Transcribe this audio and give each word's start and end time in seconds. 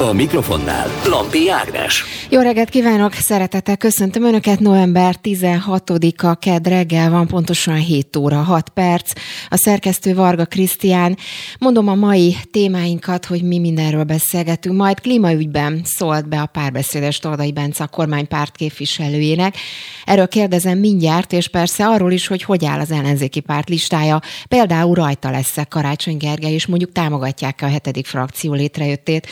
A 0.00 0.12
mikrofonnál 0.12 0.88
Lampi 1.06 1.50
Ágnes. 1.50 2.04
Jó 2.30 2.40
reggelt 2.40 2.68
kívánok, 2.68 3.12
szeretettel 3.12 3.76
köszöntöm 3.76 4.24
Önöket. 4.24 4.60
November 4.60 5.16
16-a 5.22 6.34
kedd 6.34 6.68
reggel 6.68 7.10
van, 7.10 7.26
pontosan 7.26 7.74
7 7.74 8.16
óra 8.16 8.36
6 8.36 8.68
perc. 8.68 9.12
A 9.48 9.56
szerkesztő 9.56 10.14
Varga 10.14 10.44
Krisztián. 10.44 11.16
Mondom 11.58 11.88
a 11.88 11.94
mai 11.94 12.36
témáinkat, 12.50 13.26
hogy 13.26 13.42
mi 13.42 13.58
mindenről 13.58 14.04
beszélgetünk. 14.04 14.76
Majd 14.76 15.00
klímaügyben 15.00 15.80
szólt 15.84 16.28
be 16.28 16.40
a 16.40 16.46
párbeszédes 16.46 17.18
Tordai 17.18 17.52
Bence 17.52 17.84
a 17.84 17.86
kormánypárt 17.86 18.56
képviselőjének. 18.56 19.56
Erről 20.04 20.28
kérdezem 20.28 20.78
mindjárt, 20.78 21.32
és 21.32 21.48
persze 21.48 21.86
arról 21.86 22.12
is, 22.12 22.26
hogy 22.26 22.42
hogy 22.42 22.64
áll 22.64 22.80
az 22.80 22.90
ellenzéki 22.90 23.40
párt 23.40 23.68
listája. 23.68 24.20
Például 24.48 24.94
rajta 24.94 25.30
lesz-e 25.30 25.64
Karácsony 25.64 26.16
Gergely, 26.16 26.52
és 26.52 26.66
mondjuk 26.66 26.92
támogatják-e 26.92 27.66
a 27.66 27.70
hetedik 27.70 28.06
frakció 28.06 28.52
létrejöttét. 28.52 29.26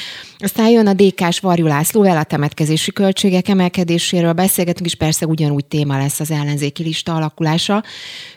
Aztán 0.59 0.73
jön 0.73 0.87
a 0.87 0.93
DK-s 0.93 1.41
Varjú 1.41 1.67
László, 1.67 2.03
a 2.03 2.23
temetkezési 2.23 2.93
költségek 2.93 3.49
emelkedéséről 3.49 4.33
beszélgetünk, 4.33 4.87
és 4.87 4.95
persze 4.95 5.27
ugyanúgy 5.27 5.65
téma 5.65 5.99
lesz 5.99 6.21
az 6.21 6.31
ellenzéki 6.31 6.83
lista 6.83 7.15
alakulása. 7.15 7.83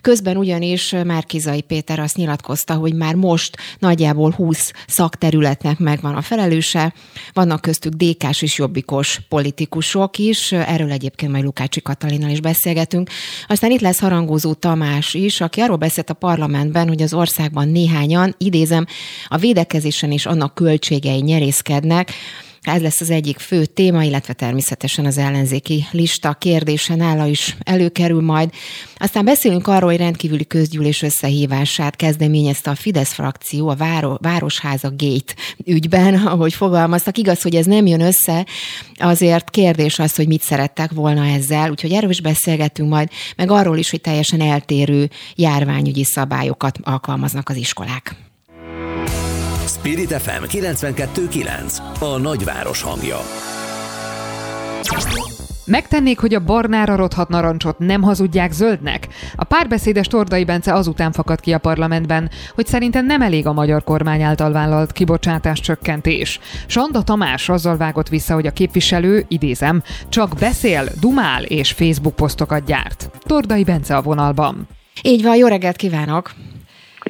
Közben 0.01 0.37
ugyanis 0.37 0.95
Márkizai 1.05 1.61
Péter 1.61 1.99
azt 1.99 2.15
nyilatkozta, 2.15 2.73
hogy 2.73 2.93
már 2.93 3.15
most 3.15 3.57
nagyjából 3.79 4.31
20 4.31 4.71
szakterületnek 4.87 5.79
megvan 5.79 6.15
a 6.15 6.21
felelőse, 6.21 6.93
vannak 7.33 7.61
köztük 7.61 7.93
DK-s 7.93 8.41
és 8.41 8.57
jobbikos 8.57 9.19
politikusok 9.29 10.17
is, 10.17 10.51
erről 10.51 10.91
egyébként 10.91 11.31
majd 11.31 11.43
Lukácsi 11.43 11.81
Katalinnal 11.81 12.29
is 12.29 12.41
beszélgetünk. 12.41 13.09
Aztán 13.47 13.71
itt 13.71 13.81
lesz 13.81 13.99
harangozó 13.99 14.53
Tamás 14.53 15.13
is, 15.13 15.41
aki 15.41 15.61
arról 15.61 15.77
beszélt 15.77 16.09
a 16.09 16.13
parlamentben, 16.13 16.87
hogy 16.87 17.01
az 17.01 17.13
országban 17.13 17.67
néhányan, 17.67 18.35
idézem, 18.37 18.85
a 19.27 19.37
védekezésen 19.37 20.11
és 20.11 20.25
annak 20.25 20.55
költségei 20.55 21.19
nyerészkednek, 21.21 22.09
ez 22.61 22.81
lesz 22.81 23.01
az 23.01 23.09
egyik 23.09 23.39
fő 23.39 23.65
téma, 23.65 24.03
illetve 24.03 24.33
természetesen 24.33 25.05
az 25.05 25.17
ellenzéki 25.17 25.85
lista 25.91 26.33
kérdése 26.33 26.95
nála 26.95 27.25
is 27.25 27.55
előkerül 27.63 28.21
majd. 28.21 28.49
Aztán 28.97 29.25
beszélünk 29.25 29.67
arról, 29.67 29.89
hogy 29.89 29.99
rendkívüli 29.99 30.47
közgyűlés 30.47 31.01
összehívását 31.01 31.95
kezdeményezte 31.95 32.69
a 32.69 32.75
Fidesz 32.75 33.13
frakció 33.13 33.67
a 33.69 33.75
Váro- 33.75 34.21
Városháza 34.21 34.89
Gate 34.89 35.33
ügyben, 35.65 36.15
ahogy 36.15 36.53
fogalmaztak. 36.53 37.17
Igaz, 37.17 37.41
hogy 37.41 37.55
ez 37.55 37.65
nem 37.65 37.85
jön 37.85 38.01
össze, 38.01 38.45
azért 38.99 39.49
kérdés 39.49 39.99
az, 39.99 40.15
hogy 40.15 40.27
mit 40.27 40.41
szerettek 40.41 40.91
volna 40.91 41.25
ezzel, 41.25 41.69
úgyhogy 41.69 41.91
erről 41.91 42.09
is 42.09 42.21
beszélgetünk 42.21 42.89
majd, 42.89 43.09
meg 43.35 43.51
arról 43.51 43.77
is, 43.77 43.89
hogy 43.89 44.01
teljesen 44.01 44.41
eltérő 44.41 45.09
járványügyi 45.35 46.03
szabályokat 46.03 46.77
alkalmaznak 46.83 47.49
az 47.49 47.55
iskolák. 47.55 48.30
Spirit 49.81 50.11
FM 50.11 50.43
92.9 50.43 51.77
A 51.99 52.17
nagyváros 52.17 52.81
hangja. 52.81 53.19
Megtennék, 55.65 56.19
hogy 56.19 56.33
a 56.33 56.43
barnára 56.43 56.95
rothat 56.95 57.29
narancsot 57.29 57.79
nem 57.79 58.01
hazudják 58.01 58.51
zöldnek? 58.51 59.07
A 59.35 59.43
párbeszédes 59.43 60.07
Tordai 60.07 60.43
Bence 60.43 60.73
azután 60.73 61.11
fakadt 61.11 61.39
ki 61.39 61.53
a 61.53 61.57
parlamentben, 61.57 62.29
hogy 62.55 62.65
szerintem 62.65 63.05
nem 63.05 63.21
elég 63.21 63.47
a 63.47 63.53
magyar 63.53 63.83
kormány 63.83 64.21
által 64.21 64.51
vállalt 64.51 64.91
kibocsátás 64.91 65.59
csökkentés. 65.59 66.39
Sanda 66.67 67.01
Tamás 67.01 67.49
azzal 67.49 67.77
vágott 67.77 68.09
vissza, 68.09 68.33
hogy 68.33 68.47
a 68.47 68.51
képviselő, 68.53 69.25
idézem, 69.27 69.83
csak 70.09 70.35
beszél, 70.39 70.89
dumál 70.99 71.43
és 71.43 71.71
Facebook 71.71 72.15
posztokat 72.15 72.65
gyárt. 72.65 73.09
Tordai 73.19 73.63
Bence 73.63 73.95
a 73.95 74.01
vonalban. 74.01 74.67
Így 75.03 75.23
van, 75.23 75.35
jó 75.35 75.47
reggelt 75.47 75.75
kívánok! 75.75 76.31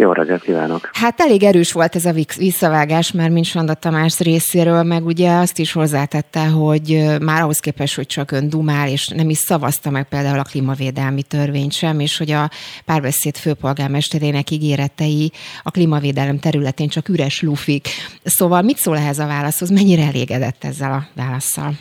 Jó 0.02 0.11
reggelt 0.11 0.41
kívánok! 0.41 0.89
Hát 0.94 1.19
elég 1.19 1.44
erős 1.44 1.71
volt 1.71 1.95
ez 1.95 2.06
a 2.06 2.12
visszavágás 2.38 3.12
már, 3.12 3.29
mint 3.29 3.45
Sanda 3.45 3.73
Tamás 3.73 4.19
részéről, 4.19 4.84
meg 4.84 5.06
ugye 5.06 5.31
azt 5.31 5.59
is 5.59 5.73
hozzátette, 5.73 6.47
hogy 6.47 7.06
már 7.22 7.41
ahhoz 7.41 7.59
képest, 7.59 7.95
hogy 7.95 8.06
csak 8.06 8.31
ön 8.31 8.50
dumál, 8.50 8.88
és 8.88 9.07
nem 9.07 9.29
is 9.29 9.38
szavazta 9.38 9.89
meg 9.89 10.07
például 10.09 10.39
a 10.39 10.50
klímavédelmi 10.51 11.23
törvényt 11.23 11.72
sem, 11.72 12.00
és 12.00 12.17
hogy 12.17 12.31
a 12.31 12.50
párbeszéd 12.85 13.35
főpolgármesterének 13.35 14.50
ígéretei 14.50 15.31
a 15.63 15.72
klímavédelem 15.72 16.39
területén 16.39 16.88
csak 16.88 17.09
üres 17.09 17.41
lufik. 17.41 17.88
Szóval 18.23 18.62
mit 18.62 18.78
szól 18.78 18.97
ehhez 18.97 19.19
a 19.19 19.28
válaszhoz? 19.28 19.69
Mennyire 19.69 20.03
elégedett 20.03 20.63
ezzel 20.63 20.91
a 20.91 21.01
válaszsal? 21.16 21.72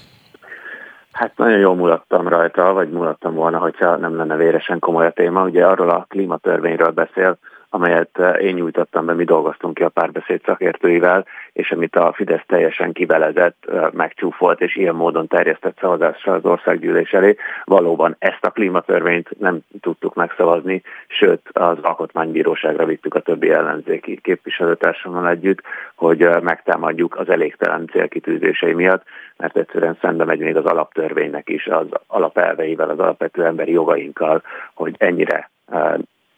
Hát 1.13 1.33
nagyon 1.37 1.59
jól 1.59 1.75
mulattam 1.75 2.29
rajta, 2.29 2.73
vagy 2.73 2.91
mulattam 2.91 3.35
volna, 3.35 3.59
hogyha 3.59 3.97
nem 3.97 4.17
lenne 4.17 4.37
véresen 4.37 4.79
komoly 4.79 5.07
a 5.07 5.11
téma. 5.11 5.45
Ugye 5.45 5.67
arról 5.67 5.91
a 5.91 6.07
klímatörvényről 6.09 6.91
beszél, 6.91 7.39
amelyet 7.71 8.19
eh, 8.19 8.43
én 8.43 8.55
nyújtottam 8.55 9.07
be, 9.07 9.13
mi 9.13 9.25
dolgoztunk 9.25 9.75
ki 9.75 9.83
a 9.83 9.89
párbeszéd 9.89 10.43
szakértőivel, 10.45 11.27
és 11.53 11.71
amit 11.71 11.97
a 11.97 12.13
Fidesz 12.13 12.45
teljesen 12.47 12.93
kivelezett, 12.93 13.65
eh, 13.69 13.87
megcsúfolt 13.93 14.61
és 14.61 14.77
ilyen 14.77 14.95
módon 14.95 15.27
terjesztett 15.27 15.79
szavazásra 15.81 16.33
az 16.33 16.45
országgyűlés 16.45 17.13
elé. 17.13 17.37
Valóban 17.65 18.17
ezt 18.19 18.45
a 18.45 18.51
klímatörvényt 18.51 19.39
nem 19.39 19.59
tudtuk 19.81 20.15
megszavazni, 20.15 20.83
sőt 21.09 21.49
az 21.53 21.79
alkotmánybíróságra 21.83 22.85
vittük 22.85 23.15
a 23.15 23.21
többi 23.21 23.51
ellenzéki 23.51 24.21
képviselőtársammal 24.23 25.29
együtt, 25.29 25.63
hogy 25.95 26.23
eh, 26.23 26.41
megtámadjuk 26.41 27.17
az 27.17 27.29
elégtelen 27.29 27.87
célkitűzései 27.93 28.73
miatt, 28.73 29.03
mert 29.37 29.57
egyszerűen 29.57 29.99
szembe 30.01 30.25
megy 30.25 30.41
még 30.41 30.57
az 30.57 30.65
alaptörvénynek 30.65 31.49
is, 31.49 31.67
az 31.67 31.87
alapelveivel, 32.07 32.91
az 32.91 32.99
alapvető 32.99 33.45
emberi 33.45 33.73
jogainkkal, 33.73 34.43
hogy 34.75 34.95
ennyire 34.99 35.51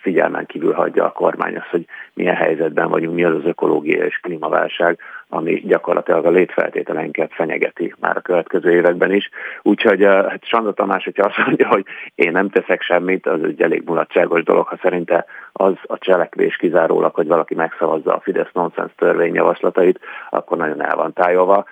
figyelmen 0.03 0.47
kívül 0.47 0.73
hagyja 0.73 1.05
a 1.05 1.13
kormány 1.13 1.57
azt, 1.57 1.71
hogy 1.71 1.85
milyen 2.15 2.35
helyzetben 2.35 2.89
vagyunk, 2.89 3.15
mi 3.15 3.25
az 3.25 3.35
az 3.35 3.45
ökológia 3.45 4.05
és 4.05 4.19
klímaválság, 4.23 4.99
ami 5.29 5.63
gyakorlatilag 5.65 6.25
a 6.25 6.31
létfeltételeinket 6.31 7.33
fenyegeti 7.35 7.95
már 8.01 8.17
a 8.17 8.21
következő 8.21 8.71
években 8.71 9.13
is. 9.13 9.29
Úgyhogy 9.63 10.03
eh, 10.03 10.25
hát 10.29 10.45
Sanda 10.45 10.73
Tamás, 10.73 11.05
hogyha 11.05 11.27
azt 11.27 11.47
mondja, 11.47 11.69
hogy 11.69 11.85
én 12.15 12.33
nem 12.33 12.49
teszek 12.49 12.83
semmit, 12.83 13.27
az 13.27 13.43
egy 13.43 13.63
elég 13.63 13.83
mulatságos 13.85 14.43
dolog, 14.43 14.67
ha 14.67 14.79
szerinte 14.83 15.25
az 15.53 15.75
a 15.83 15.99
cselekvés 15.99 16.57
kizárólag, 16.57 17.15
hogy 17.15 17.27
valaki 17.27 17.55
megszavazza 17.55 18.15
a 18.15 18.21
Fidesz 18.21 18.53
nonsens 18.53 18.93
törvényjavaslatait, 18.97 20.01
akkor 20.31 20.57
nagyon 20.57 20.83
el 20.85 20.97
van 20.97 21.13
tájolva. 21.13 21.65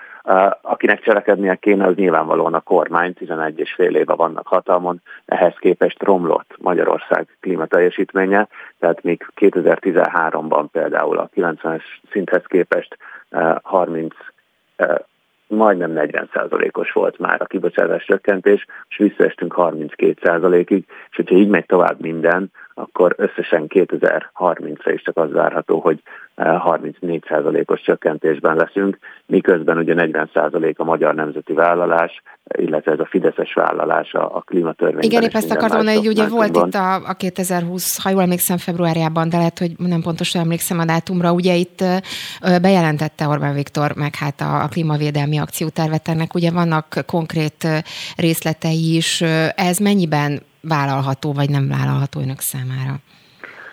Akinek 0.60 1.00
cselekednie 1.00 1.54
kéne, 1.54 1.86
az 1.86 1.94
nyilvánvalóan 1.94 2.54
a 2.54 2.60
kormány, 2.60 3.14
11 3.14 3.58
és 3.58 3.72
fél 3.72 3.94
éve 3.96 4.14
vannak 4.14 4.46
hatalmon, 4.46 5.02
ehhez 5.26 5.54
képest 5.58 6.02
romlott 6.02 6.54
Magyarország 6.58 7.36
klímateljesítménye, 7.40 8.48
tehát 8.78 9.02
még 9.02 9.26
2013-ban 9.36 10.64
például 10.72 11.18
a 11.18 11.28
90-es 11.34 11.82
szinthez 12.10 12.44
képest 12.46 12.96
30 13.62 14.14
majdnem 15.50 15.92
40%-os 15.94 16.92
volt 16.92 17.18
már 17.18 17.42
a 17.42 17.46
kibocsátás 17.46 18.04
csökkentés, 18.04 18.66
és 18.88 18.96
visszaestünk 18.96 19.54
32%-ig, 19.56 20.84
és 21.10 21.16
hogyha 21.16 21.36
így 21.36 21.48
megy 21.48 21.66
tovább 21.66 22.00
minden, 22.00 22.50
akkor 22.74 23.14
összesen 23.16 23.64
2030-ra 23.68 24.90
is 24.94 25.02
csak 25.02 25.16
az 25.16 25.32
várható, 25.32 25.78
hogy 25.78 26.02
34%-os 26.36 27.80
csökkentésben 27.80 28.56
leszünk, 28.56 28.98
miközben 29.26 29.76
ugye 29.78 29.94
40% 29.96 30.76
a 30.76 30.84
magyar 30.84 31.14
nemzeti 31.14 31.52
vállalás, 31.52 32.22
illetve 32.58 32.92
ez 32.92 32.98
a 32.98 33.06
fideszes 33.06 33.54
vállalás 33.54 34.12
a, 34.12 34.36
a 34.36 34.40
klímatörvényben. 34.40 35.04
Igen, 35.04 35.22
épp 35.22 35.34
ezt 35.34 35.50
akartam 35.50 35.76
mondani, 35.76 35.96
hogy 35.96 36.08
ugye 36.08 36.28
volt 36.28 36.56
itt 36.56 36.74
a, 36.74 36.94
a 36.94 37.14
2020, 37.18 38.02
ha 38.02 38.10
jól 38.10 38.22
emlékszem, 38.22 38.56
februárjában, 38.56 39.28
de 39.28 39.36
lehet, 39.36 39.58
hogy 39.58 39.70
nem 39.76 40.00
pontosan 40.02 40.42
emlékszem 40.42 40.78
a 40.78 40.84
dátumra, 40.84 41.32
ugye 41.32 41.54
itt 41.54 41.84
bejelentette 42.62 43.26
Orbán 43.26 43.54
Viktor 43.54 43.92
meg 43.94 44.14
hát 44.14 44.40
a, 44.40 44.62
a 44.62 44.68
klímavédelmi 44.68 45.39
akciótervet 45.40 46.08
ennek, 46.08 46.34
ugye 46.34 46.50
vannak 46.50 46.86
konkrét 47.06 47.66
részletei 48.16 48.96
is, 48.96 49.20
ez 49.54 49.78
mennyiben 49.78 50.40
vállalható, 50.60 51.32
vagy 51.32 51.50
nem 51.50 51.68
vállalható 51.68 52.20
önök 52.20 52.40
számára? 52.40 52.94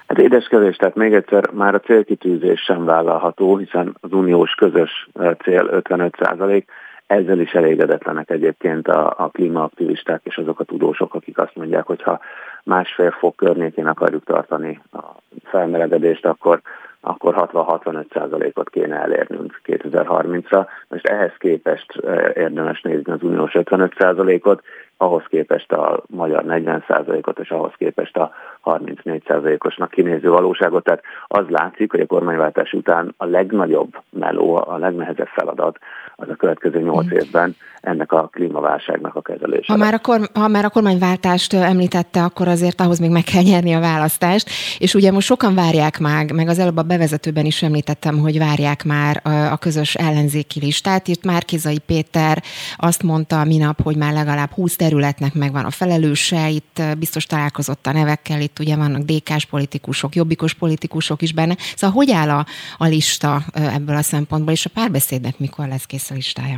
Hát 0.07 0.19
édeskedés, 0.19 0.75
tehát 0.75 0.95
még 0.95 1.13
egyszer 1.13 1.49
már 1.51 1.75
a 1.75 1.79
célkitűzés 1.79 2.61
sem 2.61 2.85
vállalható, 2.85 3.57
hiszen 3.57 3.97
az 3.99 4.11
uniós 4.11 4.51
közös 4.51 5.09
cél 5.43 5.67
55 5.71 6.15
százalék, 6.19 6.69
ezzel 7.07 7.39
is 7.39 7.51
elégedetlenek 7.51 8.29
egyébként 8.29 8.87
a, 8.87 9.13
a 9.17 9.29
klímaaktivisták 9.29 10.21
és 10.23 10.37
azok 10.37 10.59
a 10.59 10.63
tudósok, 10.63 11.13
akik 11.13 11.37
azt 11.37 11.55
mondják, 11.55 11.85
hogy 11.85 12.01
ha 12.01 12.19
másfél 12.63 13.11
fok 13.11 13.35
környékén 13.35 13.85
akarjuk 13.87 14.23
tartani 14.23 14.81
a 14.91 15.03
felmelegedést, 15.43 16.25
akkor 16.25 16.61
akkor 17.01 17.49
60-65 17.53 18.13
százalékot 18.13 18.69
kéne 18.69 18.95
elérnünk 18.95 19.61
2030-ra. 19.65 20.67
Most 20.87 21.05
ehhez 21.05 21.31
képest 21.37 21.95
eh, 21.95 22.31
érdemes 22.35 22.81
nézni 22.81 23.11
az 23.11 23.23
uniós 23.23 23.55
55 23.55 23.95
százalékot, 23.97 24.63
ahhoz 24.97 25.23
képest 25.29 25.71
a 25.71 26.03
magyar 26.07 26.43
40%-ot, 26.47 27.39
és 27.39 27.49
ahhoz 27.49 27.71
képest 27.77 28.17
a 28.17 28.31
34%-osnak 28.63 29.89
kinéző 29.89 30.29
valóságot. 30.29 30.83
Tehát 30.83 31.03
az 31.27 31.45
látszik, 31.47 31.91
hogy 31.91 31.99
a 31.99 32.05
kormányváltás 32.05 32.73
után 32.73 33.13
a 33.17 33.25
legnagyobb 33.25 33.97
meló, 34.09 34.55
a 34.55 34.77
legnehezebb 34.77 35.27
feladat 35.27 35.79
az 36.19 36.29
a 36.29 36.35
következő 36.35 36.81
nyolc 36.81 37.05
mm. 37.05 37.17
évben 37.17 37.55
ennek 37.81 38.11
a 38.11 38.29
klímaválságnak 38.31 39.15
a 39.15 39.21
kezelése. 39.21 39.65
Ha 39.73 39.77
már 39.77 39.93
a, 39.93 39.99
korm- 39.99 40.37
ha 40.37 40.47
már 40.47 40.65
a 40.65 40.69
kormányváltást 40.69 41.53
említette, 41.53 42.23
akkor 42.23 42.47
azért 42.47 42.81
ahhoz 42.81 42.99
még 42.99 43.09
meg 43.09 43.23
kell 43.23 43.41
nyerni 43.41 43.73
a 43.73 43.79
választást, 43.79 44.49
és 44.79 44.93
ugye 44.93 45.11
most 45.11 45.27
sokan 45.27 45.55
várják 45.55 45.99
már, 45.99 46.31
meg 46.31 46.47
az 46.47 46.59
előbb 46.59 46.77
a 46.77 46.81
bevezetőben 46.81 47.45
is 47.45 47.63
említettem, 47.63 48.17
hogy 48.17 48.37
várják 48.37 48.83
már 48.83 49.21
a 49.51 49.57
közös 49.57 49.95
ellenzéki 49.95 50.59
listát. 50.59 51.07
Itt 51.07 51.23
már 51.23 51.43
Kizai 51.45 51.79
Péter 51.79 52.43
azt 52.77 53.03
mondta 53.03 53.43
minap, 53.43 53.81
hogy 53.81 53.97
már 53.97 54.13
legalább 54.13 54.51
20 54.51 54.75
területnek 54.75 55.33
megvan 55.33 55.65
a 55.65 55.71
felelőse, 55.71 56.49
itt 56.49 56.81
biztos 56.99 57.25
találkozott 57.25 57.87
a 57.87 57.91
nevekkel, 57.91 58.41
itt 58.41 58.59
ugye 58.59 58.75
vannak 58.75 59.01
DK-s 59.01 59.45
politikusok, 59.45 60.15
jobbikos 60.15 60.53
politikusok 60.53 61.21
is 61.21 61.33
benne. 61.33 61.55
Szóval 61.75 61.95
hogy 61.95 62.11
áll 62.11 62.29
a, 62.29 62.45
a 62.77 62.85
lista 62.85 63.41
ebből 63.53 63.95
a 63.95 64.01
szempontból, 64.01 64.53
és 64.53 64.65
a 64.65 64.69
párbeszédnek 64.73 65.39
mikor 65.39 65.67
lesz 65.67 65.85
kész 65.85 66.06
a 66.11 66.13
listája? 66.13 66.57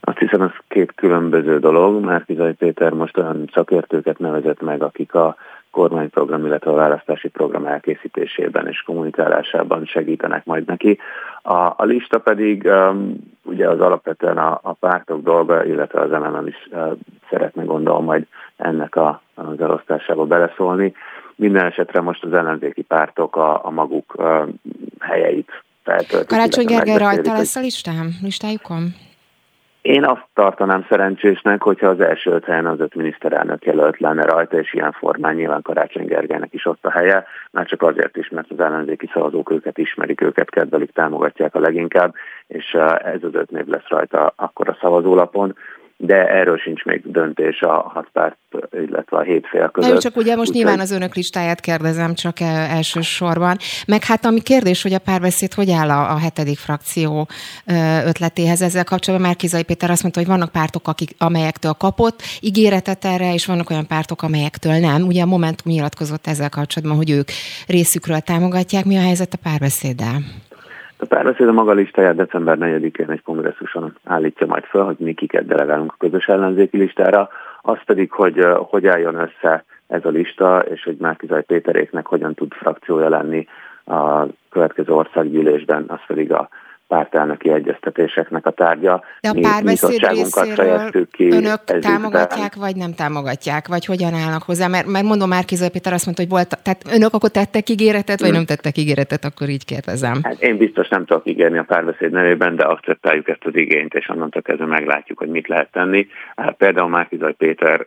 Azt 0.00 0.18
hiszem, 0.18 0.42
ez 0.42 0.50
két 0.68 0.92
különböző 0.94 1.58
dolog. 1.58 2.04
mert 2.04 2.24
Kizaj 2.24 2.52
Péter 2.52 2.92
most 2.92 3.16
olyan 3.16 3.50
szakértőket 3.52 4.18
nevezett 4.18 4.60
meg, 4.60 4.82
akik 4.82 5.14
a 5.14 5.36
kormányprogram, 5.70 6.46
illetve 6.46 6.70
a 6.70 6.74
választási 6.74 7.28
program 7.28 7.66
elkészítésében 7.66 8.66
és 8.66 8.82
kommunikálásában 8.82 9.84
segítenek 9.84 10.44
majd 10.44 10.66
neki. 10.66 10.98
A, 11.42 11.54
a 11.76 11.84
lista 11.84 12.18
pedig 12.18 12.64
um, 12.64 13.16
ugye 13.42 13.68
az 13.68 13.80
alapvetően 13.80 14.38
a, 14.38 14.60
a 14.62 14.72
pártok 14.72 15.22
dolga, 15.22 15.64
illetve 15.64 16.00
az 16.00 16.10
MMM 16.10 16.46
is 16.46 16.68
uh, 16.70 16.92
szeretne 17.30 17.62
gondolom 17.62 18.04
majd 18.04 18.26
ennek 18.56 18.96
a, 18.96 19.22
az 19.34 19.60
elosztásába 19.60 20.24
beleszólni. 20.24 20.94
Minden 21.36 21.64
esetre 21.64 22.00
most 22.00 22.24
az 22.24 22.32
ellenzéki 22.32 22.82
pártok 22.82 23.36
a, 23.36 23.64
a 23.64 23.70
maguk 23.70 24.14
uh, 24.16 24.48
helyeit 24.98 25.62
feltöltik. 25.82 26.28
Karácsony 26.28 26.66
Gergely 26.66 26.98
rajta 26.98 27.32
lesz 27.32 27.56
a 27.56 27.60
listám, 27.60 28.10
listájukon? 28.22 28.94
Én 29.82 30.04
azt 30.04 30.26
tartanám 30.34 30.86
szerencsésnek, 30.88 31.62
hogyha 31.62 31.86
az 31.86 32.00
első 32.00 32.30
öt 32.30 32.44
helyen 32.44 32.66
az 32.66 32.80
öt 32.80 32.94
miniszterelnök 32.94 33.64
jelölt 33.64 33.98
lenne 33.98 34.22
rajta, 34.24 34.58
és 34.58 34.74
ilyen 34.74 34.92
formán 34.92 35.34
nyilván 35.34 35.62
Karácsony 35.62 36.06
Gergelynek 36.06 36.52
is 36.52 36.66
ott 36.66 36.84
a 36.84 36.90
helye, 36.90 37.24
már 37.50 37.66
csak 37.66 37.82
azért 37.82 38.16
is, 38.16 38.28
mert 38.28 38.50
az 38.50 38.60
ellenzéki 38.60 39.10
szavazók 39.12 39.50
őket 39.50 39.78
ismerik, 39.78 40.20
őket 40.20 40.50
kedvelik, 40.50 40.92
támogatják 40.92 41.54
a 41.54 41.60
leginkább, 41.60 42.14
és 42.46 42.72
ez 43.04 43.22
az 43.22 43.34
öt 43.34 43.50
név 43.50 43.66
lesz 43.66 43.88
rajta 43.88 44.32
akkor 44.36 44.68
a 44.68 44.78
szavazólapon 44.80 45.56
de 46.04 46.28
erről 46.28 46.58
sincs 46.58 46.84
még 46.84 47.02
döntés 47.04 47.60
a 47.60 47.90
hat 47.94 48.08
párt, 48.12 48.36
illetve 48.72 49.16
a 49.16 49.20
hét 49.20 49.46
fél 49.46 49.68
között. 49.68 49.90
Nem, 49.90 49.98
csak 49.98 50.16
ugye 50.16 50.36
most 50.36 50.48
Úgy 50.48 50.56
nyilván 50.56 50.80
az 50.80 50.90
önök 50.90 51.14
listáját 51.14 51.60
kérdezem 51.60 52.14
csak 52.14 52.40
elsősorban. 52.40 53.56
Meg 53.86 54.04
hát 54.04 54.24
ami 54.24 54.40
kérdés, 54.40 54.82
hogy 54.82 54.92
a 54.92 54.98
párbeszéd 54.98 55.52
hogy 55.52 55.70
áll 55.70 55.90
a, 55.90 56.12
a 56.12 56.18
hetedik 56.18 56.58
frakció 56.58 57.28
ötletéhez 58.06 58.62
ezzel 58.62 58.84
kapcsolatban. 58.84 59.28
Már 59.28 59.36
Kizai 59.36 59.62
Péter 59.62 59.90
azt 59.90 60.02
mondta, 60.02 60.20
hogy 60.20 60.28
vannak 60.28 60.52
pártok, 60.52 60.88
akik, 60.88 61.10
amelyektől 61.18 61.72
kapott 61.72 62.22
ígéretet 62.40 63.04
erre, 63.04 63.32
és 63.32 63.46
vannak 63.46 63.70
olyan 63.70 63.86
pártok, 63.86 64.22
amelyektől 64.22 64.78
nem. 64.78 65.02
Ugye 65.02 65.22
a 65.22 65.26
Momentum 65.26 65.72
nyilatkozott 65.72 66.26
ezzel 66.26 66.48
kapcsolatban, 66.48 66.96
hogy 66.96 67.10
ők 67.10 67.28
részükről 67.66 68.20
támogatják. 68.20 68.84
Mi 68.84 68.96
a 68.96 69.00
helyzet 69.02 69.32
a 69.34 69.38
párbeszéddel? 69.42 70.22
A 71.02 71.06
párbeszéd 71.06 71.48
a 71.48 71.52
maga 71.52 71.72
listáját 71.72 72.14
december 72.14 72.56
4-én 72.60 73.10
egy 73.10 73.22
kongresszuson 73.22 73.96
állítja 74.04 74.46
majd 74.46 74.64
föl, 74.64 74.84
hogy 74.84 74.96
mi 74.98 75.14
kiket 75.14 75.46
delegálunk 75.46 75.92
a 75.92 75.96
közös 75.98 76.26
ellenzéki 76.26 76.76
listára, 76.76 77.28
az 77.62 77.78
pedig, 77.86 78.12
hogy 78.12 78.46
hogy 78.56 78.86
álljon 78.86 79.14
össze 79.14 79.64
ez 79.86 80.04
a 80.04 80.08
lista, 80.08 80.58
és 80.58 80.82
hogy 80.84 80.96
Márkizaj 80.96 81.42
Péteréknek 81.42 82.06
hogyan 82.06 82.34
tud 82.34 82.52
frakciója 82.52 83.08
lenni 83.08 83.46
a 83.84 84.26
következő 84.50 84.92
országgyűlésben, 84.92 85.84
az 85.88 86.00
pedig 86.06 86.32
a 86.32 86.48
pártelnöki 86.92 87.50
egyeztetéseknek 87.50 88.46
a 88.46 88.50
tárgya. 88.50 89.04
De 89.20 89.28
a 89.28 89.34
párbeszéd 89.40 90.08
részéről 90.08 90.90
ki 91.10 91.30
önök 91.30 91.64
támogatják, 91.64 92.54
vagy 92.54 92.76
nem 92.76 92.92
támogatják, 92.94 93.68
vagy 93.68 93.84
hogyan 93.84 94.14
állnak 94.14 94.42
hozzá? 94.42 94.66
Mert, 94.68 94.86
mert 94.86 95.04
mondom, 95.04 95.28
már 95.28 95.44
Kizai 95.44 95.70
Péter 95.70 95.92
azt 95.92 96.04
mondta, 96.04 96.22
hogy 96.22 96.32
volt, 96.32 96.62
tehát 96.62 96.80
önök 96.96 97.12
akkor 97.14 97.30
tettek 97.30 97.68
ígéretet, 97.68 98.20
vagy 98.20 98.28
hmm. 98.28 98.36
nem 98.36 98.46
tettek 98.46 98.76
ígéretet, 98.76 99.24
akkor 99.24 99.48
így 99.48 99.64
kérdezem. 99.64 100.18
Hát 100.22 100.42
én 100.42 100.56
biztos 100.56 100.88
nem 100.88 101.04
tudok 101.04 101.26
ígérni 101.26 101.58
a 101.58 101.62
párbeszéd 101.62 102.10
nevében, 102.10 102.56
de 102.56 102.64
akceptáljuk 102.64 103.28
ezt 103.28 103.44
az 103.44 103.56
igényt, 103.56 103.94
és 103.94 104.08
onnantól 104.08 104.42
kezdve 104.42 104.66
meglátjuk, 104.66 105.18
hogy 105.18 105.28
mit 105.28 105.48
lehet 105.48 105.70
tenni. 105.72 106.06
Hát 106.36 106.54
például 106.54 106.88
Márkizaj 106.88 107.32
Péter 107.32 107.86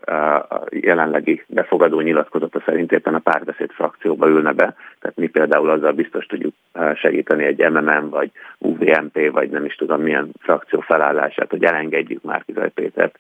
a 0.50 0.64
jelenlegi 0.70 1.44
befogadó 1.48 2.00
nyilatkozata 2.00 2.62
szerint 2.66 2.92
éppen 2.92 3.14
a 3.16 3.20
párbeszéd 3.20 3.72
frakcióba 3.72 4.28
ülne 4.28 4.52
be, 4.52 4.76
tehát 5.00 5.18
mi 5.18 5.28
például 5.28 5.70
azzal 5.70 5.92
biztos 5.92 6.26
tudjuk 6.26 6.54
segíteni 6.96 7.44
egy 7.44 7.70
MMM 7.72 8.10
vagy 8.10 8.32
UVM 8.58 8.95
DNP, 8.96 9.32
vagy 9.32 9.50
nem 9.50 9.66
is 9.66 9.76
tudom 9.76 10.02
milyen 10.02 10.32
frakció 10.40 10.80
felállását, 10.80 11.50
hogy 11.50 11.64
elengedjük 11.64 12.24
már 12.24 12.44
Kizaj 12.46 12.70
Pétert, 12.70 13.18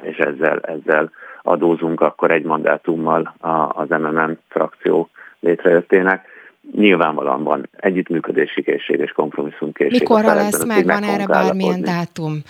és 0.00 0.16
ezzel, 0.16 0.60
ezzel 0.60 1.10
adózunk 1.42 2.00
akkor 2.00 2.30
egy 2.30 2.44
mandátummal 2.44 3.34
az 3.68 3.88
MMM 3.88 4.38
frakció 4.48 5.08
létrejöttének. 5.40 6.26
Nyilvánvalóan 6.72 7.42
van 7.42 7.68
együttműködési 7.76 8.62
készség 8.62 8.98
és 8.98 9.12
kompromisszumkészség. 9.12 10.00
Mikorra 10.00 10.34
lesz, 10.34 10.64
meg 10.64 10.84
van 10.84 11.02
erre 11.02 11.26
bármilyen 11.26 11.82
dátum? 11.82 12.42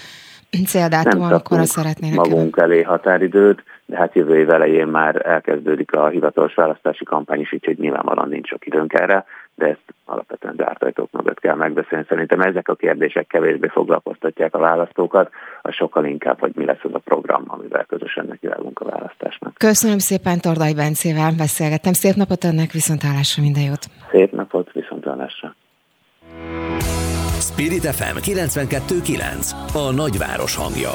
céldátum, 0.67 1.23
amikor 1.23 1.65
szeretnének 1.65 2.17
magunk 2.17 2.57
elé 2.57 2.83
határidőt, 2.83 3.63
de 3.87 3.97
hát 3.97 4.15
jövő 4.15 4.39
év 4.39 4.51
elején 4.51 4.87
már 4.87 5.27
elkezdődik 5.27 5.93
a 5.93 6.09
hivatalos 6.09 6.55
választási 6.55 7.05
kampány 7.05 7.41
is, 7.41 7.53
úgyhogy 7.53 7.79
nyilvánvalóan 7.79 8.29
nincs 8.29 8.49
sok 8.49 8.67
időnk 8.67 8.93
erre, 8.93 9.25
de 9.59 9.67
ezt 9.67 9.95
alapvetően 10.05 10.55
zárt 10.57 10.83
ajtók 10.83 11.11
mögött 11.11 11.41
kell 11.41 11.55
megbeszélni. 11.55 12.05
Szerintem 12.09 12.41
ezek 12.41 12.69
a 12.69 12.75
kérdések 12.75 13.27
kevésbé 13.27 13.69
foglalkoztatják 13.69 14.55
a 14.55 14.59
választókat, 14.59 15.31
a 15.63 15.71
sokkal 15.71 16.05
inkább, 16.05 16.39
hogy 16.41 16.53
mi 16.55 16.65
lesz 16.65 16.83
az 16.83 16.95
a 16.95 16.99
program, 16.99 17.45
amivel 17.47 17.85
közösen 17.85 18.27
nekivágunk 18.27 18.81
a 18.81 18.85
választásnak. 18.85 19.55
Köszönöm 19.55 19.99
szépen 19.99 20.41
Tordai 20.41 20.75
Bencével 20.75 21.33
beszélgettem. 21.37 21.93
Szép 21.93 22.15
napot 22.15 22.45
önnek, 22.45 22.71
viszontlátásra 22.73 23.43
minden 23.43 23.63
jót! 23.63 23.85
Szép 24.11 24.33
napot, 24.33 24.73
viszontlátásra! 24.73 25.55
Spirit 27.41 27.87
FM 27.87 28.17
92.9 28.17 29.51
A 29.75 29.93
nagyváros 29.95 30.57
hangja 30.57 30.91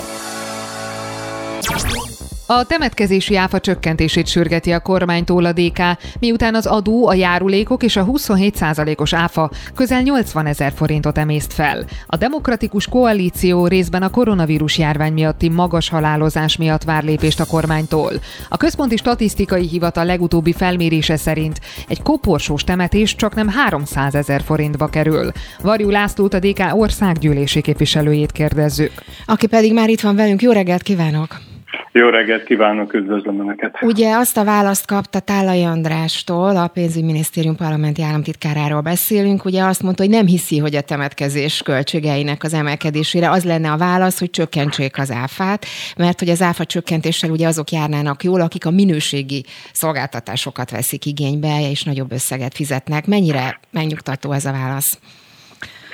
a 2.58 2.64
temetkezési 2.64 3.36
áfa 3.36 3.60
csökkentését 3.60 4.28
sürgeti 4.28 4.72
a 4.72 4.80
kormánytól 4.80 5.46
a 5.46 5.52
DK, 5.52 5.82
miután 6.20 6.56
az 6.56 6.66
adó, 6.66 7.08
a 7.08 7.14
járulékok 7.14 7.84
és 7.84 7.96
a 7.96 8.06
27%-os 8.06 9.14
áfa 9.14 9.52
közel 9.76 10.02
80 10.02 10.46
ezer 10.46 10.72
forintot 10.76 11.18
emészt 11.18 11.54
fel. 11.54 11.86
A 12.08 12.18
demokratikus 12.18 12.88
koalíció 12.88 13.68
részben 13.68 14.04
a 14.04 14.10
koronavírus 14.10 14.78
járvány 14.78 15.14
miatti 15.14 15.50
magas 15.50 15.90
halálozás 15.90 16.58
miatt 16.58 16.84
vár 16.84 17.04
lépést 17.04 17.40
a 17.40 17.46
kormánytól. 17.46 18.12
A 18.50 18.58
Központi 18.58 18.98
Statisztikai 18.98 19.68
Hivatal 19.68 20.06
legutóbbi 20.06 20.54
felmérése 20.54 21.18
szerint 21.18 21.60
egy 21.88 22.02
koporsós 22.02 22.64
temetés 22.64 23.16
csak 23.16 23.36
nem 23.36 23.50
300 23.50 24.16
ezer 24.16 24.42
forintba 24.42 24.88
kerül. 24.88 25.32
Varjú 25.62 25.90
Lászlót 25.90 26.34
a 26.34 26.40
DK 26.40 26.62
országgyűlési 26.74 27.62
képviselőjét 27.62 28.32
kérdezzük. 28.32 28.92
Aki 29.26 29.48
pedig 29.48 29.74
már 29.74 29.90
itt 29.90 30.02
van 30.02 30.16
velünk, 30.16 30.42
jó 30.42 30.52
reggelt 30.52 30.82
kívánok! 30.82 31.53
Jó 31.96 32.10
reggelt 32.10 32.44
kívánok, 32.44 32.94
üdvözlöm 32.94 33.40
Önöket! 33.40 33.78
Ugye 33.82 34.16
azt 34.16 34.38
a 34.38 34.44
választ 34.44 34.88
kapta 34.88 35.20
Tálai 35.20 35.64
Andrástól, 35.64 36.58
a 36.58 36.68
pénzügyminisztérium 36.68 37.56
parlamenti 37.56 38.02
államtitkáráról 38.02 38.82
beszélünk, 38.82 39.46
ugye 39.46 39.64
azt 39.64 39.84
mondta, 39.84 40.04
hogy 40.04 40.12
nem 40.12 40.26
hiszi, 40.26 40.58
hogy 40.58 40.76
a 40.76 40.82
temetkezés 40.82 41.62
költségeinek 41.62 42.44
az 42.44 42.54
emelkedésére 42.54 43.30
az 43.30 43.46
lenne 43.46 43.72
a 43.72 43.78
válasz, 43.78 44.20
hogy 44.20 44.30
csökkentsék 44.30 44.98
az 44.98 45.12
áfát, 45.12 45.66
mert 45.98 46.20
hogy 46.20 46.30
az 46.30 46.42
áfa 46.42 46.66
csökkentéssel 46.66 47.30
ugye 47.30 47.48
azok 47.48 47.70
járnának 47.70 48.24
jól, 48.24 48.42
akik 48.42 48.66
a 48.66 48.72
minőségi 48.72 49.44
szolgáltatásokat 49.72 50.72
veszik 50.72 51.06
igénybe, 51.06 51.70
és 51.72 51.84
nagyobb 51.84 52.12
összeget 52.12 52.54
fizetnek. 52.54 53.08
Mennyire 53.08 53.60
megnyugtató 53.72 54.32
ez 54.32 54.46
a 54.46 54.52
válasz? 54.52 55.00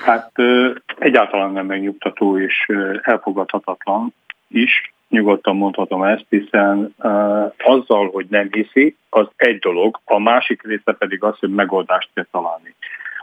Hát 0.05 0.31
egyáltalán 0.99 1.51
nem 1.51 1.65
megnyugtató 1.65 2.39
és 2.39 2.71
elfogadhatatlan 3.01 4.13
is 4.47 4.93
nyugodtan 5.09 5.55
mondhatom 5.55 6.03
ezt, 6.03 6.25
hiszen 6.29 6.95
uh, 6.97 7.53
azzal, 7.57 8.09
hogy 8.11 8.25
nem 8.29 8.49
hiszi, 8.51 8.95
az 9.09 9.27
egy 9.35 9.59
dolog, 9.59 9.99
a 10.05 10.19
másik 10.19 10.63
része 10.63 10.93
pedig 10.97 11.23
az, 11.23 11.39
hogy 11.39 11.49
megoldást 11.49 12.09
kell 12.13 12.25
találni. 12.31 12.75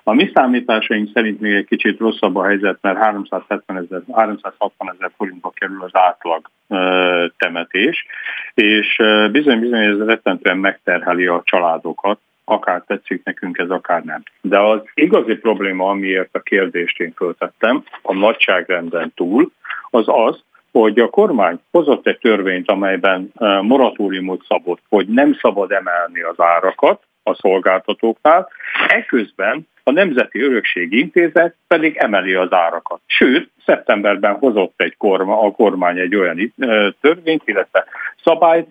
A 0.02 0.14
mi 0.14 0.30
számításaink 0.34 1.10
szerint 1.14 1.40
még 1.40 1.52
egy 1.52 1.66
kicsit 1.66 1.98
rosszabb 1.98 2.36
a 2.36 2.44
helyzet, 2.44 2.78
mert 2.80 2.98
370 2.98 3.76
ezer, 3.76 4.02
360 4.12 4.94
ezer 4.94 5.10
forintba 5.16 5.50
kerül 5.50 5.82
az 5.82 5.90
átlag 5.92 6.50
uh, 6.66 7.30
temetés, 7.36 8.06
és 8.54 8.96
bizony-bizony 9.32 9.84
ez 9.84 9.98
rettentően 9.98 10.58
megterheli 10.58 11.26
a 11.26 11.42
családokat, 11.44 12.18
akár 12.44 12.82
tetszik 12.86 13.24
nekünk 13.24 13.58
ez, 13.58 13.70
akár 13.70 14.02
nem. 14.02 14.22
De 14.40 14.58
az 14.58 14.80
igazi 14.94 15.34
probléma, 15.34 15.88
amiért 15.88 16.34
a 16.34 16.40
kérdést 16.40 17.00
én 17.00 17.12
föltettem, 17.16 17.84
a 18.02 18.14
nagyságrenden 18.14 19.12
túl, 19.14 19.50
az 19.90 20.04
az, 20.06 20.44
hogy 20.78 20.98
a 20.98 21.10
kormány 21.10 21.58
hozott 21.70 22.06
egy 22.06 22.18
törvényt, 22.18 22.70
amelyben 22.70 23.32
e, 23.36 23.60
moratóriumot 23.60 24.44
szabott, 24.48 24.80
hogy 24.88 25.06
nem 25.08 25.34
szabad 25.40 25.72
emelni 25.72 26.22
az 26.22 26.40
árakat 26.40 27.02
a 27.22 27.34
szolgáltatóknál, 27.34 28.48
eközben 28.88 29.68
a 29.82 29.90
Nemzeti 29.90 30.42
Örökségi 30.42 30.98
Intézet 30.98 31.54
pedig 31.66 31.96
emeli 31.96 32.34
az 32.34 32.52
árakat. 32.52 33.00
Sőt, 33.06 33.50
szeptemberben 33.64 34.34
hozott 34.34 34.74
egy 34.76 34.96
korma, 34.96 35.40
a 35.40 35.50
kormány 35.50 35.98
egy 35.98 36.14
olyan 36.14 36.52
törvényt, 37.00 37.42
illetve 37.44 37.84
szabályt, 38.24 38.68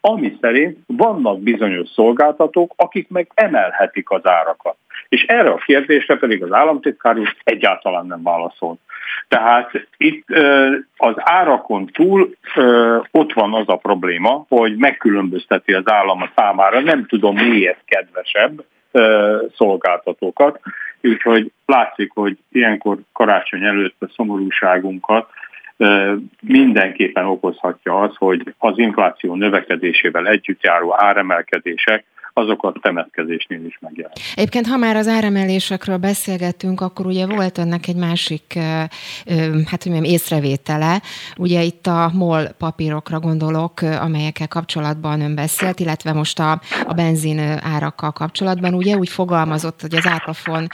ami 0.00 0.36
szerint 0.40 0.78
vannak 0.86 1.40
bizonyos 1.40 1.88
szolgáltatók, 1.88 2.72
akik 2.76 3.08
meg 3.08 3.30
emelhetik 3.34 4.10
az 4.10 4.26
árakat. 4.26 4.76
És 5.08 5.22
erre 5.22 5.50
a 5.50 5.56
kérdésre 5.56 6.16
pedig 6.16 6.42
az 6.42 6.52
államtitkár 6.52 7.18
úr 7.18 7.34
egyáltalán 7.44 8.06
nem 8.06 8.22
válaszolt. 8.22 8.78
Tehát 9.28 9.70
itt 9.96 10.26
az 10.96 11.14
árakon 11.16 11.86
túl 11.86 12.34
ott 13.10 13.32
van 13.32 13.54
az 13.54 13.68
a 13.68 13.76
probléma, 13.76 14.44
hogy 14.48 14.76
megkülönbözteti 14.76 15.72
az 15.72 15.90
állam 15.90 16.22
a 16.22 16.30
számára, 16.36 16.80
nem 16.80 17.06
tudom 17.06 17.34
miért 17.34 17.84
kedvesebb 17.84 18.64
szolgáltatókat, 19.56 20.60
úgyhogy 21.02 21.52
látszik, 21.66 22.10
hogy 22.14 22.36
ilyenkor 22.52 22.98
karácsony 23.12 23.64
előtt 23.64 23.96
a 23.98 24.10
szomorúságunkat 24.14 25.30
mindenképpen 26.40 27.24
okozhatja 27.24 28.00
az, 28.00 28.16
hogy 28.16 28.54
az 28.58 28.78
infláció 28.78 29.34
növekedésével 29.34 30.26
együtt 30.26 30.62
járó 30.62 30.94
áremelkedések 30.98 32.04
azokat 32.32 32.76
temetkezésnél 32.80 33.64
is 33.64 33.78
megjelen. 33.80 34.12
Egyébként, 34.34 34.66
ha 34.66 34.76
már 34.76 34.96
az 34.96 35.08
áremelésekről 35.08 35.96
beszélgettünk, 35.96 36.80
akkor 36.80 37.06
ugye 37.06 37.26
volt 37.26 37.58
ennek 37.58 37.86
egy 37.86 37.96
másik, 37.96 38.58
hát 39.66 39.82
hogy 39.82 39.92
mondjam, 39.92 40.12
észrevétele. 40.14 41.02
Ugye 41.36 41.62
itt 41.62 41.86
a 41.86 42.10
MOL 42.14 42.48
papírokra 42.58 43.20
gondolok, 43.20 43.80
amelyekkel 43.80 44.48
kapcsolatban 44.48 45.20
ön 45.20 45.34
beszélt, 45.34 45.80
illetve 45.80 46.12
most 46.12 46.38
a, 46.38 46.60
a 46.84 46.92
benzin 46.94 47.38
árakkal 47.62 48.12
kapcsolatban. 48.12 48.74
Ugye 48.74 48.96
úgy 48.96 49.08
fogalmazott, 49.08 49.80
hogy 49.80 49.94
az 49.94 50.06
árplafon 50.06 50.66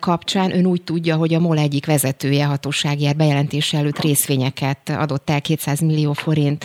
kapcsán 0.00 0.56
ön 0.56 0.66
úgy 0.66 0.82
tudja, 0.82 1.16
hogy 1.16 1.34
a 1.34 1.40
MOL 1.40 1.58
egyik 1.58 1.86
vezetője 1.86 2.44
hatóságjár 2.44 3.16
bejelentése 3.16 3.78
előtt 3.78 3.98
részvényeket 3.98 4.88
adott 4.88 5.30
el 5.30 5.40
200 5.40 5.80
millió 5.80 6.12
forint 6.12 6.64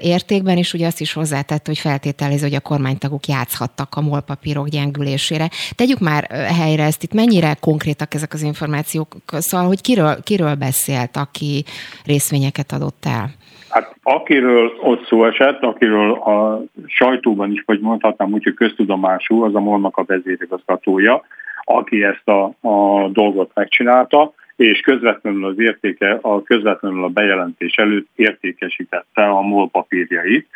értékben, 0.00 0.56
és 0.56 0.72
ugye 0.72 0.86
azt 0.86 1.00
is 1.00 1.12
hozzátett, 1.12 1.66
hogy 1.66 1.78
feltételező, 1.78 2.42
hogy 2.42 2.54
a 2.54 2.60
kormánytagok 2.60 3.26
jár 3.26 3.37
játszhattak 3.38 3.88
a 3.96 4.06
molpapírok 4.10 4.68
gyengülésére. 4.68 5.46
Tegyük 5.76 5.98
már 5.98 6.22
helyre 6.60 6.84
ezt, 6.84 7.02
itt 7.02 7.14
mennyire 7.14 7.50
konkrétak 7.60 8.14
ezek 8.14 8.32
az 8.32 8.42
információk, 8.42 9.08
szóval, 9.26 9.66
hogy 9.66 9.80
kiről, 9.80 10.14
kiről 10.22 10.54
beszélt, 10.54 11.16
aki 11.16 11.64
részvényeket 12.06 12.70
adott 12.72 13.02
el? 13.18 13.26
Hát 13.68 13.96
akiről 14.02 14.72
ott 14.82 15.06
szó 15.06 15.24
esett, 15.24 15.62
akiről 15.62 16.10
a 16.12 16.62
sajtóban 16.86 17.52
is, 17.52 17.62
vagy 17.66 17.80
mondhatnám 17.80 18.32
úgy, 18.32 18.44
hogy 18.44 18.54
köztudomású, 18.54 19.42
az 19.44 19.54
a 19.54 19.60
molnak 19.60 19.96
a 19.96 20.04
vezérigazgatója, 20.06 21.22
aki 21.64 22.04
ezt 22.04 22.28
a, 22.28 22.68
a 22.68 23.08
dolgot 23.08 23.50
megcsinálta, 23.54 24.32
és 24.56 24.80
közvetlenül 24.80 25.44
az 25.44 25.60
értéke, 25.60 26.18
a 26.22 26.42
közvetlenül 26.42 27.04
a 27.04 27.08
bejelentés 27.08 27.74
előtt 27.76 28.08
értékesítette 28.14 29.22
a 29.22 29.40
MOL 29.40 29.68
papírjait 29.70 30.48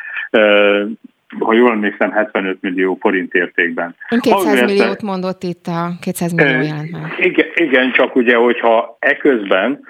ha 1.38 1.52
jól 1.52 1.70
emlékszem, 1.70 2.10
75 2.10 2.56
millió 2.60 2.96
forint 3.00 3.34
értékben. 3.34 3.94
Ön 4.10 4.20
200 4.20 4.60
ha 4.60 4.64
milliót 4.64 4.86
ezt, 4.86 5.02
mondott 5.02 5.42
itt, 5.42 5.66
a 5.66 5.92
200 6.00 6.32
millió 6.32 6.60
jelent 6.60 6.90
meg. 6.90 7.14
Igen, 7.18 7.46
igen, 7.54 7.92
csak 7.92 8.16
ugye, 8.16 8.36
hogyha 8.36 8.96
eközben 8.98 9.80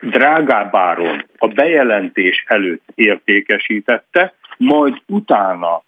drágább 0.00 0.74
áron 0.74 1.24
a 1.38 1.48
bejelentés 1.48 2.44
előtt 2.46 2.82
értékesítette, 2.94 4.34
majd 4.56 4.94
utána 5.06 5.82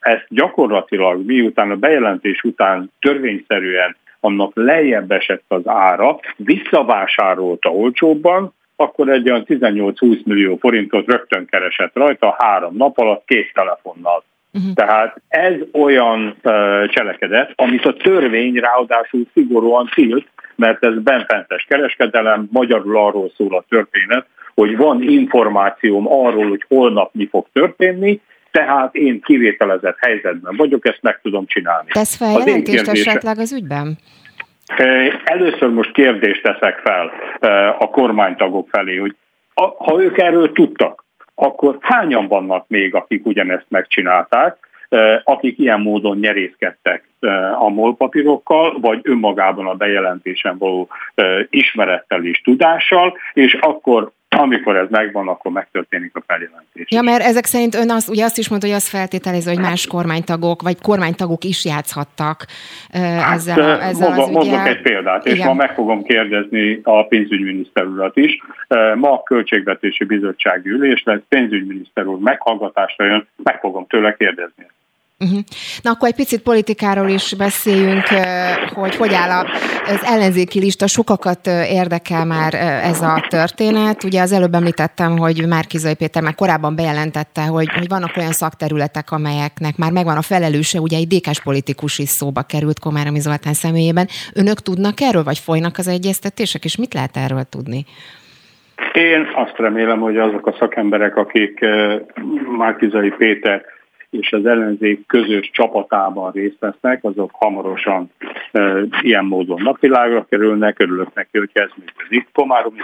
ezt 0.00 0.26
gyakorlatilag 0.28 1.26
miután 1.26 1.70
a 1.70 1.76
bejelentés 1.76 2.42
után 2.42 2.92
törvényszerűen 3.00 3.96
annak 4.20 4.50
lejjebb 4.54 5.10
esett 5.10 5.44
az 5.48 5.62
ára, 5.64 6.18
visszavásárolta 6.36 7.70
olcsóbban, 7.70 8.54
akkor 8.76 9.08
egy 9.08 9.30
olyan 9.30 9.44
18-20 9.48 10.24
millió 10.24 10.56
forintot 10.56 11.06
rögtön 11.06 11.46
keresett 11.46 11.94
rajta 11.94 12.36
három 12.38 12.76
nap 12.76 12.98
alatt 12.98 13.24
két 13.26 13.52
telefonnal. 13.52 14.24
Uh-huh. 14.52 14.72
Tehát 14.74 15.20
ez 15.28 15.54
olyan 15.72 16.36
uh, 16.42 16.86
cselekedet, 16.86 17.52
amit 17.54 17.84
a 17.84 17.92
törvény 17.92 18.54
ráadásul 18.54 19.26
szigorúan 19.32 19.90
tilt, 19.94 20.26
mert 20.56 20.84
ez 20.84 21.02
benfentes 21.02 21.64
kereskedelem, 21.68 22.48
magyarul 22.50 22.96
arról 22.96 23.30
szól 23.36 23.56
a 23.56 23.64
történet, 23.68 24.26
hogy 24.54 24.76
van 24.76 25.02
információm 25.02 26.12
arról, 26.12 26.48
hogy 26.48 26.64
holnap 26.68 27.14
mi 27.14 27.26
fog 27.26 27.46
történni, 27.52 28.20
tehát 28.50 28.94
én 28.94 29.20
kivételezett 29.20 29.96
helyzetben 29.98 30.56
vagyok, 30.56 30.86
ezt 30.86 31.02
meg 31.02 31.20
tudom 31.22 31.46
csinálni. 31.46 31.88
Tesz 31.92 32.16
feljelentést 32.16 32.88
esetleg 32.88 33.38
az 33.38 33.52
ügyben? 33.52 33.98
Először 35.24 35.68
most 35.68 35.92
kérdést 35.92 36.42
teszek 36.42 36.78
fel 36.78 37.12
a 37.78 37.90
kormánytagok 37.90 38.68
felé, 38.68 38.96
hogy 38.96 39.16
ha 39.54 40.02
ők 40.02 40.18
erről 40.18 40.52
tudtak, 40.52 41.04
akkor 41.34 41.76
hányan 41.80 42.28
vannak 42.28 42.68
még, 42.68 42.94
akik 42.94 43.26
ugyanezt 43.26 43.66
megcsinálták, 43.68 44.56
akik 45.24 45.58
ilyen 45.58 45.80
módon 45.80 46.18
nyerészkedtek 46.18 47.08
a 47.58 47.68
MOL 47.68 47.96
papírokkal, 47.96 48.80
vagy 48.80 49.00
önmagában 49.02 49.66
a 49.66 49.74
bejelentésen 49.74 50.58
való 50.58 50.88
ismerettel 51.50 52.24
és 52.24 52.40
tudással, 52.40 53.16
és 53.32 53.54
akkor 53.60 54.10
amikor 54.38 54.76
ez 54.76 54.86
megvan, 54.90 55.28
akkor 55.28 55.52
megtörténik 55.52 56.16
a 56.16 56.22
feljelentés. 56.26 56.86
Ja, 56.88 57.02
mert 57.02 57.22
ezek 57.22 57.44
szerint 57.44 57.74
ön 57.74 57.90
azt, 57.90 58.08
ugye 58.08 58.24
azt 58.24 58.38
is 58.38 58.48
mondta, 58.48 58.66
hogy 58.66 58.76
azt 58.76 58.88
feltételező, 58.88 59.50
hogy 59.50 59.60
más 59.60 59.86
kormánytagok, 59.86 60.62
vagy 60.62 60.80
kormánytagok 60.80 61.44
is 61.44 61.64
játszhattak 61.64 62.44
hát, 62.92 63.34
ezzel, 63.34 63.60
a, 63.60 63.82
ezzel 63.82 64.08
mondom, 64.08 64.36
az 64.36 64.46
Mondok 64.46 64.66
egy 64.66 64.82
példát, 64.82 65.26
Igen. 65.26 65.38
és 65.38 65.44
ma 65.44 65.54
meg 65.54 65.74
fogom 65.74 66.02
kérdezni 66.02 66.80
a 66.82 67.06
pénzügyminiszter 67.06 67.86
urat 67.86 68.16
is. 68.16 68.38
Ma 68.94 69.12
a 69.12 69.22
Költségvetési 69.22 70.04
Bizottsági 70.04 70.68
Ülés 70.68 71.02
lesz, 71.02 71.20
pénzügyminiszter 71.28 72.06
úr 72.06 72.18
meghallgatásra 72.18 73.04
jön, 73.04 73.26
meg 73.42 73.60
fogom 73.60 73.86
tőle 73.86 74.14
kérdezni. 74.14 74.66
Uh-huh. 75.18 75.38
Na 75.82 75.90
akkor 75.90 76.08
egy 76.08 76.14
picit 76.14 76.42
politikáról 76.42 77.08
is 77.08 77.34
beszéljünk, 77.34 78.02
hogy 78.74 78.96
hogy 78.96 79.14
áll 79.14 79.46
az 79.86 80.04
ellenzéki 80.04 80.58
lista. 80.58 80.86
Sokakat 80.86 81.46
érdekel 81.46 82.24
már 82.24 82.54
ez 82.82 83.02
a 83.02 83.26
történet. 83.28 84.04
Ugye 84.04 84.20
az 84.20 84.32
előbb 84.32 84.54
említettem, 84.54 85.18
hogy 85.18 85.46
Márkizai 85.48 85.94
Péter 85.94 86.22
már 86.22 86.34
korábban 86.34 86.76
bejelentette, 86.76 87.42
hogy, 87.42 87.68
hogy 87.72 87.88
vannak 87.88 88.16
olyan 88.16 88.32
szakterületek, 88.32 89.10
amelyeknek 89.10 89.76
már 89.76 89.92
megvan 89.92 90.16
a 90.16 90.22
felelőse, 90.22 90.80
ugye 90.80 90.96
egy 90.96 91.06
dékás 91.06 91.42
politikus 91.42 91.98
is 91.98 92.08
szóba 92.08 92.42
került 92.42 92.78
Komáromi 92.78 93.20
Zoltán 93.20 93.54
személyében. 93.54 94.08
Önök 94.34 94.60
tudnak 94.60 95.00
erről, 95.00 95.22
vagy 95.22 95.38
folynak 95.38 95.78
az 95.78 95.88
egyeztetések, 95.88 96.64
és 96.64 96.76
mit 96.76 96.94
lehet 96.94 97.16
erről 97.16 97.44
tudni? 97.50 97.84
Én 98.92 99.26
azt 99.34 99.56
remélem, 99.56 100.00
hogy 100.00 100.16
azok 100.16 100.46
a 100.46 100.56
szakemberek, 100.58 101.16
akik 101.16 101.60
Márkizai 102.56 103.10
Péter 103.10 103.62
és 104.20 104.32
az 104.32 104.46
ellenzék 104.46 105.06
közös 105.06 105.50
csapatában 105.52 106.32
részt 106.32 106.58
vesznek, 106.58 107.04
azok 107.04 107.30
hamarosan 107.32 108.10
e, 108.52 108.82
ilyen 109.00 109.24
módon 109.24 109.62
napvilágra 109.62 110.26
kerülnek. 110.28 110.78
Örülök 110.80 111.14
neki, 111.14 111.38
hogy 111.38 111.50
ez 111.52 111.70
működik. 111.76 112.28
Komáromi 112.32 112.78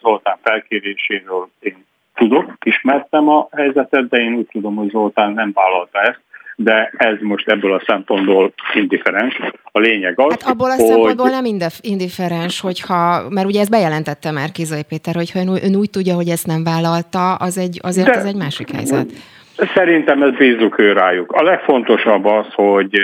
Zoltán 0.00 0.36
felkéréséről 0.42 1.48
én 1.60 1.84
tudok, 2.14 2.52
ismertem 2.64 3.28
a 3.28 3.48
helyzetet, 3.50 4.08
de 4.08 4.16
én 4.18 4.34
úgy 4.34 4.46
tudom, 4.52 4.74
hogy 4.74 4.90
Zoltán 4.90 5.32
nem 5.32 5.50
vállalta 5.54 6.00
ezt, 6.00 6.20
de 6.56 6.92
ez 6.96 7.16
most 7.20 7.48
ebből 7.48 7.72
a 7.72 7.82
szempontból 7.86 8.52
indiferens. 8.74 9.40
A 9.62 9.78
lényeg 9.78 10.20
az, 10.20 10.30
Hát 10.30 10.50
abból 10.50 10.70
a 10.70 10.74
hogy... 10.74 10.86
szempontból 10.86 11.28
nem 11.28 11.44
indiferens, 11.80 12.60
hogyha, 12.60 13.28
mert 13.30 13.46
ugye 13.46 13.60
ezt 13.60 13.70
bejelentette 13.70 14.30
már 14.30 14.52
Kizai 14.52 14.82
Péter, 14.88 15.14
hogy 15.14 15.30
ön, 15.34 15.48
ön 15.48 15.76
úgy 15.76 15.90
tudja, 15.90 16.14
hogy 16.14 16.28
ezt 16.28 16.46
nem 16.46 16.64
vállalta, 16.64 17.34
az 17.34 17.58
egy, 17.58 17.78
azért 17.82 18.06
de, 18.06 18.14
ez 18.14 18.24
egy 18.24 18.36
másik 18.36 18.70
helyzet. 18.70 19.12
Szerintem 19.56 20.22
ez 20.22 20.30
bízzuk 20.30 20.78
ő 20.78 20.92
rájuk. 20.92 21.32
A 21.32 21.42
legfontosabb 21.42 22.24
az, 22.24 22.46
hogy 22.52 23.00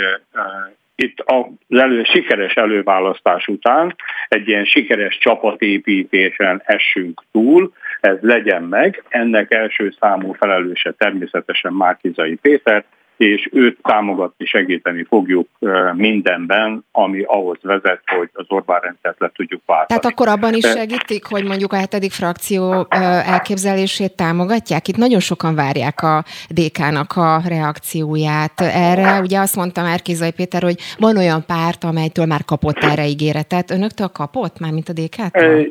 itt 0.94 1.20
az 1.24 1.44
elő, 1.78 2.02
sikeres 2.04 2.54
előválasztás 2.54 3.46
után 3.46 3.94
egy 4.28 4.48
ilyen 4.48 4.64
sikeres 4.64 5.18
csapatépítésen 5.18 6.62
essünk 6.64 7.22
túl, 7.32 7.72
ez 8.00 8.16
legyen 8.20 8.62
meg. 8.62 9.02
Ennek 9.08 9.52
első 9.52 9.94
számú 10.00 10.32
felelőse 10.32 10.92
természetesen 10.92 11.72
Márkizai 11.72 12.34
Péter, 12.34 12.84
és 13.20 13.48
őt 13.52 13.78
támogatni, 13.82 14.44
segíteni 14.44 15.04
fogjuk 15.04 15.48
mindenben, 15.94 16.84
ami 16.92 17.22
ahhoz 17.22 17.58
vezet, 17.62 18.00
hogy 18.16 18.28
az 18.32 18.44
Orbán 18.48 18.80
rendszert 18.80 19.20
le 19.20 19.30
tudjuk 19.34 19.62
váltani. 19.66 20.00
Tehát 20.00 20.04
akkor 20.04 20.28
abban 20.28 20.54
is 20.54 20.66
segítik, 20.66 21.24
hogy 21.24 21.44
mondjuk 21.44 21.72
a 21.72 21.76
hetedik 21.76 22.12
frakció 22.12 22.86
elképzelését 23.24 24.16
támogatják? 24.16 24.88
Itt 24.88 24.96
nagyon 24.96 25.20
sokan 25.20 25.54
várják 25.54 26.02
a 26.02 26.24
DK-nak 26.48 27.16
a 27.16 27.40
reakcióját 27.48 28.60
erre. 28.60 29.20
Ugye 29.20 29.38
azt 29.38 29.56
mondta 29.56 29.82
már 29.82 30.02
Kizai 30.02 30.32
Péter, 30.32 30.62
hogy 30.62 30.76
van 30.98 31.16
olyan 31.16 31.44
párt, 31.46 31.84
amelytől 31.84 32.26
már 32.26 32.44
kapott 32.44 32.78
erre 32.78 33.06
ígéretet. 33.06 33.70
Önöktől 33.70 34.08
kapott, 34.08 34.58
már 34.58 34.72
mint 34.72 34.88
a 34.88 34.92
DK-től? 34.92 35.66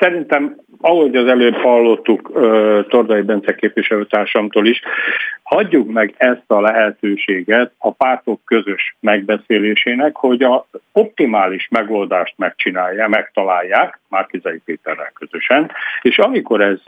Szerintem 0.00 0.56
ahogy 0.80 1.16
az 1.16 1.26
előbb 1.26 1.54
hallottuk 1.54 2.30
Tordai 2.88 3.22
Bence 3.22 3.54
képviselőtársamtól 3.54 4.66
is, 4.66 4.80
hagyjuk 5.42 5.92
meg 5.92 6.14
ezt 6.16 6.44
a 6.46 6.60
lehetőséget 6.60 7.72
a 7.78 7.90
pártok 7.90 8.40
közös 8.44 8.96
megbeszélésének, 9.00 10.16
hogy 10.16 10.42
a 10.42 10.66
optimális 10.92 11.68
megoldást 11.70 12.34
megcsinálják, 12.36 13.08
megtalálják, 13.08 14.00
Márkizai 14.08 14.60
Péterrel 14.64 15.12
közösen, 15.14 15.70
és 16.02 16.18
amikor, 16.18 16.60
ez, 16.60 16.78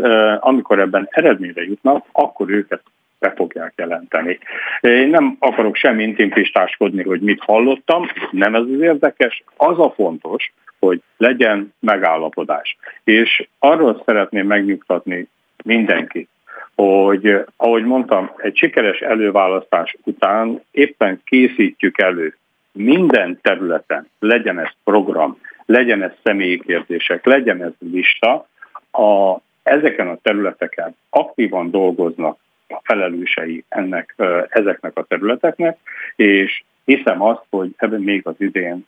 amikor 0.40 0.78
ebben 0.78 1.08
eredményre 1.10 1.62
jutnak, 1.62 2.04
akkor 2.12 2.50
őket 2.50 2.82
be 3.18 3.32
fogják 3.36 3.72
jelenteni. 3.76 4.38
Én 4.80 5.08
nem 5.08 5.36
akarok 5.38 5.76
sem 5.76 6.00
intimpistáskodni, 6.00 7.02
hogy 7.02 7.20
mit 7.20 7.42
hallottam, 7.44 8.06
nem 8.30 8.54
ez 8.54 8.60
az 8.60 8.80
érdekes, 8.80 9.42
az 9.56 9.78
a 9.78 9.92
fontos, 9.96 10.52
hogy 10.80 11.02
legyen 11.16 11.74
megállapodás. 11.78 12.76
És 13.04 13.48
arról 13.58 14.02
szeretném 14.06 14.46
megnyugtatni 14.46 15.28
mindenkit, 15.64 16.28
hogy 16.74 17.44
ahogy 17.56 17.84
mondtam, 17.84 18.30
egy 18.36 18.56
sikeres 18.56 18.98
előválasztás 18.98 19.96
után 20.04 20.62
éppen 20.70 21.20
készítjük 21.24 21.98
elő 21.98 22.36
minden 22.72 23.38
területen, 23.42 24.08
legyen 24.18 24.58
ez 24.58 24.70
program, 24.84 25.38
legyen 25.66 26.02
ez 26.02 26.12
személyi 26.22 26.60
kérdések, 26.60 27.24
legyen 27.24 27.62
ez 27.62 27.72
lista, 27.78 28.48
a, 28.90 29.36
ezeken 29.62 30.08
a 30.08 30.18
területeken 30.22 30.96
aktívan 31.10 31.70
dolgoznak 31.70 32.38
a 32.68 32.80
felelősei 32.82 33.64
ennek, 33.68 34.14
ezeknek 34.48 34.98
a 34.98 35.02
területeknek, 35.02 35.78
és 36.16 36.62
hiszem 36.96 37.22
azt, 37.22 37.42
hogy 37.50 37.70
ebben 37.76 38.00
még 38.00 38.20
az 38.24 38.34
idén 38.38 38.86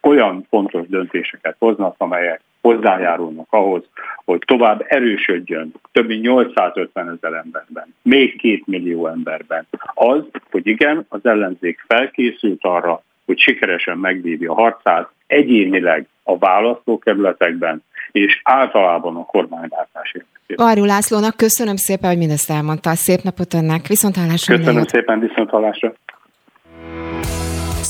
olyan 0.00 0.46
fontos 0.50 0.86
döntéseket 0.88 1.56
hoznak, 1.58 1.94
amelyek 1.98 2.40
hozzájárulnak 2.60 3.46
ahhoz, 3.50 3.82
hogy 4.24 4.42
tovább 4.46 4.84
erősödjön 4.88 5.72
több 5.92 6.06
mint 6.06 6.22
850 6.22 7.08
ezer 7.08 7.32
emberben, 7.32 7.94
még 8.02 8.38
két 8.38 8.66
millió 8.66 9.06
emberben. 9.06 9.66
Az, 9.94 10.22
hogy 10.50 10.66
igen, 10.66 11.06
az 11.08 11.20
ellenzék 11.22 11.84
felkészült 11.88 12.58
arra, 12.62 13.02
hogy 13.26 13.38
sikeresen 13.38 13.98
megvívja 13.98 14.52
a 14.52 14.54
harcát 14.54 15.08
egyénileg 15.26 16.06
a 16.22 16.38
választókerületekben, 16.38 17.82
és 18.12 18.40
általában 18.44 19.16
a 19.16 19.24
kormányváltás 19.24 20.12
érdekében. 20.12 20.66
Varjú 20.66 20.84
Lászlónak 20.84 21.36
köszönöm 21.36 21.76
szépen, 21.76 22.08
hogy 22.10 22.18
mindezt 22.18 22.50
elmondta. 22.50 22.94
Szép 22.94 23.20
napot 23.22 23.54
önnek, 23.54 23.86
viszontlátásra. 23.86 24.56
Köszönöm 24.56 24.82
szépen, 24.82 25.20
viszontlátásra. 25.20 25.94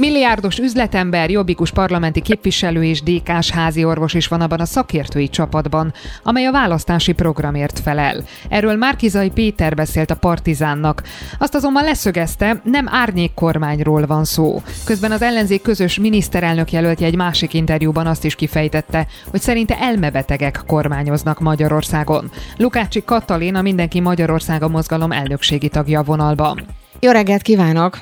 Milliárdos 0.00 0.58
üzletember, 0.58 1.30
jobbikus 1.30 1.70
parlamenti 1.70 2.20
képviselő 2.20 2.84
és 2.84 3.02
DK-s 3.02 3.50
házi 3.50 3.84
orvos 3.84 4.14
is 4.14 4.28
van 4.28 4.40
abban 4.40 4.60
a 4.60 4.64
szakértői 4.64 5.28
csapatban, 5.28 5.92
amely 6.22 6.46
a 6.46 6.52
választási 6.52 7.12
programért 7.12 7.78
felel. 7.78 8.24
Erről 8.48 8.76
Márkizai 8.76 9.30
Péter 9.30 9.74
beszélt 9.74 10.10
a 10.10 10.16
Partizánnak. 10.16 11.02
Azt 11.38 11.54
azonban 11.54 11.84
leszögezte, 11.84 12.60
nem 12.64 12.88
árnyék 12.88 13.34
kormányról 13.34 14.06
van 14.06 14.24
szó. 14.24 14.62
Közben 14.84 15.12
az 15.12 15.22
ellenzék 15.22 15.62
közös 15.62 15.98
miniszterelnök 15.98 16.72
jelöltje 16.72 17.06
egy 17.06 17.16
másik 17.16 17.54
interjúban 17.54 18.06
azt 18.06 18.24
is 18.24 18.34
kifejtette, 18.34 19.06
hogy 19.30 19.40
szerinte 19.40 19.78
elmebetegek 19.78 20.62
kormányoznak 20.66 21.40
Magyarországon. 21.40 22.30
Lukácsi 22.56 23.04
Katalin 23.04 23.54
a 23.54 23.62
Mindenki 23.62 24.00
Magyarországa 24.00 24.68
mozgalom 24.68 25.12
elnökségi 25.12 25.68
tagja 25.68 26.00
a 26.00 26.04
vonalban. 26.04 26.66
Jó 27.00 27.10
reggelt 27.10 27.42
kívánok! 27.42 27.98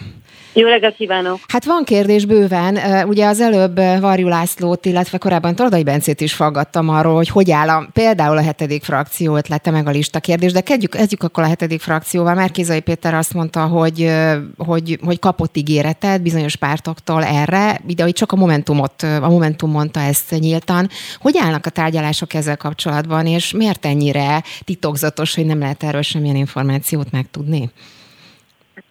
Jó 0.52 0.66
reggelt 0.66 0.96
kívánok! 0.96 1.38
Hát 1.48 1.64
van 1.64 1.84
kérdés 1.84 2.24
bőven. 2.24 2.78
Ugye 3.06 3.26
az 3.26 3.40
előbb 3.40 3.76
Varjú 4.00 4.28
Lászlót, 4.28 4.86
illetve 4.86 5.18
korábban 5.18 5.54
Tordai 5.54 5.82
Bencét 5.82 6.20
is 6.20 6.32
faggattam 6.32 6.88
arról, 6.88 7.14
hogy 7.14 7.28
hogy 7.28 7.50
áll 7.50 7.68
a, 7.68 7.88
például 7.92 8.36
a 8.36 8.42
hetedik 8.42 8.84
frakció 8.84 9.36
ötlete 9.36 9.70
meg 9.70 9.86
a 9.86 9.90
lista 9.90 10.20
kérdés, 10.20 10.52
de 10.52 10.60
kezdjük, 10.60 10.90
kezdjük 10.90 11.22
akkor 11.22 11.44
a 11.44 11.46
hetedik 11.46 11.80
frakcióval. 11.80 12.34
Mert 12.34 12.52
Kizai 12.52 12.80
Péter 12.80 13.14
azt 13.14 13.34
mondta, 13.34 13.66
hogy, 13.66 14.10
hogy, 14.56 14.98
hogy 15.04 15.18
kapott 15.18 15.56
ígéretet 15.56 16.22
bizonyos 16.22 16.56
pártoktól 16.56 17.24
erre, 17.24 17.80
de 17.96 18.02
hogy 18.02 18.12
csak 18.12 18.32
a 18.32 18.36
Momentumot, 18.36 19.02
a 19.02 19.28
Momentum 19.28 19.70
mondta 19.70 20.00
ezt 20.00 20.30
nyíltan. 20.38 20.88
Hogy 21.20 21.36
állnak 21.38 21.66
a 21.66 21.70
tárgyalások 21.70 22.34
ezzel 22.34 22.56
kapcsolatban, 22.56 23.26
és 23.26 23.52
miért 23.52 23.86
ennyire 23.86 24.42
titokzatos, 24.64 25.34
hogy 25.34 25.46
nem 25.46 25.58
lehet 25.58 25.82
erről 25.82 26.02
semmilyen 26.02 26.36
információt 26.36 27.10
megtudni? 27.10 27.70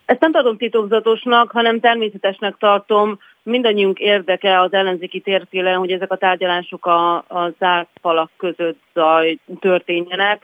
Ezt 0.07 0.19
nem 0.19 0.31
tartom 0.31 0.57
titokzatosnak, 0.57 1.51
hanem 1.51 1.79
természetesnek 1.79 2.55
tartom. 2.57 3.19
Mindannyiunk 3.43 3.99
érdeke 3.99 4.59
az 4.61 4.73
ellenzéki 4.73 5.19
térfélen, 5.19 5.77
hogy 5.77 5.91
ezek 5.91 6.11
a 6.11 6.17
tárgyalások 6.17 6.85
a, 6.85 7.15
a 7.15 7.53
zárt 7.59 7.89
falak 8.01 8.31
között 8.37 8.79
zaj, 8.93 9.37
történjenek, 9.59 10.41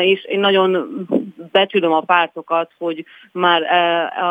és 0.00 0.24
én 0.24 0.40
nagyon 0.40 1.06
becsülöm 1.52 1.92
a 1.92 2.00
pártokat, 2.00 2.70
hogy 2.78 3.04
már 3.32 3.62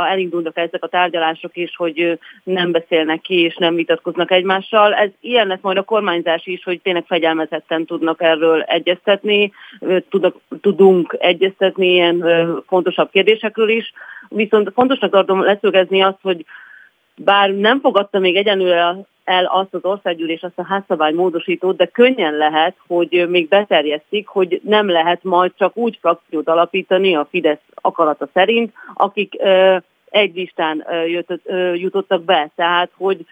elindulnak 0.10 0.58
ezek 0.58 0.84
a 0.84 0.88
tárgyalások 0.88 1.58
is, 1.58 1.76
hogy 1.76 2.20
nem 2.44 2.72
beszélnek 2.72 3.22
ki 3.22 3.40
és 3.40 3.56
nem 3.56 3.76
vitatkoznak 3.76 4.32
egymással. 4.32 4.94
Ez 4.94 5.10
ilyen 5.20 5.48
lesz 5.48 5.62
majd 5.62 5.78
a 5.78 5.84
kormányzás 5.84 6.46
is, 6.46 6.64
hogy 6.64 6.82
tényleg 6.82 7.06
fegyelmezetten 7.08 7.86
tudnak 7.86 8.22
erről 8.22 8.62
egyeztetni, 8.62 9.52
tudunk 10.62 11.18
egyeztetni 11.20 11.88
ilyen 11.88 12.26
fontosabb 12.68 13.10
kérdésekről 13.10 13.70
is. 13.70 13.94
Viszont 14.28 14.72
fontosnak 14.74 15.12
tartom 15.12 15.44
leszögezni 15.44 16.02
azt, 16.02 16.20
hogy 16.22 16.46
bár 17.24 17.50
nem 17.50 17.80
fogadta 17.80 18.20
még 18.20 18.36
egyenlőre 18.36 18.96
el 19.24 19.46
azt 19.46 19.74
az 19.74 19.84
országgyűlés, 19.84 20.42
azt 20.42 20.60
a 20.60 20.66
házszabály 20.66 21.14
módosítót, 21.14 21.76
de 21.76 21.86
könnyen 21.86 22.34
lehet, 22.34 22.76
hogy 22.88 23.26
még 23.30 23.48
beterjesztik, 23.48 24.28
hogy 24.28 24.62
nem 24.64 24.90
lehet 24.90 25.24
majd 25.24 25.52
csak 25.58 25.78
úgy 25.78 25.98
frakciót 26.02 26.48
alapítani 26.48 27.16
a 27.16 27.28
Fidesz 27.30 27.62
akarata 27.74 28.28
szerint, 28.34 28.74
akik 28.94 29.36
egy 30.10 30.36
listán 30.36 30.86
jutottak 31.74 32.24
be. 32.24 32.50
Tehát, 32.56 32.92
hogy 32.98 33.26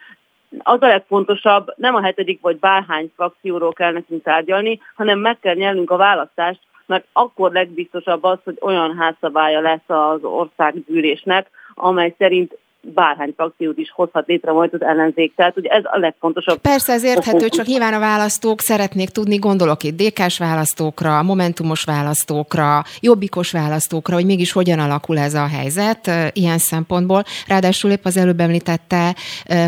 az 0.63 0.81
a 0.81 0.87
legfontosabb, 0.87 1.73
nem 1.75 1.95
a 1.95 2.01
hetedik 2.01 2.41
vagy 2.41 2.59
bárhány 2.59 3.11
frakcióról 3.15 3.73
kell 3.73 3.91
nekünk 3.91 4.23
tárgyalni, 4.23 4.79
hanem 4.95 5.19
meg 5.19 5.39
kell 5.39 5.55
nyernünk 5.55 5.91
a 5.91 5.97
választást, 5.97 6.59
mert 6.85 7.05
akkor 7.13 7.51
legbiztosabb 7.51 8.23
az, 8.23 8.37
hogy 8.43 8.57
olyan 8.61 8.97
házszabálya 8.97 9.59
lesz 9.59 9.89
az 9.89 10.23
országgyűlésnek, 10.23 11.49
amely 11.73 12.15
szerint 12.17 12.57
bárhány 12.93 13.33
frakciót 13.35 13.77
is 13.77 13.91
hozhat 13.91 14.27
létre 14.27 14.51
majd 14.51 14.73
az 14.73 14.81
ellenzék. 14.81 15.35
Tehát 15.35 15.53
hogy 15.53 15.65
ez 15.65 15.83
a 15.83 15.97
legfontosabb. 15.97 16.57
Persze 16.57 16.93
ez 16.93 17.03
érthető, 17.03 17.49
csak 17.49 17.65
nyilván 17.65 17.93
a 17.93 17.99
választók 17.99 18.61
szeretnék 18.61 19.09
tudni, 19.09 19.35
gondolok 19.35 19.83
itt 19.83 20.01
DK-s 20.01 20.37
választókra, 20.37 21.23
momentumos 21.23 21.83
választókra, 21.83 22.83
jobbikos 22.99 23.51
választókra, 23.51 24.15
hogy 24.15 24.25
mégis 24.25 24.51
hogyan 24.51 24.79
alakul 24.79 25.17
ez 25.17 25.33
a 25.33 25.47
helyzet 25.47 26.11
ilyen 26.33 26.57
szempontból. 26.57 27.23
Ráadásul 27.47 27.91
épp 27.91 28.05
az 28.05 28.17
előbb 28.17 28.39
említette 28.39 29.15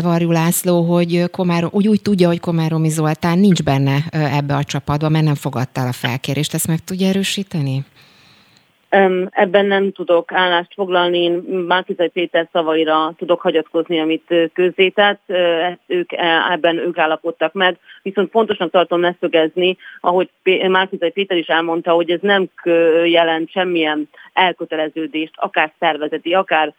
Varjú 0.02 0.30
László, 0.30 0.82
hogy 0.82 1.30
Komárom, 1.30 1.70
úgy, 1.72 1.88
úgy 1.88 2.02
tudja, 2.02 2.28
hogy 2.28 2.40
Komáromi 2.40 2.88
Zoltán 2.88 3.38
nincs 3.38 3.62
benne 3.62 3.96
ebbe 4.10 4.54
a 4.54 4.64
csapatba, 4.64 5.08
mert 5.08 5.24
nem 5.24 5.34
fogadta 5.34 5.80
el 5.80 5.88
a 5.88 5.92
felkérést. 5.92 6.54
Ezt 6.54 6.66
meg 6.66 6.78
tudja 6.84 7.08
erősíteni? 7.08 7.84
Ebben 9.30 9.66
nem 9.66 9.92
tudok 9.92 10.32
állást 10.32 10.74
foglalni, 10.74 11.18
én 11.22 11.32
Márkizai 11.66 12.08
Péter 12.08 12.48
szavaira 12.52 13.12
tudok 13.16 13.40
hagyatkozni, 13.40 14.00
amit 14.00 14.34
közzétett, 14.52 15.20
ők, 15.86 16.12
e, 16.12 16.46
ebben 16.50 16.76
ők 16.78 16.98
állapodtak 16.98 17.52
meg, 17.52 17.78
viszont 18.02 18.30
fontosnak 18.30 18.70
tartom 18.70 19.00
leszögezni, 19.00 19.76
ahogy 20.00 20.28
Márkizai 20.68 21.10
Péter 21.10 21.36
is 21.36 21.46
elmondta, 21.46 21.92
hogy 21.92 22.10
ez 22.10 22.20
nem 22.22 22.48
jelent 23.04 23.50
semmilyen 23.50 24.08
elköteleződést, 24.32 25.32
akár 25.36 25.72
szervezeti, 25.78 26.34
akár 26.34 26.72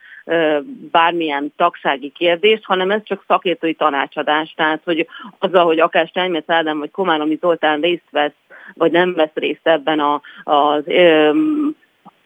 bármilyen 0.92 1.54
tagsági 1.56 2.10
kérdést, 2.10 2.66
hanem 2.66 2.92
ez 2.92 3.02
csak 3.04 3.24
szakértői 3.28 3.74
tanácsadás. 3.74 4.54
Tehát, 4.56 4.82
hogy 4.84 5.08
azzal, 5.40 5.66
hogy 5.66 5.80
akár 5.80 6.08
Steinmetz 6.08 6.50
Ádám 6.50 6.80
vagy 6.80 6.92
Komáromi 6.92 7.38
Zoltán 7.42 7.82
részt 7.82 8.10
vesz, 8.10 8.36
vagy 8.74 8.92
nem 8.92 9.14
vesz 9.14 9.34
részt 9.34 9.68
ebben 9.68 10.00
a, 10.00 10.22
az 10.44 10.84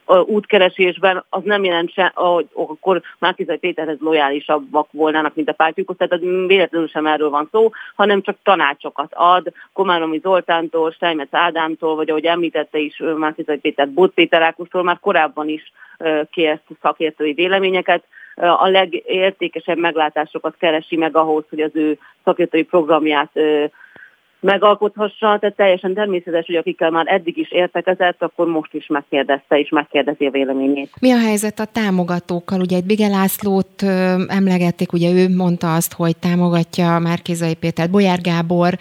útkeresésben, 0.06 1.24
az 1.28 1.42
nem 1.44 1.64
jelent 1.64 1.92
se, 1.92 2.12
hogy 2.14 2.48
akkor 2.52 3.02
Márkizai 3.18 3.58
Péterhez 3.58 3.98
lojálisabbak 4.00 4.88
volnának, 4.92 5.34
mint 5.34 5.48
a 5.48 5.52
pártjukhoz, 5.52 5.96
tehát 5.96 6.20
véletlenül 6.46 6.88
sem 6.88 7.06
erről 7.06 7.30
van 7.30 7.48
szó, 7.52 7.70
hanem 7.94 8.22
csak 8.22 8.36
tanácsokat 8.42 9.12
ad 9.14 9.52
Komáromi 9.72 10.18
Zoltántól, 10.22 10.90
Steinmetz 10.90 11.34
Ádámtól, 11.34 11.96
vagy 11.96 12.10
ahogy 12.10 12.24
említette 12.24 12.78
is 12.78 13.02
Márkizai 13.16 13.58
Péter, 13.58 13.88
Bot 13.88 14.12
Péter 14.12 14.42
Ákostól 14.42 14.82
már 14.82 14.98
korábban 15.00 15.48
is 15.48 15.72
kért 16.30 16.62
szakértői 16.82 17.32
véleményeket, 17.32 18.04
a 18.36 18.68
legértékesebb 18.68 19.78
meglátásokat 19.78 20.54
keresi 20.58 20.96
meg 20.96 21.16
ahhoz, 21.16 21.44
hogy 21.50 21.60
az 21.60 21.70
ő 21.72 21.98
szakértői 22.24 22.62
programját 22.62 23.30
megalkothassa, 24.46 25.38
tehát 25.40 25.56
teljesen 25.56 25.94
természetes, 25.94 26.46
hogy 26.46 26.54
akikkel 26.54 26.90
már 26.90 27.04
eddig 27.08 27.38
is 27.38 27.50
értekezett, 27.52 28.22
akkor 28.22 28.46
most 28.46 28.74
is 28.74 28.86
megkérdezte 28.86 29.58
és 29.58 29.68
megkérdezi 29.68 30.26
a 30.26 30.30
véleményét. 30.30 30.90
Mi 31.00 31.12
a 31.12 31.18
helyzet 31.18 31.58
a 31.58 31.64
támogatókkal? 31.64 32.60
Ugye 32.60 32.76
egy 32.76 32.84
Bige 32.84 33.08
Lászlót 33.08 33.82
ö, 33.82 33.86
emlegették, 34.28 34.92
ugye 34.92 35.10
ő 35.10 35.28
mondta 35.36 35.74
azt, 35.74 35.92
hogy 35.92 36.16
támogatja 36.16 36.98
Márkizai 36.98 37.54
Péter. 37.54 37.90
Bolyár 37.90 38.20
Gábor 38.20 38.72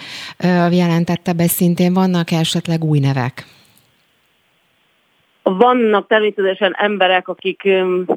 ö, 0.44 0.48
jelentette 0.72 1.34
be 1.34 1.48
szintén, 1.48 1.94
vannak 1.94 2.32
esetleg 2.32 2.84
új 2.84 3.00
nevek? 3.00 3.46
Vannak 5.44 6.08
természetesen 6.08 6.76
emberek, 6.78 7.28
akik 7.28 7.62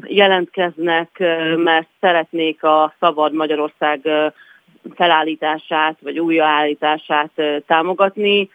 jelentkeznek, 0.03 1.09
mert 1.57 1.89
szeretnék 2.01 2.63
a 2.63 2.95
Szabad 3.01 3.33
Magyarország 3.33 4.01
felállítását 4.95 5.97
vagy 6.01 6.19
újraállítását 6.19 7.31
támogatni. 7.67 8.49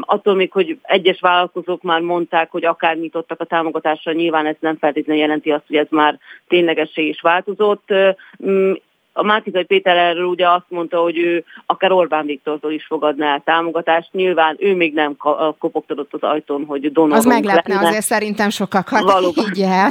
Attól 0.00 0.34
még, 0.34 0.52
hogy 0.52 0.78
egyes 0.82 1.20
vállalkozók 1.20 1.82
már 1.82 2.00
mondták, 2.00 2.50
hogy 2.50 2.64
akár 2.64 2.96
nyitottak 2.96 3.40
a 3.40 3.44
támogatásra, 3.44 4.12
nyilván 4.12 4.46
ez 4.46 4.56
nem 4.60 4.76
feltétlenül 4.76 5.22
jelenti 5.22 5.50
azt, 5.50 5.64
hogy 5.66 5.76
ez 5.76 5.86
már 5.90 6.18
ténylegessé 6.48 7.08
is 7.08 7.20
változott 7.20 7.92
a 9.12 9.22
Márkizai 9.22 9.64
Péter 9.64 9.96
erről 9.96 10.24
ugye 10.24 10.48
azt 10.48 10.64
mondta, 10.68 10.98
hogy 11.00 11.18
ő 11.18 11.44
akár 11.66 11.92
Orbán 11.92 12.26
Viktortól 12.26 12.72
is 12.72 12.86
fogadná 12.86 13.32
el 13.32 13.42
támogatást. 13.44 14.12
Nyilván 14.12 14.56
ő 14.58 14.74
még 14.74 14.94
nem 14.94 15.16
kopogtatott 15.58 16.12
az 16.14 16.22
ajtón, 16.22 16.64
hogy 16.64 16.92
donorunk 16.92 17.18
Az 17.18 17.24
meglepne 17.24 17.74
lenne. 17.74 17.86
azért 17.88 18.04
szerintem 18.04 18.50
sokakat. 18.50 19.02
Valóban. 19.02 19.44
Így 19.54 19.60
el. 19.60 19.90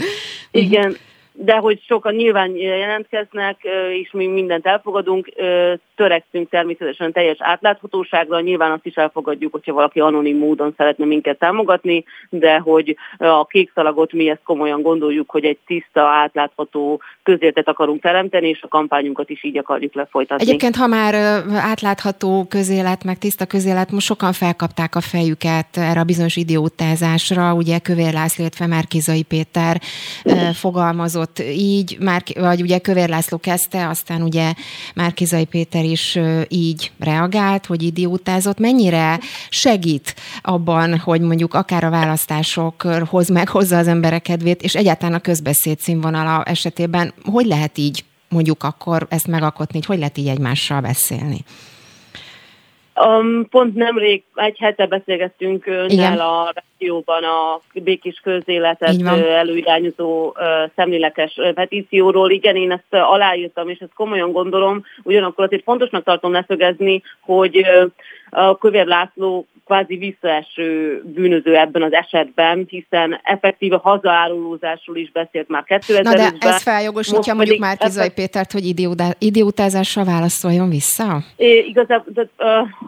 Igen, 0.50 0.96
de 1.32 1.56
hogy 1.56 1.82
sokan 1.86 2.14
nyilván 2.14 2.56
jelentkeznek, 2.56 3.56
és 4.02 4.10
mi 4.12 4.26
mindent 4.26 4.66
elfogadunk, 4.66 5.28
törekszünk 5.96 6.48
természetesen 6.48 7.12
teljes 7.12 7.36
átláthatóságra, 7.40 8.40
nyilván 8.40 8.70
azt 8.70 8.86
is 8.86 8.94
elfogadjuk, 8.94 9.52
hogyha 9.52 9.72
valaki 9.72 10.00
anonim 10.00 10.38
módon 10.38 10.74
szeretne 10.76 11.04
minket 11.04 11.38
támogatni, 11.38 12.04
de 12.28 12.58
hogy 12.58 12.96
a 13.18 13.46
kék 13.46 13.70
szalagot 13.74 14.12
mi 14.12 14.28
ezt 14.28 14.42
komolyan 14.44 14.82
gondoljuk, 14.82 15.30
hogy 15.30 15.44
egy 15.44 15.58
tiszta, 15.66 16.00
átlátható 16.02 17.00
közértet 17.22 17.68
akarunk 17.68 18.02
teremteni, 18.02 18.48
és 18.48 18.62
a 18.62 18.68
kampányunkat 18.68 19.30
is 19.30 19.44
így 19.44 19.58
akarjuk 19.58 19.94
lefolytatni. 19.94 20.44
Egyébként, 20.44 20.76
ha 20.76 20.86
már 20.86 21.14
átlátható 21.54 22.46
közélet, 22.48 23.04
meg 23.04 23.18
tiszta 23.18 23.46
közélet, 23.46 23.90
most 23.90 24.06
sokan 24.06 24.32
felkapták 24.32 24.94
a 24.94 25.00
fejüket 25.00 25.76
erre 25.76 26.00
a 26.00 26.04
bizonyos 26.04 26.36
idiótázásra, 26.36 27.54
ugye 27.54 27.78
Kövér 27.78 28.12
László, 28.12 28.44
illetve 28.44 28.66
Márkizai 28.66 29.22
Péter 29.22 29.80
fogalmazott 30.54 31.21
így, 31.38 31.96
már, 32.00 32.22
vagy 32.34 32.60
ugye 32.60 32.78
Kövér 32.78 33.08
László 33.08 33.38
kezdte, 33.38 33.88
aztán 33.88 34.22
ugye 34.22 34.52
Márkizai 34.94 35.44
Péter 35.44 35.84
is 35.84 36.18
így 36.48 36.90
reagált, 36.98 37.66
hogy 37.66 37.82
idiótázott. 37.82 38.58
Mennyire 38.58 39.20
segít 39.48 40.14
abban, 40.42 40.98
hogy 40.98 41.20
mondjuk 41.20 41.54
akár 41.54 41.84
a 41.84 41.90
választásokhoz 41.90 43.28
meghozza 43.28 43.78
az 43.78 43.88
emberek 43.88 44.22
kedvét, 44.22 44.62
és 44.62 44.74
egyáltalán 44.74 45.14
a 45.14 45.20
közbeszéd 45.20 45.78
színvonala 45.78 46.42
esetében 46.42 47.14
hogy 47.24 47.46
lehet 47.46 47.78
így 47.78 48.04
mondjuk 48.28 48.62
akkor 48.62 49.06
ezt 49.10 49.26
megalkotni, 49.26 49.78
hogy 49.78 49.86
hogy 49.86 49.98
lehet 49.98 50.18
így 50.18 50.28
egymással 50.28 50.80
beszélni? 50.80 51.44
Um, 52.94 53.48
pont 53.50 53.74
nemrég 53.74 54.22
egy 54.34 54.58
hete 54.58 54.86
beszélgettünk 54.86 55.66
önnel 55.66 56.20
a 56.20 56.52
rádióban 56.54 57.24
a 57.24 57.60
békés 57.72 58.20
közéletet 58.22 59.02
előirányozó 59.06 60.32
szemlélekes 60.76 61.38
petícióról. 61.54 62.30
Igen, 62.30 62.56
én 62.56 62.72
ezt 62.72 63.02
aláírtam, 63.02 63.68
és 63.68 63.78
ezt 63.78 63.94
komolyan 63.94 64.32
gondolom. 64.32 64.84
Ugyanakkor 65.02 65.44
azért 65.44 65.62
fontosnak 65.62 66.04
tartom 66.04 66.32
leszögezni, 66.32 67.02
hogy 67.20 67.66
a 68.30 68.58
Kövér 68.58 68.86
László 68.86 69.46
kvázi 69.64 69.96
visszaeső 69.96 71.00
bűnöző 71.04 71.56
ebben 71.56 71.82
az 71.82 71.92
esetben, 71.92 72.66
hiszen 72.68 73.20
effektíve 73.22 73.76
hazaárulózásról 73.76 74.96
is 74.96 75.10
beszélt 75.12 75.48
már 75.48 75.64
2000 75.64 76.02
Na 76.02 76.14
de 76.14 76.32
ez 76.38 76.62
feljogosítja 76.62 77.34
mondjuk 77.34 77.58
már 77.58 77.76
Kizaj 77.76 78.04
ebben... 78.04 78.14
Pétert, 78.14 78.52
hogy 78.52 78.74
idiótázással 79.18 80.04
válaszoljon 80.04 80.68
vissza? 80.68 81.22
É, 81.36 81.58
igazából, 81.58 82.12
de, 82.14 82.28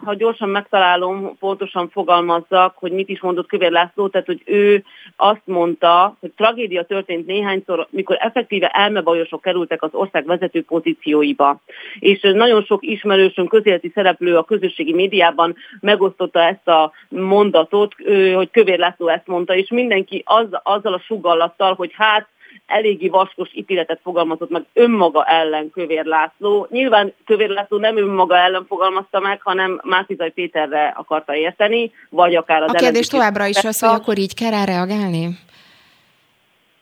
ha 0.05 0.13
gyorsan 0.13 0.49
megtalálom, 0.49 1.37
pontosan 1.39 1.89
fogalmazzak, 1.89 2.75
hogy 2.77 2.91
mit 2.91 3.09
is 3.09 3.21
mondott 3.21 3.47
Kövér 3.47 3.71
László, 3.71 4.07
tehát 4.07 4.27
hogy 4.27 4.41
ő 4.45 4.83
azt 5.15 5.41
mondta, 5.43 6.17
hogy 6.19 6.31
tragédia 6.31 6.83
történt 6.83 7.25
néhányszor, 7.25 7.87
mikor 7.89 8.17
effektíve 8.19 8.67
elmebajosok 8.67 9.41
kerültek 9.41 9.83
az 9.83 9.89
ország 9.93 10.25
vezető 10.25 10.63
pozícióiba. 10.63 11.61
És 11.99 12.19
nagyon 12.21 12.63
sok 12.63 12.85
ismerősöm, 12.85 13.47
közéleti 13.47 13.91
szereplő 13.93 14.37
a 14.37 14.43
közösségi 14.43 14.93
médiában 14.93 15.55
megosztotta 15.79 16.39
ezt 16.39 16.64
a 16.67 16.91
mondatot, 17.09 17.93
hogy 18.35 18.51
Kövér 18.51 18.79
László 18.79 19.07
ezt 19.07 19.27
mondta, 19.27 19.55
és 19.55 19.69
mindenki 19.69 20.23
az, 20.25 20.45
azzal 20.63 20.93
a 20.93 20.99
sugallattal, 20.99 21.73
hogy 21.73 21.91
hát 21.93 22.27
eléggé 22.65 23.07
vaskos 23.07 23.49
ítéletet 23.53 23.99
fogalmazott 24.03 24.49
meg 24.49 24.65
önmaga 24.73 25.23
ellen 25.23 25.69
Kövér 25.69 26.05
László. 26.05 26.67
Nyilván 26.69 27.13
Kövér 27.25 27.49
László 27.49 27.77
nem 27.77 27.97
önmaga 27.97 28.37
ellen 28.37 28.65
fogalmazta 28.67 29.19
meg, 29.19 29.41
hanem 29.41 29.81
Mászizaj 29.83 30.29
Péterre 30.29 30.93
akarta 30.97 31.35
érteni, 31.35 31.91
vagy 32.09 32.35
akár 32.35 32.61
az 32.61 32.73
A 32.73 32.77
kérdés 32.77 33.07
továbbra 33.07 33.45
is 33.45 33.63
az, 33.63 33.79
hogy 33.79 33.89
akkor 33.89 34.17
így 34.17 34.33
kell 34.33 34.49
rá 34.49 34.63
reagálni? 34.63 35.29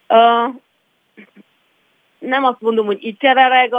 Uh, 0.07 0.61
nem 2.25 2.43
azt 2.43 2.61
mondom, 2.61 2.85
hogy 2.85 3.05
így 3.05 3.17
kell 3.17 3.33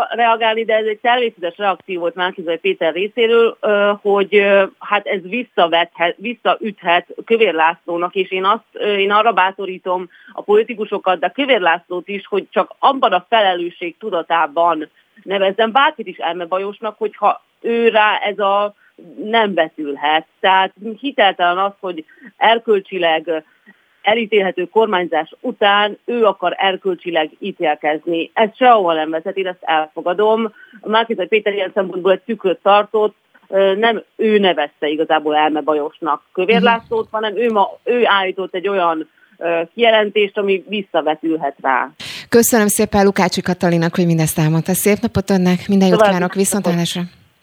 reagálni, 0.09 0.65
de 0.65 0.77
ez 0.77 0.87
egy 0.87 0.99
természetes 0.99 1.57
reakció 1.57 2.01
volt 2.01 2.15
Márkizai 2.15 2.57
Péter 2.57 2.93
részéről, 2.93 3.59
hogy 4.03 4.47
hát 4.79 5.07
ez 5.07 5.21
visszavethet, 5.23 6.17
visszaüthet 6.19 7.07
Kövér 7.25 7.55
Lászlónak, 7.55 8.15
és 8.15 8.31
én, 8.31 8.45
azt, 8.45 8.85
én 8.97 9.11
arra 9.11 9.33
bátorítom 9.33 10.09
a 10.33 10.43
politikusokat, 10.43 11.19
de 11.19 11.29
Kövér 11.29 11.61
Lászlót 11.61 12.09
is, 12.09 12.27
hogy 12.27 12.47
csak 12.51 12.75
abban 12.79 13.13
a 13.13 13.27
felelősség 13.29 13.97
tudatában 13.99 14.89
nevezzen 15.23 15.73
bárkit 15.73 16.07
is 16.07 16.17
elmebajosnak, 16.17 16.99
hogyha 16.99 17.43
ő 17.61 17.89
rá 17.89 18.17
ez 18.17 18.39
a 18.39 18.75
nem 19.25 19.55
betülhet. 19.55 20.27
Tehát 20.41 20.73
hiteltelen 21.01 21.59
az, 21.59 21.73
hogy 21.81 22.05
erkölcsileg 22.37 23.45
elítélhető 24.05 24.65
kormányzás 24.65 25.35
után 25.41 25.99
ő 26.05 26.25
akar 26.25 26.55
erkölcsileg 26.59 27.31
ítélkezni. 27.39 28.31
Ez 28.35 28.49
sehova 28.57 28.95
nem 28.95 29.11
vezet, 29.11 29.37
én 29.37 29.47
ezt 29.47 29.63
elfogadom. 29.63 30.53
Márkizai 30.81 31.27
Péter 31.27 31.53
ilyen 31.53 31.71
szempontból 31.75 32.13
egy 32.13 32.23
tükröt 32.23 32.59
tartott, 32.63 33.15
nem 33.77 34.03
ő 34.17 34.39
nevezte 34.39 34.89
igazából 34.89 35.37
Elme 35.37 35.61
Bajosnak 35.61 36.23
Kövér 36.33 36.57
mhm. 36.57 36.65
Lászlót, 36.65 37.09
hanem 37.11 37.37
ő, 37.37 37.51
ma, 37.51 37.79
ő 37.85 38.03
állított 38.05 38.55
egy 38.55 38.69
olyan 38.69 39.09
kijelentést, 39.75 40.39
ami 40.39 40.65
visszavetülhet 40.69 41.57
rá. 41.63 41.91
Köszönöm 42.29 42.67
szépen 42.67 43.05
Lukácsi 43.05 43.41
Katalinak, 43.41 43.95
hogy 43.95 44.07
mindezt 44.07 44.39
elmondta. 44.39 44.75
Szép 44.75 44.99
napot 45.01 45.31
önnek, 45.31 45.69
minden 45.69 45.89
jót 45.89 46.03
kívánok, 46.03 46.35
viszontlátásra! 46.35 47.03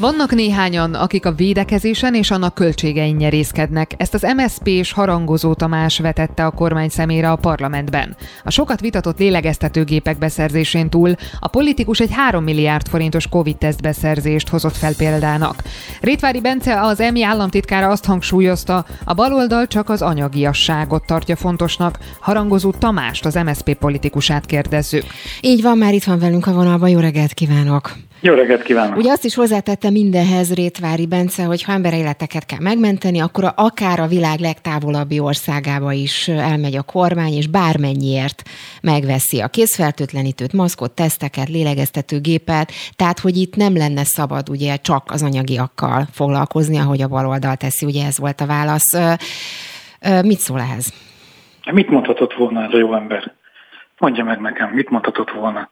Vannak 0.00 0.34
néhányan, 0.34 0.94
akik 0.94 1.26
a 1.26 1.32
védekezésen 1.32 2.14
és 2.14 2.30
annak 2.30 2.54
költségein 2.54 3.16
nyerészkednek. 3.16 3.94
Ezt 3.96 4.14
az 4.14 4.26
MSP 4.36 4.66
és 4.66 4.92
harangozó 4.92 5.54
Tamás 5.54 5.98
vetette 5.98 6.44
a 6.44 6.50
kormány 6.50 6.88
szemére 6.88 7.30
a 7.30 7.36
parlamentben. 7.36 8.16
A 8.44 8.50
sokat 8.50 8.80
vitatott 8.80 9.18
lélegeztetőgépek 9.18 10.18
beszerzésén 10.18 10.90
túl 10.90 11.14
a 11.40 11.48
politikus 11.48 12.00
egy 12.00 12.12
3 12.12 12.44
milliárd 12.44 12.88
forintos 12.88 13.28
Covid-teszt 13.28 13.82
beszerzést 13.82 14.48
hozott 14.48 14.76
fel 14.76 14.94
példának. 14.94 15.62
Rétvári 16.00 16.40
Bence 16.40 16.80
az 16.80 17.00
EMI 17.00 17.24
államtitkára 17.24 17.88
azt 17.88 18.04
hangsúlyozta, 18.04 18.84
a 19.04 19.14
baloldal 19.14 19.66
csak 19.66 19.88
az 19.88 20.02
anyagiasságot 20.02 21.06
tartja 21.06 21.36
fontosnak. 21.36 21.98
Harangozó 22.20 22.70
Tamást, 22.70 23.26
az 23.26 23.34
MSP 23.34 23.74
politikusát 23.74 24.46
kérdezzük. 24.46 25.04
Így 25.40 25.62
van, 25.62 25.78
már 25.78 25.94
itt 25.94 26.04
van 26.04 26.18
velünk 26.18 26.46
a 26.46 26.52
vonalban. 26.52 26.88
Jó 26.88 26.98
reggelt 26.98 27.32
kívánok! 27.32 27.92
Jó 28.22 28.34
reggelt 28.34 28.62
kívánok! 28.62 28.96
Ugye 28.96 29.10
azt 29.10 29.24
is 29.24 29.34
hozzátette 29.34 29.89
mindenhez 29.90 30.54
Rétvári 30.54 31.06
Bence, 31.06 31.44
hogy 31.44 31.62
ha 31.62 31.72
emberéleteket 31.72 32.46
kell 32.46 32.58
megmenteni, 32.60 33.20
akkor 33.20 33.52
akár 33.56 34.00
a 34.00 34.06
világ 34.06 34.38
legtávolabbi 34.38 35.18
országába 35.18 35.92
is 35.92 36.28
elmegy 36.28 36.76
a 36.76 36.82
kormány, 36.82 37.32
és 37.32 37.46
bármennyiért 37.46 38.42
megveszi 38.82 39.40
a 39.40 39.48
készfertőtlenítőt, 39.48 40.52
maszkot, 40.52 40.94
teszteket, 40.94 41.48
lélegeztető 41.48 42.20
gépet, 42.20 42.72
tehát 42.96 43.18
hogy 43.18 43.36
itt 43.36 43.56
nem 43.56 43.76
lenne 43.76 44.04
szabad 44.04 44.48
ugye 44.48 44.76
csak 44.76 45.10
az 45.10 45.22
anyagiakkal 45.22 46.06
foglalkozni, 46.12 46.78
ahogy 46.78 47.02
a 47.02 47.08
baloldal 47.08 47.56
teszi, 47.56 47.86
ugye 47.86 48.06
ez 48.06 48.18
volt 48.18 48.40
a 48.40 48.46
válasz. 48.46 48.98
Mit 50.22 50.38
szól 50.38 50.60
ehhez? 50.60 50.92
Mit 51.72 51.88
mondhatott 51.88 52.34
volna 52.34 52.62
ez 52.62 52.72
a 52.72 52.78
jó 52.78 52.94
ember? 52.94 53.32
Mondja 53.98 54.24
meg 54.24 54.40
nekem, 54.40 54.68
mit 54.68 54.90
mondhatott 54.90 55.30
volna? 55.30 55.70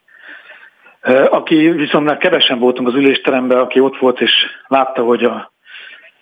Aki 1.31 1.69
viszont 1.69 2.17
kevesen 2.17 2.59
voltunk 2.59 2.89
az 2.89 2.95
ülésteremben, 2.95 3.59
aki 3.59 3.81
ott 3.81 3.99
volt 3.99 4.21
és 4.21 4.33
látta, 4.67 5.03
hogy 5.03 5.25
a 5.25 5.53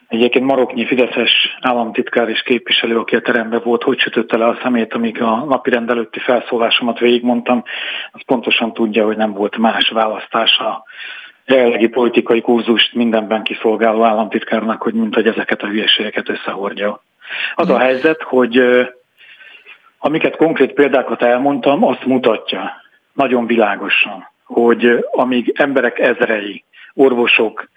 Egyébként 0.09 0.45
Maroknyi 0.45 0.87
Fideszes 0.87 1.57
államtitkár 1.61 2.29
és 2.29 2.43
képviselő, 2.43 2.99
aki 2.99 3.17
a 3.17 3.21
teremben 3.21 3.61
volt, 3.65 3.83
hogy 3.83 3.99
sütötte 3.99 4.37
le 4.37 4.47
a 4.47 4.59
szemét, 4.62 4.95
amíg 4.95 5.23
a 5.23 5.45
napirend 5.45 5.91
előtti 5.91 6.19
felszólásomat 6.19 6.99
végigmondtam, 6.99 7.65
az 8.12 8.21
pontosan 8.27 8.73
tudja, 8.73 9.05
hogy 9.05 9.17
nem 9.17 9.33
volt 9.33 9.57
más 9.57 9.89
választása 9.89 10.85
jelenlegi 11.47 11.89
politikai 11.89 12.41
kurzust 12.41 12.95
mindenben 12.95 13.43
kiszolgáló 13.43 14.05
államtitkárnak, 14.05 14.83
hogy 14.83 14.95
mint 14.95 15.15
hogy 15.15 15.27
ezeket 15.27 15.62
a 15.62 15.67
hülyeségeket 15.67 16.29
összehordja. 16.29 17.03
Az 17.55 17.71
a 17.71 17.79
helyzet, 17.79 18.23
hogy 18.23 18.62
amiket 19.99 20.37
konkrét 20.37 20.73
példákat 20.73 21.23
elmondtam, 21.23 21.85
azt 21.85 22.05
mutatja 22.05 22.73
nagyon 23.12 23.47
világosan, 23.47 24.29
hogy 24.47 25.05
amíg 25.11 25.53
emberek 25.57 25.99
ezrei, 25.99 26.65
orvosok, 26.95 27.69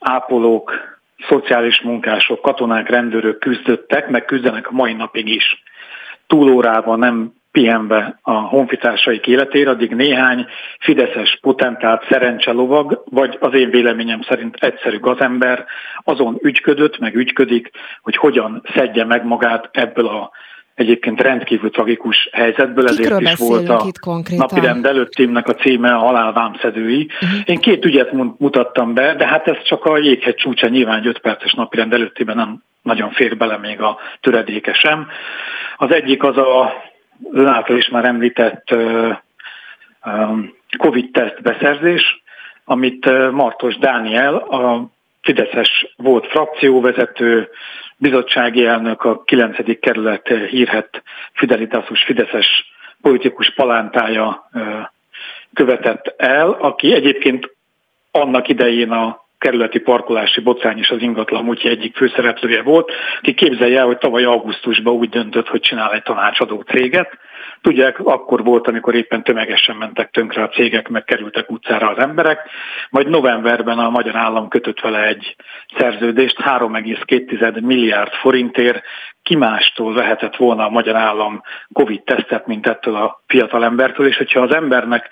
ápolók, 0.00 0.98
szociális 1.28 1.80
munkások, 1.80 2.40
katonák, 2.42 2.88
rendőrök 2.88 3.38
küzdöttek, 3.38 4.08
meg 4.08 4.24
küzdenek 4.24 4.68
a 4.68 4.74
mai 4.74 4.92
napig 4.92 5.28
is. 5.28 5.62
Túlórában 6.26 6.98
nem 6.98 7.32
pihenve 7.56 8.18
a 8.22 8.32
honfitársaik 8.32 9.26
életére, 9.26 9.70
addig 9.70 9.94
néhány 9.94 10.46
fideszes 10.78 11.38
potentát 11.40 12.06
szerencselovag, 12.08 13.02
vagy 13.10 13.36
az 13.40 13.54
én 13.54 13.70
véleményem 13.70 14.22
szerint 14.22 14.56
egyszerű 14.60 14.98
gazember 14.98 15.64
azon 16.04 16.38
ügyködött, 16.42 16.98
meg 16.98 17.14
ügyködik, 17.14 17.70
hogy 18.02 18.16
hogyan 18.16 18.62
szedje 18.74 19.04
meg 19.04 19.24
magát 19.24 19.68
ebből 19.72 20.06
a 20.06 20.30
egyébként 20.76 21.20
rendkívül 21.20 21.70
tragikus 21.70 22.28
helyzetből, 22.32 22.88
ezért 22.88 23.20
is 23.20 23.34
volt 23.34 23.68
a 23.68 23.84
napirend 24.36 24.86
előttimnek 24.86 25.48
a 25.48 25.54
címe 25.54 25.94
a 25.94 25.98
halál 25.98 26.32
vámszedői. 26.32 27.08
Uh-huh. 27.20 27.40
Én 27.44 27.58
két 27.58 27.84
ügyet 27.84 28.12
mutattam 28.38 28.94
be, 28.94 29.14
de 29.14 29.26
hát 29.26 29.48
ez 29.48 29.62
csak 29.62 29.84
a 29.84 29.98
jéghegy 29.98 30.34
csúcsa, 30.34 30.68
nyilván 30.68 30.98
egy 30.98 31.06
5 31.06 31.18
perces 31.18 31.52
napirend 31.52 31.92
előttében 31.92 32.36
nem 32.36 32.62
nagyon 32.82 33.10
fér 33.10 33.36
bele 33.36 33.56
még 33.56 33.80
a 33.80 33.98
töredéke 34.20 34.72
sem. 34.72 35.08
Az 35.76 35.90
egyik 35.92 36.22
az 36.22 36.36
a 36.36 36.72
ön 37.32 37.46
által 37.46 37.76
is 37.76 37.88
már 37.88 38.04
említett 38.04 38.74
COVID-teszt 40.78 41.42
beszerzés, 41.42 42.22
amit 42.64 43.30
Martos 43.30 43.76
Dániel, 43.78 44.34
a 44.34 44.88
Fideszes 45.22 45.94
volt 45.96 46.26
frakcióvezető, 46.26 47.48
bizottsági 47.96 48.64
elnök, 48.64 49.04
a 49.04 49.22
9. 49.22 49.80
kerület 49.80 50.28
hírhet 50.28 51.02
fidelitásos 51.32 52.02
Fideszes 52.02 52.74
politikus 53.00 53.54
palántája 53.54 54.50
követett 55.54 56.14
el, 56.16 56.50
aki 56.50 56.92
egyébként 56.92 57.54
annak 58.10 58.48
idején 58.48 58.90
a 58.90 59.24
kerületi 59.38 59.78
parkolási 59.78 60.40
bocány 60.40 60.78
és 60.78 60.90
az 60.90 61.02
ingatlan 61.02 61.44
mutyi 61.44 61.68
egyik 61.68 61.96
főszereplője 61.96 62.62
volt, 62.62 62.92
ki 63.20 63.34
képzelje 63.34 63.78
el, 63.78 63.86
hogy 63.86 63.98
tavaly 63.98 64.24
augusztusban 64.24 64.94
úgy 64.94 65.08
döntött, 65.08 65.48
hogy 65.48 65.60
csinál 65.60 65.92
egy 65.92 66.02
tanácsadó 66.02 66.60
céget. 66.60 67.18
Tudják, 67.60 67.98
akkor 67.98 68.44
volt, 68.44 68.68
amikor 68.68 68.94
éppen 68.94 69.22
tömegesen 69.22 69.76
mentek 69.76 70.10
tönkre 70.10 70.42
a 70.42 70.48
cégek, 70.48 70.88
meg 70.88 71.04
kerültek 71.04 71.50
utcára 71.50 71.88
az 71.88 71.98
emberek, 71.98 72.48
majd 72.90 73.08
novemberben 73.08 73.78
a 73.78 73.90
magyar 73.90 74.16
állam 74.16 74.48
kötött 74.48 74.80
vele 74.80 75.06
egy 75.06 75.36
szerződést 75.76 76.40
3,2 76.40 77.62
milliárd 77.62 78.12
forintért, 78.12 78.82
ki 79.22 79.36
mástól 79.36 79.94
vehetett 79.94 80.36
volna 80.36 80.64
a 80.64 80.70
magyar 80.70 80.96
állam 80.96 81.42
Covid-tesztet, 81.72 82.46
mint 82.46 82.66
ettől 82.66 82.96
a 82.96 83.22
fiatalembertől, 83.26 84.06
és 84.06 84.16
hogyha 84.16 84.40
az 84.40 84.54
embernek 84.54 85.10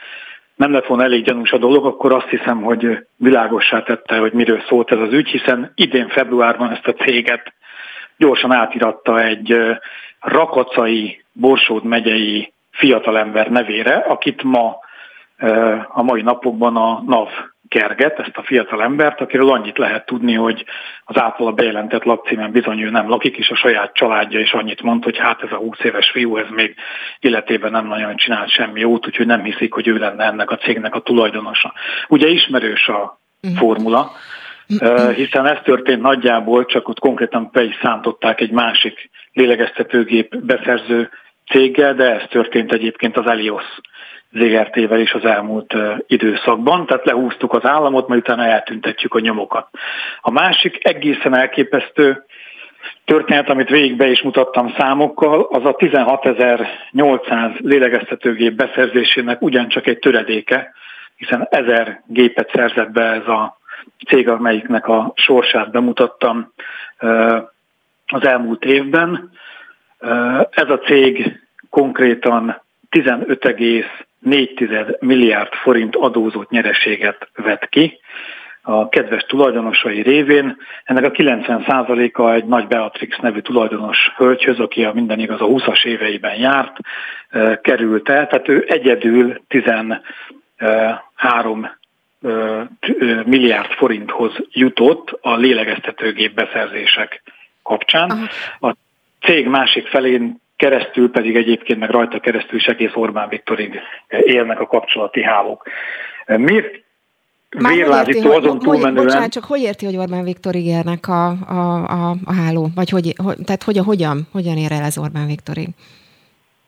nem 0.56 0.72
lett 0.72 0.86
volna 0.86 1.04
elég 1.04 1.24
gyanús 1.24 1.52
a 1.52 1.58
dolog, 1.58 1.86
akkor 1.86 2.12
azt 2.12 2.28
hiszem, 2.28 2.62
hogy 2.62 3.06
világossá 3.16 3.82
tette, 3.82 4.16
hogy 4.16 4.32
miről 4.32 4.62
szólt 4.68 4.90
ez 4.90 4.98
az 4.98 5.12
ügy, 5.12 5.28
hiszen 5.28 5.72
idén 5.74 6.08
februárban 6.08 6.70
ezt 6.70 6.86
a 6.86 6.92
céget 6.92 7.52
gyorsan 8.16 8.52
átiratta 8.52 9.20
egy 9.20 9.56
rakacai, 10.24 11.24
Borsód 11.32 11.84
megyei 11.84 12.52
fiatalember 12.70 13.50
nevére, 13.50 13.94
akit 13.94 14.42
ma 14.42 14.78
a 15.88 16.02
mai 16.02 16.22
napokban 16.22 16.76
a 16.76 17.02
NAV 17.06 17.28
kerget, 17.68 18.18
ezt 18.18 18.36
a 18.36 18.42
fiatal 18.42 18.82
embert, 18.82 19.20
akiről 19.20 19.50
annyit 19.50 19.78
lehet 19.78 20.06
tudni, 20.06 20.34
hogy 20.34 20.64
az 21.04 21.18
általa 21.18 21.52
bejelentett 21.52 22.04
lakcímen 22.04 22.50
bizony 22.50 22.80
ő 22.80 22.90
nem 22.90 23.08
lakik, 23.08 23.36
és 23.36 23.50
a 23.50 23.56
saját 23.56 23.94
családja 23.94 24.40
is 24.40 24.52
annyit 24.52 24.82
mond, 24.82 25.04
hogy 25.04 25.18
hát 25.18 25.42
ez 25.42 25.52
a 25.52 25.56
20 25.56 25.78
éves 25.82 26.10
fiú, 26.10 26.36
ez 26.36 26.46
még 26.50 26.74
életében 27.20 27.70
nem 27.70 27.86
nagyon 27.86 28.16
csinált 28.16 28.50
semmi 28.50 28.80
jót, 28.80 29.06
úgyhogy 29.06 29.26
nem 29.26 29.42
hiszik, 29.42 29.72
hogy 29.72 29.88
ő 29.88 29.96
lenne 29.96 30.24
ennek 30.24 30.50
a 30.50 30.56
cégnek 30.56 30.94
a 30.94 31.00
tulajdonosa. 31.00 31.72
Ugye 32.08 32.28
ismerős 32.28 32.88
a 32.88 33.18
mhm. 33.40 33.54
formula, 33.54 34.12
mhm. 34.66 35.10
hiszen 35.10 35.46
ez 35.46 35.58
történt 35.62 36.02
nagyjából, 36.02 36.64
csak 36.64 36.88
ott 36.88 36.98
konkrétan 36.98 37.48
be 37.52 37.62
is 37.62 37.78
szántották 37.82 38.40
egy 38.40 38.50
másik 38.50 39.10
lélegeztetőgép 39.34 40.36
beszerző 40.36 41.10
céggel, 41.46 41.94
de 41.94 42.20
ez 42.20 42.28
történt 42.28 42.72
egyébként 42.72 43.16
az 43.16 43.26
Elios 43.26 43.64
ZRT-vel 44.30 45.00
is 45.00 45.12
az 45.12 45.24
elmúlt 45.24 45.74
időszakban, 46.06 46.86
tehát 46.86 47.04
lehúztuk 47.04 47.52
az 47.52 47.64
államot, 47.64 48.08
majd 48.08 48.20
utána 48.20 48.44
eltüntetjük 48.44 49.14
a 49.14 49.20
nyomokat. 49.20 49.68
A 50.20 50.30
másik 50.30 50.86
egészen 50.86 51.36
elképesztő 51.36 52.24
történet, 53.04 53.48
amit 53.48 53.68
végigbe 53.68 54.06
is 54.06 54.22
mutattam 54.22 54.74
számokkal, 54.78 55.48
az 55.50 55.64
a 55.64 55.74
16.800 55.74 57.58
lélegeztetőgép 57.58 58.52
beszerzésének 58.52 59.42
ugyancsak 59.42 59.86
egy 59.86 59.98
töredéke, 59.98 60.72
hiszen 61.16 61.46
ezer 61.50 62.02
gépet 62.06 62.50
szerzett 62.52 62.90
be 62.90 63.02
ez 63.02 63.26
a 63.26 63.58
cég, 64.06 64.28
amelyiknek 64.28 64.88
a 64.88 65.12
sorsát 65.16 65.70
bemutattam 65.70 66.52
az 68.06 68.26
elmúlt 68.26 68.64
évben. 68.64 69.30
Ez 70.50 70.68
a 70.68 70.78
cég 70.78 71.40
konkrétan 71.70 72.62
15,4 72.90 75.00
milliárd 75.00 75.52
forint 75.52 75.96
adózott 75.96 76.50
nyereséget 76.50 77.28
vett 77.34 77.68
ki 77.68 77.98
a 78.66 78.88
kedves 78.88 79.22
tulajdonosai 79.22 80.02
révén. 80.02 80.56
Ennek 80.84 81.04
a 81.04 81.10
90%-a 81.10 82.32
egy 82.32 82.44
nagy 82.44 82.66
Beatrix 82.66 83.18
nevű 83.18 83.40
tulajdonos 83.40 84.12
hölgyhöz, 84.16 84.58
aki 84.58 84.84
a 84.84 84.92
minden 84.92 85.18
igaz 85.18 85.40
a 85.40 85.46
20-as 85.46 85.84
éveiben 85.84 86.38
járt, 86.38 86.76
került 87.62 88.08
el. 88.08 88.26
Tehát 88.26 88.48
ő 88.48 88.64
egyedül 88.68 89.40
13 89.48 91.70
milliárd 93.24 93.70
forinthoz 93.70 94.32
jutott 94.50 95.18
a 95.20 95.36
lélegeztetőgép 95.36 96.34
beszerzések 96.34 97.22
kapcsán. 97.64 98.28
A 98.60 98.74
cég 99.20 99.46
másik 99.46 99.86
felén 99.86 100.42
keresztül 100.56 101.10
pedig 101.10 101.36
egyébként 101.36 101.78
meg 101.78 101.90
rajta 101.90 102.20
keresztül 102.20 102.58
is 102.58 102.66
egész 102.66 102.92
Orbán 102.94 103.28
Viktorig 103.28 103.80
élnek 104.08 104.60
a 104.60 104.66
kapcsolati 104.66 105.22
hálók. 105.22 105.68
Miért 106.26 106.82
vérlázító 107.48 108.30
azon 108.30 108.58
túlmenően... 108.58 109.04
Bocsánat, 109.04 109.32
csak 109.32 109.44
hogy 109.44 109.60
érti, 109.60 109.84
hogy 109.84 109.96
Orbán 109.96 110.24
Viktorig 110.24 110.66
érnek 110.66 111.08
a, 111.08 111.26
a, 111.28 111.84
a, 111.84 112.16
a 112.24 112.32
háló? 112.32 112.68
Vagy 112.74 112.90
hogy, 112.90 113.14
hogy, 113.22 113.36
tehát 113.44 113.62
hogy, 113.62 113.78
hogyan, 113.78 114.28
hogyan 114.32 114.56
ér 114.56 114.72
el 114.72 114.82
ez 114.82 114.98
Orbán 114.98 115.26
Viktorig? 115.26 115.68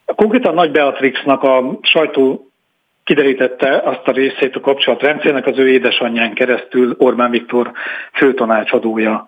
Konkrétan 0.05 0.55
Nagy 0.55 0.71
Beatrixnak 0.71 1.43
a 1.43 1.79
sajtó 1.83 2.51
kiderítette 3.05 3.83
azt 3.85 4.09
a 4.09 4.11
részét 4.11 4.57
a 4.57 4.61
kapcsolatrendszernek 4.61 5.47
az 5.47 5.59
ő 5.59 5.69
édesanyján 5.69 6.35
keresztül 6.35 6.95
Orbán 6.99 7.31
Viktor 7.31 7.73
főtanácsadója 8.13 9.27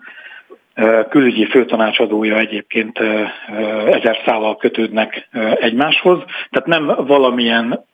külügyi 1.09 1.47
főtanácsadója 1.47 2.39
egyébként 2.39 2.99
ezer 3.87 4.19
szállal 4.27 4.57
kötődnek 4.57 5.29
egymáshoz. 5.61 6.19
Tehát 6.51 6.67
nem 6.67 7.07
valamilyen 7.07 7.85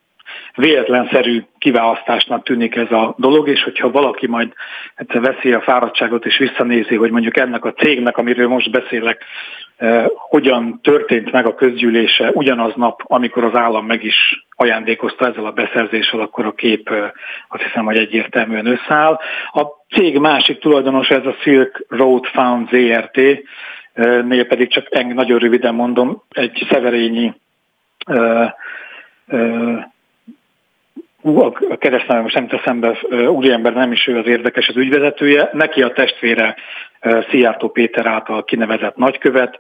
véletlenszerű 0.55 1.42
kiválasztásnak 1.59 2.44
tűnik 2.44 2.77
ez 2.77 2.90
a 2.90 3.14
dolog, 3.18 3.49
és 3.49 3.62
hogyha 3.62 3.90
valaki 3.90 4.27
majd 4.27 4.53
egyszer 4.94 5.20
veszi 5.20 5.53
a 5.53 5.61
fáradtságot 5.61 6.27
és 6.27 6.38
visszanézi, 6.38 6.97
hogy 6.97 7.11
mondjuk 7.11 7.37
ennek 7.37 7.64
a 7.64 7.73
cégnek, 7.73 8.16
amiről 8.16 8.49
most 8.49 8.70
beszélek, 8.70 9.25
hogyan 10.15 10.81
történt 10.83 11.33
meg 11.33 11.47
a 11.47 11.55
közgyűlése 11.55 12.31
ugyanaz 12.31 12.75
nap, 12.75 13.03
amikor 13.05 13.45
az 13.45 13.55
állam 13.55 13.87
meg 13.87 14.05
is 14.05 14.47
ajándékozta 14.57 15.27
ezzel 15.27 15.47
a 15.47 15.53
beszerzéssel, 15.53 16.21
akkor 16.21 16.47
a 16.47 16.53
kép 16.53 16.91
azt 17.49 17.63
hiszem, 17.63 17.85
hogy 17.85 17.97
egyértelműen 17.97 18.67
összeáll. 18.67 19.19
A 19.53 19.63
cég 19.95 20.19
másik 20.19 20.59
tulajdonos, 20.59 21.09
ez 21.09 21.27
a 21.27 21.37
Silk 21.41 21.87
Road 21.89 22.27
Found 22.27 22.69
ZRT, 22.69 23.21
nél 24.25 24.47
pedig 24.47 24.71
csak 24.71 24.89
nagyon 25.15 25.39
röviden 25.39 25.75
mondom, 25.75 26.23
egy 26.31 26.67
szeverényi 26.71 27.35
a 31.69 31.77
keresztneve 31.79 32.21
most 32.21 32.35
nem 32.35 32.49
teszem 32.49 32.81
be, 32.81 32.99
úriember 33.29 33.73
nem 33.73 33.93
is 33.93 34.07
ő 34.07 34.19
az 34.19 34.27
érdekes, 34.27 34.69
az 34.69 34.77
ügyvezetője, 34.77 35.51
neki 35.53 35.83
a 35.83 35.93
testvére 35.93 36.57
Szijjártó 37.31 37.69
Péter 37.69 38.07
által 38.07 38.45
kinevezett 38.45 38.97
nagykövet, 38.97 39.59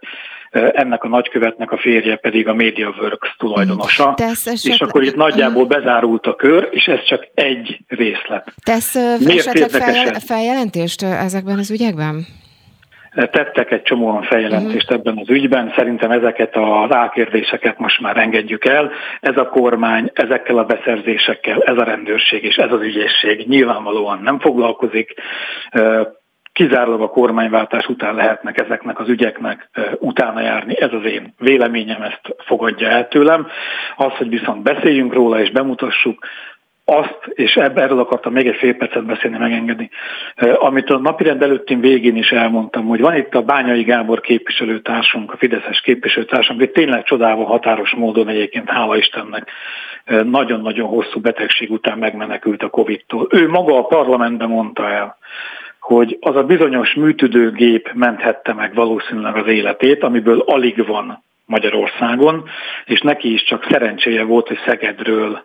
ennek 0.50 1.04
a 1.04 1.08
nagykövetnek 1.08 1.70
a 1.70 1.78
férje 1.78 2.16
pedig 2.16 2.48
a 2.48 2.54
MediaWorks 2.54 3.34
tulajdonosa. 3.38 4.14
Tesz 4.16 4.46
esetleg... 4.46 4.74
És 4.74 4.80
akkor 4.80 5.02
itt 5.02 5.14
nagyjából 5.14 5.66
bezárult 5.66 6.26
a 6.26 6.34
kör, 6.34 6.68
és 6.70 6.84
ez 6.84 7.04
csak 7.04 7.28
egy 7.34 7.78
részlet. 7.88 8.52
Tesz 8.64 8.94
Miért 9.18 9.46
esetleg 9.46 9.82
feljel- 9.82 10.22
feljelentést 10.22 11.02
ezekben 11.02 11.58
az 11.58 11.70
ügyekben? 11.70 12.26
Tettek 13.14 13.70
egy 13.70 13.82
csomóan 13.82 14.22
feljelentést 14.22 14.90
uh-huh. 14.90 14.98
ebben 14.98 15.18
az 15.18 15.30
ügyben. 15.30 15.72
Szerintem 15.76 16.10
ezeket 16.10 16.56
az 16.56 16.94
álkérdéseket 16.94 17.78
most 17.78 18.00
már 18.00 18.16
engedjük 18.16 18.64
el. 18.64 18.90
Ez 19.20 19.36
a 19.36 19.48
kormány 19.48 20.10
ezekkel 20.14 20.58
a 20.58 20.64
beszerzésekkel, 20.64 21.62
ez 21.62 21.76
a 21.76 21.84
rendőrség 21.84 22.44
és 22.44 22.56
ez 22.56 22.72
az 22.72 22.80
ügyészség 22.82 23.46
nyilvánvalóan 23.48 24.20
nem 24.22 24.38
foglalkozik 24.38 25.14
kizárólag 26.54 27.00
a 27.00 27.08
kormányváltás 27.08 27.88
után 27.88 28.14
lehetnek 28.14 28.60
ezeknek 28.60 28.98
az 29.00 29.08
ügyeknek 29.08 29.68
utána 29.98 30.40
járni. 30.40 30.80
Ez 30.80 30.92
az 30.92 31.04
én 31.04 31.34
véleményem, 31.38 32.02
ezt 32.02 32.20
fogadja 32.38 32.88
el 32.88 33.08
tőlem. 33.08 33.46
Az, 33.96 34.12
hogy 34.12 34.28
viszont 34.28 34.62
beszéljünk 34.62 35.12
róla 35.12 35.40
és 35.40 35.50
bemutassuk, 35.50 36.26
azt, 36.84 37.18
és 37.34 37.54
erről 37.54 37.98
akartam 37.98 38.32
még 38.32 38.46
egy 38.46 38.56
fél 38.56 38.74
percet 38.74 39.06
beszélni, 39.06 39.38
megengedni, 39.38 39.90
amit 40.58 40.90
a 40.90 40.98
napirend 40.98 41.42
előttim 41.42 41.80
végén 41.80 42.16
is 42.16 42.30
elmondtam, 42.30 42.86
hogy 42.86 43.00
van 43.00 43.16
itt 43.16 43.34
a 43.34 43.42
Bányai 43.42 43.82
Gábor 43.82 44.20
képviselőtársunk, 44.20 45.32
a 45.32 45.36
Fideszes 45.36 45.80
képviselőtársunk, 45.80 46.58
hogy 46.58 46.70
tényleg 46.70 47.04
csodálva 47.04 47.44
határos 47.44 47.94
módon 47.94 48.28
egyébként, 48.28 48.70
hála 48.70 48.96
Istennek, 48.96 49.50
nagyon-nagyon 50.24 50.88
hosszú 50.88 51.20
betegség 51.20 51.70
után 51.70 51.98
megmenekült 51.98 52.62
a 52.62 52.68
Covid-tól. 52.68 53.26
Ő 53.30 53.48
maga 53.48 53.78
a 53.78 53.86
parlamentben 53.86 54.48
mondta 54.48 54.90
el, 54.90 55.16
hogy 55.80 56.16
az 56.20 56.36
a 56.36 56.44
bizonyos 56.44 56.94
műtüdőgép 56.94 57.90
menthette 57.92 58.52
meg 58.52 58.74
valószínűleg 58.74 59.36
az 59.36 59.46
életét, 59.46 60.02
amiből 60.02 60.38
alig 60.38 60.86
van 60.86 61.22
Magyarországon, 61.46 62.44
és 62.84 63.00
neki 63.00 63.32
is 63.32 63.44
csak 63.44 63.66
szerencséje 63.70 64.22
volt, 64.22 64.48
hogy 64.48 64.58
Szegedről 64.66 65.44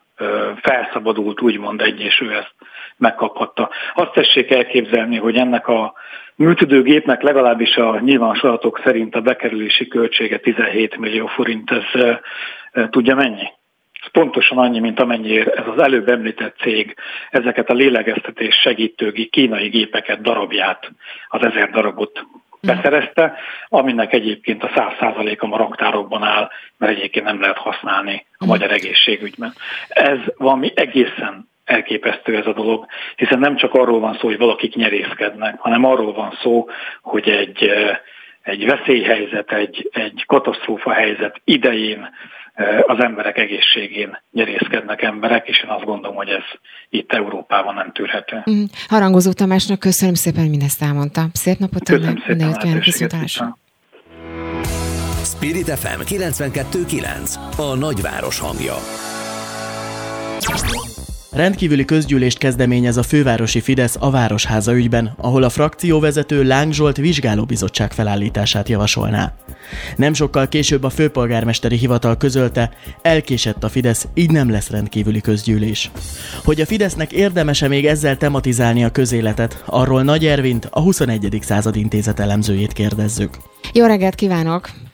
felszabadult, 0.62 1.42
úgymond 1.42 1.82
egy, 1.82 2.00
és 2.00 2.22
ő 2.22 2.32
ezt 2.32 2.54
megkaphatta. 2.98 3.70
Azt 3.94 4.12
tessék 4.12 4.52
elképzelni, 4.52 5.18
hogy 5.18 5.36
ennek 5.36 5.68
a 5.68 5.94
műtüdőgépnek 6.36 7.22
legalábbis 7.22 7.76
a 7.76 8.00
nyilvános 8.00 8.42
adatok 8.42 8.82
szerint 8.84 9.16
a 9.16 9.22
bekerülési 9.22 9.88
költsége 9.88 10.38
17 10.38 10.98
millió 10.98 11.28
forint, 11.28 11.72
ez 11.72 12.18
tudja 12.90 13.16
mennyi? 13.16 13.48
Ez 14.02 14.12
pontosan 14.12 14.58
annyi, 14.58 14.80
mint 14.80 15.00
amennyiért 15.00 15.48
ez 15.48 15.66
az 15.76 15.82
előbb 15.82 16.10
említett 16.10 16.58
cég 16.58 16.96
ezeket 17.30 17.70
a 17.70 17.74
lélegeztetés 17.74 18.56
segítő 18.56 19.12
kínai 19.30 19.68
gépeket 19.68 20.22
darabját, 20.22 20.92
az 21.28 21.46
ezer 21.46 21.70
darabot 21.70 22.26
beszerezte, 22.62 23.34
aminek 23.68 24.14
egyébként 24.14 24.64
a 24.64 24.72
száz 24.76 24.94
százaléka 25.00 25.48
a 25.48 25.58
raktárokban 25.58 26.24
áll, 26.24 26.50
mert 26.78 26.98
egyébként 26.98 27.26
nem 27.26 27.42
lehet 27.42 27.58
használni 27.58 28.26
a 28.38 28.46
magyar 28.46 28.72
egészségügyben. 28.72 29.54
Ez 29.88 30.18
valami 30.38 30.72
egészen 30.76 31.50
elképesztő 31.66 32.38
ez 32.38 32.46
a 32.46 32.54
dolog, 32.54 32.86
hiszen 33.16 33.40
nem 33.40 33.56
csak 33.56 33.74
arról 33.74 34.00
van 34.00 34.14
szó, 34.14 34.28
hogy 34.28 34.38
valakik 34.38 34.76
nyerészkednek, 34.76 35.60
hanem 35.60 35.86
arról 35.86 36.14
van 36.14 36.38
szó, 36.42 36.70
hogy 37.02 37.30
egy, 37.30 37.72
egy 38.42 38.66
veszélyhelyzet, 38.66 39.52
egy, 39.52 39.90
egy 39.92 40.24
katasztrófa 40.26 40.92
helyzet 40.92 41.42
idején 41.44 42.10
az 42.88 43.04
emberek 43.04 43.38
egészségén 43.38 44.22
nyerészkednek 44.32 45.02
emberek, 45.02 45.48
és 45.48 45.64
én 45.64 45.70
azt 45.70 45.86
gondolom, 45.86 46.16
hogy 46.16 46.30
ez 46.30 46.44
itt 46.90 47.12
Európában 47.12 47.74
nem 47.74 47.92
tűrhető. 47.92 48.44
Mm. 48.52 48.64
Harangozó 48.88 49.32
Tamásnak 49.32 49.80
köszönöm 49.80 50.14
szépen, 50.14 50.42
hogy 50.42 50.50
mindezt 50.50 50.82
elmondta. 50.82 51.26
Szép 51.34 51.58
napot 51.58 51.90
önnek, 51.90 52.16
kívánok, 52.16 52.84
viszontlátásra. 52.84 53.58
Spirit 55.24 55.70
FM 55.70 56.02
92.9 56.02 57.36
A 57.58 57.76
nagyváros 57.76 58.40
hangja. 58.40 58.76
Rendkívüli 61.32 61.86
közgyűlést 61.86 62.38
kezdeményez 62.38 62.98
a 62.98 63.04
fővárosi 63.04 63.60
Fidesz 63.60 63.96
a 64.00 64.10
Városháza 64.10 64.76
ügyben, 64.76 65.14
ahol 65.18 65.44
a 65.44 65.50
frakcióvezető 65.50 66.44
Láng 66.44 66.74
Zsolt 66.74 66.98
vizsgálóbizottság 66.98 67.92
felállítását 67.92 68.70
javasolná. 68.70 69.34
Nem 69.96 70.14
sokkal 70.14 70.48
később 70.48 70.84
a 70.84 70.90
főpolgármesteri 70.90 71.76
hivatal 71.76 72.18
közölte, 72.18 72.72
elkésett 73.02 73.64
a 73.64 73.70
Fidesz, 73.70 74.08
így 74.14 74.32
nem 74.32 74.50
lesz 74.50 74.70
rendkívüli 74.70 75.22
közgyűlés. 75.22 75.92
Hogy 76.44 76.62
a 76.62 76.66
Fidesznek 76.66 77.12
érdemese 77.12 77.68
még 77.68 77.86
ezzel 77.86 78.18
tematizálni 78.18 78.84
a 78.84 78.90
közéletet, 78.90 79.64
arról 79.66 80.04
Nagy 80.04 80.26
Ervint, 80.26 80.68
a 80.72 80.80
21. 80.80 81.38
század 81.42 81.76
intézet 81.76 82.20
elemzőjét 82.20 82.74
kérdezzük. 82.74 83.38
Jó 83.74 83.86
reggelt 83.86 84.16
kívánok! 84.16 84.89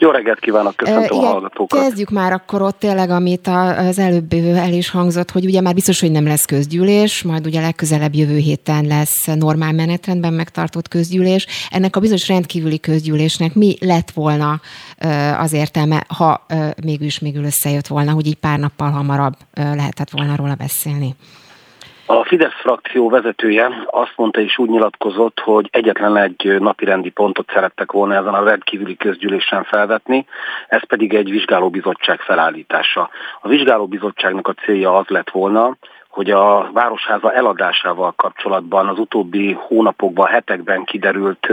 Jó 0.00 0.10
reggelt 0.10 0.38
kívánok, 0.38 0.76
köszöntöm 0.76 1.18
Igen, 1.18 1.24
a 1.24 1.30
hallgatókat. 1.30 1.80
Kezdjük 1.80 2.10
már 2.10 2.32
akkor 2.32 2.62
ott 2.62 2.78
tényleg, 2.78 3.10
amit 3.10 3.46
az 3.76 3.98
előbb 3.98 4.32
el 4.32 4.72
is 4.72 4.90
hangzott, 4.90 5.30
hogy 5.30 5.44
ugye 5.44 5.60
már 5.60 5.74
biztos, 5.74 6.00
hogy 6.00 6.10
nem 6.10 6.26
lesz 6.26 6.44
közgyűlés, 6.44 7.22
majd 7.22 7.46
ugye 7.46 7.60
legközelebb 7.60 8.14
jövő 8.14 8.36
héten 8.36 8.84
lesz 8.84 9.26
normál 9.26 9.72
menetrendben 9.72 10.32
megtartott 10.32 10.88
közgyűlés. 10.88 11.46
Ennek 11.70 11.96
a 11.96 12.00
bizonyos 12.00 12.28
rendkívüli 12.28 12.80
közgyűlésnek 12.80 13.54
mi 13.54 13.76
lett 13.80 14.10
volna 14.10 14.60
az 15.38 15.52
értelme, 15.52 16.04
ha 16.08 16.46
mégis 16.84 17.18
mégül 17.18 17.44
összejött 17.44 17.86
volna, 17.86 18.12
hogy 18.12 18.26
így 18.26 18.38
pár 18.38 18.58
nappal 18.58 18.90
hamarabb 18.90 19.34
lehetett 19.54 20.10
volna 20.10 20.36
róla 20.36 20.54
beszélni? 20.54 21.14
A 22.10 22.24
Fidesz 22.24 22.60
frakció 22.60 23.08
vezetője 23.08 23.70
azt 23.86 24.12
mondta 24.16 24.40
és 24.40 24.58
úgy 24.58 24.68
nyilatkozott, 24.68 25.40
hogy 25.40 25.68
egyetlen 25.70 26.16
egy 26.16 26.56
napirendi 26.58 27.10
pontot 27.10 27.50
szerettek 27.52 27.92
volna 27.92 28.14
ezen 28.14 28.34
a 28.34 28.44
rendkívüli 28.44 28.96
közgyűlésen 28.96 29.64
felvetni, 29.64 30.26
ez 30.68 30.86
pedig 30.86 31.14
egy 31.14 31.30
vizsgálóbizottság 31.30 32.20
felállítása. 32.20 33.10
A 33.40 33.48
vizsgálóbizottságnak 33.48 34.48
a 34.48 34.52
célja 34.52 34.96
az 34.96 35.06
lett 35.08 35.30
volna, 35.30 35.76
hogy 36.08 36.30
a 36.30 36.70
Városháza 36.72 37.32
eladásával 37.32 38.12
kapcsolatban 38.16 38.88
az 38.88 38.98
utóbbi 38.98 39.52
hónapokban, 39.52 40.26
hetekben 40.26 40.84
kiderült 40.84 41.48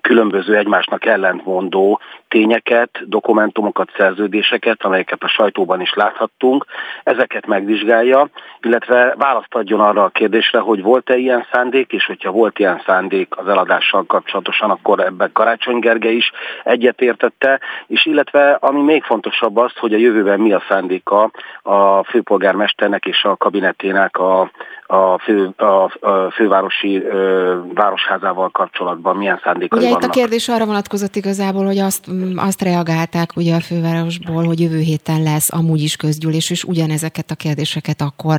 különböző 0.00 0.56
egymásnak 0.56 1.04
ellentmondó 1.04 2.00
tényeket, 2.30 2.90
dokumentumokat, 3.06 3.90
szerződéseket, 3.96 4.84
amelyeket 4.84 5.22
a 5.22 5.28
sajtóban 5.28 5.80
is 5.80 5.94
láthattunk, 5.94 6.64
ezeket 7.02 7.46
megvizsgálja, 7.46 8.28
illetve 8.62 9.14
választ 9.18 9.54
adjon 9.54 9.80
arra 9.80 10.04
a 10.04 10.08
kérdésre, 10.08 10.58
hogy 10.58 10.82
volt-e 10.82 11.16
ilyen 11.16 11.46
szándék, 11.52 11.92
és 11.92 12.06
hogyha 12.06 12.30
volt 12.30 12.58
ilyen 12.58 12.82
szándék 12.86 13.36
az 13.36 13.48
eladással 13.48 14.04
kapcsolatosan, 14.06 14.70
akkor 14.70 15.00
ebben 15.00 15.30
Karácsony 15.32 15.78
Gerge 15.78 16.10
is 16.10 16.32
egyetértette, 16.64 17.60
és 17.86 18.06
illetve 18.06 18.52
ami 18.60 18.82
még 18.82 19.02
fontosabb 19.02 19.56
az, 19.56 19.72
hogy 19.76 19.94
a 19.94 19.98
jövőben 19.98 20.40
mi 20.40 20.52
a 20.52 20.62
szándéka 20.68 21.30
a 21.62 22.04
főpolgármesternek 22.04 23.06
és 23.06 23.24
a 23.24 23.36
kabinetének 23.36 24.18
a, 24.18 24.50
a, 24.90 25.18
fő, 25.18 25.50
a, 25.56 26.06
a 26.08 26.30
fővárosi 26.30 27.02
ö, 27.02 27.56
városházával 27.74 28.48
kapcsolatban 28.48 29.16
milyen 29.16 29.40
szándékai 29.42 29.78
ugye 29.78 29.88
vannak. 29.88 30.02
itt 30.02 30.08
a 30.08 30.12
kérdés 30.12 30.48
arra 30.48 30.66
vonatkozott 30.66 31.16
igazából, 31.16 31.64
hogy 31.64 31.78
azt, 31.78 32.06
azt 32.36 32.62
reagálták 32.62 33.36
ugye 33.36 33.54
a 33.54 33.60
fővárosból, 33.60 34.44
hogy 34.44 34.60
jövő 34.60 34.78
héten 34.78 35.22
lesz 35.22 35.52
amúgy 35.52 35.80
is 35.80 35.96
közgyűlés, 35.96 36.50
és 36.50 36.64
ugyanezeket 36.64 37.30
a 37.30 37.34
kérdéseket 37.34 38.00
akkor 38.00 38.36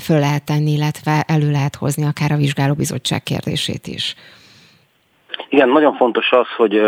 föl 0.00 0.18
lehet 0.18 0.44
tenni, 0.44 0.72
illetve 0.72 1.24
elő 1.26 1.50
lehet 1.50 1.76
hozni 1.76 2.04
akár 2.04 2.32
a 2.32 2.36
vizsgálóbizottság 2.36 3.22
kérdését 3.22 3.86
is. 3.86 4.14
Igen, 5.48 5.68
nagyon 5.68 5.94
fontos 5.94 6.32
az, 6.32 6.46
hogy 6.56 6.80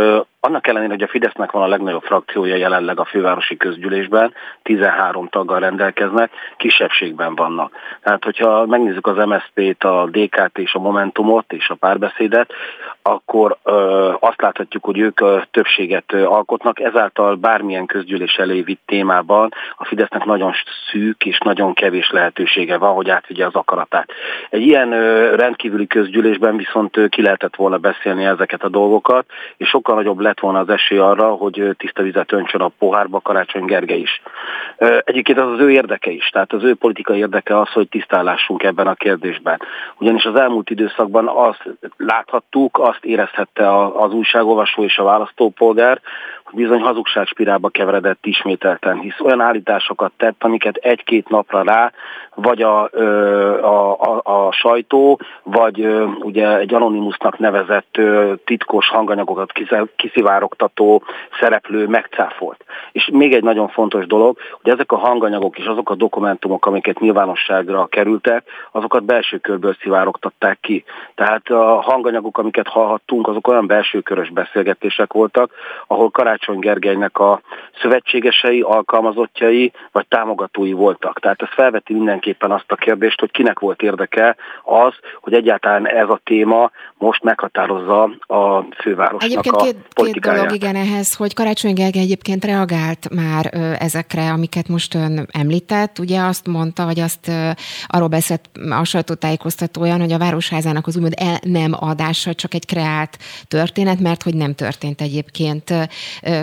annak 0.44 0.66
ellenére, 0.66 0.92
hogy 0.92 1.02
a 1.02 1.08
Fidesznek 1.08 1.50
van 1.50 1.62
a 1.62 1.66
legnagyobb 1.66 2.02
frakciója 2.02 2.56
jelenleg 2.56 3.00
a 3.00 3.04
fővárosi 3.04 3.56
közgyűlésben, 3.56 4.34
13 4.62 5.28
taggal 5.28 5.58
rendelkeznek, 5.58 6.30
kisebbségben 6.56 7.34
vannak. 7.34 7.72
Tehát, 8.02 8.24
hogyha 8.24 8.66
megnézzük 8.66 9.06
az 9.06 9.26
MSZP-t, 9.26 9.84
a 9.84 10.08
DK-t 10.10 10.58
és 10.58 10.74
a 10.74 10.78
Momentumot 10.78 11.52
és 11.52 11.68
a 11.68 11.74
párbeszédet, 11.74 12.52
akkor 13.02 13.56
ö, 13.62 14.12
azt 14.20 14.40
láthatjuk, 14.40 14.84
hogy 14.84 14.98
ők 14.98 15.20
ö, 15.20 15.38
többséget 15.50 16.12
ö, 16.12 16.24
alkotnak, 16.24 16.80
ezáltal 16.80 17.34
bármilyen 17.34 17.86
közgyűlés 17.86 18.34
elé 18.34 18.60
vitt 18.60 18.82
témában 18.86 19.52
a 19.76 19.84
Fidesznek 19.84 20.24
nagyon 20.24 20.52
szűk 20.90 21.24
és 21.24 21.38
nagyon 21.38 21.74
kevés 21.74 22.10
lehetősége 22.10 22.76
van, 22.76 22.94
hogy 22.94 23.10
átvigye 23.10 23.46
az 23.46 23.54
akaratát. 23.54 24.10
Egy 24.50 24.62
ilyen 24.62 24.92
ö, 24.92 25.34
rendkívüli 25.34 25.86
közgyűlésben 25.86 26.56
viszont 26.56 26.96
ö, 26.96 27.08
ki 27.08 27.22
lehetett 27.22 27.56
volna 27.56 27.78
beszélni 27.78 28.24
ezeket 28.24 28.62
a 28.62 28.68
dolgokat, 28.68 29.26
és 29.56 29.68
sokkal 29.68 29.94
nagyobb 29.94 30.20
lett 30.32 30.40
volna 30.40 30.58
az 30.58 30.68
esély 30.68 30.98
arra, 30.98 31.28
hogy 31.28 31.74
tiszta 31.78 32.02
vizet 32.02 32.32
öntsön 32.32 32.60
a 32.60 32.70
pohárba 32.78 33.20
Karácsony 33.20 33.64
Gerge 33.64 33.94
is. 33.94 34.22
Egyébként 35.04 35.38
az 35.38 35.50
az 35.52 35.60
ő 35.60 35.70
érdeke 35.70 36.10
is, 36.10 36.28
tehát 36.28 36.52
az 36.52 36.62
ő 36.62 36.74
politikai 36.74 37.18
érdeke 37.18 37.58
az, 37.58 37.68
hogy 37.68 37.88
tisztállásunk 37.88 38.62
ebben 38.62 38.86
a 38.86 38.94
kérdésben. 38.94 39.60
Ugyanis 39.98 40.24
az 40.24 40.34
elmúlt 40.34 40.70
időszakban 40.70 41.28
azt 41.28 41.68
láthattuk, 41.96 42.78
azt 42.78 43.04
érezhette 43.04 43.76
az 43.86 44.12
újságolvasó 44.12 44.84
és 44.84 44.98
a 44.98 45.04
választópolgár, 45.04 46.00
bizony 46.52 46.80
hazugságspirálba 46.80 47.68
keveredett 47.68 48.26
ismételten, 48.26 48.98
hisz 48.98 49.20
olyan 49.20 49.40
állításokat 49.40 50.12
tett, 50.16 50.44
amiket 50.44 50.76
egy-két 50.76 51.28
napra 51.28 51.62
rá 51.62 51.92
vagy 52.34 52.62
a 52.62 52.90
sajtó, 54.62 55.20
vagy 55.42 55.86
ugye 56.20 56.58
egy 56.58 56.74
anonimusnak 56.74 57.38
nevezett 57.38 58.00
titkos 58.44 58.88
hanganyagokat 58.88 59.52
kiszivárogtató 59.96 61.02
szereplő 61.40 61.86
megcáfolt. 61.86 62.64
És 62.92 63.08
még 63.12 63.34
egy 63.34 63.42
nagyon 63.42 63.68
fontos 63.68 64.06
dolog, 64.06 64.38
hogy 64.62 64.72
ezek 64.72 64.92
a 64.92 64.96
hanganyagok 64.96 65.58
és 65.58 65.64
azok 65.64 65.90
a 65.90 65.94
dokumentumok, 65.94 66.66
amiket 66.66 67.00
nyilvánosságra 67.00 67.86
kerültek, 67.86 68.44
azokat 68.72 69.04
belső 69.04 69.38
körből 69.38 69.76
szivárogtatták 69.80 70.58
ki. 70.60 70.84
Tehát 71.14 71.48
a 71.48 71.80
hanganyagok, 71.80 72.38
amiket 72.38 72.68
hallhattunk, 72.68 73.28
azok 73.28 73.48
olyan 73.48 73.66
belső 73.66 74.00
körös 74.00 74.30
beszélgetések 74.30 75.12
voltak, 75.12 75.50
ahol 75.86 76.10
Karácsony 76.10 76.58
Gergelynek 76.58 77.18
a 77.18 77.40
szövetségesei, 77.80 78.60
alkalmazottjai 78.60 79.72
vagy 79.92 80.06
támogatói 80.08 80.72
voltak. 80.72 81.20
Tehát 81.20 81.42
ez 81.42 81.48
felveti 81.54 81.92
mindenképpen 81.92 82.50
azt 82.50 82.72
a 82.72 82.76
kérdést, 82.76 83.20
hogy 83.20 83.30
kinek 83.30 83.58
volt 83.58 83.82
érdeke 83.82 84.36
az, 84.64 84.94
hogy 85.20 85.32
egyáltalán 85.32 85.88
ez 85.88 86.08
a 86.08 86.20
téma 86.24 86.70
most 86.98 87.22
meghatározza 87.22 88.02
a 88.26 88.66
fővárosnak 88.80 89.22
egyébként 89.22 89.54
a 89.54 89.62
két, 89.62 89.76
politikáját. 89.94 90.38
két 90.38 90.48
dolog 90.48 90.62
igen 90.62 90.76
ehhez, 90.76 91.14
hogy 91.14 91.34
Karácsony 91.34 91.74
Gergely 91.74 92.02
egyébként 92.02 92.44
reagált 92.44 93.08
már 93.14 93.54
ezekre, 93.78 94.30
amiket 94.30 94.68
most 94.68 94.94
ön 94.94 95.26
említett. 95.32 95.98
Ugye 95.98 96.20
azt 96.20 96.46
mondta, 96.46 96.84
vagy 96.84 97.00
azt 97.00 97.30
arról 97.86 98.08
beszélt 98.08 98.50
a 98.70 98.84
sajtótájékoztatójan, 98.84 100.00
hogy 100.00 100.12
a 100.12 100.18
Városházának 100.18 100.86
az 100.86 100.96
úgymond 100.96 101.14
el 101.16 101.38
nem 101.42 101.72
adása 101.80 102.34
csak 102.34 102.54
egy 102.54 102.66
kreált 102.66 103.18
történet, 103.48 104.00
mert 104.00 104.22
hogy 104.22 104.34
nem 104.34 104.54
történt 104.54 105.00
egyébként 105.00 105.72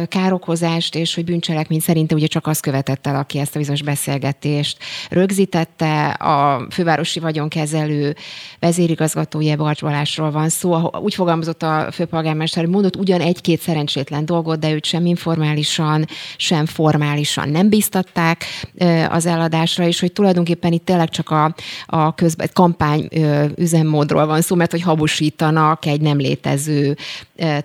károkozást, 0.07 0.95
és 0.95 1.15
hogy 1.15 1.23
bűncselekmény 1.25 1.79
szerint 1.79 2.13
ugye 2.13 2.27
csak 2.27 2.47
azt 2.47 2.61
követett 2.61 3.07
el, 3.07 3.15
aki 3.15 3.39
ezt 3.39 3.55
a 3.55 3.59
bizonyos 3.59 3.83
beszélgetést 3.83 4.77
rögzítette. 5.09 6.07
A 6.09 6.65
fővárosi 6.71 7.19
vagyonkezelő 7.19 7.98
vezérigazgatója 8.59 9.55
Barcs 9.55 9.81
Balázsról 9.81 10.31
van 10.31 10.49
szó. 10.49 10.89
Úgy 11.01 11.13
fogalmazott 11.13 11.63
a 11.63 11.87
főpolgármester, 11.91 12.63
hogy 12.63 12.73
mondott 12.73 12.95
ugyan 12.95 13.21
egy-két 13.21 13.61
szerencsétlen 13.61 14.25
dolgot, 14.25 14.59
de 14.59 14.71
őt 14.71 14.85
sem 14.85 15.05
informálisan, 15.05 16.05
sem 16.37 16.65
formálisan 16.65 17.49
nem 17.49 17.69
biztatták 17.69 18.45
az 19.09 19.25
eladásra, 19.25 19.85
és 19.87 19.99
hogy 19.99 20.11
tulajdonképpen 20.11 20.71
itt 20.71 20.85
tényleg 20.85 21.09
csak 21.09 21.29
a, 21.29 21.55
a 21.85 22.15
közben, 22.15 22.49
kampány 22.53 23.07
üzemmódról 23.55 24.25
van 24.25 24.41
szó, 24.41 24.55
mert 24.55 24.71
hogy 24.71 24.81
habosítanak 24.81 25.85
egy 25.85 26.01
nem 26.01 26.17
létező 26.17 26.97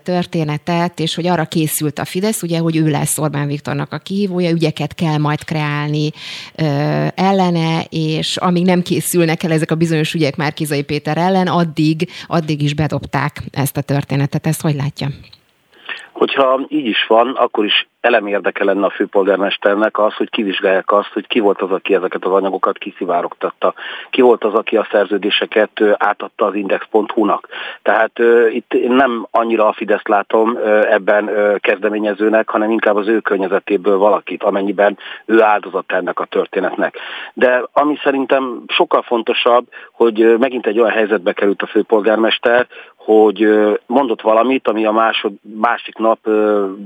történetet, 0.02 1.00
és 1.00 1.14
hogy 1.14 1.26
arra 1.26 1.44
készült 1.44 1.98
a 1.98 2.04
Fidesz, 2.04 2.42
ugye, 2.42 2.58
hogy 2.58 2.76
ő 2.76 2.88
lesz 2.88 3.18
Orbán 3.18 3.46
Viktornak 3.46 3.92
a 3.92 3.98
kihívója, 3.98 4.50
ügyeket 4.50 4.94
kell 4.94 5.18
majd 5.18 5.44
kreálni 5.44 6.10
ellene, 7.14 7.86
és 7.90 8.36
amíg 8.36 8.64
nem 8.64 8.82
készülnek 8.82 9.42
el 9.42 9.52
ezek 9.52 9.70
a 9.70 9.74
bizonyos 9.74 10.14
ügyek 10.14 10.23
Márkizai 10.36 10.82
Péter 10.82 11.18
ellen, 11.18 11.46
addig, 11.46 12.10
addig 12.26 12.62
is 12.62 12.74
bedobták 12.74 13.42
ezt 13.50 13.76
a 13.76 13.80
történetet. 13.80 14.46
Ezt 14.46 14.60
hogy 14.60 14.74
látja? 14.74 15.10
Hogyha 16.24 16.60
így 16.68 16.86
is 16.86 17.06
van, 17.06 17.28
akkor 17.28 17.64
is 17.64 17.88
elem 18.00 18.26
érdeke 18.26 18.64
lenne 18.64 18.86
a 18.86 18.90
főpolgármesternek 18.90 19.98
az, 19.98 20.14
hogy 20.14 20.30
kivizsgálják 20.30 20.92
azt, 20.92 21.12
hogy 21.12 21.26
ki 21.26 21.40
volt 21.40 21.62
az, 21.62 21.70
aki 21.70 21.94
ezeket 21.94 22.24
az 22.24 22.32
anyagokat 22.32 22.78
kiszivárogtatta. 22.78 23.74
Ki 24.10 24.20
volt 24.20 24.44
az, 24.44 24.54
aki 24.54 24.76
a 24.76 24.88
szerződéseket 24.90 25.70
átadta 25.96 26.44
az 26.44 26.54
index.hu-nak. 26.54 27.48
Tehát 27.82 28.12
itt 28.48 28.88
nem 28.88 29.26
annyira 29.30 29.68
a 29.68 29.72
Fidesz 29.72 30.06
látom 30.06 30.58
ebben 30.90 31.24
uh, 31.24 31.56
kezdeményezőnek, 31.58 32.48
hanem 32.48 32.70
inkább 32.70 32.96
az 32.96 33.08
ő 33.08 33.20
környezetéből 33.20 33.98
valakit, 33.98 34.42
amennyiben 34.42 34.98
ő 35.26 35.42
áldozat 35.42 35.92
ennek 35.92 36.20
a 36.20 36.24
történetnek. 36.24 36.98
De 37.34 37.64
ami 37.72 37.98
szerintem 38.02 38.62
sokkal 38.66 39.02
fontosabb, 39.02 39.66
hogy 39.92 40.38
megint 40.38 40.66
egy 40.66 40.78
olyan 40.78 40.92
helyzetbe 40.92 41.32
került 41.32 41.62
a 41.62 41.66
főpolgármester, 41.66 42.66
hogy 43.04 43.48
mondott 43.86 44.20
valamit, 44.20 44.68
ami 44.68 44.86
a 44.86 44.92
másod, 44.92 45.32
másik 45.60 45.96
nap 45.96 46.18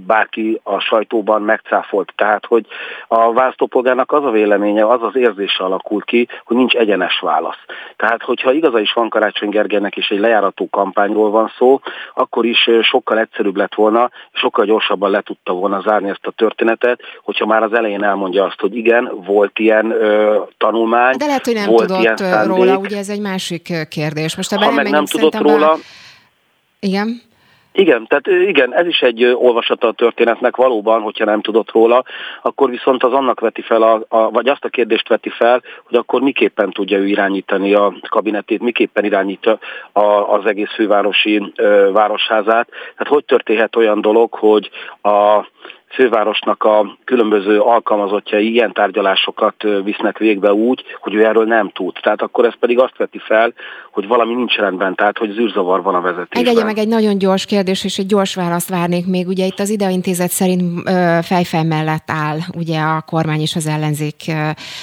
bárki 0.07 0.61
a 0.63 0.79
sajtóban 0.79 1.43
megcáfolt. 1.43 2.13
Tehát, 2.17 2.47
hogy 2.47 2.67
a 3.09 3.33
választópolgárnak 3.33 4.13
az 4.13 4.25
a 4.25 4.31
véleménye, 4.31 4.87
az 4.87 5.03
az 5.03 5.17
érzése 5.17 5.65
alakul 5.65 6.03
ki, 6.03 6.29
hogy 6.45 6.57
nincs 6.57 6.75
egyenes 6.75 7.21
válasz. 7.21 7.59
Tehát, 7.97 8.23
hogyha 8.23 8.53
igaza 8.53 8.81
is 8.81 8.93
van 8.93 9.09
Karácsony 9.09 9.49
Gergelynek 9.49 9.97
és 9.97 10.09
egy 10.09 10.19
lejárató 10.19 10.69
kampányról 10.71 11.31
van 11.31 11.53
szó, 11.59 11.81
akkor 12.15 12.45
is 12.45 12.69
sokkal 12.83 13.19
egyszerűbb 13.19 13.57
lett 13.57 13.75
volna, 13.75 14.11
sokkal 14.33 14.65
gyorsabban 14.65 15.11
le 15.11 15.21
tudta 15.21 15.53
volna 15.53 15.81
zárni 15.81 16.09
ezt 16.09 16.27
a 16.27 16.31
történetet, 16.31 17.01
hogyha 17.23 17.47
már 17.47 17.63
az 17.63 17.73
elején 17.73 18.05
elmondja 18.05 18.45
azt, 18.45 18.61
hogy 18.61 18.77
igen, 18.77 19.11
volt 19.27 19.59
ilyen 19.59 19.91
ö, 19.91 20.41
tanulmány, 20.57 21.17
De 21.17 21.27
lehet, 21.27 21.45
hogy 21.45 21.55
nem 21.55 21.71
volt 21.71 21.87
tudott 21.87 22.03
ilyen 22.03 22.17
szándék. 22.17 22.57
róla, 22.57 22.77
ugye 22.77 22.99
ez 22.99 23.09
egy 23.09 23.21
másik 23.21 23.89
kérdés. 23.89 24.37
Most 24.37 24.53
ebben 24.53 24.69
ha 24.69 24.75
meg 24.75 24.91
nem 24.91 25.05
tudott 25.05 25.37
róla, 25.39 25.59
bele... 25.59 25.77
Igen. 26.81 27.27
Igen, 27.73 28.07
tehát 28.07 28.27
igen, 28.27 28.75
ez 28.75 28.87
is 28.87 29.01
egy 29.01 29.25
olvasata 29.25 29.87
a 29.87 29.93
történetnek 29.93 30.57
valóban, 30.57 31.01
hogyha 31.01 31.25
nem 31.25 31.41
tudott 31.41 31.73
róla, 31.73 32.05
akkor 32.43 32.71
viszont 32.71 33.03
az 33.03 33.13
annak 33.13 33.41
veti 33.41 33.63
fel, 33.63 33.83
a, 33.83 34.05
a, 34.09 34.31
vagy 34.31 34.49
azt 34.49 34.65
a 34.65 34.69
kérdést 34.69 35.09
veti 35.09 35.29
fel, 35.29 35.63
hogy 35.85 35.97
akkor 35.99 36.21
miképpen 36.21 36.71
tudja 36.71 36.99
ő 36.99 37.07
irányítani 37.07 37.75
a 37.75 37.95
kabinetét, 38.09 38.61
miképpen 38.61 39.05
irányítja 39.05 39.59
a, 39.93 40.03
az 40.03 40.47
egész 40.47 40.75
fővárosi 40.75 41.53
ö, 41.57 41.91
városházát. 41.93 42.69
Tehát 42.69 43.13
hogy 43.13 43.25
történhet 43.25 43.77
olyan 43.77 44.01
dolog, 44.01 44.35
hogy 44.35 44.71
a 45.03 45.47
fővárosnak 45.91 46.63
a 46.63 46.97
különböző 47.05 47.61
alkalmazottjai 47.61 48.53
ilyen 48.53 48.73
tárgyalásokat 48.73 49.55
visznek 49.85 50.19
végbe 50.19 50.53
úgy, 50.53 50.85
hogy 51.01 51.15
ő 51.15 51.25
erről 51.25 51.45
nem 51.45 51.71
tud. 51.71 51.97
Tehát 52.03 52.23
akkor 52.23 52.45
ez 52.45 52.59
pedig 52.61 52.79
azt 52.79 52.97
veti 52.97 53.19
fel, 53.19 53.53
hogy 53.91 54.07
valami 54.07 54.35
nincs 54.35 54.57
rendben, 54.57 54.95
tehát 54.95 55.19
hogy 55.19 55.31
zűrzavar 55.31 55.83
van 55.83 55.95
a 55.95 56.01
vezetésben. 56.01 56.43
Engedje 56.47 56.65
meg 56.65 56.79
egy 56.79 56.89
nagyon 56.89 57.19
gyors 57.19 57.47
kérdés, 57.47 57.85
és 57.85 57.99
egy 57.99 58.07
gyors 58.07 58.35
választ 58.35 58.69
várnék 58.69 59.07
még. 59.07 59.27
Ugye 59.27 59.47
itt 59.47 59.59
az 59.59 59.71
ideintézet 59.71 60.31
szerint 60.31 60.91
fejfej 61.23 61.65
mellett 61.65 62.11
áll 62.11 62.39
ugye 62.57 62.81
a 62.81 63.01
kormány 63.07 63.41
és 63.41 63.57
az 63.57 63.67
ellenzék 63.67 64.33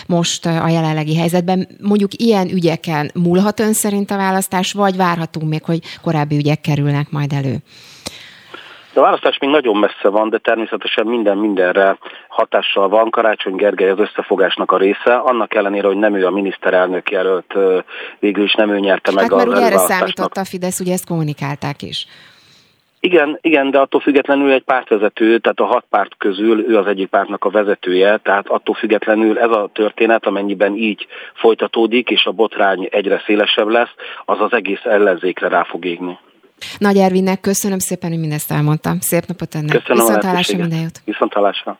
most 0.08 0.45
a 0.45 0.68
jelenlegi 0.68 1.18
helyzetben. 1.18 1.68
Mondjuk 1.82 2.12
ilyen 2.14 2.49
ügyeken 2.49 3.12
múlhat 3.14 3.60
ön 3.60 3.74
szerint 3.74 4.12
a 4.12 4.18
választás, 4.18 4.74
vagy 4.74 4.95
várhatunk 4.95 5.49
még, 5.49 5.64
hogy 5.64 5.80
korábbi 6.01 6.36
ügyek 6.36 6.62
kerülnek 6.62 7.12
majd 7.12 7.34
elő? 7.34 7.56
De 8.96 9.02
a 9.02 9.04
választás 9.04 9.38
még 9.38 9.50
nagyon 9.50 9.78
messze 9.78 10.10
van, 10.10 10.30
de 10.30 10.38
természetesen 10.38 11.06
minden 11.06 11.38
mindenre 11.38 11.98
hatással 12.28 12.89
van. 12.89 13.10
Karácsony 13.10 13.56
Gergely 13.56 13.89
az 13.89 14.00
összefogásnak 14.00 14.72
a 14.72 14.78
része, 14.78 15.16
annak 15.16 15.54
ellenére, 15.54 15.88
hogy 15.88 15.98
nem 15.98 16.16
ő 16.16 16.26
a 16.26 16.32
miniszterelnök 16.32 17.12
jelölt, 17.12 17.54
végül 18.20 18.43
is 18.43 18.54
nem 18.54 18.70
ő 18.70 18.80
nyerte 18.80 19.12
meg 19.12 19.24
hát, 19.24 19.32
a 19.32 19.36
mert 19.36 19.48
ugye 19.48 19.62
erre 19.62 19.78
számított 19.78 20.36
a 20.36 20.46
Fidesz, 20.46 20.80
ugye 20.80 20.93
ezt 20.93 21.08
kommunikálták 21.08 21.82
is. 21.82 22.08
Igen, 23.00 23.38
igen, 23.41 23.72
de 23.72 23.80
attól 23.80 24.00
függetlenül 24.00 24.52
egy 24.52 24.64
pártvezető, 24.64 25.38
tehát 25.38 25.60
a 25.60 25.66
hat 25.66 25.86
párt 25.89 26.16
közül 26.18 26.70
ő 26.70 26.78
az 26.78 26.88
egyik 26.88 27.08
pártnak 27.08 27.46
a 27.46 27.50
vezetője, 27.50 28.18
tehát 28.18 28.48
attól 28.48 28.76
függetlenül 28.76 29.39
ez 29.39 29.50
a 29.50 29.70
történet, 29.74 30.26
amennyiben 30.26 30.76
így 30.76 31.08
folytatódik, 31.34 32.10
és 32.10 32.26
a 32.26 32.32
botrány 32.32 32.88
egyre 32.91 33.22
szélesebb 33.26 33.68
lesz, 33.68 33.93
az 34.26 34.41
az 34.41 34.54
egész 34.54 34.84
ellenzékre 34.84 35.48
rá 35.48 35.64
fog 35.64 35.86
égni. 35.86 36.18
Nagy 36.78 36.97
Ervinnek 36.97 37.39
köszönöm 37.39 37.80
szépen, 37.80 38.10
hogy 38.10 38.20
mindezt 38.20 38.51
elmondtam. 38.51 38.99
Szép 38.99 39.26
napot 39.26 39.56
önnek. 39.56 39.84
Köszönöm 39.84 40.06
Viszontlátásra 40.06 40.58
minden 40.58 40.80
jót. 40.80 41.01
Viszontlátásra. 41.06 41.80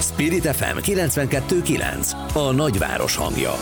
Spirit 0.00 0.46
FM 0.46 0.78
92.9 0.78 2.12
a 2.34 2.52
nagyváros 2.52 3.16
hangja. 3.16 3.52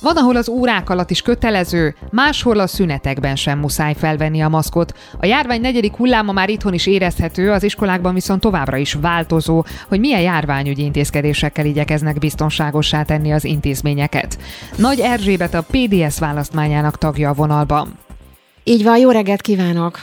Van, 0.00 0.16
ahol 0.16 0.36
az 0.36 0.48
órák 0.48 0.90
alatt 0.90 1.10
is 1.10 1.22
kötelező, 1.22 1.94
máshol 2.10 2.58
a 2.58 2.66
szünetekben 2.66 3.36
sem 3.36 3.58
muszáj 3.58 3.94
felvenni 3.94 4.40
a 4.40 4.48
maszkot. 4.48 4.98
A 5.18 5.26
járvány 5.26 5.60
negyedik 5.60 5.96
hulláma 5.96 6.32
már 6.32 6.50
itthon 6.50 6.74
is 6.74 6.86
érezhető, 6.86 7.50
az 7.50 7.62
iskolákban 7.62 8.14
viszont 8.14 8.40
továbbra 8.40 8.76
is 8.76 8.94
változó, 8.94 9.64
hogy 9.88 10.00
milyen 10.00 10.20
járványügyi 10.20 10.82
intézkedésekkel 10.82 11.66
igyekeznek 11.66 12.18
biztonságossá 12.18 13.02
tenni 13.02 13.32
az 13.32 13.44
intézményeket. 13.44 14.38
Nagy 14.76 15.00
Erzsébet 15.00 15.54
a 15.54 15.64
PDS 15.70 16.18
választmányának 16.18 16.98
tagja 16.98 17.30
a 17.30 17.34
vonalban. 17.34 17.98
Így 18.64 18.84
van, 18.84 18.98
jó 18.98 19.10
reggelt 19.10 19.40
kívánok! 19.40 20.00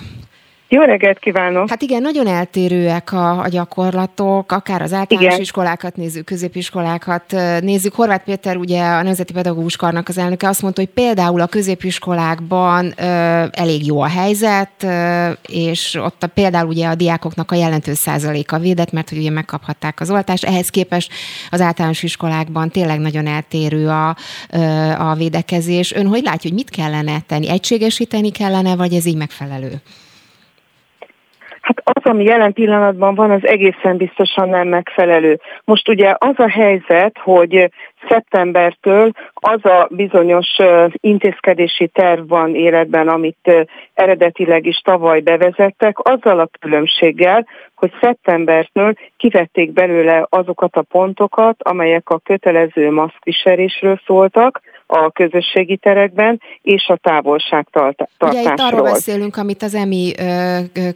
Jó 0.70 0.82
reggelt 0.82 1.20
kívánok! 1.20 1.70
Hát 1.70 1.82
igen, 1.82 2.01
nagyon 2.01 2.28
eltérőek 2.28 3.11
a, 3.11 3.39
a 3.39 3.47
gyakorlatok, 3.47 4.51
akár 4.51 4.82
az 4.82 4.93
általános 4.93 5.30
igen. 5.30 5.41
iskolákat 5.41 5.95
nézzük, 5.95 6.26
középiskolákat 6.26 7.36
nézzük. 7.61 7.95
Horváth 7.95 8.24
Péter, 8.24 8.57
ugye 8.57 8.84
a 8.84 9.01
Nemzeti 9.01 9.34
Pedagógus 9.34 9.76
Karnak 9.76 10.07
az 10.07 10.18
elnöke 10.18 10.47
azt 10.47 10.61
mondta, 10.61 10.82
hogy 10.82 10.89
például 10.89 11.41
a 11.41 11.47
középiskolákban 11.47 12.93
ö, 12.97 13.03
elég 13.51 13.86
jó 13.86 14.01
a 14.01 14.07
helyzet, 14.07 14.84
ö, 14.84 15.30
és 15.47 15.95
ott 15.95 16.24
a, 16.24 16.28
például 16.28 16.68
ugye 16.68 16.88
a 16.88 16.95
diákoknak 16.95 17.51
a 17.51 17.55
jelentős 17.55 17.97
százaléka 17.97 18.59
védett, 18.59 18.91
mert 18.91 19.09
hogy 19.09 19.18
ugye 19.18 19.32
megkaphatták 19.32 19.99
az 19.99 20.11
oltást. 20.11 20.43
Ehhez 20.43 20.70
képest 20.70 21.11
az 21.49 21.61
általános 21.61 22.03
iskolákban 22.03 22.70
tényleg 22.70 22.99
nagyon 22.99 23.28
eltérő 23.28 23.89
a, 23.89 24.15
ö, 24.51 24.59
a 24.91 25.13
védekezés. 25.13 25.93
Ön 25.93 26.07
hogy 26.07 26.24
látja, 26.24 26.49
hogy 26.49 26.53
mit 26.53 26.70
kellene 26.70 27.20
tenni? 27.28 27.49
Egységesíteni 27.49 28.32
kellene, 28.32 28.76
vagy 28.76 28.93
ez 28.93 29.05
így 29.05 29.18
megfelelő? 29.18 29.82
Hát 31.68 31.82
az, 31.84 32.11
ami 32.11 32.24
jelen 32.24 32.53
pillanatban 32.53 33.15
van, 33.15 33.32
az 33.32 33.47
egészen 33.47 33.97
biztosan 33.97 34.49
nem 34.49 34.68
megfelelő. 34.68 35.39
Most 35.63 35.89
ugye 35.89 36.15
az 36.18 36.34
a 36.38 36.49
helyzet, 36.49 37.18
hogy 37.24 37.70
szeptembertől 38.09 39.11
az 39.34 39.65
a 39.65 39.88
bizonyos 39.91 40.47
intézkedési 40.91 41.88
terv 41.88 42.28
van 42.28 42.55
életben, 42.55 43.07
amit 43.07 43.68
eredetileg 43.93 44.65
is 44.65 44.78
tavaly 44.78 45.20
bevezettek, 45.20 45.99
azzal 45.99 46.39
a 46.39 46.49
különbséggel, 46.59 47.47
hogy 47.76 47.91
szeptembertől 48.01 48.93
kivették 49.18 49.72
belőle 49.72 50.26
azokat 50.30 50.76
a 50.76 50.82
pontokat, 50.82 51.63
amelyek 51.63 52.09
a 52.09 52.20
kötelező 52.20 52.91
maszkviselésről 52.91 53.99
szóltak, 54.05 54.61
a 54.88 55.11
közösségi 55.11 55.77
terekben, 55.77 56.41
és 56.61 56.88
a 56.88 56.95
távolságtartásról. 56.95 58.29
Ugye 58.29 58.41
itt 58.41 58.59
arról 58.59 58.81
beszélünk, 58.81 59.38
amit 59.38 59.61
az 59.61 59.75
EMI 59.75 60.13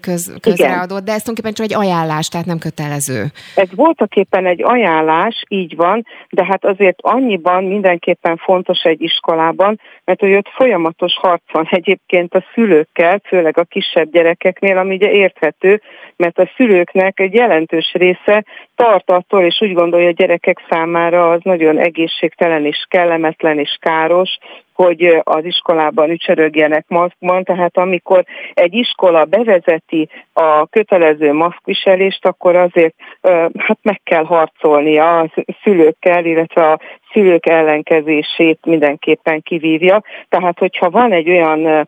köz, 0.01 0.33
közreadott, 0.39 1.03
de 1.03 1.11
ez 1.11 1.21
tulajdonképpen 1.21 1.53
csak 1.53 1.65
egy 1.65 1.73
ajánlás, 1.73 2.27
tehát 2.27 2.45
nem 2.45 2.57
kötelező. 2.57 3.25
Ez 3.55 3.69
voltak 3.75 4.15
éppen 4.15 4.45
egy 4.45 4.63
ajánlás, 4.63 5.43
így 5.47 5.75
van, 5.75 6.05
de 6.29 6.45
hát 6.45 6.65
azért 6.65 6.97
annyiban 7.01 7.63
mindenképpen 7.63 8.37
fontos 8.37 8.81
egy 8.83 9.01
iskolában, 9.01 9.79
mert 10.05 10.19
hogy 10.19 10.33
ott 10.33 10.49
folyamatos 10.55 11.13
harc 11.17 11.43
van 11.51 11.67
egyébként 11.69 12.33
a 12.33 12.45
szülőkkel, 12.53 13.21
főleg 13.27 13.57
a 13.57 13.63
kisebb 13.63 14.11
gyerekeknél, 14.11 14.77
ami 14.77 14.95
ugye 14.95 15.11
érthető, 15.11 15.81
mert 16.21 16.39
a 16.39 16.51
szülőknek 16.55 17.19
egy 17.19 17.33
jelentős 17.33 17.93
része 17.93 18.45
tart 18.75 19.11
attól, 19.11 19.43
és 19.43 19.61
úgy 19.61 19.73
gondolja 19.73 20.07
a 20.07 20.11
gyerekek 20.11 20.57
számára 20.69 21.29
az 21.29 21.39
nagyon 21.43 21.77
egészségtelen 21.77 22.65
és 22.65 22.85
kellemetlen 22.89 23.59
és 23.59 23.77
káros, 23.79 24.37
hogy 24.73 25.21
az 25.23 25.45
iskolában 25.45 26.09
ücsörögjenek 26.09 26.85
maszkban, 26.87 27.43
tehát 27.43 27.77
amikor 27.77 28.23
egy 28.53 28.73
iskola 28.73 29.25
bevezeti 29.25 30.09
a 30.33 30.67
kötelező 30.67 31.33
maszkviselést, 31.33 32.25
akkor 32.25 32.55
azért 32.55 32.93
hát 33.57 33.79
meg 33.81 34.01
kell 34.03 34.23
harcolni 34.23 34.97
a 34.97 35.31
szülőkkel, 35.63 36.25
illetve 36.25 36.71
a 36.71 36.79
szülők 37.11 37.45
ellenkezését 37.45 38.59
mindenképpen 38.65 39.41
kivívja. 39.41 40.03
Tehát, 40.29 40.59
hogyha 40.59 40.89
van 40.89 41.11
egy 41.11 41.29
olyan 41.29 41.87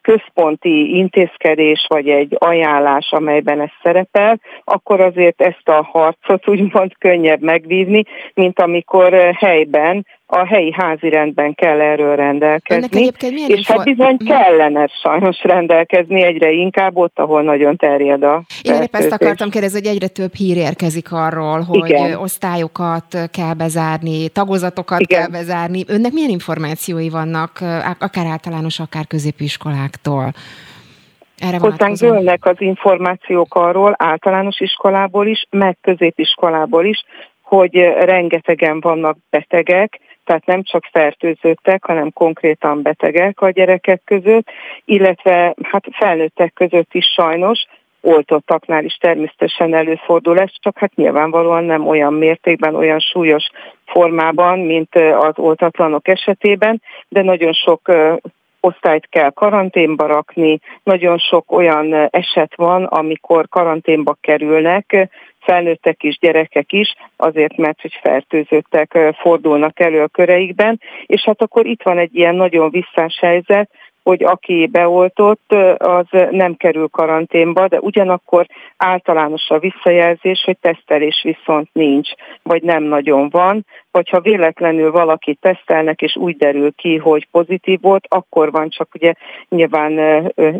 központi 0.00 0.96
intézkedés 0.96 1.86
vagy 1.88 2.08
egy 2.08 2.36
ajánlás, 2.38 3.12
amelyben 3.12 3.60
ez 3.60 3.70
szerepel, 3.82 4.40
akkor 4.64 5.00
azért 5.00 5.42
ezt 5.42 5.68
a 5.68 5.82
harcot 5.82 6.48
úgymond 6.48 6.98
könnyebb 6.98 7.40
megvívni, 7.40 8.04
mint 8.34 8.60
amikor 8.60 9.34
helyben 9.38 10.06
a 10.26 10.46
helyi 10.46 10.72
házi 10.72 11.08
rendben 11.08 11.54
kell 11.54 11.80
erről 11.80 12.16
rendelkezni. 12.16 13.10
És 13.46 13.70
hát 13.70 13.84
bizony 13.84 14.16
kellene 14.16 14.88
sajnos 15.02 15.42
rendelkezni 15.42 16.22
egyre 16.22 16.50
inkább 16.50 16.96
ott, 16.96 17.18
ahol 17.18 17.42
nagyon 17.42 17.76
terjed 17.76 18.22
a 18.22 18.42
Én 18.62 18.82
épp 18.82 18.94
ezt 18.94 19.12
akartam 19.12 19.50
kérdezni, 19.50 19.78
hogy 19.78 19.96
egyre 19.96 20.08
több 20.08 20.34
hír 20.34 20.56
érkezik 20.56 21.12
arról, 21.12 21.60
hogy 21.60 21.88
Igen. 21.88 22.14
osztályokat 22.14 23.18
kell 23.32 23.54
bezárni, 23.54 24.28
tagozatokat 24.28 25.00
Igen. 25.00 25.20
kell 25.20 25.30
bezárni. 25.30 25.84
Önnek 25.88 26.12
milyen 26.12 26.30
információi 26.30 27.08
vannak, 27.08 27.50
akár 27.98 28.26
általános, 28.26 28.80
akár 28.80 29.06
középiskoláktól? 29.06 30.32
Erre 31.38 31.58
Hozzánk 31.58 31.98
jönnek 31.98 32.44
az 32.46 32.56
információk 32.58 33.54
arról, 33.54 33.94
általános 33.98 34.60
iskolából 34.60 35.26
is, 35.26 35.46
meg 35.50 35.76
középiskolából 35.80 36.84
is, 36.84 37.04
hogy 37.42 37.74
rengetegen 38.00 38.80
vannak 38.80 39.16
betegek, 39.30 40.00
tehát 40.24 40.46
nem 40.46 40.62
csak 40.62 40.84
fertőzöttek, 40.92 41.84
hanem 41.84 42.12
konkrétan 42.12 42.82
betegek 42.82 43.40
a 43.40 43.50
gyerekek 43.50 44.02
között, 44.04 44.46
illetve 44.84 45.54
hát 45.62 45.84
felnőttek 45.92 46.52
között 46.52 46.94
is 46.94 47.06
sajnos, 47.06 47.66
oltottaknál 48.00 48.84
is 48.84 48.94
természetesen 48.94 49.74
előfordul 49.74 50.38
ez, 50.38 50.50
csak 50.60 50.78
hát 50.78 50.94
nyilvánvalóan 50.94 51.64
nem 51.64 51.86
olyan 51.86 52.12
mértékben, 52.12 52.74
olyan 52.74 52.98
súlyos 52.98 53.50
formában, 53.86 54.58
mint 54.58 54.94
az 54.94 55.38
oltatlanok 55.38 56.08
esetében, 56.08 56.82
de 57.08 57.22
nagyon 57.22 57.52
sok 57.52 57.80
osztályt 58.64 59.06
kell 59.10 59.30
karanténba 59.30 60.06
rakni, 60.06 60.60
nagyon 60.82 61.18
sok 61.18 61.52
olyan 61.52 62.08
eset 62.10 62.52
van, 62.56 62.84
amikor 62.84 63.48
karanténba 63.48 64.16
kerülnek, 64.20 65.08
felnőttek 65.40 66.02
is, 66.02 66.18
gyerekek 66.18 66.72
is, 66.72 66.94
azért 67.16 67.56
mert 67.56 67.80
hogy 67.80 67.98
fertőzöttek 68.02 68.98
fordulnak 69.20 69.80
elő 69.80 70.02
a 70.02 70.08
köreikben, 70.08 70.80
és 71.06 71.22
hát 71.22 71.42
akkor 71.42 71.66
itt 71.66 71.82
van 71.82 71.98
egy 71.98 72.14
ilyen 72.14 72.34
nagyon 72.34 72.70
visszás 72.70 73.18
helyzet, 73.20 73.70
hogy 74.02 74.24
aki 74.24 74.68
beoltott, 74.72 75.52
az 75.76 76.06
nem 76.30 76.54
kerül 76.54 76.88
karanténba, 76.88 77.68
de 77.68 77.78
ugyanakkor 77.80 78.46
általános 78.76 79.48
a 79.48 79.58
visszajelzés, 79.58 80.42
hogy 80.44 80.56
tesztelés 80.60 81.22
viszont 81.22 81.68
nincs, 81.72 82.10
vagy 82.42 82.62
nem 82.62 82.82
nagyon 82.82 83.28
van, 83.28 83.66
vagy 83.94 84.08
ha 84.08 84.20
véletlenül 84.20 84.90
valaki 84.90 85.34
tesztelnek, 85.40 86.02
és 86.02 86.16
úgy 86.16 86.36
derül 86.36 86.72
ki, 86.72 86.96
hogy 86.96 87.28
pozitív 87.30 87.80
volt, 87.80 88.06
akkor 88.08 88.50
van 88.50 88.68
csak 88.68 88.88
ugye 88.94 89.12
nyilván 89.48 89.92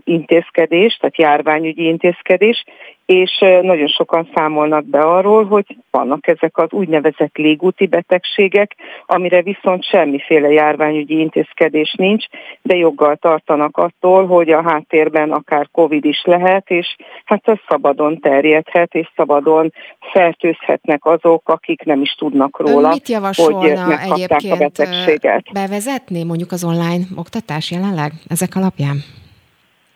intézkedés, 0.05 0.97
tehát 0.97 1.19
járványügyi 1.19 1.87
intézkedés, 1.87 2.65
és 3.07 3.39
nagyon 3.41 3.87
sokan 3.87 4.29
számolnak 4.35 4.85
be 4.85 5.01
arról, 5.01 5.45
hogy 5.45 5.77
vannak 5.91 6.27
ezek 6.27 6.59
az 6.59 6.73
úgynevezett 6.73 7.37
légúti 7.37 7.87
betegségek, 7.87 8.77
amire 9.07 9.43
viszont 9.43 9.85
semmiféle 9.85 10.49
járványügyi 10.49 11.19
intézkedés 11.19 11.95
nincs, 11.99 12.25
de 12.63 12.77
joggal 12.77 13.17
tartanak 13.17 13.77
attól, 13.77 14.27
hogy 14.27 14.51
a 14.51 14.63
háttérben 14.63 15.33
akár 15.33 15.69
Covid 15.73 16.05
is 16.05 16.23
lehet, 16.25 16.71
és 16.71 16.97
hát 17.25 17.49
ez 17.49 17.59
szabadon 17.69 18.21
terjedhet, 18.21 18.95
és 18.95 19.11
szabadon 19.17 19.73
fertőzhetnek 20.13 21.05
azok, 21.05 21.49
akik 21.49 21.83
nem 21.83 22.01
is 22.01 22.15
tudnak 22.15 22.59
róla, 22.59 22.89
mit 22.89 23.09
hogy 23.33 23.73
megkapták 23.87 24.43
a 24.51 24.57
betegséget. 24.57 25.53
bevezetni 25.53 26.25
mondjuk 26.25 26.53
az 26.53 26.65
online 26.65 27.05
oktatás 27.17 27.71
jelenleg 27.71 28.13
ezek 28.29 28.57
alapján? 28.57 28.97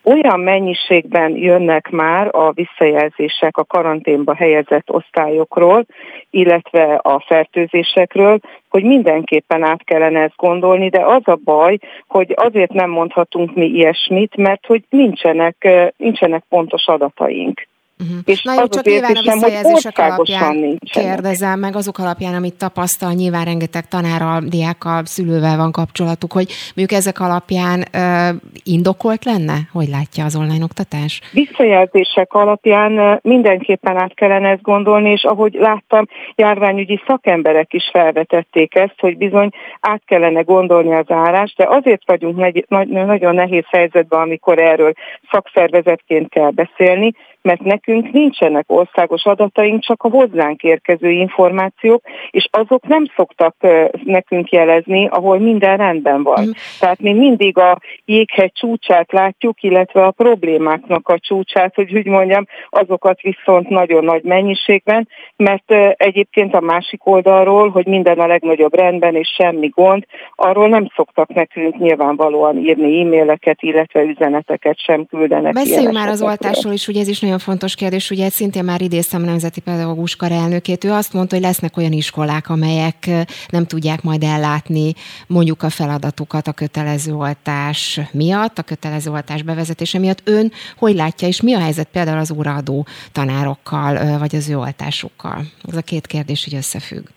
olyan 0.09 0.39
mennyiségben 0.39 1.35
jönnek 1.35 1.89
már 1.89 2.35
a 2.35 2.51
visszajelzések 2.51 3.57
a 3.57 3.63
karanténba 3.63 4.35
helyezett 4.35 4.89
osztályokról, 4.91 5.85
illetve 6.29 6.99
a 7.03 7.23
fertőzésekről, 7.27 8.39
hogy 8.69 8.83
mindenképpen 8.83 9.63
át 9.63 9.83
kellene 9.83 10.19
ezt 10.19 10.35
gondolni, 10.35 10.89
de 10.89 11.05
az 11.05 11.21
a 11.23 11.39
baj, 11.43 11.77
hogy 12.07 12.33
azért 12.35 12.73
nem 12.73 12.89
mondhatunk 12.89 13.55
mi 13.55 13.65
ilyesmit, 13.65 14.35
mert 14.35 14.65
hogy 14.65 14.83
nincsenek, 14.89 15.67
nincsenek 15.97 16.43
pontos 16.49 16.87
adataink. 16.87 17.67
Uh-huh. 18.03 18.17
És 18.25 18.43
Na 18.43 18.53
jó, 18.53 18.67
csak 18.67 18.85
nyilván 18.85 19.15
a 19.15 19.21
visszajelzések 19.21 19.97
alapján 19.97 20.55
nincsenek. 20.55 21.07
kérdezem 21.07 21.59
meg 21.59 21.75
azok 21.75 21.97
alapján, 21.97 22.33
amit 22.33 22.57
tapasztal, 22.57 23.11
nyilván 23.11 23.45
rengeteg 23.45 23.87
tanárral, 23.87 24.41
diákkal, 24.47 25.05
szülővel 25.05 25.57
van 25.57 25.71
kapcsolatuk, 25.71 26.31
hogy 26.33 26.47
mondjuk 26.75 26.99
ezek 26.99 27.19
alapján 27.19 27.83
ö, 27.93 28.29
indokolt 28.63 29.25
lenne? 29.25 29.57
Hogy 29.71 29.87
látja 29.87 30.25
az 30.25 30.35
online 30.35 30.63
oktatás? 30.63 31.21
Visszajelzések 31.31 32.33
alapján 32.33 33.19
mindenképpen 33.21 33.97
át 33.97 34.13
kellene 34.13 34.49
ezt 34.49 34.61
gondolni, 34.61 35.11
és 35.11 35.23
ahogy 35.23 35.53
láttam, 35.53 36.05
járványügyi 36.35 37.01
szakemberek 37.07 37.73
is 37.73 37.89
felvetették 37.91 38.75
ezt, 38.75 38.95
hogy 38.99 39.17
bizony 39.17 39.49
át 39.79 40.01
kellene 40.05 40.41
gondolni 40.41 40.93
az 40.93 41.11
állást, 41.11 41.57
de 41.57 41.65
azért 41.69 42.01
vagyunk 42.05 42.37
negy, 42.37 42.65
nagyon 42.89 43.35
nehéz 43.35 43.65
helyzetben, 43.69 44.19
amikor 44.19 44.59
erről 44.59 44.93
szakszervezetként 45.31 46.29
kell 46.29 46.51
beszélni, 46.51 47.13
mert 47.41 47.61
nekünk 47.61 48.11
nincsenek 48.11 48.65
országos 48.67 49.25
adataink, 49.25 49.83
csak 49.83 50.03
a 50.03 50.09
hozzánk 50.09 50.63
érkező 50.63 51.09
információk, 51.09 52.01
és 52.31 52.47
azok 52.51 52.87
nem 52.87 53.05
szoktak 53.15 53.55
nekünk 54.03 54.51
jelezni, 54.51 55.07
ahol 55.07 55.39
minden 55.39 55.77
rendben 55.77 56.23
van. 56.23 56.43
Mm. 56.43 56.51
Tehát 56.79 56.99
mi 56.99 57.13
mindig 57.13 57.57
a 57.57 57.79
jéghegy 58.05 58.51
csúcsát 58.53 59.11
látjuk, 59.11 59.63
illetve 59.63 60.05
a 60.05 60.11
problémáknak 60.11 61.07
a 61.07 61.19
csúcsát, 61.19 61.75
hogy 61.75 61.95
úgy 61.95 62.05
mondjam, 62.05 62.45
azokat 62.69 63.21
viszont 63.21 63.69
nagyon 63.69 64.03
nagy 64.03 64.23
mennyiségben, 64.23 65.07
mert 65.35 65.73
egyébként 65.93 66.53
a 66.53 66.59
másik 66.59 67.05
oldalról, 67.05 67.69
hogy 67.69 67.85
minden 67.85 68.19
a 68.19 68.27
legnagyobb 68.27 68.75
rendben 68.75 69.15
és 69.15 69.27
semmi 69.37 69.67
gond, 69.67 70.03
arról 70.35 70.67
nem 70.67 70.91
szoktak 70.95 71.33
nekünk 71.33 71.77
nyilvánvalóan 71.77 72.57
írni 72.57 73.01
e-maileket, 73.01 73.61
illetve 73.61 74.01
üzeneteket 74.01 74.79
sem 74.79 75.05
küldenek. 75.05 75.53
Beszéljünk 75.53 75.93
már 75.93 76.07
az 76.07 76.21
oltásról 76.21 76.73
is, 76.73 76.87
ugye 76.87 76.99
ez 76.99 77.07
is 77.07 77.19
nagyon 77.19 77.28
fontos 77.37 77.75
kérdés, 77.75 78.09
ugye 78.09 78.29
szintén 78.29 78.63
már 78.63 78.81
idéztem 78.81 79.21
Nemzeti 79.21 79.59
Pedagógus 79.59 80.15
Kar 80.15 80.31
elnökét, 80.31 80.83
ő 80.83 80.91
azt 80.91 81.13
mondta, 81.13 81.35
hogy 81.35 81.43
lesznek 81.43 81.77
olyan 81.77 81.91
iskolák, 81.91 82.49
amelyek 82.49 83.09
nem 83.49 83.65
tudják 83.65 84.01
majd 84.01 84.23
ellátni 84.23 84.93
mondjuk 85.27 85.63
a 85.63 85.69
feladatukat 85.69 86.47
a 86.47 86.51
kötelező 86.51 87.13
oltás 87.13 87.99
miatt, 88.11 88.57
a 88.57 88.63
kötelező 88.63 89.11
oltás 89.11 89.41
bevezetése 89.41 89.99
miatt. 89.99 90.21
Ön 90.23 90.51
hogy 90.77 90.95
látja, 90.95 91.27
és 91.27 91.41
mi 91.41 91.53
a 91.53 91.59
helyzet 91.59 91.87
például 91.91 92.19
az 92.19 92.31
óraadó 92.31 92.87
tanárokkal, 93.11 94.17
vagy 94.17 94.35
az 94.35 94.49
ő 94.49 94.57
oltásukkal? 94.57 95.45
Ez 95.67 95.75
a 95.75 95.81
két 95.81 96.07
kérdés 96.07 96.45
így 96.45 96.55
összefügg. 96.55 97.07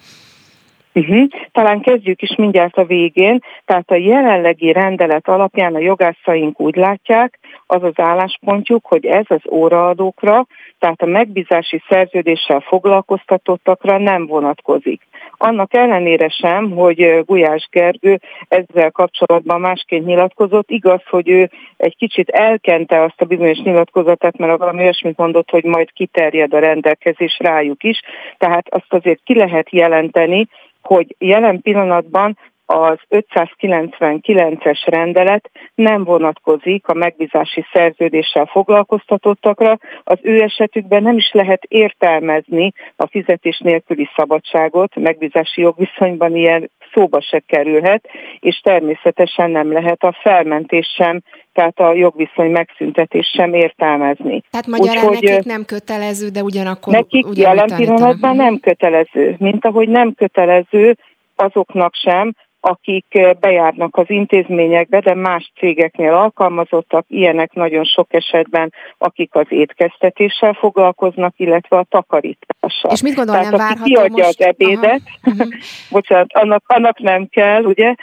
Uh-huh. 0.94 1.28
Talán 1.52 1.80
kezdjük 1.80 2.22
is 2.22 2.34
mindjárt 2.36 2.76
a 2.76 2.84
végén. 2.84 3.42
Tehát 3.64 3.90
a 3.90 3.94
jelenlegi 3.94 4.72
rendelet 4.72 5.28
alapján 5.28 5.74
a 5.74 5.78
jogászaink 5.78 6.60
úgy 6.60 6.76
látják, 6.76 7.38
az 7.66 7.82
az 7.82 7.92
álláspontjuk, 7.96 8.86
hogy 8.86 9.06
ez 9.06 9.24
az 9.28 9.42
óraadókra, 9.50 10.46
tehát 10.78 11.02
a 11.02 11.06
megbízási 11.06 11.82
szerződéssel 11.88 12.60
foglalkoztatottakra 12.60 13.98
nem 13.98 14.26
vonatkozik. 14.26 15.00
Annak 15.36 15.74
ellenére 15.74 16.28
sem, 16.28 16.70
hogy 16.70 17.24
Gulyás 17.24 17.68
Gergő 17.70 18.20
ezzel 18.48 18.90
kapcsolatban 18.90 19.60
másként 19.60 20.06
nyilatkozott, 20.06 20.70
igaz, 20.70 21.00
hogy 21.08 21.28
ő 21.28 21.50
egy 21.76 21.96
kicsit 21.96 22.28
elkente 22.28 23.02
azt 23.02 23.20
a 23.20 23.24
bizonyos 23.24 23.58
nyilatkozatát, 23.58 24.38
mert 24.38 24.58
valami 24.58 24.82
olyasmit 24.82 25.16
mondott, 25.16 25.50
hogy 25.50 25.64
majd 25.64 25.92
kiterjed 25.92 26.54
a 26.54 26.58
rendelkezés 26.58 27.38
rájuk 27.38 27.82
is, 27.82 28.00
tehát 28.38 28.66
azt 28.68 28.92
azért 28.92 29.20
ki 29.24 29.34
lehet 29.34 29.70
jelenteni, 29.70 30.46
hogy 30.82 31.16
jelen 31.18 31.60
pillanatban 31.60 32.38
az 32.72 32.98
599-es 33.10 34.80
rendelet 34.84 35.50
nem 35.74 36.04
vonatkozik 36.04 36.88
a 36.88 36.94
megbízási 36.94 37.64
szerződéssel 37.72 38.46
foglalkoztatottakra. 38.46 39.78
Az 40.04 40.18
ő 40.22 40.42
esetükben 40.42 41.02
nem 41.02 41.16
is 41.16 41.30
lehet 41.32 41.62
értelmezni 41.68 42.72
a 42.96 43.06
fizetés 43.06 43.58
nélküli 43.58 44.08
szabadságot, 44.16 44.94
megbízási 44.94 45.60
jogviszonyban 45.60 46.36
ilyen 46.36 46.70
szóba 46.92 47.20
se 47.20 47.42
kerülhet, 47.46 48.08
és 48.40 48.60
természetesen 48.60 49.50
nem 49.50 49.72
lehet 49.72 50.02
a 50.02 50.18
felmentés 50.22 50.86
sem, 50.96 51.20
tehát 51.52 51.80
a 51.80 51.94
jogviszony 51.94 52.50
megszüntetés 52.50 53.26
sem 53.36 53.54
értelmezni. 53.54 54.42
Tehát 54.50 54.66
magyarán 54.66 55.08
Úgy, 55.08 55.22
nekik 55.22 55.44
nem 55.44 55.64
kötelező, 55.64 56.28
de 56.28 56.42
ugyanakkor... 56.42 56.92
Nekik 56.92 57.26
jelen 57.32 57.72
pillanatban 57.76 58.36
nem 58.36 58.58
kötelező, 58.58 59.36
mint 59.38 59.64
ahogy 59.64 59.88
nem 59.88 60.14
kötelező 60.14 60.96
azoknak 61.36 61.94
sem, 61.94 62.34
akik 62.64 63.04
eh, 63.08 63.30
bejárnak 63.40 63.96
az 63.96 64.10
intézményekbe, 64.10 65.00
de 65.00 65.14
más 65.14 65.52
cégeknél 65.58 66.12
alkalmazottak, 66.12 67.04
ilyenek 67.08 67.52
nagyon 67.52 67.84
sok 67.84 68.14
esetben, 68.14 68.72
akik 68.98 69.34
az 69.34 69.46
étkeztetéssel 69.48 70.52
foglalkoznak, 70.52 71.34
illetve 71.36 71.76
a 71.76 71.86
takarítással. 71.88 72.90
És 72.90 73.02
mit 73.02 73.14
gondol, 73.14 73.34
Tehát, 73.34 73.50
nem 73.50 73.58
várható 73.58 73.84
kiadja 73.84 74.24
most... 74.24 74.40
az 74.40 74.46
ebédet, 74.46 75.00
mhm. 75.22 75.48
bocsánat, 75.90 76.32
annak, 76.32 76.62
annak 76.66 76.98
nem 76.98 77.28
kell, 77.28 77.64
ugye, 77.64 77.94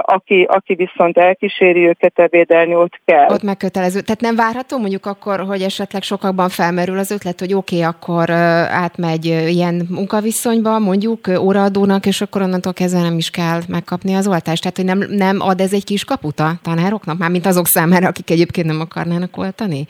aki, 0.00 0.42
aki 0.42 0.74
viszont 0.74 1.18
elkíséri 1.18 1.86
őket 1.86 2.18
ebédelni, 2.18 2.74
ott 2.74 3.00
kell. 3.04 3.28
Ott 3.28 3.42
megkötelező. 3.42 4.00
Tehát 4.00 4.20
nem 4.20 4.36
várható 4.36 4.78
mondjuk 4.78 5.06
akkor, 5.06 5.40
hogy 5.40 5.62
esetleg 5.62 6.02
sokakban 6.02 6.48
felmerül 6.48 6.98
az 6.98 7.10
ötlet, 7.10 7.40
hogy 7.40 7.54
oké, 7.54 7.76
okay, 7.76 7.88
akkor 7.88 8.30
átmegy 8.70 9.24
ilyen 9.24 9.86
munkaviszonyba, 9.90 10.78
mondjuk 10.78 11.28
óraadónak, 11.40 12.06
és 12.06 12.20
akkor 12.20 12.42
onnantól 12.42 12.72
kezdve 12.72 13.00
nem 13.00 13.16
is 13.16 13.30
kell 13.30 13.60
megkapni 13.68 13.99
kapni 14.00 14.16
az 14.16 14.28
oltást? 14.28 14.62
Tehát, 14.62 14.76
hogy 14.76 14.84
nem, 14.84 15.16
nem 15.16 15.40
ad 15.40 15.60
ez 15.60 15.72
egy 15.72 15.84
kis 15.84 16.04
kaput 16.04 16.40
a 16.40 16.50
tanároknak, 16.62 17.18
mármint 17.18 17.46
azok 17.46 17.66
számára, 17.66 18.06
akik 18.08 18.30
egyébként 18.30 18.66
nem 18.66 18.80
akarnának 18.80 19.36
oltani? 19.36 19.86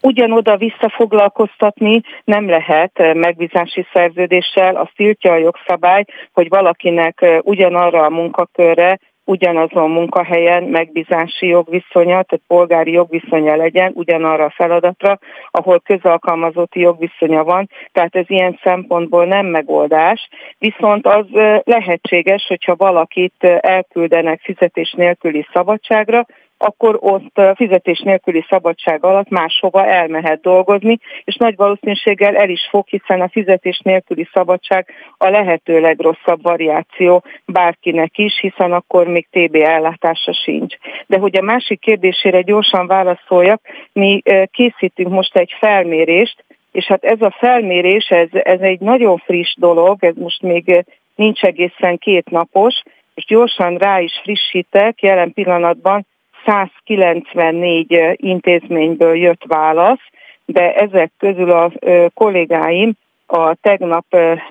ugyanoda 0.00 0.56
visszafoglalkoztatni 0.56 2.00
nem 2.24 2.48
lehet 2.48 2.90
eh, 2.94 3.14
megbízási 3.14 3.86
szerződéssel, 3.92 4.76
azt 4.76 4.92
tiltja 4.96 5.32
a 5.32 5.36
jogszabály, 5.36 6.04
hogy 6.32 6.48
valakinek 6.48 7.22
eh, 7.22 7.38
ugyanarra 7.42 8.04
a 8.04 8.10
munkakörre 8.10 8.98
ugyanazon 9.24 9.90
munkahelyen 9.90 10.62
megbízási 10.62 11.46
jogviszonya, 11.46 12.22
tehát 12.22 12.42
polgári 12.46 12.92
jogviszonya 12.92 13.56
legyen 13.56 13.92
ugyanarra 13.94 14.44
a 14.44 14.54
feladatra, 14.56 15.18
ahol 15.50 15.80
közalkalmazotti 15.80 16.80
jogviszonya 16.80 17.44
van, 17.44 17.68
tehát 17.92 18.16
ez 18.16 18.24
ilyen 18.30 18.58
szempontból 18.62 19.24
nem 19.24 19.46
megoldás, 19.46 20.28
viszont 20.58 21.06
az 21.06 21.26
lehetséges, 21.64 22.46
hogyha 22.46 22.76
valakit 22.76 23.44
elküldenek 23.60 24.40
fizetés 24.40 24.92
nélküli 24.92 25.46
szabadságra, 25.52 26.26
akkor 26.64 26.98
ott 27.00 27.40
fizetés 27.54 28.00
nélküli 28.00 28.44
szabadság 28.48 29.04
alatt 29.04 29.28
máshova 29.28 29.86
elmehet 29.86 30.40
dolgozni, 30.40 30.98
és 31.24 31.36
nagy 31.36 31.56
valószínűséggel 31.56 32.36
el 32.36 32.48
is 32.48 32.68
fog, 32.70 32.86
hiszen 32.88 33.20
a 33.20 33.28
fizetés 33.28 33.80
nélküli 33.84 34.28
szabadság 34.32 34.86
a 35.18 35.28
lehető 35.28 35.80
legrosszabb 35.80 36.42
variáció 36.42 37.24
bárkinek 37.46 38.18
is, 38.18 38.38
hiszen 38.40 38.72
akkor 38.72 39.06
még 39.06 39.26
TB 39.30 39.54
ellátása 39.54 40.32
sincs. 40.32 40.74
De 41.06 41.18
hogy 41.18 41.36
a 41.36 41.42
másik 41.42 41.80
kérdésére 41.80 42.40
gyorsan 42.40 42.86
válaszoljak, 42.86 43.60
mi 43.92 44.22
készítünk 44.50 45.08
most 45.08 45.36
egy 45.36 45.54
felmérést, 45.58 46.44
és 46.72 46.84
hát 46.84 47.04
ez 47.04 47.20
a 47.20 47.34
felmérés, 47.38 48.08
ez, 48.08 48.28
ez 48.32 48.60
egy 48.60 48.80
nagyon 48.80 49.16
friss 49.16 49.54
dolog, 49.58 50.04
ez 50.04 50.14
most 50.16 50.42
még 50.42 50.84
nincs 51.14 51.42
egészen 51.42 51.98
két 51.98 52.30
napos, 52.30 52.82
és 53.14 53.24
gyorsan 53.24 53.76
rá 53.76 54.00
is 54.00 54.20
frissítek, 54.22 55.02
jelen 55.02 55.32
pillanatban 55.32 56.06
194 56.46 58.16
intézményből 58.16 59.16
jött 59.16 59.44
válasz, 59.46 60.02
de 60.44 60.74
ezek 60.74 61.12
közül 61.18 61.50
a 61.50 61.72
kollégáim 62.14 62.92
a 63.26 63.54
tegnap 63.54 64.04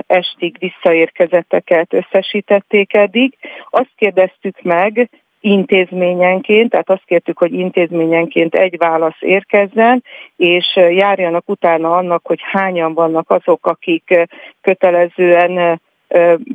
estig 0.08 0.56
visszaérkezetteket 0.60 1.94
összesítették 1.94 2.96
eddig. 2.96 3.38
Azt 3.70 3.92
kérdeztük 3.96 4.62
meg 4.62 5.10
intézményenként, 5.40 6.70
tehát 6.70 6.90
azt 6.90 7.06
kértük, 7.06 7.38
hogy 7.38 7.54
intézményenként 7.54 8.56
egy 8.56 8.78
válasz 8.78 9.18
érkezzen, 9.20 10.04
és 10.36 10.76
járjanak 10.76 11.50
utána 11.50 11.96
annak, 11.96 12.28
hogy 12.28 12.40
hányan 12.42 12.94
vannak 12.94 13.30
azok, 13.30 13.66
akik 13.66 14.28
kötelezően 14.62 15.82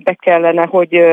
be 0.04 0.14
kellene, 0.14 0.66
hogy 0.66 1.04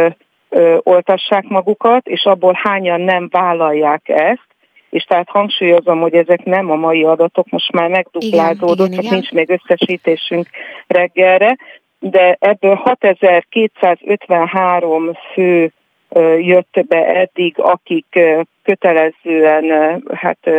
oltassák 0.83 1.47
magukat, 1.47 2.07
és 2.07 2.23
abból 2.23 2.59
hányan 2.63 3.01
nem 3.01 3.27
vállalják 3.31 4.09
ezt, 4.09 4.47
és 4.89 5.03
tehát 5.03 5.29
hangsúlyozom, 5.29 5.99
hogy 5.99 6.13
ezek 6.13 6.43
nem 6.43 6.71
a 6.71 6.75
mai 6.75 7.03
adatok, 7.03 7.49
most 7.49 7.71
már 7.71 7.89
megduplázódott, 7.89 8.93
csak 8.93 9.09
nincs 9.09 9.31
még 9.31 9.49
összesítésünk 9.49 10.47
reggelre, 10.87 11.57
de 11.99 12.37
ebből 12.39 12.75
6253 12.75 15.11
fő 15.33 15.71
jött 16.37 16.85
be 16.87 17.05
eddig, 17.05 17.59
akik 17.59 18.19
kötelezően 18.63 20.03
hát 20.13 20.49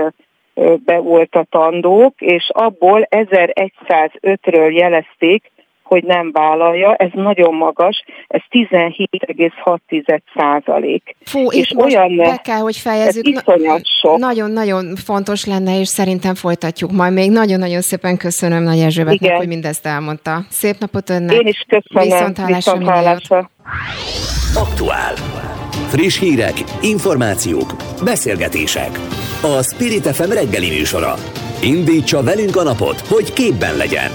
beoltatandók, 0.85 2.21
és 2.21 2.51
abból 2.53 3.07
1105-ről 3.11 4.75
jelezték, 4.75 5.51
hogy 5.87 6.05
nem 6.05 6.31
vállalja, 6.33 6.95
ez 6.95 7.09
nagyon 7.13 7.55
magas, 7.55 8.03
ez 8.27 8.41
17,6 8.51 10.21
százalék. 10.37 11.17
Fú, 11.25 11.51
és 11.51 11.75
olyan 11.77 12.17
be 12.17 12.41
kell, 12.45 12.59
hogy 12.59 12.77
fejezzük. 12.77 13.43
Nagyon-nagyon 14.17 14.97
fontos 15.05 15.45
lenne, 15.45 15.81
és 15.81 15.89
szerintem 15.89 16.35
folytatjuk 16.35 16.93
majd 16.93 17.13
még. 17.13 17.31
Nagyon-nagyon 17.31 17.81
szépen 17.81 18.17
köszönöm 18.17 18.63
Nagy 18.63 18.79
Erzsébetnek, 18.79 19.37
hogy 19.37 19.47
mindezt 19.47 19.87
elmondta. 19.87 20.41
Szép 20.49 20.75
napot 20.79 21.11
önnek. 21.11 21.37
Én 21.37 21.47
is 21.47 21.67
köszönöm. 21.69 22.09
Viszonthálásra. 22.47 23.51
Aktuál. 24.55 25.15
Friss 25.89 26.19
hírek, 26.19 26.55
információk, 26.83 27.75
beszélgetések. 28.05 28.91
A 29.43 29.63
Spirit 29.63 30.07
FM 30.07 30.31
reggeli 30.33 30.69
műsora. 30.69 31.15
Indítsa 31.63 32.23
velünk 32.23 32.57
a 32.57 32.63
napot, 32.63 33.01
hogy 33.01 33.33
képben 33.33 33.77
legyen. 33.77 34.11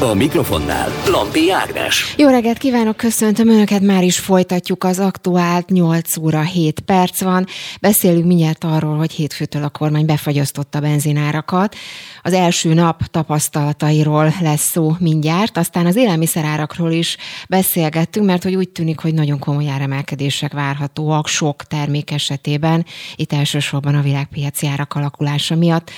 A 0.00 0.14
mikrofonnál 0.14 0.90
Lampi 1.06 1.50
Ágnes. 1.50 2.14
Jó 2.16 2.28
reggelt 2.28 2.58
kívánok, 2.58 2.96
köszöntöm 2.96 3.48
Önöket, 3.48 3.80
már 3.80 4.02
is 4.02 4.18
folytatjuk 4.18 4.84
az 4.84 4.98
aktuált, 4.98 5.68
8 5.68 6.16
óra 6.16 6.40
7 6.40 6.80
perc 6.80 7.22
van. 7.22 7.46
Beszélünk 7.80 8.26
mindjárt 8.26 8.64
arról, 8.64 8.96
hogy 8.96 9.12
hétfőtől 9.12 9.62
a 9.62 9.68
kormány 9.68 10.06
befagyasztotta 10.06 10.80
benzinárakat. 10.80 11.76
Az 12.22 12.32
első 12.32 12.74
nap 12.74 13.02
tapasztalatairól 13.04 14.34
lesz 14.40 14.70
szó 14.70 14.96
mindjárt, 14.98 15.56
aztán 15.56 15.86
az 15.86 15.96
élelmiszerárakról 15.96 16.92
is 16.92 17.16
beszélgettünk, 17.48 18.26
mert 18.26 18.42
hogy 18.42 18.54
úgy 18.54 18.68
tűnik, 18.68 18.98
hogy 18.98 19.14
nagyon 19.14 19.38
komoly 19.38 19.68
áremelkedések 19.68 20.52
várhatóak 20.52 21.26
sok 21.26 21.62
termék 21.62 22.10
esetében, 22.10 22.86
itt 23.16 23.32
elsősorban 23.32 23.94
a 23.94 24.02
világpiaci 24.02 24.66
árak 24.66 24.94
alakulása 24.94 25.54
miatt. 25.54 25.90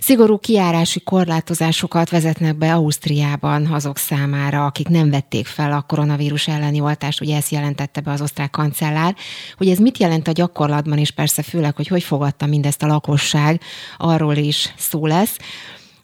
Szigorú 0.00 0.38
kiárási 0.38 1.00
korlátozásokat 1.00 2.10
vezetnek 2.10 2.56
be 2.56 2.74
Ausztriában 2.74 3.66
azok 3.66 3.98
számára, 3.98 4.64
akik 4.64 4.88
nem 4.88 5.10
vették 5.10 5.46
fel 5.46 5.72
a 5.72 5.84
koronavírus 5.88 6.48
elleni 6.48 6.80
oltást, 6.80 7.20
ugye 7.20 7.36
ezt 7.36 7.50
jelentette 7.50 8.00
be 8.00 8.10
az 8.10 8.20
osztrák 8.20 8.50
kancellár, 8.50 9.14
hogy 9.56 9.68
ez 9.68 9.78
mit 9.78 9.98
jelent 9.98 10.28
a 10.28 10.32
gyakorlatban, 10.32 10.98
és 10.98 11.10
persze 11.10 11.42
főleg, 11.42 11.76
hogy 11.76 11.86
hogy 11.86 12.02
fogadta 12.02 12.46
mindezt 12.46 12.82
a 12.82 12.86
lakosság, 12.86 13.60
arról 13.96 14.36
is 14.36 14.74
szó 14.76 15.06
lesz. 15.06 15.36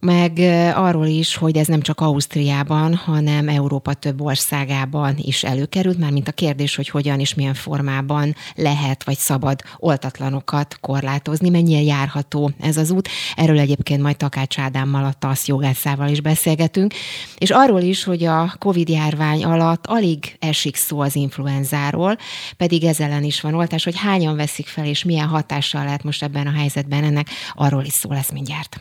Meg 0.05 0.39
arról 0.75 1.07
is, 1.07 1.37
hogy 1.37 1.57
ez 1.57 1.67
nem 1.67 1.81
csak 1.81 2.01
Ausztriában, 2.01 2.95
hanem 2.95 3.49
Európa 3.49 3.95
több 3.95 4.21
országában 4.21 5.15
is 5.17 5.45
előkerült, 5.45 5.99
már 5.99 6.11
mint 6.11 6.29
a 6.29 6.33
kérdés, 6.33 6.77
hogy 6.77 6.89
hogyan 6.89 7.21
és 7.21 7.35
milyen 7.35 7.55
formában 7.55 8.35
lehet 8.55 9.05
vagy 9.05 9.19
szabad 9.19 9.61
oltatlanokat 9.79 10.77
korlátozni, 10.81 11.49
mennyire 11.49 11.83
járható 11.83 12.51
ez 12.61 12.77
az 12.77 12.91
út. 12.91 13.09
Erről 13.37 13.59
egyébként 13.59 14.03
majd 14.03 14.17
Takács 14.17 14.59
Ádámmal, 14.59 15.05
a 15.05 15.15
TASZ 15.19 15.47
jogászával 15.47 16.09
is 16.09 16.21
beszélgetünk, 16.21 16.95
és 17.39 17.51
arról 17.51 17.81
is, 17.81 18.05
hogy 18.05 18.25
a 18.25 18.55
Covid 18.59 18.89
járvány 18.89 19.45
alatt 19.45 19.87
alig 19.87 20.37
esik 20.39 20.77
szó 20.77 21.01
az 21.01 21.17
influenzáról, 21.17 22.17
pedig 22.57 22.85
ez 22.85 23.01
ellen 23.01 23.25
is 23.25 23.41
van 23.41 23.55
oltás, 23.55 23.85
hogy 23.85 23.99
hányan 23.99 24.37
veszik 24.37 24.67
fel, 24.67 24.87
és 24.87 25.05
milyen 25.05 25.29
hatással 25.29 25.85
lehet 25.85 26.05
most 26.05 26.23
ebben 26.23 26.47
a 26.47 26.53
helyzetben 26.53 27.05
ennek, 27.05 27.29
arról 27.55 27.85
is 27.85 27.93
szó 27.93 28.13
lesz 28.13 28.31
mindjárt. 28.31 28.81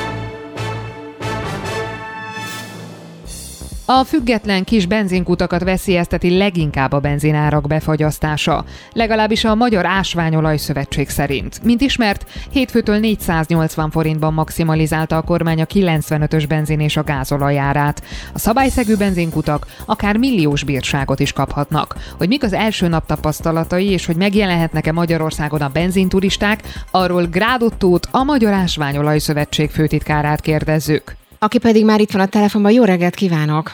A 3.99 4.03
független 4.03 4.63
kis 4.63 4.85
benzinkutakat 4.85 5.63
veszélyezteti 5.63 6.37
leginkább 6.37 6.91
a 6.91 6.99
benzinárak 6.99 7.67
befagyasztása, 7.67 8.65
legalábbis 8.93 9.43
a 9.43 9.55
Magyar 9.55 9.85
Ásványolaj 9.85 10.57
Szövetség 10.57 11.09
szerint. 11.09 11.63
Mint 11.63 11.81
ismert, 11.81 12.25
hétfőtől 12.51 12.99
480 12.99 13.89
forintban 13.89 14.33
maximalizálta 14.33 15.17
a 15.17 15.21
kormány 15.21 15.61
a 15.61 15.65
95-ös 15.65 16.45
benzin 16.47 16.79
és 16.79 16.97
a 16.97 17.03
gázolajárát. 17.03 18.03
A 18.33 18.39
szabályszegű 18.39 18.95
benzinkutak 18.95 19.67
akár 19.85 20.17
milliós 20.17 20.63
bírságot 20.63 21.19
is 21.19 21.33
kaphatnak. 21.33 21.95
Hogy 22.17 22.27
mik 22.27 22.43
az 22.43 22.53
első 22.53 22.87
nap 22.87 23.05
tapasztalatai, 23.05 23.89
és 23.89 24.05
hogy 24.05 24.15
megjelenhetnek-e 24.15 24.91
Magyarországon 24.91 25.61
a 25.61 25.69
benzinturisták, 25.69 26.61
arról 26.91 27.25
Grádottót, 27.25 28.07
a 28.11 28.23
Magyar 28.23 28.53
Ásványolaj 28.53 29.19
Szövetség 29.19 29.69
főtitkárát 29.69 30.41
kérdezzük 30.41 31.19
aki 31.43 31.59
pedig 31.59 31.85
már 31.85 31.99
itt 31.99 32.11
van 32.11 32.21
a 32.21 32.27
telefonban. 32.27 32.71
Jó 32.71 32.83
reggelt 32.83 33.15
kívánok! 33.15 33.71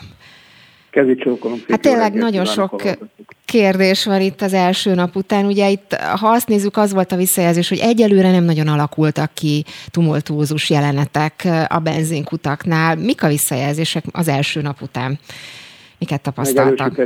Kezdj 0.89 1.15
csókolom. 1.15 1.57
Hát 1.69 1.81
tényleg 1.81 2.13
nagyon 2.13 2.45
sok 2.45 2.81
kérdés 3.45 4.05
van 4.05 4.21
itt 4.21 4.41
az 4.41 4.53
első 4.53 4.93
nap 4.93 5.15
után. 5.15 5.45
Ugye 5.45 5.69
itt, 5.69 5.93
ha 5.93 6.27
azt 6.27 6.47
nézzük, 6.47 6.77
az 6.77 6.93
volt 6.93 7.11
a 7.11 7.15
visszajelzés, 7.15 7.69
hogy 7.69 7.79
egyelőre 7.81 8.31
nem 8.31 8.43
nagyon 8.43 8.67
alakultak 8.67 9.33
ki 9.33 9.63
tumultuózus 9.91 10.69
jelenetek 10.69 11.47
a 11.67 11.79
benzinkutaknál. 11.79 12.95
Mik 12.95 13.23
a 13.23 13.27
visszajelzések 13.27 14.03
az 14.11 14.27
első 14.27 14.61
nap 14.61 14.81
után? 14.81 15.19
Miket 15.99 16.21
tapasztaltak? 16.21 17.01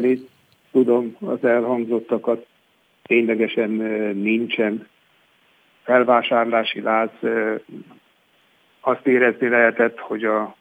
Tudom 0.72 1.16
az 1.20 1.44
elhangzottakat. 1.44 2.46
Ténylegesen 3.04 3.70
nincsen 4.16 4.88
felvásárlási 5.84 6.82
láz, 6.82 7.10
azt 8.82 9.08
érezni 9.08 9.48
lehetett, 9.48 10.00
hogy 10.00 10.24
a 10.24 10.56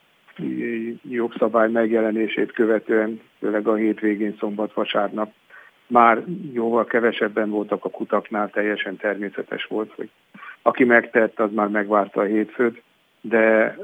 jogszabály 1.08 1.70
megjelenését 1.70 2.52
követően, 2.52 3.20
főleg 3.38 3.66
a 3.66 3.74
hétvégén, 3.74 4.36
szombat, 4.38 4.72
vasárnap 4.72 5.32
már 5.86 6.22
jóval 6.52 6.84
kevesebben 6.84 7.50
voltak 7.50 7.84
a 7.84 7.90
kutaknál, 7.90 8.50
teljesen 8.50 8.96
természetes 8.96 9.64
volt, 9.64 9.92
hogy 9.96 10.10
aki 10.62 10.84
megtett, 10.84 11.40
az 11.40 11.52
már 11.52 11.68
megvárta 11.68 12.20
a 12.20 12.24
hétfőt, 12.24 12.82
de 13.20 13.76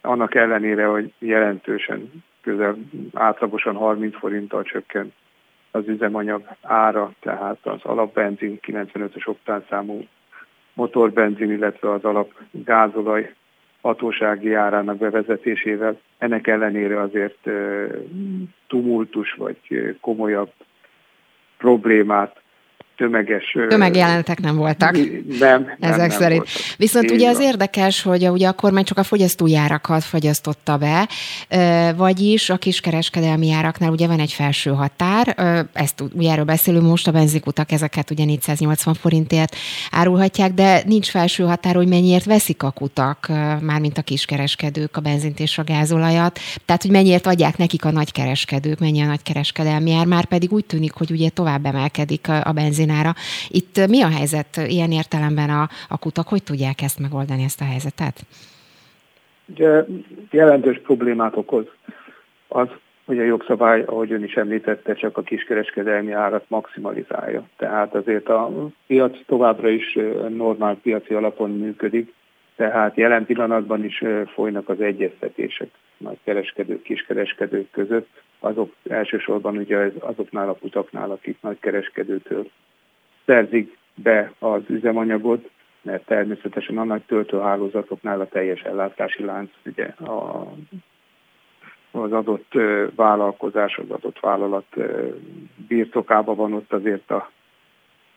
annak 0.00 0.34
ellenére, 0.34 0.86
hogy 0.86 1.12
jelentősen, 1.18 2.24
közel 2.42 2.76
átlagosan 3.12 3.74
30 3.74 4.16
forinttal 4.16 4.62
csökkent 4.62 5.12
az 5.70 5.88
üzemanyag 5.88 6.42
ára, 6.62 7.12
tehát 7.20 7.58
az 7.62 7.80
alapbenzin 7.82 8.58
95-ös 8.62 9.26
oktánszámú 9.26 10.06
motorbenzin, 10.72 11.50
illetve 11.50 11.90
az 11.90 12.04
alap 12.04 12.32
gázolaj 12.50 13.34
hatósági 13.80 14.54
árának 14.54 14.96
bevezetésével. 14.96 16.00
Ennek 16.18 16.46
ellenére 16.46 17.00
azért 17.00 17.48
tumultus 18.66 19.32
vagy 19.32 19.58
komolyabb 20.00 20.52
problémát 21.58 22.40
tömeges... 22.96 23.56
Tömegjelenetek 23.68 24.40
nem 24.40 24.56
voltak. 24.56 24.96
Nem, 25.38 25.76
Ezek 25.80 26.08
nem, 26.08 26.18
szerint. 26.18 26.44
Voltak. 26.44 26.76
Viszont 26.76 27.10
Én 27.10 27.16
ugye 27.16 27.28
az 27.28 27.40
érdekes, 27.40 28.02
hogy 28.02 28.24
a, 28.24 28.30
ugye 28.30 28.48
a 28.48 28.52
kormány 28.52 28.84
csak 28.84 28.98
a 28.98 29.02
fogyasztójárakat 29.02 30.04
fogyasztotta 30.04 30.76
be, 30.76 31.08
vagyis 31.96 32.50
a 32.50 32.56
kiskereskedelmi 32.56 33.52
áraknál 33.52 33.90
ugye 33.90 34.06
van 34.06 34.20
egy 34.20 34.32
felső 34.32 34.70
határ, 34.70 35.34
ezt 35.72 36.02
ugye 36.14 36.30
erről 36.30 36.44
beszélünk 36.44 36.86
most, 36.86 37.08
a 37.08 37.10
benzikutak 37.10 37.72
ezeket 37.72 38.10
ugye 38.10 38.24
480 38.24 38.94
forintért 38.94 39.56
árulhatják, 39.90 40.52
de 40.52 40.82
nincs 40.86 41.10
felső 41.10 41.44
határ, 41.44 41.74
hogy 41.74 41.88
mennyiért 41.88 42.24
veszik 42.24 42.62
a 42.62 42.70
kutak, 42.70 43.28
mármint 43.60 43.98
a 43.98 44.02
kiskereskedők 44.02 44.96
a 44.96 45.00
benzint 45.00 45.40
és 45.40 45.58
a 45.58 45.64
gázolajat, 45.64 46.38
tehát 46.64 46.82
hogy 46.82 46.90
mennyiért 46.90 47.26
adják 47.26 47.56
nekik 47.56 47.84
a 47.84 47.90
nagykereskedők, 47.90 48.78
mennyi 48.78 49.00
a 49.00 49.06
nagykereskedelmi 49.06 49.92
ár, 49.92 50.06
már 50.06 50.24
pedig 50.24 50.52
úgy 50.52 50.64
tűnik, 50.64 50.92
hogy 50.92 51.10
ugye 51.10 51.28
tovább 51.28 51.66
emelkedik 51.66 52.28
a 52.28 52.52
benzin 52.52 52.85
benzinára. 52.86 53.14
Itt 53.48 53.86
mi 53.86 54.02
a 54.02 54.08
helyzet 54.08 54.56
ilyen 54.56 54.92
értelemben 54.92 55.50
a, 55.50 55.68
a 55.88 55.98
kutak? 55.98 56.28
Hogy 56.28 56.42
tudják 56.42 56.82
ezt 56.82 56.98
megoldani, 56.98 57.42
ezt 57.42 57.60
a 57.60 57.64
helyzetet? 57.64 58.20
Ugye 59.46 59.84
jelentős 60.30 60.80
problémát 60.82 61.36
okoz 61.36 61.64
az, 62.48 62.68
hogy 63.04 63.18
a 63.18 63.22
jogszabály, 63.22 63.82
ahogy 63.86 64.12
ön 64.12 64.24
is 64.24 64.34
említette, 64.34 64.94
csak 64.94 65.16
a 65.16 65.22
kiskereskedelmi 65.22 66.12
árat 66.12 66.44
maximalizálja. 66.48 67.46
Tehát 67.56 67.94
azért 67.94 68.28
a 68.28 68.70
piac 68.86 69.16
továbbra 69.26 69.68
is 69.68 69.98
normál 70.28 70.74
piaci 70.82 71.14
alapon 71.14 71.50
működik, 71.50 72.14
tehát 72.56 72.96
jelen 72.96 73.26
pillanatban 73.26 73.84
is 73.84 74.02
folynak 74.34 74.68
az 74.68 74.80
egyeztetések 74.80 75.68
nagy 75.96 76.18
kereskedők, 76.24 76.82
kiskereskedők 76.82 77.70
között, 77.70 78.08
azok 78.38 78.72
elsősorban 78.88 79.56
ugye 79.56 79.90
azoknál 79.98 80.48
a 80.48 80.54
kutaknál, 80.54 81.10
akik 81.10 81.36
nagy 81.40 81.56
kereskedőtől 81.60 82.50
szerzik 83.26 83.76
be 83.94 84.32
az 84.38 84.62
üzemanyagot, 84.68 85.50
mert 85.82 86.04
természetesen 86.04 86.78
a 86.78 86.84
nagy 86.84 87.02
töltőhálózatoknál 87.02 88.20
a 88.20 88.28
teljes 88.28 88.60
ellátási 88.60 89.24
lánc 89.24 89.50
ugye 89.64 89.84
a, 89.84 90.46
az 91.90 92.12
adott 92.12 92.52
vállalkozás, 92.94 93.76
az 93.78 93.90
adott 93.90 94.20
vállalat 94.20 94.76
birtokában 95.68 96.36
van 96.36 96.52
ott 96.52 96.72
azért 96.72 97.10
a 97.10 97.30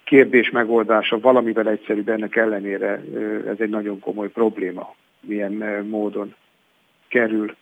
kérdés 0.03 0.49
megoldása 0.49 1.19
valamivel 1.19 1.69
egyszerűbb, 1.69 2.09
ennek 2.09 2.35
ellenére 2.35 3.03
ez 3.47 3.55
egy 3.59 3.69
nagyon 3.69 3.99
komoly 3.99 4.29
probléma, 4.29 4.95
milyen 5.21 5.85
módon 5.89 6.35
kerül 7.07 7.55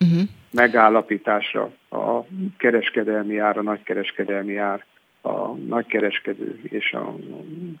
uh-huh. 0.00 0.28
megállapításra 0.52 1.70
a 1.90 2.20
kereskedelmi 2.56 3.38
ár, 3.38 3.58
a 3.58 3.62
nagykereskedelmi 3.62 4.56
ár 4.56 4.84
a 5.26 5.56
nagykereskedő 5.68 6.60
és 6.62 6.92
a 6.92 7.16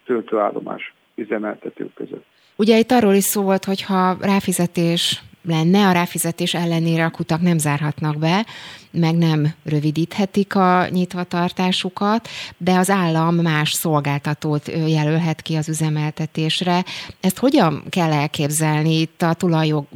töltőállomás 0.04 0.94
üzemeltetők 1.14 1.94
között. 1.94 2.24
Ugye 2.56 2.78
itt 2.78 2.90
arról 2.90 3.14
is 3.14 3.24
szó 3.24 3.42
volt, 3.42 3.64
hogy 3.64 3.82
ha 3.82 4.16
ráfizetés 4.20 5.22
lenne, 5.48 5.88
a 5.88 5.92
ráfizetés 5.92 6.54
ellenére 6.54 7.04
a 7.04 7.10
kutak 7.10 7.40
nem 7.40 7.58
zárhatnak 7.58 8.18
be, 8.18 8.46
meg 8.90 9.16
nem 9.16 9.46
rövidíthetik 9.64 10.54
a 10.54 10.86
nyitvatartásukat, 10.88 12.28
de 12.56 12.72
az 12.72 12.90
állam 12.90 13.34
más 13.34 13.72
szolgáltatót 13.72 14.68
jelölhet 14.86 15.42
ki 15.42 15.54
az 15.54 15.68
üzemeltetésre. 15.68 16.84
Ezt 17.20 17.38
hogyan 17.38 17.82
kell 17.88 18.12
elképzelni? 18.12 19.00
Itt 19.00 19.22
a 19.22 19.34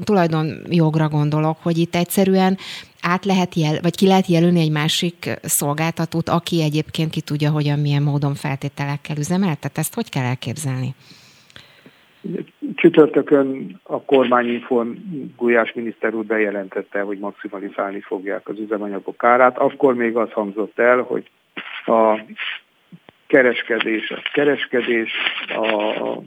tulajdonjogra 0.04 1.08
gondolok, 1.08 1.58
hogy 1.62 1.78
itt 1.78 1.94
egyszerűen 1.94 2.58
át 3.02 3.24
lehet 3.24 3.54
jel, 3.54 3.78
vagy 3.82 3.96
ki 3.96 4.06
lehet 4.06 4.26
jelölni 4.26 4.60
egy 4.60 4.70
másik 4.70 5.30
szolgáltatót, 5.42 6.28
aki 6.28 6.62
egyébként 6.62 7.10
ki 7.10 7.20
tudja, 7.20 7.50
hogyan, 7.50 7.78
milyen 7.78 8.02
módon 8.02 8.34
feltételekkel 8.34 9.16
üzemeltet? 9.16 9.78
Ezt 9.78 9.94
hogy 9.94 10.08
kell 10.08 10.24
elképzelni? 10.24 10.94
Csütörtökön 12.74 13.80
a 13.82 14.02
kormányinfon 14.02 14.98
Gulyás 15.36 15.72
miniszter 15.72 16.14
úr 16.14 16.24
bejelentette, 16.24 17.00
hogy 17.00 17.18
maximalizálni 17.18 18.00
fogják 18.00 18.48
az 18.48 18.58
üzemanyagok 18.58 19.24
árát. 19.24 19.58
Akkor 19.58 19.94
még 19.94 20.16
az 20.16 20.32
hangzott 20.32 20.78
el, 20.78 21.00
hogy 21.00 21.30
a 21.86 22.20
kereskedés, 23.26 24.10
a 24.10 24.22
kereskedés, 24.32 25.12
a 25.48 26.18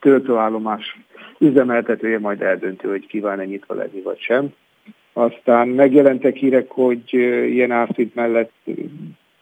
töltőállomás 0.00 0.98
üzemeltetője 1.38 2.18
majd 2.18 2.42
eldöntő, 2.42 2.88
hogy 2.88 3.06
kíván-e 3.06 3.44
nyitva 3.44 3.74
lenni 3.74 4.00
vagy 4.00 4.20
sem. 4.20 4.54
Aztán 5.12 5.68
megjelentek 5.68 6.36
hírek, 6.36 6.70
hogy 6.70 7.12
ilyen 7.48 7.70
árszint 7.70 8.14
mellett 8.14 8.52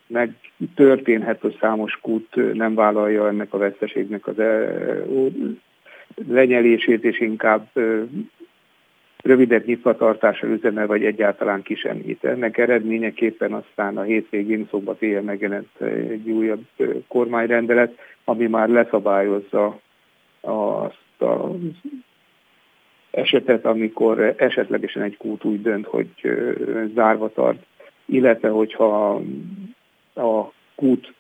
meg 0.07 0.35
történhet, 0.75 1.41
hogy 1.41 1.57
számos 1.61 1.99
kút 2.03 2.55
nem 2.55 2.75
vállalja 2.75 3.29
ennek 3.29 3.53
a 3.55 3.59
veszteségnek 3.59 4.27
az 4.27 4.37
lenyelését, 6.29 7.05
és 7.05 7.21
inkább 7.21 7.68
rövidebb 9.23 9.64
nyitvatartásra 9.64 10.49
üzemel, 10.49 10.87
vagy 10.87 11.05
egyáltalán 11.05 11.62
ki 11.62 11.75
sem 11.75 11.97
nyit. 11.97 12.25
Ennek 12.25 12.59
eredményeképpen 12.59 13.53
aztán 13.53 13.97
a 13.97 14.03
hétvégén 14.03 14.66
szombat 14.71 15.03
éjjel 15.03 15.23
megjelent 15.23 15.81
egy 16.11 16.31
újabb 16.31 16.64
kormányrendelet, 17.09 17.99
ami 18.25 18.47
már 18.47 18.68
leszabályozza 18.68 19.81
azt 20.41 21.23
a 21.23 21.57
esetet, 23.11 23.65
amikor 23.65 24.35
esetlegesen 24.37 25.03
egy 25.03 25.17
kút 25.17 25.45
úgy 25.45 25.63
dönt, 25.63 25.87
hogy 25.87 26.09
zárva 26.95 27.33
tart, 27.33 27.59
illetve 28.05 28.49
hogyha 28.49 29.21
a 30.15 30.53
kút 30.75 31.13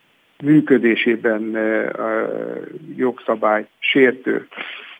működésében 0.42 1.56
jogszabály 2.96 3.66
sértő 3.78 4.46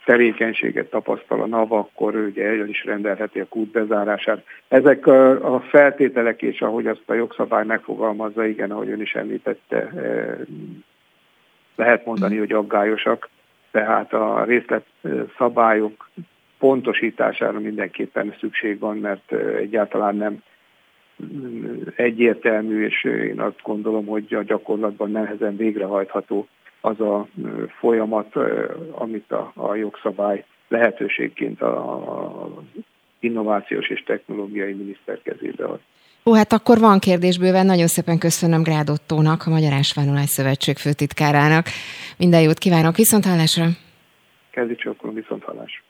tevékenységet 0.05 0.91
tapasztal 0.91 1.41
a 1.41 1.47
NAV, 1.47 1.73
akkor 1.73 2.15
ugye 2.15 2.45
el 2.45 2.69
is 2.69 2.85
rendelheti 2.85 3.41
a 3.41 3.47
kút 3.49 3.71
bezárását. 3.71 4.45
Ezek 4.69 5.07
a 5.07 5.65
feltételek, 5.69 6.43
és 6.43 6.61
ahogy 6.61 6.87
azt 6.87 7.03
a 7.07 7.15
jogszabály 7.15 7.65
megfogalmazza, 7.65 8.47
igen, 8.47 8.71
ahogy 8.71 8.91
ön 8.91 9.01
is 9.01 9.15
említette, 9.15 9.93
lehet 11.77 12.05
mondani, 12.05 12.37
hogy 12.37 12.53
aggályosak, 12.53 13.29
tehát 13.71 14.13
a 14.13 14.45
részletszabályok 14.45 16.11
pontosítására 16.61 17.61
mindenképpen 17.61 18.35
szükség 18.41 18.79
van, 18.79 18.97
mert 18.97 19.33
egyáltalán 19.57 20.17
nem 20.17 20.43
egyértelmű, 21.97 22.85
és 22.85 23.05
én 23.05 23.41
azt 23.41 23.61
gondolom, 23.63 24.07
hogy 24.07 24.35
a 24.35 24.43
gyakorlatban 24.43 25.11
nehezen 25.11 25.57
végrehajtható 25.57 26.49
az 26.81 27.01
a 27.01 27.27
folyamat, 27.79 28.37
amit 28.91 29.33
a, 29.33 29.53
a 29.55 29.75
jogszabály 29.75 30.45
lehetőségként 30.69 31.63
a, 31.63 31.95
a 31.95 32.63
innovációs 33.21 33.89
és 33.89 34.03
technológiai 34.03 34.73
miniszter 34.73 35.23
kezébe 35.23 35.65
ad. 35.65 35.81
Ó, 36.25 36.35
hát 36.35 36.53
akkor 36.53 36.79
van 36.79 36.99
kérdés 36.99 37.39
bőven. 37.39 37.67
Nagyon 37.67 37.87
szépen 37.87 38.19
köszönöm 38.19 38.63
Grádottónak, 38.63 39.43
a 39.47 39.51
Magyar 39.51 39.73
Ásványolás 39.73 40.29
Szövetség 40.29 40.77
főtitkárának. 40.77 41.67
Minden 42.19 42.43
jót 42.43 42.59
kívánok, 42.59 42.97
viszont 42.97 43.25
hallásra! 43.25 43.65
Kezdj 44.51 44.75
csak, 44.75 45.13
viszont 45.13 45.45
hallásra! 45.45 45.90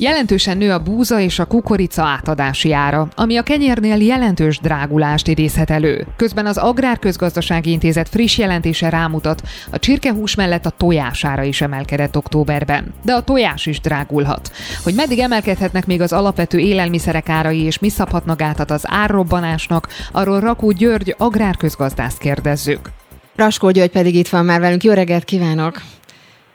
Jelentősen 0.00 0.56
nő 0.56 0.72
a 0.72 0.78
búza 0.78 1.20
és 1.20 1.38
a 1.38 1.44
kukorica 1.44 2.02
átadási 2.02 2.72
ára, 2.72 3.08
ami 3.14 3.36
a 3.36 3.42
kenyérnél 3.42 3.96
jelentős 3.96 4.58
drágulást 4.58 5.28
idézhet 5.28 5.70
elő. 5.70 6.06
Közben 6.16 6.46
az 6.46 6.56
Agrárközgazdasági 6.56 7.70
Intézet 7.70 8.08
friss 8.08 8.38
jelentése 8.38 8.88
rámutat, 8.88 9.42
a 9.70 9.78
csirkehús 9.78 10.34
mellett 10.34 10.66
a 10.66 10.70
tojására 10.70 11.42
is 11.42 11.60
emelkedett 11.60 12.16
októberben. 12.16 12.94
De 13.04 13.12
a 13.12 13.22
tojás 13.22 13.66
is 13.66 13.80
drágulhat. 13.80 14.52
Hogy 14.82 14.94
meddig 14.94 15.18
emelkedhetnek 15.18 15.86
még 15.86 16.00
az 16.00 16.12
alapvető 16.12 16.58
élelmiszerek 16.58 17.28
árai 17.28 17.62
és 17.62 17.78
mi 17.78 17.88
szabhatna 17.88 18.36
gátat 18.36 18.70
az 18.70 18.82
árrobbanásnak, 18.86 19.88
arról 20.12 20.40
Rakó 20.40 20.70
György 20.70 21.14
agrárközgazdászt 21.18 22.18
kérdezzük. 22.18 22.90
Raskó 23.36 23.70
György 23.70 23.90
pedig 23.90 24.14
itt 24.14 24.28
van 24.28 24.44
már 24.44 24.60
velünk. 24.60 24.84
Jó 24.84 24.92
reggelt 24.92 25.24
kívánok! 25.24 25.82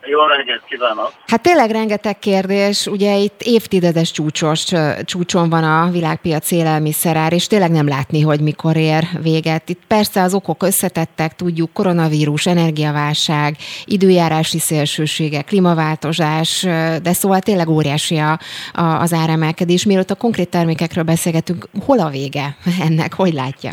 Jó 0.05 0.25
reggelt 0.25 0.63
kívánok! 0.65 1.11
Hát 1.27 1.41
tényleg 1.41 1.71
rengeteg 1.71 2.19
kérdés, 2.19 2.87
ugye 2.87 3.15
itt 3.15 3.41
évtizedes 3.41 4.11
csúcsos, 4.11 4.71
csúcson 5.05 5.49
van 5.49 5.63
a 5.63 5.91
világpiac 5.91 6.51
élelmiszerár, 6.51 7.33
és 7.33 7.47
tényleg 7.47 7.71
nem 7.71 7.87
látni, 7.87 8.21
hogy 8.21 8.39
mikor 8.39 8.75
ér 8.75 9.03
véget. 9.21 9.69
Itt 9.69 9.81
persze 9.87 10.21
az 10.21 10.33
okok 10.33 10.63
összetettek, 10.63 11.35
tudjuk, 11.35 11.73
koronavírus, 11.73 12.45
energiaválság, 12.45 13.55
időjárási 13.85 14.59
szélsőségek, 14.59 15.45
klímaváltozás, 15.45 16.61
de 17.03 17.13
szóval 17.13 17.39
tényleg 17.39 17.69
óriási 17.69 18.17
a, 18.17 18.39
a, 18.73 18.83
az 18.83 19.13
áremelkedés. 19.13 19.85
Mielőtt 19.85 20.09
a 20.09 20.15
konkrét 20.15 20.49
termékekről 20.49 21.03
beszélgetünk, 21.03 21.65
hol 21.85 21.99
a 21.99 22.09
vége 22.09 22.55
ennek, 22.87 23.13
hogy 23.13 23.33
látja? 23.33 23.71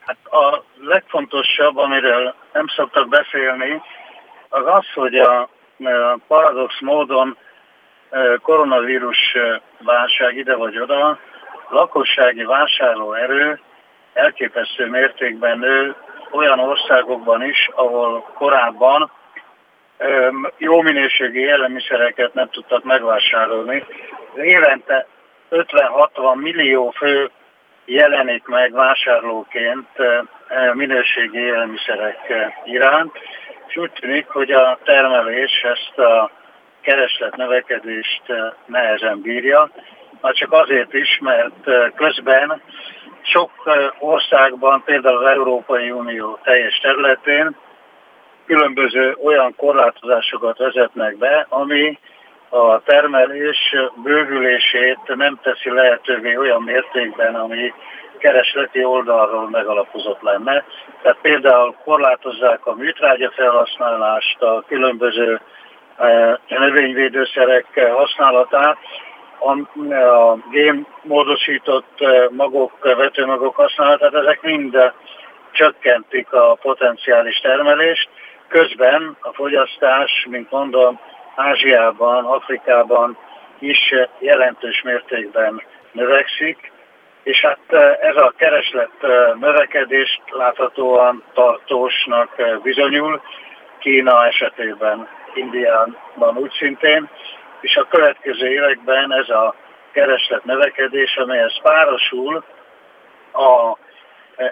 Hát 0.00 0.16
a 0.24 0.64
legfontosabb, 0.80 1.76
amiről 1.76 2.34
nem 2.52 2.66
szoktak 2.76 3.08
beszélni, 3.08 3.82
az 4.52 4.66
az, 4.66 4.92
hogy 4.94 5.18
a 5.18 5.48
paradox 6.28 6.80
módon 6.80 7.36
koronavírus 8.42 9.36
válság 9.78 10.36
ide 10.36 10.56
vagy 10.56 10.78
oda, 10.78 11.18
lakossági 11.68 12.44
vásárlóerő 12.44 13.60
elképesztő 14.12 14.86
mértékben 14.86 15.58
nő 15.58 15.94
olyan 16.30 16.58
országokban 16.58 17.44
is, 17.44 17.70
ahol 17.74 18.20
korábban 18.34 19.10
jó 20.56 20.80
minőségi 20.80 21.38
élelmiszereket 21.38 22.34
nem 22.34 22.48
tudtak 22.50 22.84
megvásárolni. 22.84 23.84
Évente 24.36 25.06
50-60 25.50 26.34
millió 26.34 26.90
fő 26.90 27.30
jelenik 27.84 28.46
meg 28.46 28.72
vásárlóként 28.72 29.88
minőségi 30.72 31.38
élelmiszerek 31.38 32.32
iránt, 32.64 33.18
és 33.72 33.78
úgy 33.78 33.92
tűnik, 33.92 34.28
hogy 34.28 34.50
a 34.50 34.78
termelés 34.84 35.62
ezt 35.62 35.98
a 35.98 36.30
kereslet 36.80 37.36
növekedést 37.36 38.22
nehezen 38.66 39.20
bírja, 39.20 39.70
már 40.20 40.32
csak 40.32 40.52
azért 40.52 40.94
is, 40.94 41.18
mert 41.20 41.94
közben 41.94 42.62
sok 43.22 43.50
országban, 43.98 44.82
például 44.84 45.16
az 45.16 45.30
Európai 45.30 45.90
Unió 45.90 46.38
teljes 46.42 46.78
területén 46.78 47.56
különböző 48.46 49.16
olyan 49.24 49.54
korlátozásokat 49.56 50.58
vezetnek 50.58 51.16
be, 51.16 51.46
ami 51.48 51.98
a 52.48 52.82
termelés 52.82 53.74
bővülését 54.02 54.98
nem 55.14 55.38
teszi 55.42 55.70
lehetővé 55.70 56.36
olyan 56.36 56.62
mértékben, 56.62 57.34
ami 57.34 57.72
keresleti 58.22 58.84
oldalról 58.84 59.48
megalapozott 59.50 60.20
lenne. 60.20 60.64
Tehát 61.02 61.18
például 61.22 61.74
korlátozzák 61.84 62.66
a 62.66 62.74
műtrágya 62.74 63.30
felhasználást, 63.30 64.42
a 64.42 64.64
különböző 64.66 65.40
e, 65.96 66.40
növényvédőszerek 66.48 67.90
használatát, 67.94 68.76
a, 69.38 69.56
génmódosított 70.50 72.00
e, 72.00 72.28
magok, 72.30 72.72
vetőmagok 72.82 73.56
használatát, 73.56 74.14
ezek 74.14 74.42
mind 74.42 74.92
csökkentik 75.52 76.32
a 76.32 76.58
potenciális 76.62 77.40
termelést. 77.40 78.08
Közben 78.48 79.16
a 79.20 79.32
fogyasztás, 79.32 80.26
mint 80.30 80.50
mondom, 80.50 81.00
Ázsiában, 81.36 82.24
Afrikában 82.24 83.18
is 83.58 83.94
jelentős 84.18 84.82
mértékben 84.82 85.62
növekszik, 85.92 86.71
és 87.22 87.40
hát 87.40 87.72
ez 88.00 88.16
a 88.16 88.32
kereslet 88.36 88.90
növekedést 89.40 90.22
láthatóan 90.30 91.22
tartósnak 91.34 92.60
bizonyul, 92.62 93.20
Kína 93.78 94.26
esetében, 94.26 95.08
Indiában 95.34 96.36
úgy 96.36 96.52
szintén, 96.58 97.08
és 97.60 97.76
a 97.76 97.86
következő 97.90 98.46
években 98.46 99.12
ez 99.12 99.28
a 99.28 99.54
kereslet 99.92 100.44
növekedés, 100.44 101.16
amelyhez 101.16 101.60
párosul 101.62 102.44
a 103.32 103.76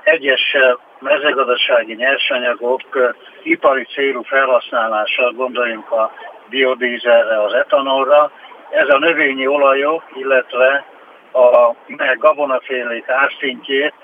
egyes 0.03 0.57
mezőgazdasági 0.99 1.95
nyersanyagok 1.95 3.14
ipari 3.43 3.85
célú 3.85 4.23
felhasználása, 4.23 5.33
gondoljunk 5.33 5.91
a 5.91 6.12
biodízelre, 6.49 7.43
az 7.43 7.53
etanolra, 7.53 8.31
ez 8.71 8.89
a 8.89 8.99
növényi 8.99 9.47
olajok, 9.47 10.03
illetve 10.14 10.85
a 11.33 11.74
gabonafélék 12.18 13.09
árszintjét 13.09 13.95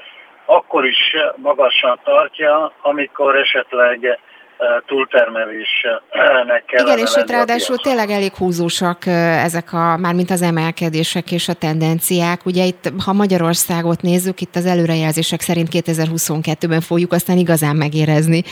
akkor 0.47 0.85
is 0.85 1.17
magasan 1.37 2.01
tartja, 2.05 2.73
amikor 2.83 3.37
esetleg 3.37 4.19
túltermelésnek 4.87 6.65
kell. 6.67 6.87
Igen, 6.87 6.99
és 6.99 7.17
itt 7.17 7.31
ráadásul 7.31 7.77
tényleg 7.77 8.11
elég 8.11 8.35
húzósak 8.35 9.07
ezek 9.07 9.73
a, 9.73 9.97
mármint 9.97 10.31
az 10.31 10.43
emelkedések 10.43 11.33
és 11.33 11.49
a 11.49 11.53
tendenciák. 11.53 12.47
Ugye 12.47 12.65
itt, 12.65 12.93
ha 13.05 13.13
Magyarországot 13.13 14.03
nézzük, 14.03 14.41
itt 14.41 14.57
az 14.57 14.67
előrejelzések 14.67 15.41
szerint 15.41 15.69
2022-ben 15.73 16.81
fogjuk 16.81 17.13
aztán 17.13 17.39
igazán 17.39 17.77
megérezni 17.77 18.43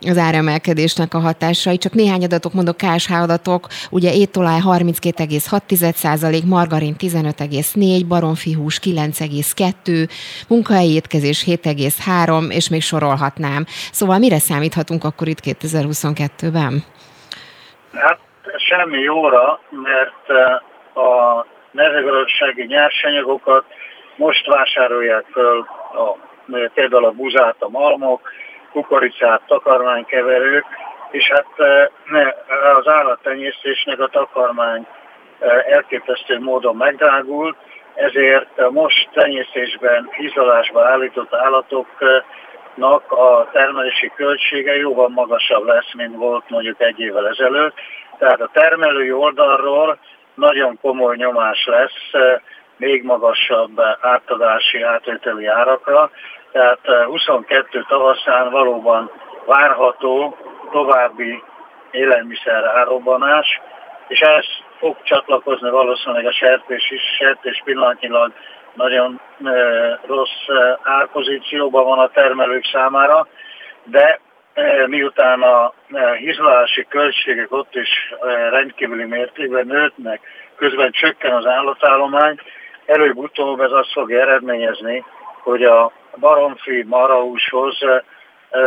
az 0.00 0.18
áremelkedésnek 0.18 1.14
a 1.14 1.18
hatásai. 1.18 1.78
Csak 1.78 1.92
néhány 1.92 2.24
adatok 2.24 2.52
mondok, 2.52 2.76
KSH 2.76 3.12
adatok, 3.12 3.66
ugye 3.90 4.14
étolaj 4.14 4.58
32,6%, 4.64 6.44
margarin 6.44 6.94
15,4, 6.98 8.02
baromfihús 8.08 8.80
9,2, 8.84 10.08
munkahelyi 10.48 10.94
étkezés 10.94 11.44
7,3, 11.46 12.50
és 12.50 12.68
még 12.68 12.82
sorolhatnám. 12.82 13.66
Szóval 13.92 14.18
mire 14.18 14.38
számíthatunk 14.38 15.04
akkor 15.04 15.28
itt 15.28 15.40
2022-ben? 15.44 16.84
Hát 17.92 18.18
semmi 18.56 18.98
jóra, 18.98 19.60
mert 19.70 20.30
eh, 20.30 21.02
a 21.04 21.46
mezőgazdasági 21.70 22.64
nyersanyagokat 22.64 23.64
most 24.16 24.46
vásárolják 24.46 25.24
föl 25.32 25.58
a, 25.92 26.16
például 26.74 27.04
a 27.04 27.10
buzát, 27.10 27.56
a 27.58 27.68
malmok, 27.68 28.30
kukoricát, 28.72 29.42
takarmánykeverők, 29.46 30.64
és 31.10 31.28
hát 31.28 31.46
ne, 32.04 32.22
az 32.78 32.88
állattenyésztésnek 32.88 34.00
a 34.00 34.08
takarmány 34.08 34.86
elképesztő 35.70 36.38
módon 36.40 36.76
megdrágult, 36.76 37.56
ezért 37.94 38.70
most 38.70 39.08
tenyésztésben, 39.12 40.10
izolásba 40.18 40.84
állított 40.84 41.32
állatoknak 42.80 43.12
a 43.12 43.48
termelési 43.52 44.12
költsége 44.16 44.76
jóval 44.76 45.08
magasabb 45.08 45.66
lesz, 45.66 45.94
mint 45.94 46.16
volt 46.16 46.48
mondjuk 46.48 46.80
egy 46.80 47.00
évvel 47.00 47.28
ezelőtt. 47.28 47.74
Tehát 48.18 48.40
a 48.40 48.50
termelői 48.52 49.12
oldalról 49.12 49.98
nagyon 50.34 50.78
komoly 50.80 51.16
nyomás 51.16 51.66
lesz 51.66 52.40
még 52.76 53.02
magasabb 53.02 53.80
átadási, 54.00 54.82
átvételi 54.82 55.46
árakra. 55.46 56.10
Tehát 56.52 56.78
22 57.06 57.84
tavaszán 57.88 58.50
valóban 58.50 59.10
várható 59.46 60.36
további 60.70 61.42
élelmiszer 61.90 62.64
árobbanás, 62.64 63.60
és 64.08 64.20
ez 64.20 64.44
fog 64.78 64.96
csatlakozni 65.02 65.70
valószínűleg 65.70 66.26
a 66.26 66.32
sertés 66.32 66.90
is. 66.90 67.02
Sertés 67.18 67.62
pillanatnyilag 67.64 68.32
nagyon 68.74 69.20
rossz 70.06 70.46
árpozícióban 70.82 71.84
van 71.84 71.98
a 71.98 72.08
termelők 72.08 72.64
számára, 72.72 73.26
de 73.84 74.20
miután 74.86 75.42
a 75.42 75.72
hizlási 76.18 76.86
költségek 76.88 77.52
ott 77.52 77.74
is 77.74 78.14
rendkívüli 78.50 79.04
mértékben 79.04 79.66
nőttnek, 79.66 80.20
közben 80.56 80.90
csökken 80.90 81.34
az 81.34 81.46
állatállomány, 81.46 82.38
előbb-utóbb 82.86 83.60
ez 83.60 83.70
azt 83.70 83.92
fogja 83.92 84.20
eredményezni, 84.20 85.04
hogy 85.42 85.62
a 85.62 85.92
baromfi 86.16 86.82
marahúshoz 86.82 87.78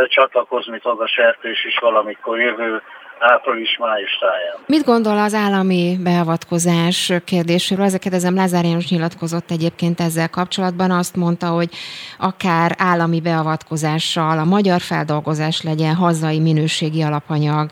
csatlakozni 0.08 0.80
fog 0.80 1.01
a 1.01 1.08
sertés 1.08 1.66
is 1.66 1.78
valamikor 1.78 2.39
jövő 2.39 2.82
április-május 3.20 4.18
táján. 4.20 4.55
Mit 4.65 4.84
gondol 4.84 5.18
az 5.18 5.34
állami 5.34 5.97
beavatkozás 6.03 7.13
kérdéséről? 7.26 7.86
Ezeket 7.86 8.13
ezem 8.13 8.36
Lázár 8.36 8.63
János 8.63 8.89
nyilatkozott 8.89 9.51
egyébként 9.51 9.99
ezzel 9.99 10.30
kapcsolatban. 10.30 10.91
Azt 10.91 11.15
mondta, 11.15 11.47
hogy 11.47 11.70
akár 12.18 12.76
állami 12.78 13.22
beavatkozással 13.22 14.38
a 14.39 14.43
magyar 14.43 14.82
feldolgozás 14.82 15.61
legyen 15.61 15.95
hazai 15.95 16.39
minőségi 16.39 17.01
alapanyag 17.01 17.70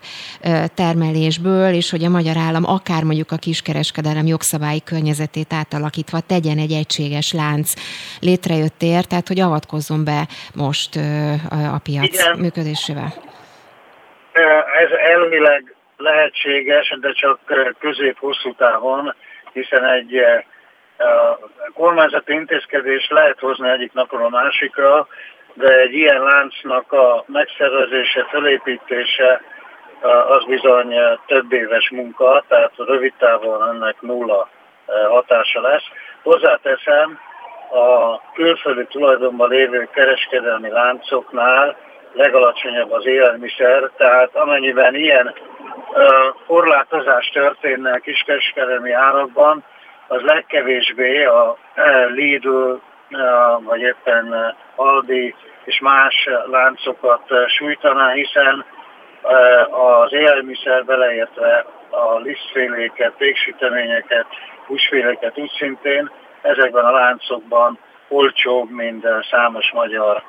termelésből, 0.74 1.74
és 1.74 1.90
hogy 1.90 2.04
a 2.04 2.10
magyar 2.10 2.38
állam 2.38 2.66
akár 2.66 3.04
mondjuk 3.04 3.32
a 3.32 3.38
kiskereskedelem 3.38 4.26
jogszabályi 4.26 4.82
környezetét 4.84 5.54
átalakítva 5.54 6.20
tegyen 6.20 6.58
egy 6.58 6.72
egységes 6.72 7.32
lánc 7.32 7.74
létrejöttért, 8.20 9.08
tehát 9.08 9.28
hogy 9.28 9.40
avatkozzon 9.40 10.04
be 10.04 10.28
most 10.54 10.96
a 11.74 11.78
piac 11.84 12.06
Igen. 12.06 12.38
működésével. 12.38 13.34
Ez 14.80 14.92
elvileg 14.92 15.76
lehetséges, 15.98 16.98
de 17.02 17.12
csak 17.12 17.40
közép-hosszú 17.80 18.54
távon, 18.54 19.16
hiszen 19.54 19.86
egy 19.86 20.22
kormányzati 21.74 22.34
intézkedés 22.34 23.08
lehet 23.10 23.40
hozni 23.40 23.70
egyik 23.70 23.94
napról 23.94 24.24
a 24.24 24.30
másikra, 24.30 25.08
de 25.54 25.80
egy 25.80 25.94
ilyen 25.94 26.22
láncnak 26.22 26.92
a 26.92 27.24
megszervezése, 27.28 28.26
felépítése 28.30 29.42
az 30.28 30.46
bizony 30.46 30.96
több 31.26 31.52
éves 31.52 31.90
munka, 31.90 32.44
tehát 32.48 32.72
rövid 32.78 33.14
távon 33.18 33.70
ennek 33.70 34.02
nulla 34.02 34.50
hatása 35.10 35.62
lesz. 35.62 35.84
Hozzáteszem, 36.24 37.20
a 37.72 38.22
külföldi 38.34 38.86
tulajdonban 38.86 39.50
lévő 39.50 39.88
kereskedelmi 39.94 40.70
láncoknál 40.70 41.78
legalacsonyabb 42.16 42.92
az 42.92 43.06
élelmiszer, 43.06 43.90
tehát 43.98 44.36
amennyiben 44.36 44.96
ilyen 44.96 45.34
korlátozás 46.48 47.30
történne 47.30 47.92
a 47.92 48.00
kiskereskedelmi 48.00 48.92
árakban, 48.92 49.64
az 50.08 50.22
legkevésbé 50.22 51.26
a 51.26 51.58
Lidl 52.08 52.74
vagy 53.60 53.82
éppen 53.82 54.56
Aldi 54.76 55.36
és 55.64 55.80
más 55.80 56.30
láncokat 56.52 57.22
sújtaná, 57.48 58.12
hiszen 58.12 58.66
az 59.70 60.14
élelmiszer 60.14 60.86
beleértve 60.86 61.66
a 61.90 62.18
lisztféléket, 62.18 63.14
péksüteményeket, 63.18 64.26
húsféléket 64.66 65.38
úgy 65.38 65.52
szintén 65.58 66.12
ezekben 66.42 66.86
a 66.86 66.92
láncokban 66.92 67.80
olcsóbb, 68.08 68.70
mint 68.70 69.08
számos 69.30 69.72
magyar 69.74 70.24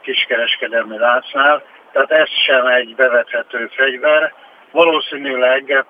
kiskereskedelmi 0.00 0.98
láncnál, 0.98 1.62
tehát 1.92 2.10
ez 2.10 2.28
sem 2.46 2.66
egy 2.66 2.94
bevethető 2.94 3.70
fegyver. 3.74 4.34
Valószínűleg 4.70 5.84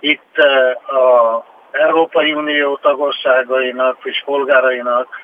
itt 0.00 0.38
eh, 0.38 0.94
a 0.94 1.44
Európai 1.70 2.32
Unió 2.32 2.76
tagországainak 2.76 3.98
és 4.02 4.22
polgárainak, 4.24 5.20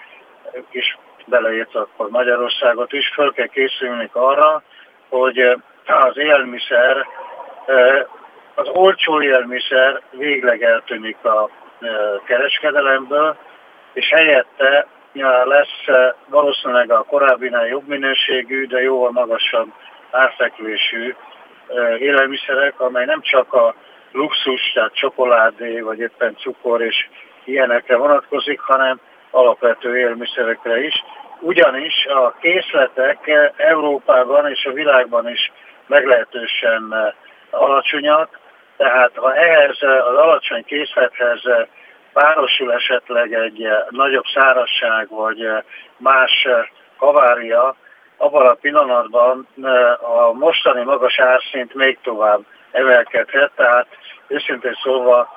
és 0.70 0.96
beleértve 1.26 1.80
akkor 1.80 2.11
Magyarországot 2.11 2.92
is, 2.92 3.09
föl 3.14 3.32
kell 3.32 3.46
készülni 3.46 4.09
arra, 4.12 4.62
hogy 5.09 5.38
az 5.86 6.16
élelmiszer, 6.16 7.07
eh, 7.66 8.05
az 8.55 8.68
olcsó 8.68 9.22
élelmiszer 9.22 10.03
végleg 10.11 10.62
eltűnik 10.62 11.24
a 11.24 11.51
eh, 11.80 11.90
kereskedelemből, 12.24 13.36
és 13.92 14.09
helyette 14.09 14.86
lesz 15.44 15.86
eh, 15.86 16.12
valószínűleg 16.28 16.90
a 16.90 17.02
korábbinál 17.02 17.66
jobb 17.66 17.86
minőségű, 17.86 18.66
de 18.66 18.82
jóval 18.82 19.11
magasabb 19.11 19.68
árfekvésű 20.11 21.14
eh, 21.68 22.00
élelmiszerek, 22.00 22.80
amely 22.80 23.04
nem 23.04 23.20
csak 23.20 23.52
a 23.52 23.74
luxus, 24.12 24.72
tehát 24.74 24.94
csokoládé, 24.94 25.80
vagy 25.80 25.98
éppen 25.98 26.36
cukor 26.36 26.82
és 26.82 27.09
ilyenekre 27.44 27.96
vonatkozik, 27.96 28.61
hanem 28.61 29.00
alapvető 29.30 29.98
élelmiszerekre 29.98 30.80
is. 30.80 30.94
Ugyanis 31.40 32.06
a 32.06 32.34
készletek 32.40 33.26
eh, 33.26 33.50
Európában 33.56 34.50
és 34.50 34.64
a 34.64 34.72
világban 34.72 35.28
is 35.28 35.52
meglehetősen 35.86 37.14
alacsonyak, 37.50 38.38
tehát 38.76 39.12
ha 39.14 39.34
ehhez 39.34 39.76
az 39.82 40.16
alacsony 40.16 40.64
készlethez 40.64 41.40
párosul 42.12 42.72
esetleg 42.72 43.32
egy 43.32 43.62
eh, 43.64 43.78
nagyobb 43.90 44.24
szárasság 44.34 45.09
vagy 45.09 45.44
eh, 45.44 45.62
más 45.96 46.44
eh, 46.44 46.66
kavária, 46.98 47.76
abban 48.16 48.46
a 48.46 48.54
pillanatban 48.54 49.46
a 50.00 50.32
mostani 50.32 50.84
magas 50.84 51.18
árszint 51.18 51.74
még 51.74 51.98
tovább 52.02 52.40
emelkedhet, 52.70 53.50
tehát 53.56 53.86
őszintén 54.26 54.78
szólva, 54.82 55.28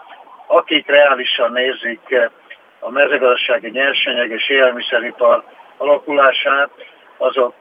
akik 0.47 0.87
reálisan 0.87 1.51
nézik 1.51 2.29
a 2.79 2.89
mezőgazdasági 2.89 3.69
nyersanyag 3.69 4.29
és 4.29 4.49
élelmiszeripar 4.49 5.43
alakulását, 5.77 6.69
azok 7.17 7.55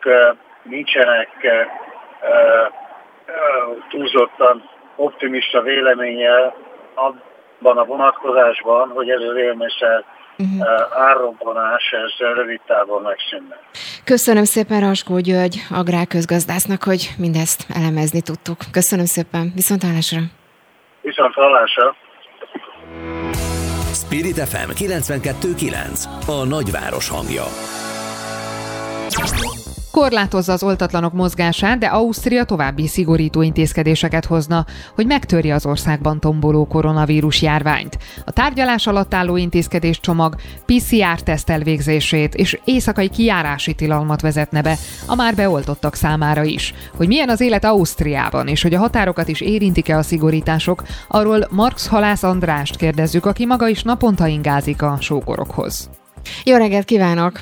nincsenek 0.62 1.28
túlzottan 3.88 4.70
optimista 4.96 5.60
véleménnyel 5.60 6.54
abban 7.60 7.76
a 7.76 7.84
vonatkozásban, 7.84 8.88
hogy 8.88 9.08
ez 9.08 9.20
az 9.20 9.36
élmiszer 9.36 10.04
uh-huh. 10.38 11.08
árrobbanás, 11.08 11.82
ez 11.92 12.26
rövid 12.34 12.60
távon 12.66 13.02
megszűnne. 13.02 13.58
Köszönöm 14.04 14.44
szépen 14.44 14.80
Raskó 14.80 15.18
György, 15.18 15.56
agrárközgazdásznak, 15.70 16.82
hogy 16.82 17.10
mindezt 17.18 17.66
elemezni 17.74 18.20
tudtuk. 18.20 18.56
Köszönöm 18.72 19.04
szépen, 19.04 19.52
viszont 19.54 19.82
hallásra. 19.82 20.20
Viszont 21.00 21.34
hallásra. 21.34 21.94
Spirit 23.92 24.38
FM 24.38 24.70
92.9 24.70 26.04
A 26.26 26.44
nagyváros 26.44 27.08
hangja. 27.08 27.44
Korlátozza 30.00 30.52
az 30.52 30.62
oltatlanok 30.62 31.12
mozgását, 31.12 31.78
de 31.78 31.86
Ausztria 31.86 32.44
további 32.44 32.86
szigorító 32.86 33.42
intézkedéseket 33.42 34.24
hozna, 34.24 34.66
hogy 34.94 35.06
megtörje 35.06 35.54
az 35.54 35.66
országban 35.66 36.20
tomboló 36.20 36.66
koronavírus 36.66 37.42
járványt. 37.42 37.98
A 38.24 38.30
tárgyalás 38.30 38.86
alatt 38.86 39.14
álló 39.14 39.36
intézkedés 39.36 40.00
csomag 40.00 40.36
PCR-teszt 40.66 41.50
elvégzését 41.50 42.34
és 42.34 42.58
éjszakai 42.64 43.08
kijárási 43.08 43.74
tilalmat 43.74 44.20
vezetne 44.20 44.62
be 44.62 44.76
a 45.06 45.14
már 45.14 45.34
beoltottak 45.34 45.94
számára 45.94 46.42
is. 46.42 46.74
Hogy 46.96 47.06
milyen 47.06 47.28
az 47.28 47.40
élet 47.40 47.64
Ausztriában, 47.64 48.48
és 48.48 48.62
hogy 48.62 48.74
a 48.74 48.78
határokat 48.78 49.28
is 49.28 49.40
érintik-e 49.40 49.96
a 49.96 50.02
szigorítások, 50.02 50.82
arról 51.08 51.46
Marx 51.50 51.86
Halász 51.86 52.22
Andrást 52.22 52.76
kérdezzük, 52.76 53.26
aki 53.26 53.46
maga 53.46 53.68
is 53.68 53.82
naponta 53.82 54.26
ingázik 54.26 54.82
a 54.82 54.96
sókorokhoz. 55.00 55.90
Jó 56.44 56.56
reggelt 56.56 56.84
kívánok! 56.84 57.40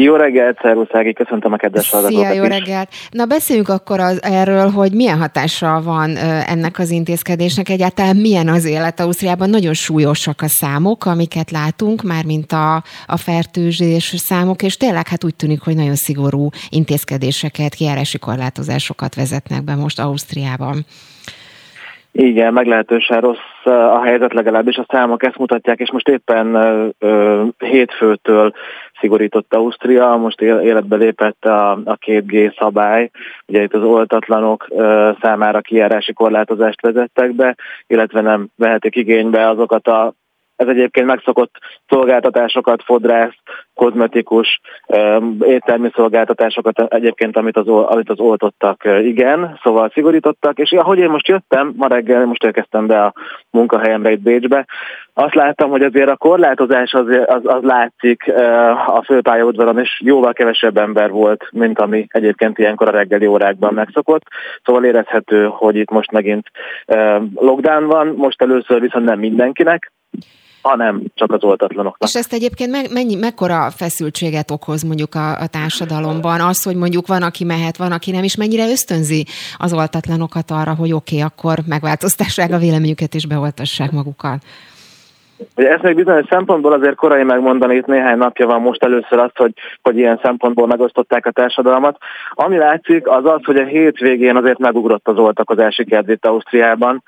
Jó 0.00 0.16
reggelt, 0.16 0.58
szervuszági, 0.62 1.12
köszöntöm 1.12 1.52
a 1.52 1.56
kedves 1.56 1.90
hallgatókat 1.90 2.24
Szia, 2.24 2.42
jó 2.42 2.48
reggelt. 2.48 2.88
Na 3.10 3.24
beszéljünk 3.24 3.68
akkor 3.68 4.00
az, 4.00 4.22
erről, 4.22 4.68
hogy 4.70 4.92
milyen 4.92 5.18
hatással 5.18 5.82
van 5.82 6.16
ennek 6.46 6.78
az 6.78 6.90
intézkedésnek, 6.90 7.68
egyáltalán 7.68 8.16
milyen 8.16 8.48
az 8.48 8.66
élet 8.66 9.00
Ausztriában. 9.00 9.50
Nagyon 9.50 9.72
súlyosak 9.72 10.40
a 10.40 10.48
számok, 10.48 11.04
amiket 11.04 11.50
látunk, 11.50 12.02
már 12.02 12.24
mint 12.24 12.52
a, 12.52 12.74
a 13.06 13.16
fertőzés 13.16 14.14
számok, 14.16 14.62
és 14.62 14.76
tényleg 14.76 15.08
hát 15.08 15.24
úgy 15.24 15.34
tűnik, 15.36 15.60
hogy 15.60 15.76
nagyon 15.76 15.94
szigorú 15.94 16.48
intézkedéseket, 16.70 17.74
kiárási 17.74 18.18
korlátozásokat 18.18 19.14
vezetnek 19.14 19.64
be 19.64 19.74
most 19.74 20.00
Ausztriában. 20.00 20.76
Igen, 22.12 22.52
meglehetősen 22.52 23.20
rossz 23.20 23.64
a 23.64 24.02
helyzet, 24.02 24.32
legalábbis 24.32 24.76
a 24.76 24.86
számok 24.88 25.22
ezt 25.22 25.38
mutatják, 25.38 25.78
és 25.78 25.90
most 25.90 26.08
éppen 26.08 26.54
ö, 26.98 27.44
hétfőtől 27.58 28.52
szigorított 29.00 29.54
Ausztria, 29.54 30.16
most 30.16 30.40
életbe 30.40 30.96
lépett 30.96 31.44
a, 31.44 31.70
a 31.70 31.98
2G 32.06 32.58
szabály, 32.58 33.10
ugye 33.46 33.62
itt 33.62 33.74
az 33.74 33.82
oltatlanok 33.82 34.66
ö, 34.70 35.10
számára 35.20 35.60
kijárási 35.60 36.12
korlátozást 36.12 36.80
vezettek 36.80 37.34
be, 37.34 37.56
illetve 37.86 38.20
nem 38.20 38.48
vehetik 38.56 38.96
igénybe 38.96 39.48
azokat 39.48 39.86
a 39.86 40.14
ez 40.58 40.68
egyébként 40.68 41.06
megszokott 41.06 41.54
szolgáltatásokat, 41.88 42.82
fodrász, 42.82 43.36
kozmetikus, 43.74 44.60
éttermi 45.40 45.90
szolgáltatásokat 45.94 46.94
egyébként, 46.94 47.36
amit 47.36 47.56
az, 47.56 47.68
amit 47.68 48.10
az 48.10 48.18
oltottak, 48.18 48.88
igen, 49.02 49.58
szóval 49.62 49.90
szigorítottak, 49.94 50.58
és 50.58 50.72
ahogy 50.72 50.98
én 50.98 51.10
most 51.10 51.28
jöttem, 51.28 51.72
ma 51.76 51.86
reggel 51.86 52.26
most 52.26 52.44
érkeztem 52.44 52.86
be 52.86 53.04
a 53.04 53.12
munkahelyemre 53.50 54.10
itt 54.10 54.20
Bécsbe, 54.20 54.66
azt 55.14 55.34
láttam, 55.34 55.70
hogy 55.70 55.82
azért 55.82 56.08
a 56.08 56.16
korlátozás 56.16 56.92
az, 56.92 57.06
az, 57.26 57.40
az 57.42 57.62
látszik 57.62 58.32
a 58.86 59.02
főpályaudvaron, 59.04 59.78
és 59.78 60.00
jóval 60.04 60.32
kevesebb 60.32 60.76
ember 60.76 61.10
volt, 61.10 61.48
mint 61.50 61.78
ami 61.78 62.06
egyébként 62.08 62.58
ilyenkor 62.58 62.88
a 62.88 62.96
reggeli 62.96 63.26
órákban 63.26 63.74
megszokott. 63.74 64.22
Szóval 64.64 64.84
érezhető, 64.84 65.48
hogy 65.50 65.76
itt 65.76 65.90
most 65.90 66.10
megint 66.10 66.50
lockdown 67.34 67.86
van, 67.86 68.06
most 68.16 68.42
először 68.42 68.80
viszont 68.80 69.04
nem 69.04 69.18
mindenkinek, 69.18 69.92
hanem 70.62 71.02
csak 71.14 71.32
az 71.32 71.42
oltatlanoknak. 71.42 72.08
És 72.08 72.14
ezt 72.14 72.32
egyébként 72.32 72.70
me- 72.70 72.92
mennyi, 72.92 73.14
mekkora 73.14 73.70
feszültséget 73.70 74.50
okoz 74.50 74.82
mondjuk 74.82 75.14
a, 75.14 75.40
a 75.40 75.46
társadalomban? 75.46 76.40
Az, 76.40 76.62
hogy 76.62 76.76
mondjuk 76.76 77.06
van, 77.06 77.22
aki 77.22 77.44
mehet, 77.44 77.76
van, 77.76 77.92
aki 77.92 78.10
nem, 78.10 78.22
és 78.22 78.36
mennyire 78.36 78.70
ösztönzi 78.70 79.26
az 79.56 79.72
oltatlanokat 79.72 80.50
arra, 80.50 80.74
hogy 80.74 80.92
oké, 80.92 81.14
okay, 81.14 81.26
akkor 81.26 81.62
megváltoztassák 81.66 82.52
a 82.52 82.58
véleményüket 82.58 83.14
és 83.14 83.26
beoltassák 83.26 83.90
magukat? 83.90 84.42
Ugye 85.56 85.72
ezt 85.72 85.82
még 85.82 85.94
bizonyos 85.94 86.26
szempontból 86.28 86.72
azért 86.72 86.94
korai 86.94 87.22
megmondani, 87.22 87.74
itt 87.74 87.86
néhány 87.86 88.18
napja 88.18 88.46
van 88.46 88.60
most 88.60 88.82
először 88.82 89.18
azt, 89.18 89.36
hogy, 89.36 89.52
hogy 89.82 89.96
ilyen 89.96 90.20
szempontból 90.22 90.66
megosztották 90.66 91.26
a 91.26 91.30
társadalmat. 91.30 91.96
Ami 92.30 92.56
látszik, 92.56 93.08
az 93.08 93.24
az, 93.24 93.44
hogy 93.44 93.56
a 93.56 93.64
hétvégén 93.64 94.36
azért 94.36 94.58
megugrott 94.58 95.08
az 95.08 95.18
oltakozási 95.18 95.84
kedvét 95.84 96.26
Ausztriában. 96.26 97.02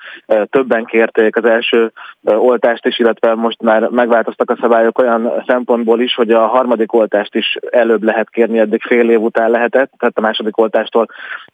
Többen 0.49 0.85
kérték 0.85 1.35
az 1.35 1.45
első 1.45 1.91
oltást 2.23 2.85
is, 2.85 2.99
illetve 2.99 3.35
most 3.35 3.61
már 3.61 3.87
megváltoztak 3.89 4.49
a 4.49 4.57
szabályok 4.61 4.99
olyan 4.99 5.43
szempontból 5.47 5.99
is, 6.01 6.15
hogy 6.15 6.31
a 6.31 6.47
harmadik 6.47 6.93
oltást 6.93 7.35
is 7.35 7.57
előbb 7.71 8.03
lehet 8.03 8.29
kérni, 8.29 8.59
eddig 8.59 8.81
fél 8.81 9.09
év 9.09 9.21
után 9.21 9.49
lehetett, 9.49 9.91
tehát 9.97 10.17
a 10.17 10.21
második 10.21 10.57
oltástól 10.57 11.07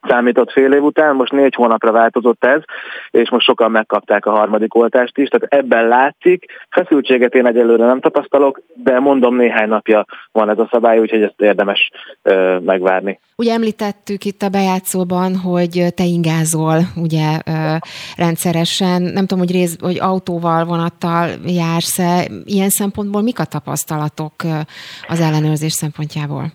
számított 0.07 0.51
fél 0.51 0.73
év 0.73 0.83
után, 0.83 1.15
most 1.15 1.31
négy 1.31 1.55
hónapra 1.55 1.91
változott 1.91 2.45
ez, 2.45 2.61
és 3.11 3.29
most 3.29 3.45
sokan 3.45 3.71
megkapták 3.71 4.25
a 4.25 4.31
harmadik 4.31 4.75
oltást 4.75 5.17
is, 5.17 5.27
tehát 5.27 5.53
ebben 5.53 5.87
látszik, 5.87 6.45
Feszültséget 6.69 7.33
én 7.33 7.45
egyelőre 7.45 7.85
nem 7.85 7.99
tapasztalok, 7.99 8.61
de 8.83 8.99
mondom 8.99 9.35
néhány 9.35 9.67
napja 9.67 10.05
van 10.31 10.49
ez 10.49 10.57
a 10.57 10.67
szabály, 10.71 10.99
úgyhogy 10.99 11.21
ezt 11.21 11.41
érdemes 11.41 11.91
ö, 12.21 12.59
megvárni. 12.59 13.19
Ugye 13.35 13.53
említettük 13.53 14.25
itt 14.25 14.41
a 14.41 14.49
bejátszóban, 14.49 15.35
hogy 15.35 15.85
te 15.95 16.03
ingázol 16.03 16.79
ugye 16.95 17.39
ö, 17.45 17.75
rendszeresen, 18.17 19.01
nem 19.01 19.25
tudom, 19.25 19.39
hogy, 19.39 19.51
rész, 19.51 19.77
hogy 19.79 19.99
autóval, 19.99 20.65
vonattal 20.65 21.29
jársz-e, 21.45 22.27
ilyen 22.45 22.69
szempontból 22.69 23.21
mik 23.21 23.39
a 23.39 23.45
tapasztalatok 23.45 24.33
az 25.07 25.19
ellenőrzés 25.19 25.73
szempontjából? 25.73 26.51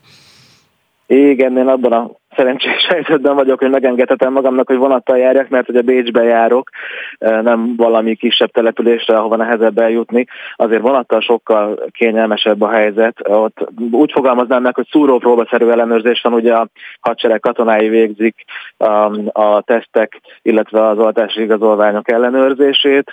Igen, 1.15 1.57
én 1.57 1.69
abban 1.69 1.93
a 1.93 2.11
szerencsés 2.37 2.87
helyzetben 2.93 3.35
vagyok, 3.35 3.59
hogy 3.59 3.71
megengedhetem 3.71 4.33
magamnak, 4.33 4.67
hogy 4.67 4.77
vonattal 4.77 5.17
járjak, 5.19 5.49
mert 5.49 5.69
ugye 5.69 5.83
Bécsbe 5.83 6.23
járok, 6.23 6.71
nem 7.19 7.77
valami 7.77 8.15
kisebb 8.15 8.51
településre, 8.51 9.17
ahova 9.17 9.37
nehezebb 9.37 9.79
eljutni. 9.79 10.27
Azért 10.57 10.83
vonattal 10.83 11.21
sokkal 11.21 11.85
kényelmesebb 11.91 12.61
a 12.61 12.71
helyzet. 12.71 13.29
Ott 13.29 13.69
úgy 13.91 14.13
fogalmaznám 14.13 14.63
meg, 14.63 14.75
hogy 14.75 14.87
szúrópróbaszerű 14.91 15.69
ellenőrzés 15.69 16.21
van, 16.23 16.33
ugye 16.33 16.55
a 16.55 16.69
hadsereg 17.01 17.41
katonái 17.41 17.89
végzik 17.89 18.45
a, 18.77 19.17
a 19.41 19.63
tesztek, 19.63 20.21
illetve 20.43 20.87
az 20.87 20.99
oltási 20.99 21.41
igazolványok 21.41 22.11
ellenőrzését 22.11 23.13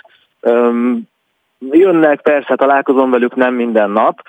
Jönnek, 1.68 2.20
persze 2.20 2.54
találkozom 2.54 3.10
velük 3.10 3.34
nem 3.34 3.54
minden 3.54 3.90
nap, 3.90 4.20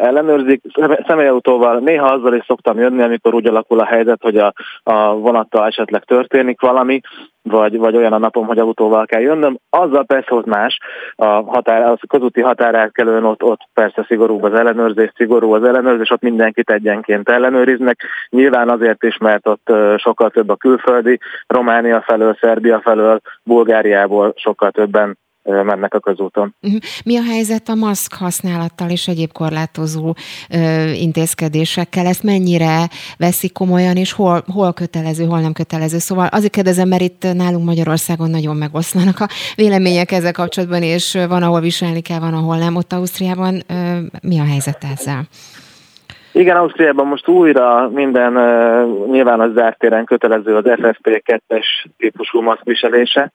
ellenőrzik 0.00 0.62
személyautóval, 1.06 1.78
néha 1.78 2.06
azzal 2.06 2.34
is 2.34 2.44
szoktam 2.46 2.78
jönni, 2.78 3.02
amikor 3.02 3.34
úgy 3.34 3.46
alakul 3.46 3.80
a 3.80 3.84
helyzet, 3.84 4.22
hogy 4.22 4.36
a, 4.36 4.52
a 4.82 5.14
vonattal 5.14 5.66
esetleg 5.66 6.04
történik 6.04 6.60
valami, 6.60 7.00
vagy, 7.42 7.78
vagy 7.78 7.96
olyan 7.96 8.12
a 8.12 8.18
napom, 8.18 8.46
hogy 8.46 8.58
autóval 8.58 9.06
kell 9.06 9.20
jönnöm. 9.20 9.58
Azzal 9.70 10.04
persze 10.04 10.34
ott 10.34 10.46
más, 10.46 10.78
a, 11.14 11.26
határ, 11.26 11.82
a 11.82 11.96
közúti 12.08 12.40
határátkelőn 12.40 13.24
ott, 13.24 13.42
ott 13.42 13.60
persze 13.74 14.04
szigorúbb 14.08 14.42
az 14.42 14.54
ellenőrzés, 14.54 15.12
szigorú 15.14 15.52
az 15.52 15.64
ellenőrzés, 15.64 16.10
ott 16.10 16.22
mindenkit 16.22 16.70
egyenként 16.70 17.28
ellenőriznek. 17.28 18.00
Nyilván 18.28 18.68
azért 18.68 19.02
is, 19.02 19.16
mert 19.16 19.46
ott 19.46 19.72
sokkal 19.96 20.30
több 20.30 20.48
a 20.48 20.56
külföldi, 20.56 21.18
Románia 21.46 22.00
felől, 22.00 22.36
Szerbia 22.40 22.80
felől, 22.80 23.20
Bulgáriából 23.42 24.32
sokkal 24.36 24.70
többen 24.70 25.18
mennek 25.50 25.94
a 25.94 26.00
közúton. 26.00 26.54
Mhm. 26.60 26.76
Mi 27.04 27.16
a 27.16 27.22
helyzet 27.22 27.68
a 27.68 27.74
maszk 27.74 28.14
használattal 28.14 28.90
és 28.90 29.08
egyéb 29.08 29.32
korlátozó 29.32 30.14
intézkedésekkel? 30.94 32.06
Ezt 32.06 32.22
mennyire 32.22 32.88
veszik 33.16 33.52
komolyan, 33.52 33.96
és 33.96 34.12
hol, 34.12 34.44
hol 34.52 34.72
kötelező, 34.72 35.24
hol 35.24 35.40
nem 35.40 35.52
kötelező? 35.52 35.98
Szóval 35.98 36.26
azért 36.26 36.52
kérdezem, 36.52 36.88
mert 36.88 37.02
itt 37.02 37.22
nálunk 37.34 37.64
Magyarországon 37.64 38.30
nagyon 38.30 38.56
megoszlanak 38.56 39.20
a 39.20 39.28
vélemények 39.54 40.12
ezzel 40.12 40.32
kapcsolatban, 40.32 40.82
és 40.82 41.18
van, 41.28 41.42
ahol 41.42 41.60
viselni 41.60 42.00
kell, 42.00 42.18
van, 42.18 42.34
ahol 42.34 42.56
nem. 42.56 42.76
Ott 42.76 42.92
Ausztriában 42.92 43.62
mi 44.22 44.38
a 44.38 44.44
helyzet 44.44 44.84
ezzel? 44.92 45.28
Igen, 46.32 46.56
Ausztriában 46.56 47.06
most 47.06 47.28
újra 47.28 47.88
minden 47.88 48.36
uh, 48.36 49.10
nyilvános 49.10 49.52
zártéren 49.52 50.04
kötelező 50.04 50.56
az 50.56 50.64
FFP2-es 50.66 51.66
típusú 51.98 52.40
maszkviselése. 52.40 53.32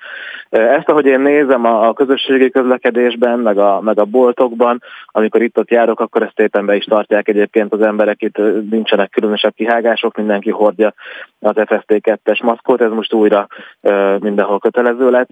Ezt, 0.50 0.89
ahogy 0.89 1.06
én 1.06 1.20
nézem 1.20 1.66
a, 1.66 1.88
a 1.88 1.93
közösségi 1.93 2.50
közlekedésben, 2.50 3.39
meg 3.39 3.58
a, 3.58 3.82
meg 3.82 4.00
a 4.00 4.06
boltokban, 4.06 4.82
amikor 5.08 5.41
itt-ott 5.41 5.70
járok, 5.70 6.00
akkor 6.00 6.22
ezt 6.22 6.39
éppen 6.39 6.66
be 6.66 6.76
is 6.76 6.86
tartják 6.86 7.28
egyébként 7.28 7.74
az 7.74 7.82
emberek, 7.82 8.22
itt 8.22 8.38
nincsenek 8.70 9.10
különösebb 9.10 9.54
kihágások, 9.54 10.18
mindenki 10.18 10.50
hordja 10.50 10.93
az 11.39 11.54
FFP2-es 11.56 12.43
maszkot, 12.43 12.82
ez 12.82 12.91
most 12.91 13.14
újra 13.14 13.48
uh, 13.82 14.20
mindenhol 14.20 14.60
kötelező 14.60 15.10
lett 15.10 15.30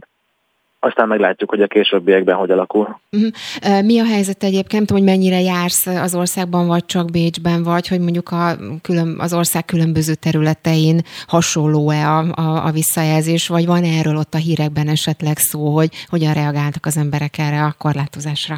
aztán 0.83 1.07
meglátjuk, 1.07 1.49
hogy 1.49 1.61
a 1.61 1.67
későbbiekben 1.67 2.35
hogy 2.35 2.51
alakul. 2.51 2.99
Uh-huh. 3.11 3.85
Mi 3.85 3.99
a 3.99 4.05
helyzet 4.05 4.43
egyébként? 4.43 4.71
Nem 4.71 4.85
tudom, 4.85 5.03
hogy 5.03 5.11
mennyire 5.11 5.39
jársz 5.39 5.85
az 5.87 6.15
országban, 6.15 6.67
vagy 6.67 6.85
csak 6.85 7.11
Bécsben, 7.11 7.63
vagy 7.63 7.87
hogy 7.87 7.99
mondjuk 7.99 8.29
a 8.31 8.55
külön, 8.81 9.15
az 9.19 9.33
ország 9.33 9.65
különböző 9.65 10.13
területein 10.13 11.01
hasonló-e 11.27 12.07
a, 12.07 12.19
a, 12.35 12.65
a 12.65 12.71
visszajelzés, 12.71 13.47
vagy 13.47 13.65
van 13.65 13.83
erről 13.83 14.15
ott 14.15 14.33
a 14.33 14.37
hírekben 14.37 14.87
esetleg 14.87 15.37
szó, 15.37 15.69
hogy 15.69 15.89
hogyan 16.09 16.33
reagáltak 16.33 16.85
az 16.85 16.97
emberek 16.97 17.37
erre 17.37 17.63
a 17.63 17.75
korlátozásra? 17.77 18.55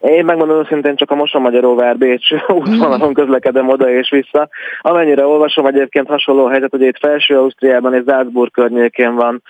Én 0.00 0.24
megmondom 0.24 0.58
őszintén 0.58 0.96
csak 0.96 1.10
a 1.10 1.14
Mosonmagyaróvár 1.14 1.96
Bécs 1.96 2.32
útvonalon 2.48 3.14
közlekedem 3.14 3.68
oda 3.68 3.90
és 3.90 4.10
vissza. 4.10 4.48
Amennyire 4.80 5.26
olvasom 5.26 5.66
egyébként 5.66 6.06
hasonló 6.06 6.46
helyzet, 6.46 6.70
hogy 6.70 6.80
itt 6.82 6.98
Felső 6.98 7.38
Ausztriában 7.38 7.94
és 7.94 8.02
Salzburg 8.06 8.50
környékén 8.50 9.14
van 9.14 9.42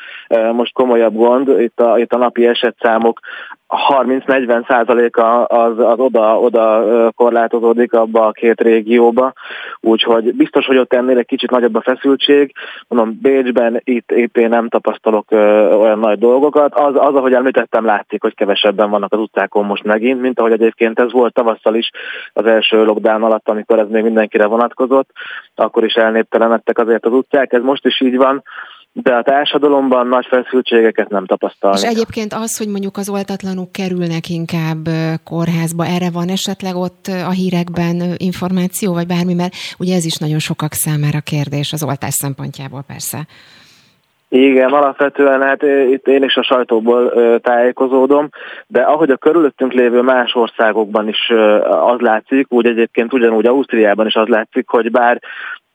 most 0.52 0.72
komolyabb 0.72 1.14
gond, 1.14 1.60
itt 1.60 1.80
a, 1.80 1.98
itt 1.98 2.12
a 2.12 2.16
napi 2.16 2.46
esetszámok 2.46 3.20
30-40 3.68 4.68
százaléka 4.68 5.44
az, 5.44 5.78
az 5.78 5.98
oda, 5.98 6.40
oda 6.40 6.84
korlátozódik 7.16 7.92
abba 7.92 8.26
a 8.26 8.32
két 8.32 8.60
régióba, 8.60 9.32
úgyhogy 9.80 10.34
biztos, 10.34 10.66
hogy 10.66 10.76
ott 10.76 10.92
ennél 10.92 11.18
egy 11.18 11.26
kicsit 11.26 11.50
nagyobb 11.50 11.74
a 11.74 11.80
feszültség. 11.80 12.52
Mondom, 12.88 13.18
Bécsben 13.22 13.80
itt, 13.84 14.12
itt 14.12 14.36
én 14.36 14.48
nem 14.48 14.68
tapasztalok 14.68 15.30
olyan 15.80 15.98
nagy 15.98 16.18
dolgokat. 16.18 16.74
Az, 16.74 16.94
az, 16.94 17.14
ahogy 17.14 17.32
említettem, 17.32 17.84
látszik, 17.84 18.22
hogy 18.22 18.34
kevesebben 18.34 18.90
vannak 18.90 19.12
az 19.12 19.18
utcákon 19.18 19.64
most 19.64 19.84
megint, 19.84 20.20
mint 20.20 20.38
ahogy 20.38 20.52
egyébként 20.52 20.98
ez 20.98 21.12
volt 21.12 21.34
tavasszal 21.34 21.74
is 21.74 21.90
az 22.32 22.46
első 22.46 22.84
lockdown 22.84 23.22
alatt, 23.22 23.48
amikor 23.48 23.78
ez 23.78 23.88
még 23.88 24.02
mindenkire 24.02 24.46
vonatkozott, 24.46 25.10
akkor 25.54 25.84
is 25.84 25.94
elnéptelenedtek 25.94 26.78
azért 26.78 27.06
az 27.06 27.12
utcák, 27.12 27.52
ez 27.52 27.62
most 27.62 27.86
is 27.86 28.00
így 28.00 28.16
van 28.16 28.42
de 29.02 29.14
a 29.14 29.22
társadalomban 29.22 30.06
nagy 30.06 30.26
feszültségeket 30.26 31.08
nem 31.08 31.26
tapasztalni. 31.26 31.76
És 31.76 31.82
egyébként 31.82 32.32
az, 32.32 32.58
hogy 32.58 32.68
mondjuk 32.68 32.96
az 32.96 33.08
oltatlanok 33.08 33.72
kerülnek 33.72 34.28
inkább 34.28 34.88
kórházba, 35.24 35.84
erre 35.84 36.10
van 36.10 36.28
esetleg 36.28 36.74
ott 36.74 37.06
a 37.26 37.30
hírekben 37.30 38.14
információ, 38.16 38.92
vagy 38.92 39.06
bármi, 39.06 39.34
mert 39.34 39.54
ugye 39.78 39.94
ez 39.94 40.04
is 40.04 40.16
nagyon 40.16 40.38
sokak 40.38 40.72
számára 40.72 41.20
kérdés 41.20 41.72
az 41.72 41.84
oltás 41.84 42.14
szempontjából 42.14 42.84
persze. 42.86 43.18
Igen, 44.28 44.72
alapvetően 44.72 45.42
hát 45.42 45.62
itt 45.90 46.06
én 46.06 46.22
is 46.22 46.36
a 46.36 46.42
sajtóból 46.42 47.12
tájékozódom, 47.40 48.28
de 48.66 48.80
ahogy 48.80 49.10
a 49.10 49.16
körülöttünk 49.16 49.72
lévő 49.72 50.00
más 50.00 50.34
országokban 50.34 51.08
is 51.08 51.30
az 51.70 52.00
látszik, 52.00 52.46
úgy 52.52 52.66
egyébként 52.66 53.12
ugyanúgy 53.12 53.46
Ausztriában 53.46 54.06
is 54.06 54.14
az 54.14 54.26
látszik, 54.26 54.68
hogy 54.68 54.90
bár 54.90 55.20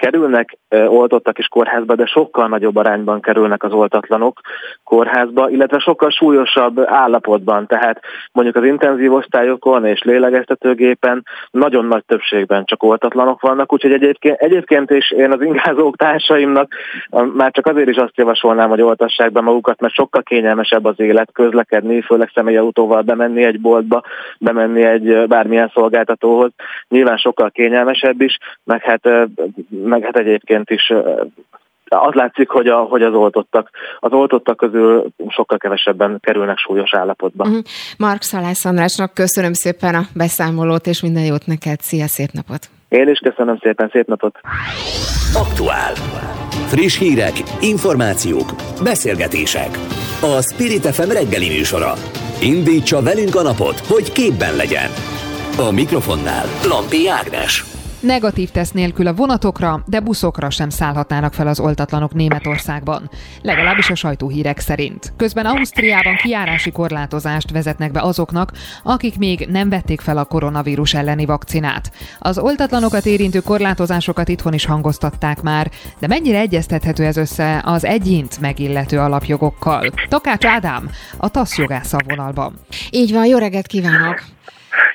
kerülnek 0.01 0.57
oltottak 0.69 1.37
is 1.37 1.47
kórházba, 1.47 1.95
de 1.95 2.05
sokkal 2.05 2.47
nagyobb 2.47 2.75
arányban 2.75 3.21
kerülnek 3.21 3.63
az 3.63 3.71
oltatlanok 3.71 4.39
kórházba, 4.83 5.49
illetve 5.49 5.79
sokkal 5.79 6.09
súlyosabb 6.09 6.79
állapotban, 6.85 7.67
tehát 7.67 7.99
mondjuk 8.31 8.55
az 8.55 8.63
intenzív 8.63 9.13
osztályokon 9.13 9.85
és 9.85 10.01
lélegeztetőgépen 10.03 11.25
nagyon 11.51 11.85
nagy 11.85 12.03
többségben 12.05 12.65
csak 12.65 12.83
oltatlanok 12.83 13.41
vannak, 13.41 13.73
úgyhogy 13.73 13.91
egyébként, 13.91 14.37
egyébként 14.37 14.89
is 14.89 15.11
én 15.11 15.31
az 15.31 15.41
ingázók 15.41 15.95
társaimnak 15.97 16.73
már 17.33 17.51
csak 17.51 17.67
azért 17.67 17.89
is 17.89 17.97
azt 17.97 18.17
javasolnám, 18.17 18.69
hogy 18.69 18.81
oltassák 18.81 19.31
be 19.31 19.41
magukat, 19.41 19.81
mert 19.81 19.93
sokkal 19.93 20.23
kényelmesebb 20.23 20.85
az 20.85 20.99
élet 20.99 21.29
közlekedni, 21.33 22.01
főleg 22.01 22.31
személyautóval 22.33 23.01
bemenni 23.01 23.43
egy 23.43 23.59
boltba, 23.59 24.01
bemenni 24.39 24.83
egy 24.83 25.27
bármilyen 25.27 25.71
szolgáltatóhoz. 25.73 26.51
Nyilván 26.87 27.17
sokkal 27.17 27.51
kényelmesebb 27.51 28.21
is, 28.21 28.37
meg 28.63 28.81
hát 28.81 29.09
meg 29.91 30.03
hát 30.03 30.17
egyébként 30.17 30.69
is 30.69 30.93
az 31.95 32.13
látszik, 32.13 32.49
hogy, 32.49 32.67
a, 32.67 32.77
hogy 32.77 33.01
az 33.01 33.13
oltottak, 33.13 33.69
az 33.99 34.11
oltottak 34.11 34.57
közül 34.57 35.07
sokkal 35.27 35.57
kevesebben 35.57 36.17
kerülnek 36.19 36.57
súlyos 36.57 36.93
állapotba. 36.93 37.43
Uh-huh. 37.43 37.61
Mark 37.97 38.21
Szalász 38.21 38.65
Andrásnak 38.65 39.13
köszönöm 39.13 39.53
szépen 39.53 39.95
a 39.95 40.01
beszámolót, 40.15 40.87
és 40.87 41.01
minden 41.01 41.23
jót 41.23 41.45
neked. 41.45 41.79
Szia, 41.79 42.07
szép 42.07 42.29
napot! 42.31 42.69
Én 42.89 43.07
is 43.07 43.19
köszönöm 43.19 43.57
szépen, 43.57 43.89
szép 43.91 44.07
napot! 44.07 44.39
Aktuál. 45.33 45.93
Friss 46.67 46.97
hírek, 46.97 47.33
információk, 47.61 48.49
beszélgetések. 48.83 49.69
A 50.21 50.41
Spirit 50.41 50.85
FM 50.85 51.11
reggeli 51.11 51.47
műsora. 51.47 51.93
Indítsa 52.41 53.01
velünk 53.01 53.35
a 53.35 53.41
napot, 53.41 53.79
hogy 53.79 54.11
képben 54.11 54.55
legyen. 54.55 54.89
A 55.67 55.71
mikrofonnál 55.71 56.45
Lampi 56.67 57.07
Ágnes. 57.07 57.70
Negatív 58.01 58.49
teszt 58.49 58.73
nélkül 58.73 59.07
a 59.07 59.13
vonatokra, 59.13 59.83
de 59.85 59.99
buszokra 59.99 60.49
sem 60.49 60.69
szállhatnának 60.69 61.33
fel 61.33 61.47
az 61.47 61.59
oltatlanok 61.59 62.13
Németországban. 62.13 63.09
Legalábbis 63.41 63.89
a 63.89 63.95
sajtóhírek 63.95 64.59
szerint. 64.59 65.13
Közben 65.17 65.45
Ausztriában 65.45 66.15
kiárási 66.15 66.71
korlátozást 66.71 67.51
vezetnek 67.51 67.91
be 67.91 68.01
azoknak, 68.01 68.51
akik 68.83 69.17
még 69.17 69.47
nem 69.49 69.69
vették 69.69 70.01
fel 70.01 70.17
a 70.17 70.23
koronavírus 70.23 70.93
elleni 70.93 71.25
vakcinát. 71.25 71.91
Az 72.19 72.37
oltatlanokat 72.37 73.05
érintő 73.05 73.39
korlátozásokat 73.39 74.29
itthon 74.29 74.53
is 74.53 74.65
hangoztatták 74.65 75.41
már, 75.41 75.71
de 75.99 76.07
mennyire 76.07 76.39
egyeztethető 76.39 77.05
ez 77.05 77.17
össze 77.17 77.61
az 77.65 77.85
egyént 77.85 78.39
megillető 78.39 78.99
alapjogokkal? 78.99 79.91
Takács 80.09 80.45
Ádám, 80.45 80.89
a 81.17 81.29
TASZ 81.29 81.57
jogásza 81.57 81.97
vonalban. 82.07 82.53
Így 82.89 83.11
van, 83.13 83.25
jó 83.25 83.37
reggelt 83.37 83.67
kívánok! 83.67 84.23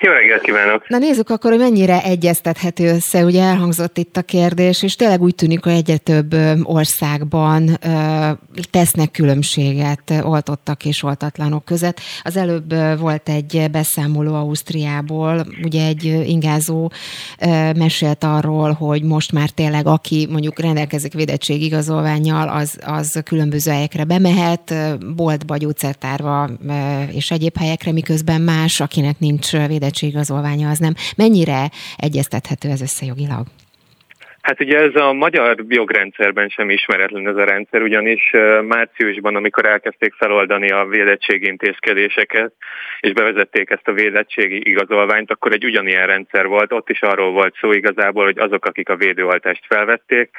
Jó 0.01 0.13
reggelt 0.13 0.43
kívánok! 0.43 0.89
Na 0.89 0.99
nézzük 0.99 1.31
akkor, 1.31 1.51
hogy 1.51 1.61
mennyire 1.61 2.03
egyeztethető 2.03 2.89
össze, 2.89 3.25
ugye 3.25 3.43
elhangzott 3.43 3.99
itt 3.99 4.17
a 4.17 4.23
kérdés, 4.23 4.83
és 4.83 4.97
tényleg 4.97 5.23
úgy 5.23 5.35
tűnik, 5.35 5.65
hogy 5.65 5.73
egyre 5.73 5.97
több 5.97 6.35
országban 6.63 7.79
tesznek 8.71 9.11
különbséget 9.11 10.13
oltottak 10.23 10.85
és 10.85 11.03
oltatlanok 11.03 11.65
között. 11.65 12.01
Az 12.23 12.37
előbb 12.37 12.75
volt 12.99 13.29
egy 13.29 13.69
beszámoló 13.71 14.35
Ausztriából, 14.35 15.47
ugye 15.63 15.87
egy 15.87 16.05
ingázó 16.05 16.91
mesélt 17.77 18.25
arról, 18.25 18.73
hogy 18.73 19.03
most 19.03 19.33
már 19.33 19.49
tényleg 19.49 19.87
aki 19.87 20.29
mondjuk 20.31 20.61
rendelkezik 20.61 21.13
védettségigazolványjal, 21.13 22.49
az, 22.49 22.79
az 22.87 23.21
különböző 23.25 23.71
helyekre 23.71 24.05
bemehet, 24.05 24.75
boltba, 25.15 25.57
gyógyszertárba 25.57 26.51
és 27.13 27.31
egyéb 27.31 27.57
helyekre, 27.59 27.93
miközben 27.93 28.41
más, 28.41 28.81
akinek 28.81 29.19
nincs 29.19 29.53
védettségigazolványa 29.87 30.69
az 30.69 30.79
nem. 30.79 30.95
Mennyire 31.17 31.63
egyeztethető 31.97 32.69
ez 32.69 32.83
összejogilag? 32.83 33.45
Hát 34.41 34.61
ugye 34.61 34.79
ez 34.79 34.95
a 34.95 35.13
magyar 35.13 35.65
jogrendszerben 35.69 36.49
sem 36.49 36.71
ismeretlen 36.71 37.29
ez 37.29 37.37
a 37.37 37.45
rendszer, 37.45 37.83
ugyanis 37.83 38.31
márciusban, 38.69 39.37
amikor 39.37 39.67
elkezdték 39.67 40.15
feloldani 40.15 40.71
a 40.71 40.87
védettségi 40.87 41.47
intézkedéseket, 41.47 42.53
és 43.01 43.13
bevezették 43.13 43.71
ezt 43.71 43.89
a 43.89 43.93
védettségi 43.93 44.69
igazolványt, 44.69 45.31
akkor 45.31 45.53
egy 45.53 45.65
ugyanilyen 45.65 46.07
rendszer 46.07 46.47
volt. 46.47 46.73
Ott 46.73 46.91
is 46.91 47.01
arról 47.01 47.33
volt 47.33 47.57
szó 47.61 47.73
igazából, 47.73 48.25
hogy 48.25 48.39
azok, 48.39 48.65
akik 48.65 48.89
a 48.89 48.97
védőoltást 48.97 49.65
felvették, 49.69 50.31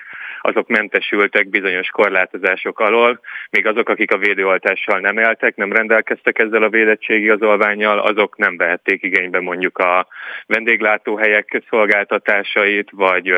azok 0.48 0.68
mentesültek 0.68 1.50
bizonyos 1.50 1.88
korlátozások 1.88 2.80
alól, 2.80 3.20
még 3.50 3.66
azok, 3.66 3.90
akik 3.90 4.12
a 4.12 4.18
védőoltással 4.18 5.00
nem 5.00 5.18
éltek, 5.18 5.56
nem 5.56 5.72
rendelkeztek 5.72 6.40
ezzel 6.40 6.64
a 6.64 6.70
védettségigazolványjal, 6.70 8.00
azok 8.00 8.38
nem 8.38 8.58
vehették 8.58 9.04
igénybe 9.04 9.40
mondjuk 9.40 9.78
a 9.78 10.08
vendéglátóhelyek 10.46 11.62
szolgáltatásait, 11.70 12.90
vagy 12.92 13.34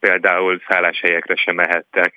például 0.00 0.60
szálláshelyekre 0.68 1.34
sem 1.36 1.54
mehettek. 1.54 2.14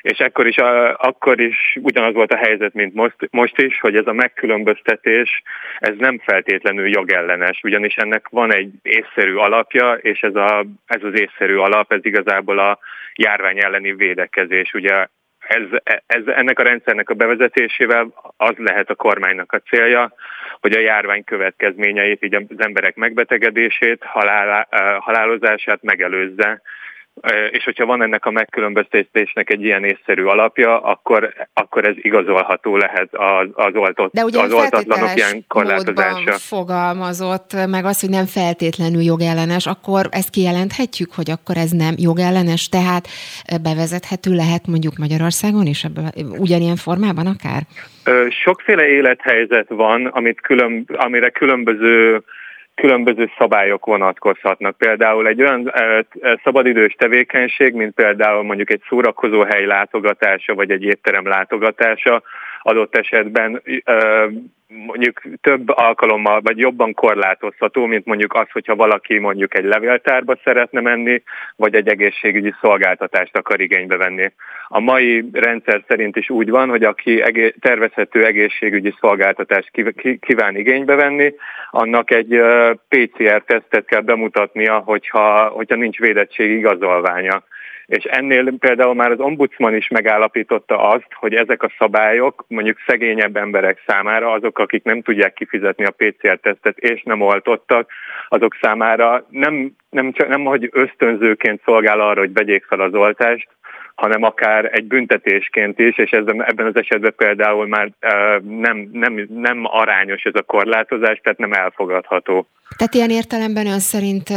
És 0.00 0.18
ekkor 0.18 0.46
is, 0.46 0.56
akkor 0.96 1.40
is 1.40 1.78
ugyanaz 1.82 2.14
volt 2.14 2.32
a 2.32 2.36
helyzet, 2.36 2.74
mint 2.74 2.94
most, 2.94 3.16
most 3.30 3.60
is, 3.60 3.80
hogy 3.80 3.96
ez 3.96 4.06
a 4.06 4.12
megkülönböztetés, 4.12 5.42
ez 5.78 5.94
nem 5.98 6.18
feltétlenül 6.18 6.88
jogellenes, 6.88 7.60
ugyanis 7.62 7.96
ennek 7.96 8.28
van 8.28 8.52
egy 8.52 8.70
észszerű 8.82 9.34
alapja, 9.34 9.92
és 9.92 10.20
ez, 10.20 10.34
a, 10.34 10.66
ez 10.86 11.02
az 11.02 11.20
észszerű 11.20 11.56
alap, 11.56 11.92
ez 11.92 12.04
igazából 12.04 12.58
a 12.58 12.78
járvány 13.14 13.58
elleni 13.58 13.92
védekezés. 13.92 14.72
Ugye 14.72 15.06
ez, 15.38 15.80
ez, 16.06 16.22
ennek 16.26 16.58
a 16.58 16.62
rendszernek 16.62 17.10
a 17.10 17.14
bevezetésével 17.14 18.14
az 18.36 18.54
lehet 18.56 18.90
a 18.90 18.94
kormánynak 18.94 19.52
a 19.52 19.60
célja, 19.60 20.12
hogy 20.60 20.72
a 20.72 20.80
járvány 20.80 21.24
következményeit, 21.24 22.24
így 22.24 22.34
az 22.34 22.42
emberek 22.56 22.96
megbetegedését, 22.96 24.02
halál, 24.04 24.68
halálozását 25.00 25.82
megelőzze, 25.82 26.62
és 27.50 27.64
hogyha 27.64 27.86
van 27.86 28.02
ennek 28.02 28.26
a 28.26 28.30
megkülönböztetésnek 28.30 29.50
egy 29.50 29.62
ilyen 29.64 29.84
észszerű 29.84 30.24
alapja, 30.24 30.80
akkor, 30.80 31.32
akkor 31.52 31.88
ez 31.88 31.94
igazolható 31.96 32.76
lehet 32.76 33.08
az, 33.12 33.48
az, 33.52 33.74
oltott, 33.74 34.12
De 34.12 34.24
ugye 34.24 34.40
az 34.40 34.52
oltatlanok 34.52 35.16
ilyen 35.16 35.44
korlátozása. 35.48 36.32
fogalmazott, 36.32 37.66
meg 37.68 37.84
az, 37.84 38.00
hogy 38.00 38.10
nem 38.10 38.26
feltétlenül 38.26 39.02
jogellenes, 39.02 39.66
akkor 39.66 40.08
ezt 40.10 40.30
kijelenthetjük, 40.30 41.14
hogy 41.14 41.30
akkor 41.30 41.56
ez 41.56 41.70
nem 41.70 41.94
jogellenes, 41.96 42.68
tehát 42.68 43.08
bevezethető 43.62 44.34
lehet 44.34 44.66
mondjuk 44.66 44.96
Magyarországon 44.96 45.66
is 45.66 45.84
ebből, 45.84 46.04
ugyanilyen 46.38 46.76
formában 46.76 47.26
akár? 47.26 47.62
Sokféle 48.44 48.86
élethelyzet 48.86 49.68
van, 49.68 50.06
amit 50.06 50.40
külön, 50.40 50.84
amire 50.96 51.30
különböző 51.30 52.22
különböző 52.80 53.30
szabályok 53.38 53.86
vonatkozhatnak. 53.86 54.76
Például 54.76 55.26
egy 55.26 55.40
olyan 55.40 55.72
szabadidős 56.44 56.94
tevékenység, 56.98 57.74
mint 57.74 57.94
például 57.94 58.42
mondjuk 58.42 58.70
egy 58.70 58.82
szórakozó 58.88 59.42
hely 59.42 59.64
látogatása, 59.64 60.54
vagy 60.54 60.70
egy 60.70 60.82
étterem 60.82 61.26
látogatása, 61.26 62.22
adott 62.62 62.96
esetben 62.96 63.62
mondjuk 64.68 65.22
több 65.40 65.68
alkalommal, 65.68 66.40
vagy 66.40 66.58
jobban 66.58 66.94
korlátozható, 66.94 67.86
mint 67.86 68.04
mondjuk 68.04 68.34
az, 68.34 68.46
hogyha 68.52 68.76
valaki 68.76 69.18
mondjuk 69.18 69.56
egy 69.56 69.64
levéltárba 69.64 70.38
szeretne 70.44 70.80
menni, 70.80 71.22
vagy 71.56 71.74
egy 71.74 71.88
egészségügyi 71.88 72.54
szolgáltatást 72.60 73.36
akar 73.36 73.60
igénybe 73.60 73.96
venni. 73.96 74.32
A 74.68 74.80
mai 74.80 75.28
rendszer 75.32 75.82
szerint 75.88 76.16
is 76.16 76.30
úgy 76.30 76.50
van, 76.50 76.68
hogy 76.68 76.82
aki 76.84 77.24
tervezhető 77.60 78.24
egészségügyi 78.24 78.94
szolgáltatást 79.00 79.70
kíván 80.20 80.56
igénybe 80.56 80.94
venni, 80.94 81.34
annak 81.70 82.10
egy 82.10 82.40
PCR-tesztet 82.88 83.84
kell 83.84 84.00
bemutatnia, 84.00 84.78
hogyha, 84.78 85.46
hogyha 85.46 85.76
nincs 85.76 85.98
védettség 85.98 86.50
igazolványa. 86.50 87.42
És 87.88 88.04
ennél 88.04 88.58
például 88.58 88.94
már 88.94 89.10
az 89.10 89.20
ombudsman 89.20 89.74
is 89.74 89.88
megállapította 89.88 90.88
azt, 90.88 91.06
hogy 91.10 91.34
ezek 91.34 91.62
a 91.62 91.72
szabályok 91.78 92.44
mondjuk 92.48 92.78
szegényebb 92.86 93.36
emberek 93.36 93.82
számára, 93.86 94.32
azok, 94.32 94.58
akik 94.58 94.84
nem 94.84 95.02
tudják 95.02 95.32
kifizetni 95.32 95.84
a 95.84 95.94
PCR-tesztet 95.96 96.78
és 96.78 97.02
nem 97.02 97.20
oltottak, 97.20 97.90
azok 98.28 98.56
számára 98.60 99.26
nem, 99.30 99.76
nem, 99.90 100.12
csak, 100.12 100.28
nem 100.28 100.44
hogy 100.44 100.68
ösztönzőként 100.72 101.60
szolgál 101.64 102.00
arra, 102.00 102.20
hogy 102.20 102.32
vegyék 102.32 102.64
fel 102.64 102.80
az 102.80 102.94
oltást, 102.94 103.48
hanem 103.98 104.22
akár 104.22 104.70
egy 104.72 104.84
büntetésként 104.84 105.78
is, 105.78 105.98
és 105.98 106.10
ebben 106.10 106.66
az 106.66 106.76
esetben 106.76 107.14
például 107.16 107.66
már 107.66 107.90
nem, 108.42 108.88
nem, 108.92 109.26
nem 109.34 109.60
arányos 109.64 110.22
ez 110.22 110.34
a 110.34 110.42
korlátozás, 110.42 111.20
tehát 111.22 111.38
nem 111.38 111.52
elfogadható. 111.52 112.46
Tehát 112.76 112.94
ilyen 112.94 113.10
értelemben 113.10 113.66
ön 113.66 113.78
szerint 113.78 114.28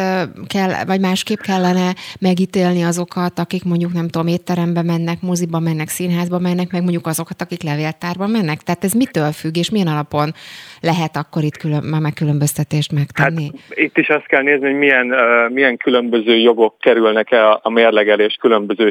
kell, 0.48 0.72
vagy 0.86 1.00
másképp 1.00 1.40
kellene 1.40 1.90
megítélni 2.20 2.84
azokat, 2.84 3.40
akik 3.40 3.64
mondjuk 3.64 3.94
nem 3.94 4.08
tudom, 4.08 4.28
étterembe 4.28 4.84
mennek, 4.84 5.18
moziba 5.22 5.60
mennek, 5.60 5.88
színházba 5.88 6.40
mennek, 6.40 6.72
meg 6.72 6.82
mondjuk 6.82 7.08
azokat, 7.08 7.42
akik 7.42 7.64
levéltárba 7.64 8.28
mennek? 8.28 8.60
Tehát 8.62 8.84
ez 8.84 8.94
mitől 8.94 9.32
függ, 9.32 9.56
és 9.58 9.70
milyen 9.72 9.88
alapon 9.88 10.30
lehet 10.82 11.16
akkor 11.16 11.44
itt 11.44 11.58
külön, 11.58 11.84
már 11.84 12.02
megkülönböztetést 12.02 12.92
megtenni? 12.92 13.44
Hát, 13.44 13.78
itt 13.78 13.98
is 13.98 14.08
azt 14.08 14.26
kell 14.26 14.42
nézni, 14.42 14.66
hogy 14.66 14.78
milyen, 14.78 15.08
milyen 15.50 15.78
különböző 15.78 16.36
jogok 16.38 16.78
kerülnek 16.80 17.32
el 17.32 17.60
a 17.64 17.70
mérlegelés 17.70 18.38
különböző 18.42 18.90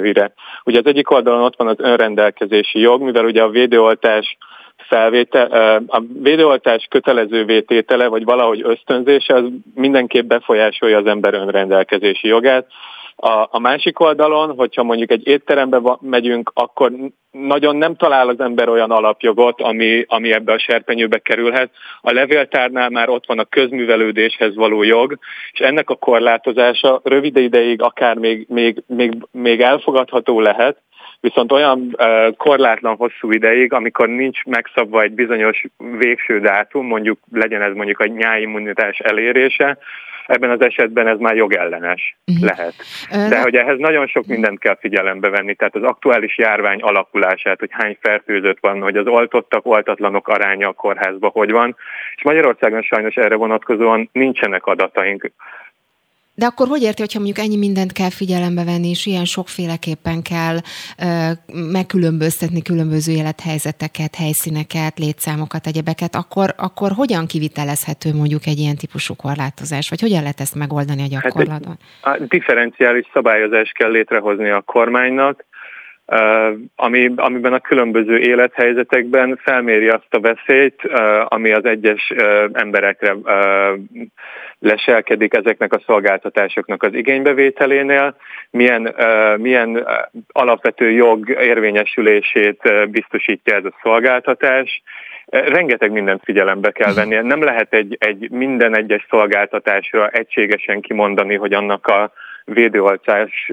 serpenyővire. 0.00 0.32
Ugye 0.64 0.78
az 0.78 0.86
egyik 0.86 1.10
oldalon 1.10 1.42
ott 1.42 1.56
van 1.56 1.68
az 1.68 1.76
önrendelkezési 1.78 2.78
jog, 2.78 3.02
mivel 3.02 3.24
ugye 3.24 3.42
a 3.42 3.48
védőoltás 3.48 4.36
felvétel, 4.76 5.46
a 5.86 6.02
védőoltás 6.22 6.86
kötelező 6.90 7.44
vététele, 7.44 8.06
vagy 8.06 8.24
valahogy 8.24 8.62
ösztönzése, 8.64 9.34
az 9.34 9.44
mindenképp 9.74 10.26
befolyásolja 10.26 10.98
az 10.98 11.06
ember 11.06 11.34
önrendelkezési 11.34 12.28
jogát. 12.28 12.66
A, 13.22 13.48
a 13.50 13.58
másik 13.58 14.00
oldalon, 14.00 14.54
hogyha 14.56 14.82
mondjuk 14.82 15.10
egy 15.10 15.26
étterembe 15.26 15.80
megyünk, 16.00 16.50
akkor 16.54 16.92
nagyon 17.30 17.76
nem 17.76 17.96
talál 17.96 18.28
az 18.28 18.40
ember 18.40 18.68
olyan 18.68 18.90
alapjogot, 18.90 19.60
ami, 19.60 20.04
ami 20.08 20.32
ebbe 20.32 20.52
a 20.52 20.58
serpenyőbe 20.58 21.18
kerülhet. 21.18 21.70
A 22.00 22.12
levéltárnál 22.12 22.88
már 22.90 23.08
ott 23.08 23.26
van 23.26 23.38
a 23.38 23.44
közművelődéshez 23.44 24.54
való 24.54 24.82
jog, 24.82 25.18
és 25.52 25.58
ennek 25.60 25.90
a 25.90 25.94
korlátozása 25.94 27.00
rövid 27.04 27.36
ideig 27.36 27.82
akár 27.82 28.16
még, 28.16 28.46
még, 28.48 28.82
még, 28.86 29.12
még 29.30 29.60
elfogadható 29.60 30.40
lehet, 30.40 30.76
viszont 31.20 31.52
olyan 31.52 31.96
korlátlan 32.36 32.96
hosszú 32.96 33.32
ideig, 33.32 33.72
amikor 33.72 34.08
nincs 34.08 34.44
megszabva 34.44 35.02
egy 35.02 35.12
bizonyos 35.12 35.64
végső 35.98 36.40
dátum, 36.40 36.86
mondjuk 36.86 37.18
legyen 37.32 37.62
ez 37.62 37.74
mondjuk 37.74 37.98
a 37.98 38.06
nyáimmunitás 38.06 38.98
elérése, 38.98 39.78
ebben 40.30 40.50
az 40.50 40.60
esetben 40.60 41.06
ez 41.06 41.18
már 41.18 41.36
jogellenes 41.36 42.16
uh-huh. 42.26 42.46
lehet. 42.46 42.74
De 43.28 43.40
hogy 43.40 43.54
ehhez 43.54 43.78
nagyon 43.78 44.06
sok 44.06 44.26
mindent 44.26 44.58
kell 44.58 44.76
figyelembe 44.80 45.28
venni, 45.28 45.54
tehát 45.54 45.74
az 45.74 45.82
aktuális 45.82 46.38
járvány 46.38 46.80
alakulását, 46.80 47.58
hogy 47.58 47.68
hány 47.72 47.96
fertőzött 48.00 48.58
van, 48.60 48.80
hogy 48.80 48.96
az 48.96 49.06
oltottak, 49.06 49.66
oltatlanok 49.66 50.28
aránya 50.28 50.68
a 50.68 50.72
kórházban 50.72 51.30
hogy 51.30 51.50
van, 51.50 51.76
és 52.16 52.22
Magyarországon 52.22 52.82
sajnos 52.82 53.14
erre 53.14 53.34
vonatkozóan 53.34 54.08
nincsenek 54.12 54.66
adataink. 54.66 55.30
De 56.40 56.46
akkor 56.46 56.66
hogy 56.68 56.82
érti, 56.82 57.00
hogyha 57.00 57.22
mondjuk 57.22 57.44
ennyi 57.44 57.56
mindent 57.56 57.92
kell 57.92 58.12
figyelembe 58.20 58.64
venni, 58.64 58.88
és 58.88 59.06
ilyen 59.06 59.24
sokféleképpen 59.24 60.22
kell 60.32 60.56
ö, 60.56 61.06
megkülönböztetni 61.78 62.62
különböző 62.62 63.12
élethelyzeteket, 63.20 64.12
helyszíneket, 64.22 64.98
létszámokat, 65.04 65.66
egyebeket, 65.66 66.14
akkor, 66.22 66.48
akkor 66.56 66.90
hogyan 67.00 67.24
kivitelezhető 67.26 68.08
mondjuk 68.20 68.44
egy 68.52 68.58
ilyen 68.58 68.76
típusú 68.82 69.12
korlátozás, 69.24 69.88
vagy 69.92 70.00
hogyan 70.00 70.22
lehet 70.26 70.40
ezt 70.40 70.60
megoldani 70.62 71.02
a 71.02 71.12
gyakorlatban? 71.14 71.76
Hát 72.02 72.14
egy, 72.14 72.22
a 72.22 72.26
differenciális 72.34 73.06
szabályozást 73.12 73.74
kell 73.78 73.90
létrehozni 73.90 74.50
a 74.50 74.60
kormánynak, 74.60 75.44
ami, 76.76 77.12
amiben 77.16 77.52
a 77.52 77.60
különböző 77.60 78.18
élethelyzetekben 78.18 79.38
felméri 79.42 79.88
azt 79.88 80.14
a 80.14 80.20
veszélyt, 80.20 80.82
ami 81.24 81.52
az 81.52 81.64
egyes 81.64 82.12
emberekre 82.52 83.16
leselkedik 84.60 85.34
ezeknek 85.34 85.72
a 85.72 85.82
szolgáltatásoknak 85.86 86.82
az 86.82 86.94
igénybevételénél, 86.94 88.16
milyen, 88.50 88.94
milyen 89.36 89.86
alapvető 90.32 90.90
jog 90.90 91.28
érvényesülését 91.28 92.90
biztosítja 92.90 93.56
ez 93.56 93.64
a 93.64 93.78
szolgáltatás, 93.82 94.82
rengeteg 95.30 95.90
mindent 95.90 96.24
figyelembe 96.24 96.70
kell 96.70 96.92
venni. 96.92 97.14
Nem 97.14 97.42
lehet 97.42 97.74
egy, 97.74 97.96
egy 98.00 98.30
minden 98.30 98.76
egyes 98.76 99.06
szolgáltatásra 99.10 100.08
egységesen 100.08 100.80
kimondani, 100.80 101.36
hogy 101.36 101.52
annak 101.52 101.86
a 101.86 102.12
védőoltás 102.44 103.50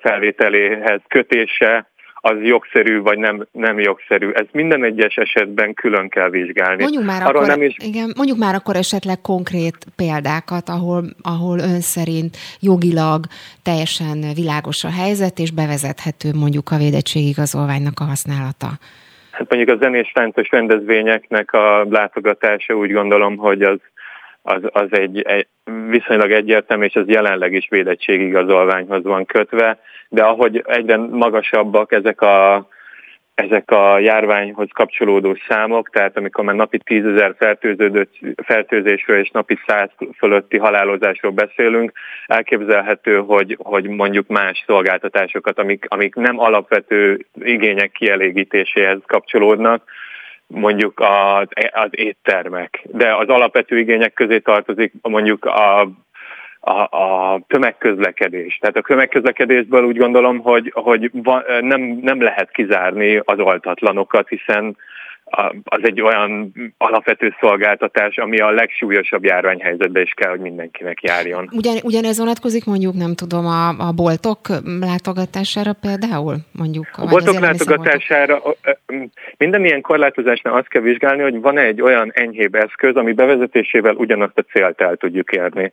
felvételéhez 0.00 1.00
kötése 1.08 1.90
az 2.26 2.42
jogszerű 2.42 3.00
vagy 3.00 3.18
nem, 3.18 3.46
nem 3.52 3.78
jogszerű. 3.78 4.30
Ez 4.30 4.46
minden 4.52 4.84
egyes 4.84 5.14
esetben 5.14 5.74
külön 5.74 6.08
kell 6.08 6.30
vizsgálni. 6.30 6.82
Mondjuk 6.82 7.04
már, 7.04 7.22
akkor, 7.22 7.46
nem 7.46 7.62
is... 7.62 7.76
igen, 7.78 8.12
mondjuk 8.16 8.38
már 8.38 8.54
akkor 8.54 8.76
esetleg 8.76 9.20
konkrét 9.20 9.76
példákat, 9.96 10.68
ahol, 10.68 11.04
ahol 11.22 11.58
ön 11.58 11.80
szerint 11.80 12.36
jogilag 12.60 13.24
teljesen 13.62 14.18
világos 14.34 14.84
a 14.84 14.90
helyzet, 14.90 15.38
és 15.38 15.50
bevezethető 15.50 16.28
mondjuk 16.34 16.70
a 16.70 16.76
védettségigazolványnak 16.76 18.00
a 18.00 18.04
használata. 18.04 18.68
Hát 19.30 19.50
mondjuk 19.50 19.76
a 19.76 19.82
zenés 19.82 20.10
táncos 20.14 20.48
rendezvényeknek 20.50 21.52
a 21.52 21.84
látogatása 21.90 22.74
úgy 22.74 22.92
gondolom, 22.92 23.36
hogy 23.36 23.62
az 23.62 23.78
az, 24.46 24.62
az 24.72 24.88
egy, 24.90 25.20
egy 25.20 25.46
viszonylag 25.88 26.30
egyértelmű, 26.30 26.84
és 26.84 26.94
az 26.94 27.08
jelenleg 27.08 27.52
is 27.52 27.66
védettségigazolványhoz 27.70 29.02
van 29.02 29.24
kötve, 29.24 29.78
de 30.08 30.22
ahogy 30.22 30.62
egyre 30.66 30.96
magasabbak 30.96 31.92
ezek 31.92 32.20
a 32.20 32.68
ezek 33.34 33.70
a 33.70 33.98
járványhoz 33.98 34.68
kapcsolódó 34.72 35.36
számok, 35.48 35.90
tehát 35.90 36.16
amikor 36.16 36.44
már 36.44 36.54
napi 36.54 36.78
10 36.78 37.04
ezer 37.04 37.36
fertőzésről 38.44 39.18
és 39.18 39.30
napi 39.30 39.58
100 39.66 39.88
fölötti 40.18 40.56
halálozásról 40.58 41.32
beszélünk, 41.32 41.92
elképzelhető, 42.26 43.16
hogy, 43.16 43.56
hogy 43.62 43.88
mondjuk 43.88 44.26
más 44.26 44.64
szolgáltatásokat, 44.66 45.58
amik, 45.58 45.84
amik 45.88 46.14
nem 46.14 46.38
alapvető 46.38 47.26
igények 47.34 47.90
kielégítéséhez 47.90 48.98
kapcsolódnak, 49.06 49.82
mondjuk 50.46 51.00
az, 51.00 51.48
az 51.72 51.88
éttermek, 51.90 52.82
de 52.84 53.14
az 53.14 53.28
alapvető 53.28 53.78
igények 53.78 54.12
közé 54.12 54.38
tartozik 54.38 54.92
mondjuk 55.02 55.44
a, 55.44 55.80
a, 56.60 56.96
a 56.96 57.40
tömegközlekedés. 57.46 58.58
Tehát 58.60 58.76
a 58.76 58.82
tömegközlekedésből 58.82 59.84
úgy 59.84 59.96
gondolom, 59.96 60.38
hogy, 60.38 60.72
hogy 60.74 61.10
van, 61.12 61.44
nem, 61.60 61.80
nem 62.02 62.22
lehet 62.22 62.50
kizárni 62.50 63.20
az 63.24 63.38
oltatlanokat, 63.38 64.28
hiszen 64.28 64.76
az 65.64 65.80
egy 65.82 66.00
olyan 66.00 66.52
alapvető 66.78 67.34
szolgáltatás, 67.40 68.16
ami 68.16 68.38
a 68.38 68.50
legsúlyosabb 68.50 69.24
járványhelyzetben 69.24 70.02
is 70.02 70.12
kell, 70.16 70.30
hogy 70.30 70.40
mindenkinek 70.40 71.02
járjon. 71.02 71.48
Ugyan, 71.52 71.76
ugyanez 71.82 72.18
vonatkozik 72.18 72.64
mondjuk, 72.64 72.94
nem 72.94 73.14
tudom, 73.14 73.46
a, 73.46 73.68
a 73.68 73.92
boltok 73.92 74.38
látogatására 74.80 75.72
például? 75.80 76.36
Mondjuk, 76.52 76.86
a 76.96 77.06
boltok 77.06 77.38
látogatására 77.38 78.42
minden 79.36 79.64
ilyen 79.64 79.80
korlátozásnál 79.80 80.54
azt 80.54 80.68
kell 80.68 80.82
vizsgálni, 80.82 81.22
hogy 81.22 81.40
van 81.40 81.58
egy 81.58 81.82
olyan 81.82 82.10
enyhébb 82.14 82.54
eszköz, 82.54 82.96
ami 82.96 83.12
bevezetésével 83.12 83.94
ugyanazt 83.94 84.38
a 84.38 84.52
célt 84.52 84.80
el 84.80 84.96
tudjuk 84.96 85.32
érni. 85.32 85.72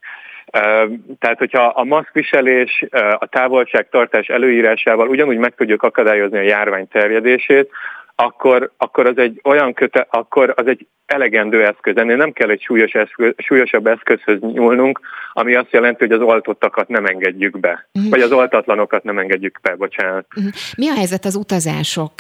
Tehát, 1.20 1.38
hogyha 1.38 1.64
a 1.64 1.84
maszkviselés, 1.84 2.86
a 3.20 3.26
távolságtartás 3.26 4.28
előírásával 4.28 5.08
ugyanúgy 5.08 5.38
meg 5.38 5.56
tudjuk 5.56 5.84
akadályozni 5.84 6.38
a 6.38 6.42
járvány 6.42 6.88
terjedését, 6.88 7.70
akkor, 8.16 8.72
akkor 8.78 9.06
az 9.06 9.18
egy 9.18 9.42
olyan 9.44 9.74
köte, 9.74 10.08
akkor 10.10 10.54
az 10.56 10.68
egy 10.68 10.88
elegendő 11.06 11.66
eszköz. 11.66 11.98
Ennél 11.98 12.16
nem 12.16 12.32
kell 12.32 12.50
egy 12.50 12.62
súlyos 12.62 12.92
eszköz, 12.92 13.34
súlyosabb 13.38 13.88
eszközhöz 13.88 14.40
nyúlnunk, 14.40 15.00
ami 15.34 15.56
azt 15.56 15.72
jelenti, 15.72 16.06
hogy 16.06 16.12
az 16.12 16.22
oltottakat 16.22 16.88
nem 16.88 17.06
engedjük 17.06 17.60
be. 17.60 17.90
Uh-huh. 17.94 18.12
Vagy 18.12 18.22
az 18.22 18.32
oltatlanokat 18.32 19.04
nem 19.04 19.18
engedjük 19.18 19.60
be, 19.62 19.76
bocsánat. 19.76 20.26
Uh-huh. 20.36 20.54
Mi 20.78 20.90
a 20.90 20.94
helyzet 20.94 21.26
az 21.26 21.36
utazások 21.36 22.14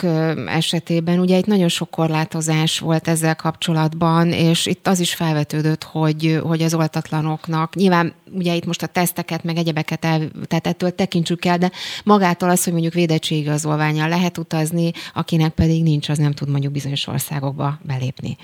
esetében? 0.48 1.20
Ugye 1.20 1.38
itt 1.38 1.46
nagyon 1.46 1.68
sok 1.68 1.90
korlátozás 1.90 2.80
volt 2.80 3.08
ezzel 3.08 3.36
kapcsolatban, 3.36 4.28
és 4.28 4.66
itt 4.66 4.88
az 4.88 5.00
is 5.00 5.16
felvetődött, 5.16 5.84
hogy, 5.84 6.40
hogy 6.44 6.62
az 6.62 6.74
oltatlanoknak, 6.74 7.76
nyilván 7.76 8.14
ugye 8.32 8.54
itt 8.54 8.66
most 8.66 8.84
a 8.84 8.88
teszteket, 8.88 9.44
meg 9.44 9.56
egyebeket 9.56 10.06
el, 10.06 10.20
tehát 10.48 10.68
ettől 10.68 10.92
tekintsük 10.92 11.46
el, 11.46 11.58
de 11.58 11.72
magától 12.04 12.50
az, 12.50 12.64
hogy 12.64 12.74
mondjuk 12.74 12.94
védettségigazolványjal 12.94 14.10
lehet 14.10 14.38
utazni, 14.38 14.92
akinek 15.14 15.52
pedig 15.52 15.83
nincs, 15.84 16.10
az 16.10 16.18
nem 16.18 16.32
tud 16.32 16.50
mondjuk 16.50 16.74
bizonyos 16.74 17.08
országokba 17.08 17.80
belépni. 17.82 18.38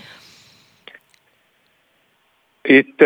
Itt 2.62 2.98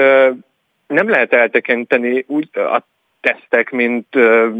nem 0.86 1.08
lehet 1.08 1.32
eltekinteni 1.32 2.24
úgy 2.26 2.58
a 2.58 2.86
tesztek, 3.24 3.70
mint, 3.70 4.06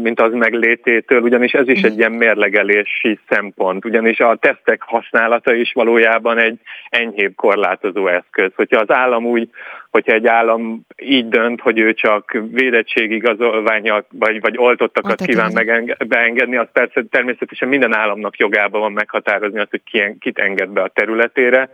mint 0.01 0.19
az 0.19 0.33
meglététől, 0.33 1.21
ugyanis 1.21 1.53
ez 1.53 1.67
is 1.67 1.81
egy 1.81 1.97
ilyen 1.97 2.11
mérlegelési 2.11 3.19
szempont, 3.29 3.85
ugyanis 3.85 4.19
a 4.19 4.35
tesztek 4.35 4.81
használata 4.81 5.53
is 5.53 5.71
valójában 5.73 6.37
egy 6.37 6.59
enyhébb 6.89 7.35
korlátozó 7.35 8.07
eszköz. 8.07 8.51
Hogyha 8.55 8.79
az 8.79 8.91
állam 8.91 9.25
úgy, 9.25 9.49
hogyha 9.91 10.13
egy 10.13 10.27
állam 10.27 10.85
így 10.97 11.27
dönt, 11.27 11.61
hogy 11.61 11.79
ő 11.79 11.93
csak 11.93 12.37
védettségigazolványa 12.51 14.05
vagy, 14.11 14.41
vagy 14.41 14.57
oltottakat 14.57 15.21
kíván 15.21 15.51
megenge- 15.53 16.07
beengedni, 16.07 16.55
az 16.55 16.67
persze 16.73 17.03
természetesen 17.09 17.67
minden 17.67 17.95
államnak 17.95 18.37
jogában 18.37 18.81
van 18.81 18.91
meghatározni 18.91 19.59
azt, 19.59 19.69
hogy 19.69 19.83
ki, 19.83 20.15
kit 20.19 20.39
enged 20.39 20.69
be 20.69 20.81
a 20.81 20.91
területére, 20.93 21.69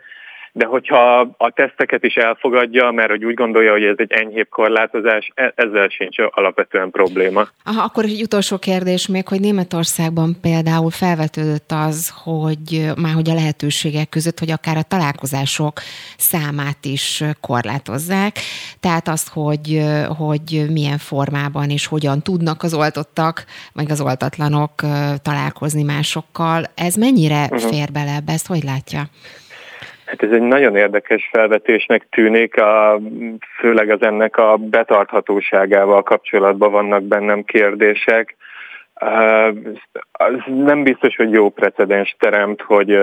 de 0.52 0.66
hogyha 0.66 1.20
a 1.38 1.52
teszteket 1.52 2.04
is 2.04 2.16
elfogadja, 2.16 2.92
mert 2.92 3.10
hogy 3.10 3.26
úgy 3.26 3.34
gondolja, 3.34 3.72
hogy 3.72 3.84
ez 3.84 3.96
egy 3.98 4.12
enyhébb 4.12 4.50
korlátozás, 4.50 5.32
e- 5.36 5.54
ezzel 5.56 5.88
sincs 5.88 6.18
alapvetően 6.30 6.92
probléma. 6.92 7.48
Aha, 7.64 7.84
akkor 7.84 8.04
egy 8.04 8.22
utolsó 8.22 8.58
kérdés 8.58 9.08
még, 9.08 9.28
hogy 9.28 9.40
Németországban 9.40 10.38
például 10.42 10.90
felvetődött 10.92 11.72
az, 11.72 12.14
hogy 12.24 12.92
már 13.02 13.14
hogy 13.14 13.30
a 13.30 13.34
lehetőségek 13.34 14.10
között, 14.10 14.40
hogy 14.40 14.52
akár 14.52 14.78
a 14.78 14.82
találkozások 14.82 15.80
számát 16.18 16.86
is 16.86 17.24
korlátozzák, 17.42 18.36
tehát 18.80 19.08
azt, 19.08 19.30
hogy, 19.30 19.82
hogy 20.18 20.66
milyen 20.70 20.98
formában 20.98 21.70
és 21.70 21.86
hogyan 21.86 22.22
tudnak 22.22 22.64
az 22.64 22.74
oltottak, 22.74 23.46
meg 23.74 23.90
az 23.90 24.02
oltatlanok 24.02 24.74
találkozni 25.22 25.84
másokkal. 25.84 26.64
Ez 26.76 26.96
mennyire 26.96 27.44
uh-huh. 27.44 27.60
fér 27.60 27.92
bele 27.92 28.16
ebbe, 28.16 28.32
ezt 28.32 28.48
hogy 28.48 28.64
látja? 28.64 29.10
Hát 30.12 30.24
ez 30.24 30.32
egy 30.32 30.42
nagyon 30.42 30.76
érdekes 30.76 31.30
felvetésnek 31.32 32.08
tűnik, 32.10 32.58
a, 32.58 33.00
főleg 33.60 33.90
az 33.90 34.02
ennek 34.02 34.38
a 34.38 34.58
betarthatóságával 34.58 36.04
kapcsolatban 36.04 36.72
vannak 36.72 37.04
bennem 37.04 37.44
kérdések. 37.44 38.36
Az 40.12 40.34
nem 40.46 40.84
biztos, 40.84 41.16
hogy 41.16 41.32
jó 41.32 41.50
precedens 41.50 42.16
teremt, 42.20 42.62
hogy, 42.62 43.00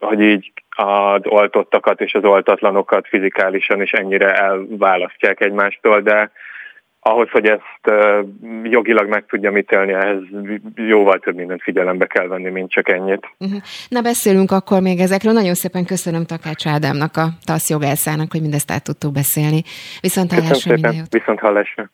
hogy 0.00 0.20
így 0.20 0.52
az 0.76 1.20
oltottakat 1.24 2.00
és 2.00 2.14
az 2.14 2.24
oltatlanokat 2.24 3.08
fizikálisan 3.08 3.82
is 3.82 3.92
ennyire 3.92 4.34
elválasztják 4.34 5.40
egymástól, 5.40 6.00
de 6.00 6.30
ahhoz, 7.00 7.30
hogy 7.30 7.46
ezt 7.46 7.96
jogilag 8.62 9.08
meg 9.08 9.24
tudja 9.28 9.56
ítélni, 9.56 9.92
ehhez 9.92 10.18
jóval 10.74 11.18
több 11.18 11.36
mindent 11.36 11.62
figyelembe 11.62 12.06
kell 12.06 12.26
venni, 12.26 12.50
mint 12.50 12.70
csak 12.70 12.88
ennyit. 12.88 13.26
Uh-huh. 13.38 13.60
Na 13.88 14.00
beszélünk 14.00 14.50
akkor 14.50 14.80
még 14.80 14.98
ezekről. 14.98 15.32
Nagyon 15.32 15.54
szépen 15.54 15.84
köszönöm 15.84 16.24
Takács 16.24 16.66
Ádámnak, 16.66 17.16
a 17.16 17.28
TASZ 17.44 17.70
jogászának, 17.70 18.30
hogy 18.30 18.40
mindezt 18.40 18.70
át 18.70 18.84
tudtuk 18.84 19.12
beszélni. 19.12 19.62
Viszont 20.00 20.32
hallásra 20.32 20.72
minden 20.72 21.06
Viszont 21.10 21.38
hallásra. 21.38 21.90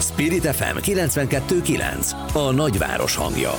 Spirit 0.00 0.46
FM 0.46 0.76
92.9 0.78 2.12
A 2.34 2.52
nagyváros 2.54 3.16
hangja. 3.16 3.50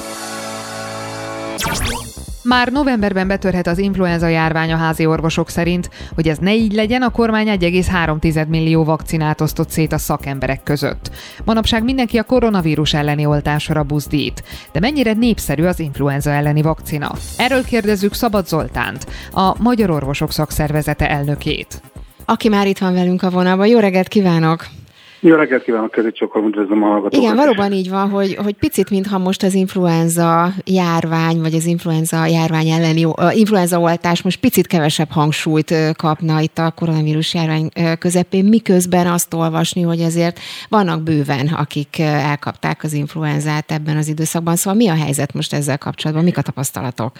Már 2.43 2.71
novemberben 2.71 3.27
betörhet 3.27 3.67
az 3.67 3.77
influenza 3.77 4.27
járvány 4.27 4.71
a 4.71 4.77
házi 4.77 5.05
orvosok 5.05 5.49
szerint, 5.49 5.89
hogy 6.15 6.27
ez 6.27 6.37
ne 6.37 6.55
így 6.55 6.73
legyen, 6.73 7.01
a 7.01 7.09
kormány 7.09 7.47
1,3 7.47 8.47
millió 8.47 8.83
vakcinát 8.83 9.41
osztott 9.41 9.69
szét 9.69 9.93
a 9.93 9.97
szakemberek 9.97 10.63
között. 10.63 11.11
Manapság 11.45 11.83
mindenki 11.83 12.17
a 12.17 12.23
koronavírus 12.23 12.93
elleni 12.93 13.25
oltásra 13.25 13.83
buzdít. 13.83 14.43
De 14.71 14.79
mennyire 14.79 15.13
népszerű 15.13 15.63
az 15.63 15.79
influenza 15.79 16.31
elleni 16.31 16.61
vakcina? 16.61 17.11
Erről 17.37 17.63
kérdezzük 17.63 18.13
Szabad 18.13 18.47
Zoltánt, 18.47 19.05
a 19.31 19.61
Magyar 19.61 19.89
Orvosok 19.89 20.31
Szakszervezete 20.31 21.09
elnökét. 21.09 21.81
Aki 22.25 22.49
már 22.49 22.67
itt 22.67 22.77
van 22.77 22.93
velünk 22.93 23.23
a 23.23 23.29
vonalban. 23.29 23.67
Jó 23.67 23.79
reggelt 23.79 24.07
kívánok! 24.07 24.65
Jó 25.25 25.35
reggelt 25.35 25.63
kívánok, 25.63 25.91
közöcsokor, 25.91 26.43
üdvözlöm 26.43 26.83
a 26.83 26.87
hallgatókat. 26.87 27.19
Igen, 27.19 27.35
valóban 27.35 27.71
így 27.71 27.89
van, 27.89 28.09
hogy, 28.09 28.35
hogy 28.35 28.53
picit, 28.53 28.89
mintha 28.89 29.17
most 29.17 29.43
az 29.43 29.53
influenza 29.53 30.49
járvány, 30.65 31.39
vagy 31.39 31.53
az 31.53 31.65
influenza 31.65 32.25
járvány 32.25 32.67
elleni, 32.69 33.05
uh, 33.05 33.37
influenza 33.37 33.79
oltás 33.79 34.21
most 34.21 34.39
picit 34.39 34.67
kevesebb 34.67 35.09
hangsúlyt 35.11 35.73
kapna 35.95 36.39
itt 36.39 36.57
a 36.57 36.71
koronavírus 36.71 37.33
járvány 37.33 37.69
közepén, 37.99 38.45
miközben 38.45 39.07
azt 39.07 39.33
olvasni, 39.33 39.81
hogy 39.81 40.01
azért 40.01 40.39
vannak 40.69 41.01
bőven, 41.01 41.47
akik 41.47 41.99
elkapták 41.99 42.83
az 42.83 42.93
influenzát 42.93 43.71
ebben 43.71 43.97
az 43.97 44.07
időszakban. 44.07 44.55
Szóval 44.55 44.79
mi 44.79 44.87
a 44.87 44.95
helyzet 44.95 45.33
most 45.33 45.53
ezzel 45.53 45.77
kapcsolatban? 45.77 46.25
Mik 46.25 46.37
a 46.37 46.41
tapasztalatok? 46.41 47.11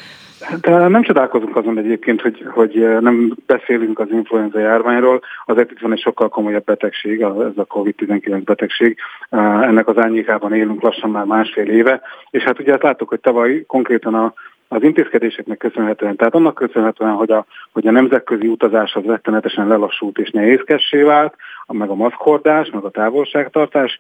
Hát 0.44 0.90
nem 0.90 1.02
csodálkozunk 1.02 1.56
azon 1.56 1.78
egyébként, 1.78 2.22
hogy, 2.22 2.46
hogy 2.50 2.98
nem 3.00 3.36
beszélünk 3.46 4.00
az 4.00 4.08
influenza 4.12 4.60
járványról, 4.60 5.22
azért 5.46 5.72
itt 5.72 5.80
van 5.80 5.92
egy 5.92 6.00
sokkal 6.00 6.30
komolyabb 6.30 6.64
betegség, 6.64 7.22
ez 7.22 7.30
a 7.56 7.66
COVID-19 7.66 8.42
betegség. 8.44 8.98
Ennek 9.30 9.88
az 9.88 9.98
árnyékában 9.98 10.54
élünk 10.54 10.82
lassan 10.82 11.10
már 11.10 11.26
másfél 11.26 11.70
éve, 11.70 12.02
és 12.30 12.44
hát 12.44 12.60
ugye 12.60 12.72
hát 12.72 12.84
láttuk, 12.84 13.10
hogy 13.10 13.20
tavaly 13.20 13.64
konkrétan 13.68 14.14
a 14.14 14.34
az 14.68 14.84
intézkedéseknek 14.84 15.58
köszönhetően, 15.58 16.16
tehát 16.16 16.36
annak 16.36 16.56
köszönhetően, 16.56 17.14
hogy 17.14 17.32
a, 17.32 17.46
hogy 17.72 17.88
a 17.88 17.92
nemzetközi 17.92 18.48
utazás 18.48 18.96
az 18.96 19.04
rettenetesen 19.04 19.68
lelassult 19.68 20.18
és 20.18 20.30
nehézkessé 20.30 21.02
vált, 21.02 21.36
meg 21.68 21.90
a 21.90 21.96
maszkhordás, 21.96 22.70
meg 22.70 22.84
a 22.84 22.90
távolságtartás 22.90 24.00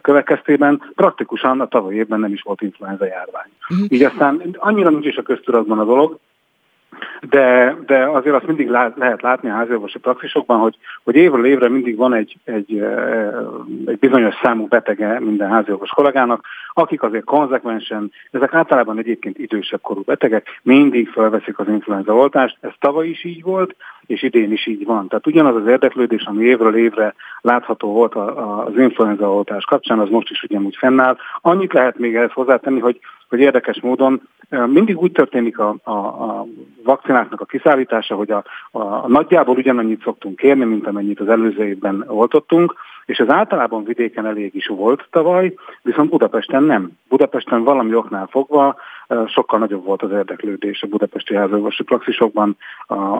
következtében 0.00 0.82
praktikusan 0.94 1.60
a 1.60 1.68
tavaly 1.68 1.94
évben 1.94 2.20
nem 2.20 2.32
is 2.32 2.42
volt 2.42 2.62
influenza 2.62 3.04
járvány. 3.04 3.50
Uh-huh. 3.70 3.86
Így 3.88 4.02
aztán 4.02 4.56
annyira 4.58 4.90
nincs 4.90 5.06
is 5.06 5.16
a 5.16 5.22
köztudatban 5.22 5.78
a 5.78 5.84
dolog, 5.84 6.18
de, 7.28 7.76
de 7.86 8.08
azért 8.08 8.34
azt 8.34 8.46
mindig 8.46 8.68
lehet 8.68 9.22
látni 9.22 9.48
a 9.48 9.54
háziorvosi 9.54 9.98
praxisokban, 9.98 10.58
hogy, 10.58 10.76
hogy 11.04 11.14
évről 11.14 11.46
évre 11.46 11.68
mindig 11.68 11.96
van 11.96 12.14
egy, 12.14 12.36
egy, 12.44 12.84
egy 13.84 13.98
bizonyos 13.98 14.34
számú 14.42 14.66
betege 14.66 15.20
minden 15.20 15.50
háziorvos 15.50 15.90
kollégának, 15.90 16.44
akik 16.72 17.02
azért 17.02 17.24
konzekvensen, 17.24 18.12
ezek 18.30 18.54
általában 18.54 18.98
egyébként 18.98 19.38
idősebb 19.38 19.80
korú 19.80 20.02
betegek, 20.04 20.60
mindig 20.62 21.08
felveszik 21.08 21.58
az 21.58 21.68
influenza 21.68 22.14
oltást, 22.14 22.56
ez 22.60 22.72
tavaly 22.78 23.08
is 23.08 23.24
így 23.24 23.42
volt, 23.42 23.74
és 24.06 24.22
idén 24.22 24.52
is 24.52 24.66
így 24.66 24.84
van. 24.84 25.08
Tehát 25.08 25.26
ugyanaz 25.26 25.56
az 25.56 25.66
érdeklődés, 25.66 26.22
ami 26.24 26.44
évről 26.44 26.76
évre 26.76 27.14
látható 27.40 27.92
volt 27.92 28.14
az 28.14 28.76
influenza 28.76 29.34
oltás 29.34 29.64
kapcsán, 29.64 29.98
az 29.98 30.08
most 30.08 30.30
is 30.30 30.42
ugyanúgy 30.42 30.76
fennáll. 30.76 31.16
Annyit 31.40 31.72
lehet 31.72 31.98
még 31.98 32.14
ehhez 32.14 32.32
hozzátenni, 32.32 32.80
hogy, 32.80 33.00
hogy 33.30 33.40
érdekes 33.40 33.80
módon 33.80 34.20
mindig 34.66 34.98
úgy 34.98 35.12
történik 35.12 35.58
a, 35.58 35.76
a, 35.82 35.90
a 35.92 36.46
vakcináknak 36.84 37.40
a 37.40 37.44
kiszállítása, 37.44 38.14
hogy 38.14 38.30
a, 38.30 38.44
a, 38.70 39.08
nagyjából 39.08 39.56
ugyanannyit 39.56 40.02
szoktunk 40.02 40.36
kérni, 40.36 40.64
mint 40.64 40.86
amennyit 40.86 41.20
az 41.20 41.28
előző 41.28 41.64
évben 41.64 42.04
oltottunk, 42.06 42.74
és 43.06 43.18
ez 43.18 43.28
általában 43.28 43.84
vidéken 43.84 44.26
elég 44.26 44.54
is 44.54 44.66
volt 44.66 45.06
tavaly, 45.10 45.54
viszont 45.82 46.10
Budapesten 46.10 46.62
nem. 46.62 46.90
Budapesten 47.08 47.64
valami 47.64 47.94
oknál 47.94 48.26
fogva 48.30 48.76
sokkal 49.26 49.58
nagyobb 49.58 49.84
volt 49.84 50.02
az 50.02 50.10
érdeklődés 50.10 50.82
a 50.82 50.86
budapesti 50.86 51.34
házorvosi 51.34 51.82
praxisokban 51.82 52.56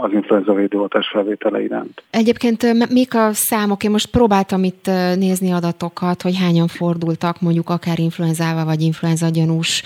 az 0.02 0.12
influenza 0.12 0.52
védőoltás 0.52 1.08
felvétele 1.08 1.62
iránt. 1.62 2.02
Egyébként 2.10 2.90
mik 2.92 3.14
a 3.14 3.32
számok? 3.32 3.84
Én 3.84 3.90
most 3.90 4.10
próbáltam 4.10 4.64
itt 4.64 4.86
nézni 5.16 5.50
adatokat, 5.52 6.22
hogy 6.22 6.36
hányan 6.38 6.66
fordultak 6.66 7.40
mondjuk 7.40 7.70
akár 7.70 7.98
influenzával 7.98 8.64
vagy 8.64 8.80
influenza 8.80 9.28
gyanús 9.28 9.82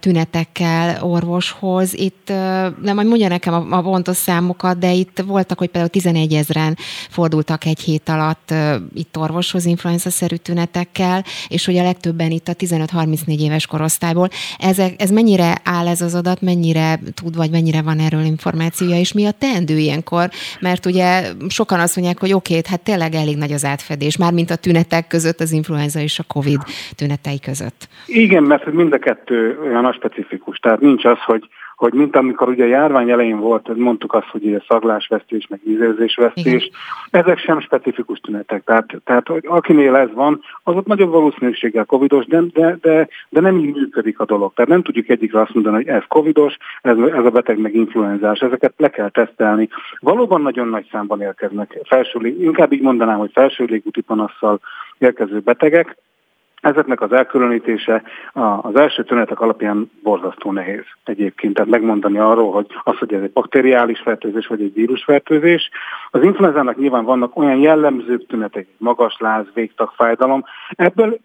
tünetekkel 0.00 1.02
orvoshoz. 1.02 1.94
Itt 1.98 2.28
nem 2.82 2.94
majd 2.94 3.06
mondja 3.06 3.28
nekem 3.28 3.54
a, 3.54 3.76
a 3.76 3.82
pontos 3.82 4.16
számokat, 4.16 4.78
de 4.78 4.92
itt 4.92 5.22
voltak, 5.26 5.58
hogy 5.58 5.68
például 5.68 5.90
11 5.90 6.32
ezeren 6.32 6.74
fordultak 7.10 7.64
egy 7.64 7.80
hét 7.80 8.08
alatt 8.08 8.54
itt 8.94 9.16
orvoshoz 9.16 9.64
influenza-szerű 9.64 10.36
tünetekkel, 10.36 11.24
és 11.48 11.66
hogy 11.66 11.76
a 11.76 11.82
legtöbben 11.82 12.30
itt 12.30 12.48
a 12.48 12.54
15-34 12.54 13.40
éves 13.40 13.66
korosztályból. 13.66 14.28
Ezek, 14.58 15.02
ez 15.02 15.10
mennyire 15.14 15.54
áll 15.64 15.86
ez 15.86 16.00
az 16.00 16.14
adat, 16.14 16.40
mennyire 16.40 16.98
tud, 17.14 17.36
vagy 17.36 17.50
mennyire 17.50 17.82
van 17.82 17.98
erről 17.98 18.24
információja, 18.24 18.98
és 18.98 19.12
mi 19.12 19.26
a 19.26 19.30
teendő 19.30 19.76
ilyenkor? 19.76 20.28
Mert 20.60 20.86
ugye 20.86 21.22
sokan 21.48 21.80
azt 21.80 21.96
mondják, 21.96 22.20
hogy 22.20 22.32
oké, 22.32 22.56
okay, 22.56 22.70
hát 22.70 22.84
tényleg 22.84 23.14
elég 23.14 23.36
nagy 23.36 23.52
az 23.52 23.64
átfedés, 23.64 24.16
mármint 24.16 24.50
a 24.50 24.56
tünetek 24.56 25.06
között, 25.06 25.40
az 25.40 25.52
influenza 25.52 26.00
és 26.00 26.18
a 26.18 26.24
COVID 26.28 26.60
tünetei 26.96 27.40
között. 27.40 27.88
Igen, 28.06 28.42
mert 28.42 28.72
mind 28.72 28.92
a 28.92 28.98
kettő 28.98 29.58
olyan 29.62 29.92
specifikus, 29.92 30.58
tehát 30.58 30.80
nincs 30.80 31.04
az, 31.04 31.18
hogy 31.26 31.48
hogy 31.76 31.92
mint 31.92 32.16
amikor 32.16 32.48
ugye 32.48 32.64
a 32.64 32.68
járvány 32.68 33.10
elején 33.10 33.38
volt, 33.38 33.76
mondtuk 33.76 34.14
azt, 34.14 34.26
hogy 34.26 34.44
ugye 34.44 34.60
szaglásvesztés, 34.68 35.46
meg 35.46 35.60
ízérzésvesztés, 35.66 36.70
ezek 37.10 37.38
sem 37.38 37.60
specifikus 37.60 38.18
tünetek. 38.18 38.64
Tehát, 38.64 38.86
tehát 39.04 39.28
hogy 39.28 39.44
akinél 39.46 39.94
ez 39.94 40.12
van, 40.12 40.40
az 40.62 40.74
ott 40.74 40.86
nagyobb 40.86 41.10
valószínűséggel 41.10 41.84
covidos, 41.84 42.26
de, 42.26 42.40
de, 42.52 42.76
de, 42.80 43.08
de 43.28 43.40
nem 43.40 43.58
így 43.58 43.74
működik 43.74 44.20
a 44.20 44.24
dolog. 44.24 44.52
Tehát 44.54 44.70
nem 44.70 44.82
tudjuk 44.82 45.08
egyikre 45.08 45.40
azt 45.40 45.54
mondani, 45.54 45.76
hogy 45.76 45.86
ez 45.86 46.02
covidos, 46.08 46.56
ez, 46.82 46.98
ez 46.98 47.24
a 47.24 47.30
beteg 47.30 47.58
meg 47.58 47.74
influenzás, 47.74 48.40
ezeket 48.40 48.74
le 48.76 48.90
kell 48.90 49.08
tesztelni. 49.08 49.68
Valóban 50.00 50.40
nagyon 50.40 50.68
nagy 50.68 50.88
számban 50.90 51.20
érkeznek 51.20 51.78
felső, 51.84 52.26
inkább 52.26 52.72
így 52.72 52.82
mondanám, 52.82 53.18
hogy 53.18 53.30
felső 53.32 53.64
légúti 53.64 54.00
panasszal 54.00 54.60
érkező 54.98 55.38
betegek, 55.38 55.96
Ezeknek 56.64 57.00
az 57.00 57.12
elkülönítése 57.12 58.02
az 58.60 58.76
első 58.76 59.04
tünetek 59.04 59.40
alapján 59.40 59.90
borzasztó 60.02 60.52
nehéz 60.52 60.84
egyébként. 61.04 61.54
Tehát 61.54 61.70
megmondani 61.70 62.18
arról, 62.18 62.52
hogy 62.52 62.66
az, 62.82 62.98
hogy 62.98 63.14
ez 63.14 63.22
egy 63.22 63.32
bakteriális 63.32 64.00
fertőzés 64.00 64.46
vagy 64.46 64.62
egy 64.62 64.74
vírusfertőzés. 64.74 65.70
Az 66.10 66.22
influenzának 66.22 66.76
nyilván 66.76 67.04
vannak 67.04 67.36
olyan 67.36 67.56
jellemző 67.56 68.16
tünetek, 68.18 68.66
magas 68.76 69.16
láz, 69.18 69.44
végtagfájdalom. 69.54 70.44
Ebből 70.70 71.18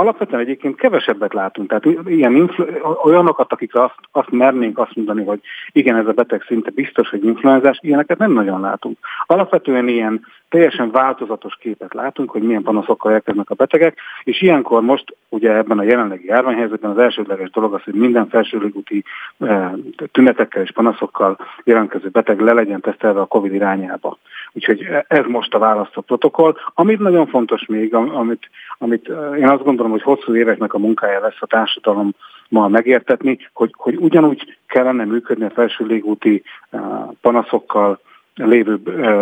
alapvetően 0.00 0.40
egyébként 0.40 0.76
kevesebbet 0.76 1.34
látunk. 1.34 1.68
Tehát 1.68 2.06
ilyen 2.06 2.34
influ- 2.34 2.80
olyanokat, 3.02 3.52
akikre 3.52 3.82
azt, 3.82 3.94
azt 4.12 4.30
mernénk 4.30 4.78
azt 4.78 4.94
mondani, 4.94 5.24
hogy 5.24 5.40
igen, 5.72 5.96
ez 5.96 6.06
a 6.06 6.12
beteg 6.12 6.42
szinte 6.46 6.70
biztos, 6.70 7.08
hogy 7.08 7.24
influenzás, 7.24 7.78
ilyeneket 7.82 8.18
nem 8.18 8.32
nagyon 8.32 8.60
látunk. 8.60 8.98
Alapvetően 9.26 9.88
ilyen 9.88 10.26
teljesen 10.48 10.90
változatos 10.90 11.56
képet 11.60 11.94
látunk, 11.94 12.30
hogy 12.30 12.42
milyen 12.42 12.62
panaszokkal 12.62 13.12
érkeznek 13.12 13.50
a 13.50 13.54
betegek, 13.54 13.98
és 14.24 14.42
ilyenkor 14.42 14.82
most 14.82 15.16
ugye 15.28 15.56
ebben 15.56 15.78
a 15.78 15.82
jelenlegi 15.82 16.26
járványhelyzetben 16.26 16.90
az 16.90 16.98
elsődleges 16.98 17.50
dolog 17.50 17.74
az, 17.74 17.82
hogy 17.82 17.94
minden 17.94 18.28
felsőlégúti 18.28 19.04
e, 19.38 19.74
tünetekkel 20.12 20.62
és 20.62 20.72
panaszokkal 20.72 21.36
jelentkező 21.64 22.08
beteg 22.08 22.40
le 22.40 22.52
legyen 22.52 22.80
tesztelve 22.80 23.20
a 23.20 23.26
COVID 23.26 23.54
irányába. 23.54 24.18
Úgyhogy 24.52 24.86
ez 25.08 25.24
most 25.26 25.54
a 25.54 25.58
választott 25.58 26.06
protokoll. 26.06 26.54
Amit 26.74 26.98
nagyon 26.98 27.26
fontos 27.26 27.66
még, 27.66 27.94
amit, 27.94 28.50
amit 28.78 29.08
eh, 29.08 29.38
én 29.38 29.48
azt 29.48 29.64
gondolom, 29.64 29.90
hogy 29.90 30.02
hosszú 30.02 30.34
éveknek 30.34 30.74
a 30.74 30.78
munkája 30.78 31.20
lesz 31.20 31.40
a 31.40 31.46
társadalom 31.46 32.14
ma 32.48 32.68
megértetni, 32.68 33.38
hogy, 33.52 33.70
hogy 33.76 33.96
ugyanúgy 33.96 34.58
kellene 34.66 35.04
működni 35.04 35.44
a 35.44 35.50
felső 35.50 35.84
légúti 35.86 36.42
eh, 36.70 36.80
panaszokkal, 37.20 38.00
lévő 38.34 38.76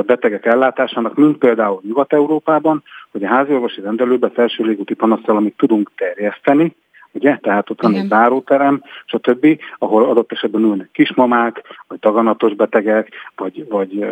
betegek 0.06 0.46
ellátásának, 0.46 1.14
mint 1.14 1.38
például 1.38 1.80
Nyugat-Európában, 1.82 2.82
hogy 3.10 3.24
a 3.24 3.28
háziorvosi 3.28 3.80
rendelőbe 3.80 4.30
felső 4.30 4.64
légúti 4.64 4.94
panasztal, 4.94 5.36
amit 5.36 5.56
tudunk 5.56 5.90
terjeszteni, 5.96 6.74
ugye? 7.18 7.38
Tehát 7.42 7.70
ott 7.70 7.82
van 7.82 7.90
Igen. 7.90 8.02
egy 8.02 8.08
záróterem, 8.08 8.82
stb., 9.04 9.46
ahol 9.78 10.04
adott 10.04 10.32
esetben 10.32 10.62
ülnek 10.62 10.88
kismamák, 10.92 11.62
vagy 11.88 11.98
taganatos 11.98 12.54
betegek, 12.54 13.08
vagy, 13.36 13.68
vagy 13.68 14.06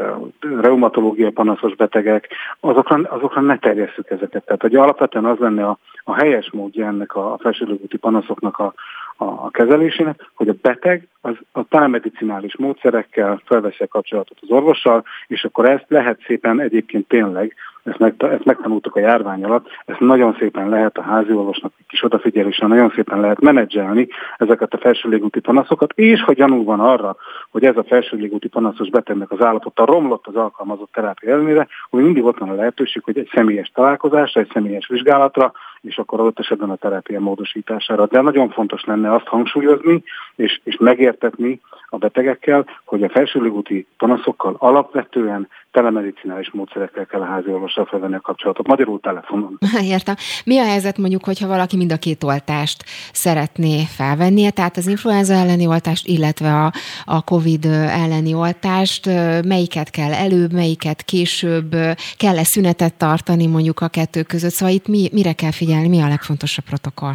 reumatológia 0.61 1.31
panaszos 1.31 1.75
betegek, 1.75 2.29
azokra, 2.61 2.97
azokra 3.09 3.41
ne 3.41 3.59
terjesszük 3.59 4.11
ezeket. 4.11 4.45
Tehát, 4.45 4.63
hogy 4.63 4.75
alapvetően 4.75 5.25
az 5.25 5.39
lenne 5.39 5.67
a, 5.67 5.79
a 6.05 6.15
helyes 6.15 6.51
módja 6.53 6.87
ennek 6.87 7.15
a, 7.15 7.37
felsőlégúti 7.41 7.97
panaszoknak 7.97 8.59
a, 8.59 8.75
a, 9.17 9.25
a 9.25 9.51
kezelésének, 9.51 10.31
hogy 10.35 10.49
a 10.49 10.55
beteg 10.63 11.09
az 11.21 11.35
a 11.53 11.65
telemedicinális 11.69 12.57
módszerekkel 12.57 13.43
felveszi 13.45 13.83
a 13.83 13.87
kapcsolatot 13.87 14.39
az 14.41 14.51
orvossal, 14.51 15.05
és 15.27 15.45
akkor 15.45 15.69
ezt 15.69 15.87
lehet 15.89 16.21
szépen 16.27 16.61
egyébként 16.61 17.09
tényleg, 17.09 17.55
ezt, 17.87 17.99
meg, 17.99 18.15
ezt 18.19 18.45
megtanultuk 18.45 18.97
a 18.97 19.01
járvány 19.01 19.45
alatt, 19.45 19.67
ezt 19.85 20.01
nagyon 20.01 20.37
szépen 20.39 20.69
lehet 20.69 20.99
a 20.99 21.03
házi 21.03 21.33
orvosnak 21.33 21.73
egy 21.79 21.87
kis 21.87 22.03
odafigyeléssel, 22.03 22.69
nagyon 22.69 22.93
szépen 22.95 23.21
lehet 23.21 23.41
menedzselni 23.41 24.09
ezeket 24.37 24.75
a 24.75 24.79
felső 24.79 25.25
panaszokat, 25.43 25.93
és 25.93 26.23
ha 26.23 26.33
gyanú 26.33 26.65
van 26.65 26.81
arra, 26.81 27.17
hogy 27.51 27.65
ez 27.65 27.77
a 27.77 27.85
felső 27.85 28.17
légúti 28.17 28.49
panaszos 28.49 28.89
betegnek 28.89 29.31
az 29.31 29.41
állapota 29.41 29.85
romlott 29.85 30.27
az 30.27 30.37
alkalmazott 30.37 30.93
terápia 30.93 31.33
ellenére, 31.33 31.67
hogy 31.91 32.03
mindig 32.03 32.25
ott 32.25 32.39
van 32.39 32.49
a 32.49 32.55
lehetőség, 32.55 33.03
hogy 33.05 33.19
egy 33.19 33.31
személyes 33.35 33.71
találkozásra, 33.75 34.41
egy 34.41 34.51
személyes 34.53 34.87
vizsgálatra, 34.87 35.53
és 35.81 35.99
akkor 35.99 36.21
adott 36.21 36.39
esetben 36.39 36.71
a 36.71 36.77
terápia 36.77 37.21
módosítására. 37.21 38.07
De 38.07 38.21
nagyon 38.21 38.51
fontos 38.51 38.85
lenne 38.85 39.15
azt 39.15 39.27
hangsúlyozni, 39.27 40.03
és, 40.37 40.61
és 40.65 40.77
megértetni 40.77 41.61
a 41.89 41.97
betegekkel, 41.97 42.67
hogy 42.85 43.03
a 43.03 43.09
felsőlégúti 43.09 43.87
panaszokkal 43.99 44.57
alapvetően 44.59 45.49
telemedicinális 45.71 46.51
módszerekkel 46.51 47.07
kell 47.07 47.21
a 47.21 47.25
házi 47.25 47.51
orvossal 47.51 47.85
felvenni 47.85 48.15
a 48.15 48.21
kapcsolatot, 48.21 48.67
magyarul 48.67 49.01
telefonon. 49.01 49.59
Értem. 49.83 50.15
Mi 50.45 50.59
a 50.59 50.65
helyzet 50.65 50.99
mondjuk, 50.99 51.25
hogyha 51.25 51.47
valaki 51.47 51.77
mind 51.77 51.93
a 51.93 51.97
két 51.97 52.25
oltást 52.25 52.85
szeretné 53.13 53.85
felvennie, 53.97 54.51
tehát 54.51 54.77
az 54.77 54.87
influenza 54.87 55.35
elleni 55.35 55.67
oltást, 55.67 56.07
illetve 56.07 56.55
a, 56.55 56.73
a 57.05 57.25
COVID 57.25 57.65
elleni 58.05 58.35
oltást, 58.35 59.07
melyiket 59.45 59.91
kell 59.91 60.13
előbb, 60.13 60.53
melyiket 60.53 61.03
később, 61.03 61.71
kell-e 62.17 62.45
szünetet 62.45 62.95
tartani 62.95 63.47
mondjuk 63.47 63.81
a 63.81 63.89
kettő 63.89 64.23
között, 64.23 64.51
szóval 64.51 64.75
itt 64.75 64.89
mi, 64.89 65.09
mire 65.13 65.33
kell 65.33 65.51
figyelni, 65.51 65.66
mi 65.89 66.03
a 66.03 66.09
legfontosabb 66.09 66.65
protokoll? 66.65 67.15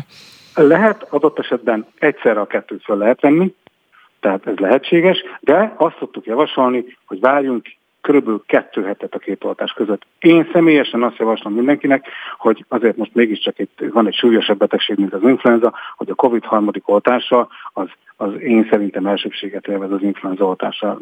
Lehet, 0.55 1.07
adott 1.09 1.39
esetben 1.39 1.85
egyszerre 1.99 2.39
a 2.39 2.47
kettőt 2.47 2.83
fel 2.83 2.97
lehet 2.97 3.21
venni, 3.21 3.53
tehát 4.19 4.47
ez 4.47 4.57
lehetséges, 4.57 5.23
de 5.39 5.73
azt 5.77 5.95
szoktuk 5.99 6.25
javasolni, 6.25 6.97
hogy 7.05 7.19
várjunk 7.19 7.65
körülbelül 8.01 8.43
kettő 8.45 8.83
hetet 8.83 9.13
a 9.13 9.19
két 9.19 9.43
oltás 9.43 9.71
között. 9.71 10.05
Én 10.19 10.49
személyesen 10.53 11.03
azt 11.03 11.17
javaslom 11.17 11.53
mindenkinek, 11.53 12.07
hogy 12.37 12.65
azért 12.67 12.97
most 12.97 13.15
mégiscsak 13.15 13.59
itt 13.59 13.83
van 13.93 14.07
egy 14.07 14.13
súlyosabb 14.13 14.57
betegség, 14.57 14.97
mint 14.97 15.13
az 15.13 15.23
influenza, 15.23 15.73
hogy 15.95 16.09
a 16.09 16.15
COVID 16.15 16.43
harmadik 16.43 16.89
oltása 16.89 17.47
az, 17.73 17.87
az 18.17 18.39
én 18.39 18.67
szerintem 18.69 19.05
elsőbséget 19.05 19.67
élvez 19.67 19.91
az 19.91 20.01
influenza 20.01 20.45
oltással 20.45 20.99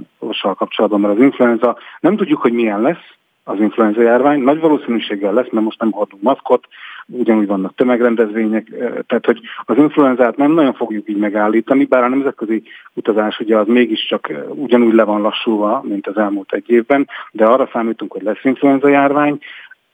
kapcsolatban, 0.56 1.00
mert 1.00 1.14
az 1.14 1.22
influenza 1.22 1.78
nem 2.00 2.16
tudjuk, 2.16 2.42
hogy 2.42 2.54
milyen 2.54 2.82
lesz, 2.82 3.18
az 3.44 3.60
influenza 3.60 4.02
járvány. 4.02 4.42
Nagy 4.42 4.60
valószínűséggel 4.60 5.34
lesz, 5.34 5.50
mert 5.52 5.66
most 5.66 5.80
nem 5.80 5.92
hordunk 5.92 6.22
maszkot, 6.22 6.68
ugyanúgy 7.12 7.48
vannak 7.48 7.76
tömegrendezvények, 7.76 8.68
tehát 9.08 9.26
hogy 9.26 9.40
az 9.66 9.78
influenzát 9.78 10.38
nem 10.38 10.52
nagyon 10.52 10.74
fogjuk 10.74 11.10
így 11.10 11.18
megállítani, 11.18 11.86
bár 11.86 12.04
a 12.04 12.10
nemzetközi 12.10 12.64
utazás 12.94 13.40
ugye 13.40 13.58
az 13.58 13.68
mégiscsak 13.68 14.32
ugyanúgy 14.50 14.94
le 14.94 15.04
van 15.04 15.22
lassulva, 15.22 15.84
mint 15.88 16.08
az 16.08 16.18
elmúlt 16.18 16.54
egy 16.54 16.70
évben, 16.70 17.08
de 17.32 17.46
arra 17.46 17.70
számítunk, 17.72 18.12
hogy 18.12 18.22
lesz 18.22 18.44
influenza 18.44 18.88
járvány, 18.88 19.40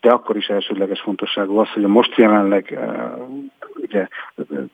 de 0.06 0.12
akkor 0.12 0.38
is 0.38 0.48
elsődleges 0.48 1.02
fontosságú 1.02 1.58
az, 1.58 1.70
hogy 1.70 1.84
a 1.84 1.88
most 1.88 2.18
jelenleg 2.18 2.80
ugye 3.76 4.08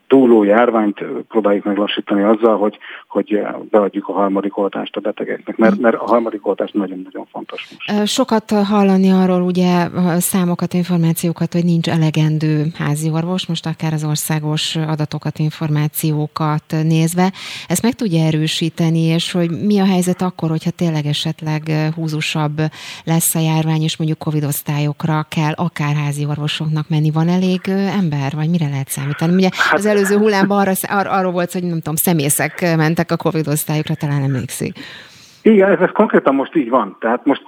túló 0.06 0.42
járványt 0.42 1.04
próbáljuk 1.28 1.64
meglassítani 1.64 2.22
azzal, 2.22 2.56
hogy, 2.56 2.78
hogy 3.08 3.42
beadjuk 3.70 4.08
a 4.08 4.12
harmadik 4.12 4.56
oltást 4.56 4.96
a 4.96 5.00
betegeknek, 5.00 5.56
mert, 5.56 5.78
mert 5.78 5.96
a 5.96 6.04
harmadik 6.04 6.46
oltás 6.46 6.70
nagyon-nagyon 6.70 7.26
fontos. 7.30 7.68
Most. 7.86 8.06
Sokat 8.06 8.50
hallani 8.50 9.10
arról 9.10 9.42
ugye 9.42 9.88
számokat, 10.18 10.72
információkat, 10.72 11.52
hogy 11.52 11.64
nincs 11.64 11.88
elegendő 11.88 12.64
házi 12.78 13.10
orvos, 13.10 13.46
most 13.46 13.66
akár 13.66 13.92
az 13.92 14.04
országos 14.04 14.76
adatokat, 14.76 15.38
információkat 15.38 16.64
nézve. 16.82 17.32
Ezt 17.68 17.82
meg 17.82 17.92
tudja 17.92 18.24
erősíteni, 18.24 19.00
és 19.00 19.32
hogy 19.32 19.50
mi 19.50 19.78
a 19.78 19.86
helyzet 19.86 20.22
akkor, 20.22 20.48
hogyha 20.48 20.70
tényleg 20.70 21.06
esetleg 21.06 21.62
húzusabb 21.94 22.60
lesz 23.04 23.34
a 23.34 23.40
járvány, 23.40 23.82
és 23.82 23.96
mondjuk 23.96 24.18
Covid 24.18 24.44
osztályokra 24.44 25.21
kell 25.28 25.52
akár 25.56 25.94
házi 25.94 26.26
orvosoknak 26.26 26.88
menni. 26.88 27.10
Van 27.10 27.28
elég 27.28 27.60
ember, 28.00 28.32
vagy 28.34 28.50
mire 28.50 28.68
lehet 28.68 28.88
számítani? 28.88 29.34
Ugye 29.34 29.48
hát, 29.52 29.78
az 29.78 29.86
előző 29.86 30.16
hullámban 30.16 30.58
arra, 30.58 30.72
ar, 30.88 31.06
arról 31.06 31.32
volt, 31.32 31.52
hogy 31.52 31.62
nem 31.62 31.76
tudom, 31.76 31.94
szemészek 31.94 32.76
mentek 32.76 33.10
a 33.10 33.16
Covid 33.16 33.48
osztályokra, 33.48 33.94
talán 33.94 34.22
emlékszik. 34.22 34.78
Igen, 35.42 35.70
ez, 35.70 35.80
ez 35.80 35.90
konkrétan 35.92 36.34
most 36.34 36.54
így 36.54 36.68
van. 36.68 36.96
Tehát 37.00 37.24
most, 37.24 37.44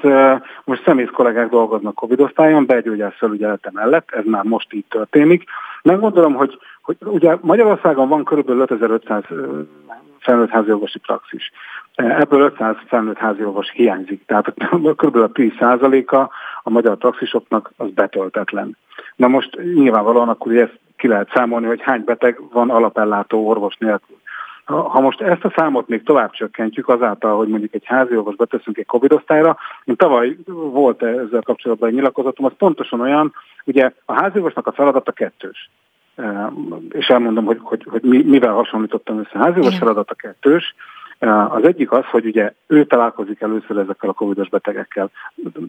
most 0.65 0.83
szemész 0.85 1.09
kollégák 1.13 1.49
dolgoznak 1.49 1.95
Covid 1.95 2.21
osztályon, 2.21 2.67
belgyógyász 2.67 3.17
felügyelete 3.17 3.71
mellett, 3.73 4.11
ez 4.11 4.25
már 4.25 4.45
most 4.45 4.73
így 4.73 4.85
történik. 4.89 5.45
Nem 5.83 6.01
gondolom, 6.01 6.35
hogy, 6.35 6.59
hogy 6.83 6.97
ugye 7.01 7.37
Magyarországon 7.41 8.09
van 8.09 8.25
kb. 8.25 8.49
5500 8.49 9.23
felnőtt 10.19 10.51
háziorvosi 10.51 10.99
praxis. 10.99 11.53
Ebből 11.95 12.41
500 12.41 12.77
felnőtt 12.87 13.17
háziorvos 13.17 13.71
hiányzik, 13.71 14.25
tehát 14.27 14.55
kb. 15.03 15.17
a 15.17 15.31
10%-a 15.31 16.17
a 16.63 16.71
magyar 16.71 16.97
praxisoknak 16.97 17.73
az 17.77 17.91
betöltetlen. 17.91 18.77
Na 19.17 19.29
most 19.29 19.59
nyilvánvalóan 19.75 20.29
akkor 20.29 20.57
ezt 20.57 20.79
ki 20.97 21.09
lehet 21.09 21.31
számolni, 21.35 21.67
hogy 21.67 21.83
hány 21.83 22.05
beteg 22.05 22.41
van 22.53 22.71
alapellátó 22.71 23.49
orvos 23.49 23.77
nélkül. 23.77 24.17
Ha 24.65 25.01
most 25.01 25.21
ezt 25.21 25.45
a 25.45 25.53
számot 25.57 25.89
még 25.89 26.03
tovább 26.03 26.31
csökkentjük 26.31 26.89
azáltal, 26.89 27.37
hogy 27.37 27.49
mondjuk 27.49 27.75
egy 27.75 27.85
házi 27.85 28.17
orvos 28.17 28.37
beteszünk 28.37 28.79
egy 28.79 28.87
Covid 28.87 29.13
osztályra, 29.13 29.57
mint 29.85 29.99
tavaly 29.99 30.37
volt 30.47 31.03
ezzel 31.03 31.43
kapcsolatban 31.43 31.89
egy 31.89 31.95
nyilatkozatom, 31.95 32.45
az 32.45 32.53
pontosan 32.59 33.01
olyan, 33.01 33.33
ugye 33.65 33.93
a 34.05 34.13
házi 34.13 34.37
orvosnak 34.37 34.67
a 34.67 34.73
feladata 34.73 35.13
kettős. 35.13 35.71
És 36.91 37.07
elmondom, 37.07 37.45
hogy, 37.45 37.59
hogy, 37.63 37.87
hogy 37.91 38.03
mivel 38.25 38.53
hasonlítottam 38.53 39.19
össze. 39.19 39.31
A 39.33 39.39
házi 39.39 39.59
orvos 39.59 39.79
feladata 39.79 40.15
kettős, 40.15 40.75
az 41.29 41.65
egyik 41.65 41.93
az, 41.93 42.05
hogy 42.05 42.27
ugye 42.27 42.53
ő 42.67 42.85
találkozik 42.85 43.41
először 43.41 43.77
ezekkel 43.77 44.11
a 44.11 44.13
covidos 44.13 44.49
betegekkel, 44.49 45.11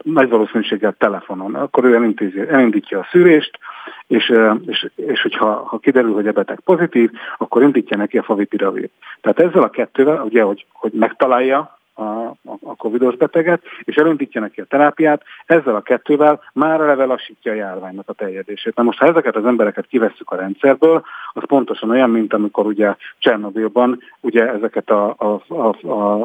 nagy 0.04 0.30
valószínűséggel 0.30 0.96
telefonon. 0.98 1.56
Akkor 1.56 1.84
ő 1.84 1.96
elintézi, 1.96 2.40
elindítja 2.40 3.00
a 3.00 3.08
szűrést, 3.12 3.60
és, 4.08 4.34
és, 4.66 4.90
és 4.96 5.22
hogyha 5.22 5.64
ha 5.68 5.78
kiderül, 5.78 6.14
hogy 6.14 6.28
a 6.28 6.32
beteg 6.32 6.60
pozitív, 6.60 7.12
akkor 7.38 7.62
indítja 7.62 7.98
neki 7.98 8.18
a 8.18 8.24
favipiravir. 8.24 8.90
Tehát 9.22 9.40
ezzel 9.40 9.64
a 9.64 9.70
kettővel, 9.70 10.22
ugye, 10.22 10.42
hogy, 10.42 10.66
hogy 10.72 10.92
megtalálja 10.92 11.78
a, 11.96 12.36
a 12.44 12.76
covidos 12.78 13.16
beteget, 13.16 13.62
és 13.84 13.96
elindítja 13.96 14.42
neki 14.42 14.62
a 14.62 14.66
terápiát, 14.66 15.24
ezzel 15.46 15.76
a 15.76 15.82
kettővel 15.82 16.42
már 16.54 16.82
eleve 16.82 17.06
lassítja 17.06 17.52
a 17.52 17.56
járványnak 17.56 18.10
a 18.10 18.14
terjedését. 18.14 18.76
Na 18.76 18.84
most, 18.84 19.00
ha 19.00 19.06
ezeket 19.06 19.36
az 19.36 19.46
embereket 19.46 19.88
kivesszük 19.88 20.32
a 20.32 20.36
rendszerből, 20.36 21.04
az 21.34 21.44
pontosan 21.46 21.90
olyan, 21.90 22.10
mint 22.10 22.34
amikor 22.34 22.66
ugye 22.66 22.96
Csernobilban 23.18 24.00
ugye 24.22 24.50
ezeket 24.50 24.90
a, 24.90 25.16
a, 25.18 25.42
a, 25.48 25.88
a, 25.88 26.22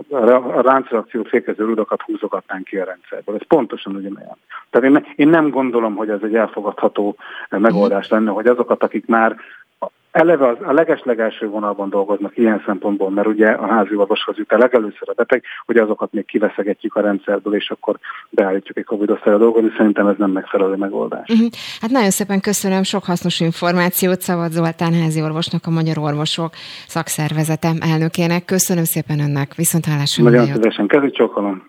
a 0.57 0.61
ráncreakciót 0.61 1.29
fékező 1.29 1.65
rudakat 1.65 2.03
húzogatnánk 2.03 2.65
ki 2.65 2.77
a 2.77 2.85
rendszerből. 2.85 3.35
Ez 3.35 3.47
pontosan 3.47 3.95
ugyanolyan. 3.95 4.37
Tehát 4.71 4.91
én, 4.91 5.07
én 5.17 5.29
nem 5.29 5.51
gondolom, 5.51 5.95
hogy 5.95 6.11
ez 6.11 6.21
egy 6.23 6.35
elfogadható 6.35 7.17
megoldás 7.49 8.09
lenne, 8.09 8.31
hogy 8.31 8.47
azokat, 8.47 8.83
akik 8.83 9.07
már 9.07 9.37
eleve 10.11 10.49
az, 10.49 10.57
a 10.63 10.73
legeslegelső 10.73 11.49
vonalban 11.49 11.91
dolgoznak 11.91 12.37
ilyen 12.37 12.63
szempontból, 12.67 13.11
mert 13.11 13.27
ugye 13.27 13.49
a 13.49 13.67
házi 13.67 13.95
orvoshoz 13.95 14.37
jut 14.37 14.53
el 14.53 14.59
legelőször 14.59 15.09
a 15.09 15.13
beteg, 15.13 15.45
hogy 15.67 15.77
azokat 15.77 16.13
még 16.13 16.25
kiveszegetjük 16.25 16.95
a 16.95 17.01
rendszerből, 17.01 17.55
és 17.55 17.71
akkor 17.71 17.99
beállítjuk 18.31 18.77
egy 18.77 18.85
covid 18.85 19.11
osztályra 19.11 19.39
dolgozni. 19.39 19.73
Szerintem 19.77 20.07
ez 20.07 20.17
nem 20.19 20.31
megfelelő 20.31 20.75
megoldás. 20.77 21.29
Uh-huh. 21.29 21.49
Hát 21.81 21.91
nagyon 21.91 22.11
szépen 22.11 22.41
köszönöm 22.41 22.83
sok 22.83 23.05
hasznos 23.05 23.41
információt 23.41 24.21
Szabad 24.21 24.51
Zoltán 24.51 24.93
házi 24.93 25.23
orvosnak, 25.23 25.67
a 25.67 25.71
Magyar 25.71 25.99
Orvosok 25.99 26.51
szakszervezetem 26.87 27.77
elnökének. 27.81 28.45
Köszönöm 28.45 28.85
szépen 28.85 29.21
önnek, 29.21 29.55
viszont 29.55 29.85
hálásra. 29.85 30.25
Nagyon 30.25 30.47
szívesen, 30.47 30.87
kezdjük 30.87 31.15
csókolom. 31.15 31.69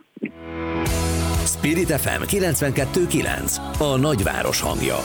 Spirit 1.45 1.91
FM 1.91 2.22
92.9 2.22 3.57
A 3.80 3.97
nagyváros 3.97 4.61
hangja. 4.61 4.95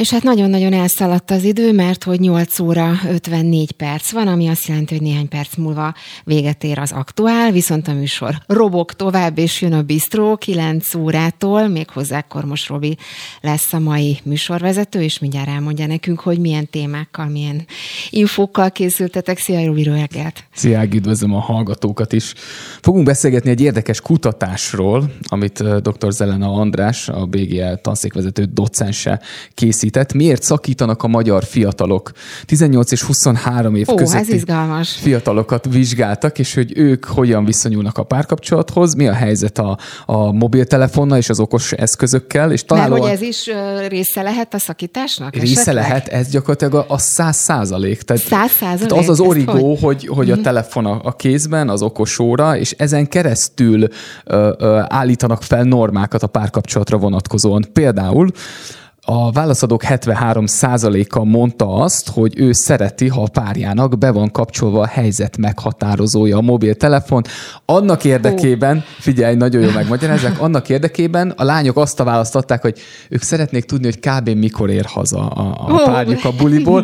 És 0.00 0.10
hát 0.10 0.22
nagyon-nagyon 0.22 0.72
elszaladt 0.72 1.30
az 1.30 1.44
idő, 1.44 1.72
mert 1.72 2.04
hogy 2.04 2.20
8 2.20 2.58
óra 2.58 2.92
54 3.08 3.72
perc 3.72 4.10
van, 4.10 4.28
ami 4.28 4.48
azt 4.48 4.66
jelenti, 4.66 4.94
hogy 4.94 5.02
néhány 5.02 5.28
perc 5.28 5.56
múlva 5.56 5.94
véget 6.24 6.64
ér 6.64 6.78
az 6.78 6.92
aktuál, 6.92 7.50
viszont 7.50 7.88
a 7.88 7.92
műsor 7.92 8.34
robok 8.46 8.94
tovább, 8.94 9.38
és 9.38 9.60
jön 9.60 9.72
a 9.72 9.82
bistró 9.82 10.36
9 10.36 10.94
órától, 10.94 11.68
méghozzá 11.68 12.20
Kormos 12.20 12.68
Robi 12.68 12.96
lesz 13.40 13.72
a 13.72 13.78
mai 13.78 14.18
műsorvezető, 14.22 15.02
és 15.02 15.18
mindjárt 15.18 15.48
elmondja 15.48 15.86
nekünk, 15.86 16.20
hogy 16.20 16.38
milyen 16.38 16.70
témákkal, 16.70 17.26
milyen 17.26 17.66
infókkal 18.10 18.70
készültetek. 18.70 19.38
Szia, 19.38 19.66
Robi, 19.66 19.82
reggelt! 19.82 20.44
Szia, 20.54 20.84
üdvözlöm 20.84 21.34
a 21.34 21.40
hallgatókat 21.40 22.12
is. 22.12 22.34
Fogunk 22.80 23.04
beszélgetni 23.04 23.50
egy 23.50 23.60
érdekes 23.60 24.00
kutatásról, 24.00 25.12
amit 25.22 25.80
dr. 25.82 26.12
Zelena 26.12 26.52
András, 26.52 27.08
a 27.08 27.26
BGL 27.26 27.74
tanszékvezető 27.82 28.44
docense 28.44 29.20
készít 29.54 29.88
készített, 29.90 30.12
miért 30.12 30.42
szakítanak 30.42 31.02
a 31.02 31.08
magyar 31.08 31.44
fiatalok. 31.44 32.10
18 32.44 32.92
és 32.92 33.02
23 33.02 33.74
év 33.74 33.88
Ó, 33.88 33.94
közötti 33.94 34.42
fiatalokat 34.84 35.66
vizsgáltak, 35.70 36.38
és 36.38 36.54
hogy 36.54 36.72
ők 36.78 37.04
hogyan 37.04 37.44
viszonyulnak 37.44 37.98
a 37.98 38.02
párkapcsolathoz, 38.02 38.94
mi 38.94 39.08
a 39.08 39.12
helyzet 39.12 39.58
a, 39.58 39.78
a 40.06 40.32
mobiltelefonnal 40.32 41.18
és 41.18 41.28
az 41.28 41.40
okos 41.40 41.72
eszközökkel. 41.72 42.52
És 42.52 42.64
talán 42.64 42.90
Mert 42.90 43.02
hogy 43.02 43.10
ez 43.10 43.20
is 43.20 43.50
része 43.88 44.22
lehet 44.22 44.54
a 44.54 44.58
szakításnak? 44.58 45.34
Része 45.34 45.60
esetleg? 45.60 45.74
lehet, 45.74 46.08
ez 46.08 46.28
gyakorlatilag 46.28 46.84
a 46.88 46.98
száz 46.98 47.36
százalék. 47.36 48.02
Tehát, 48.02 48.22
száz 48.22 48.50
százalék? 48.50 48.92
Az 48.92 49.08
az 49.08 49.20
origó, 49.20 49.68
hogy, 49.68 49.80
hogy, 49.80 50.06
hogy 50.06 50.30
a 50.30 50.34
mhm. 50.34 50.42
telefon 50.42 50.86
a, 50.86 51.00
a 51.02 51.12
kézben, 51.12 51.68
az 51.68 51.82
okos 51.82 52.18
óra, 52.18 52.56
és 52.56 52.74
ezen 52.78 53.08
keresztül 53.08 53.88
ö, 54.24 54.52
ö, 54.58 54.80
állítanak 54.88 55.42
fel 55.42 55.62
normákat 55.62 56.22
a 56.22 56.26
párkapcsolatra 56.26 56.96
vonatkozóan. 56.96 57.64
Például 57.72 58.30
a 59.04 59.32
válaszadók 59.32 59.82
73%-a 59.84 61.24
mondta 61.24 61.74
azt, 61.74 62.08
hogy 62.08 62.34
ő 62.36 62.52
szereti, 62.52 63.08
ha 63.08 63.22
a 63.22 63.28
párjának 63.32 63.98
be 63.98 64.10
van 64.10 64.30
kapcsolva 64.30 64.80
a 64.80 64.86
helyzet 64.86 65.36
meghatározója 65.36 66.36
a 66.36 66.40
mobiltelefon. 66.40 67.22
Annak 67.64 68.04
érdekében, 68.04 68.84
figyelj, 68.98 69.34
nagyon 69.34 69.62
jó 69.62 69.70
megmagyarázzák, 69.70 70.40
annak 70.40 70.68
érdekében 70.68 71.30
a 71.36 71.44
lányok 71.44 71.76
azt 71.76 72.00
a 72.00 72.04
választották, 72.04 72.62
hogy 72.62 72.78
ők 73.08 73.22
szeretnék 73.22 73.64
tudni, 73.64 73.84
hogy 73.84 73.98
kb. 73.98 74.28
mikor 74.28 74.70
ér 74.70 74.84
haza 74.84 75.28
a, 75.28 75.74
a 75.74 75.82
párjuk 75.84 76.24
a 76.24 76.32
buliból. 76.32 76.82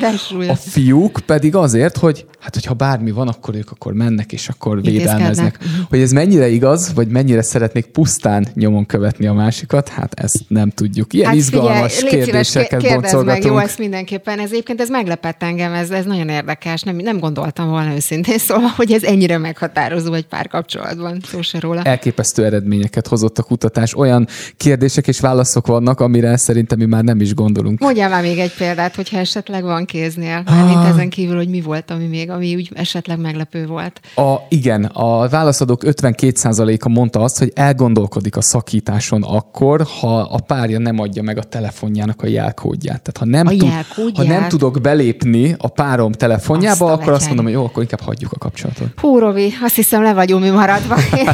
A 0.49 0.55
fiúk 0.55 1.21
pedig 1.27 1.55
azért, 1.55 1.97
hogy 1.97 2.27
hát 2.41 2.55
hogyha 2.55 2.75
bármi 2.75 3.11
van, 3.11 3.29
akkor 3.29 3.55
ők 3.55 3.71
akkor 3.71 3.93
mennek, 3.93 4.33
és 4.33 4.49
akkor 4.49 4.83
védelmeznek. 4.83 5.59
Hogy 5.89 6.01
ez 6.01 6.13
mennyire 6.13 6.49
igaz, 6.49 6.93
vagy 6.95 7.09
mennyire 7.09 7.43
szeretnék 7.43 7.87
pusztán 7.87 8.47
nyomon 8.55 8.87
követni 8.87 9.27
a 9.27 9.33
másikat, 9.33 9.89
hát 9.89 10.15
ezt 10.15 10.45
nem 10.49 10.71
tudjuk. 10.71 11.13
Ilyen 11.13 11.27
hát 11.27 11.37
izgalmas 11.37 12.05
kérdéseket 12.09 12.81
kérdezz 12.81 13.23
meg, 13.23 13.45
jó, 13.45 13.59
ezt 13.59 13.79
mindenképpen. 13.79 14.39
Ez 14.39 14.51
egyébként 14.51 14.81
ez 14.81 14.89
meglepett 14.89 15.43
engem, 15.43 15.73
ez, 15.73 15.91
ez 15.91 16.05
nagyon 16.05 16.29
érdekes. 16.29 16.83
Nem, 16.83 16.97
nem 16.97 17.19
gondoltam 17.19 17.69
volna 17.69 17.95
őszintén, 17.95 18.39
szóval, 18.39 18.71
hogy 18.77 18.93
ez 18.93 19.03
ennyire 19.03 19.39
meghatározó 19.39 20.13
egy 20.13 20.27
párkapcsolatban. 20.27 21.21
Szó 21.27 21.43
se 21.43 21.61
róla. 21.61 21.83
Elképesztő 21.83 22.45
eredményeket 22.45 23.07
hozott 23.07 23.39
a 23.39 23.43
kutatás. 23.43 23.95
Olyan 23.95 24.27
kérdések 24.57 25.07
és 25.07 25.21
válaszok 25.21 25.67
vannak, 25.67 26.01
amire 26.01 26.37
szerintem 26.37 26.79
mi 26.79 26.85
már 26.85 27.05
nem 27.05 27.21
is 27.21 27.35
gondolunk. 27.35 27.79
Mondjál 27.79 28.09
már 28.09 28.23
még 28.23 28.39
egy 28.39 28.55
példát, 28.55 28.95
hogyha 28.95 29.19
esetleg 29.19 29.63
van 29.63 29.85
kéznél. 29.85 30.43
Mármint 30.45 30.77
ah. 30.77 30.89
ezen 30.89 31.09
kívül, 31.09 31.37
hogy 31.37 31.49
mi 31.49 31.61
volt, 31.61 31.91
ami 31.91 32.07
még, 32.07 32.31
ami 32.31 32.55
úgy 32.55 32.71
esetleg 32.75 33.19
meglepő 33.19 33.67
volt. 33.67 34.01
A, 34.15 34.37
igen, 34.49 34.85
a 34.85 35.29
válaszadók 35.29 35.83
52%-a 35.85 36.89
mondta 36.89 37.21
azt, 37.21 37.39
hogy 37.39 37.53
elgondolkodik 37.55 38.37
a 38.37 38.41
szakításon 38.41 39.23
akkor, 39.23 39.87
ha 40.01 40.19
a 40.19 40.41
párja 40.47 40.79
nem 40.79 40.99
adja 40.99 41.23
meg 41.23 41.39
a 41.39 41.43
telefonját 41.43 41.96
telefonjának 41.97 42.23
a 42.23 42.27
jelkódját. 42.27 43.03
Tehát 43.03 43.17
ha 43.19 43.25
nem, 43.25 43.47
tud, 43.95 44.17
ha 44.17 44.23
nem 44.23 44.49
tudok 44.49 44.81
belépni 44.81 45.55
a 45.59 45.69
párom 45.69 46.13
telefonjába, 46.13 46.85
azt 46.85 47.01
akkor 47.01 47.13
azt 47.13 47.27
mondom, 47.27 47.45
hogy 47.45 47.55
jó, 47.55 47.65
akkor 47.65 47.83
inkább 47.83 48.01
hagyjuk 48.01 48.33
a 48.33 48.39
kapcsolatot. 48.39 48.89
Hú, 49.01 49.19
Robi, 49.19 49.53
azt 49.63 49.75
hiszem 49.75 50.03
le 50.03 50.15
vagyunk 50.15 50.43
mi 50.43 50.51
maradva. 50.51 50.97
Én, 51.17 51.29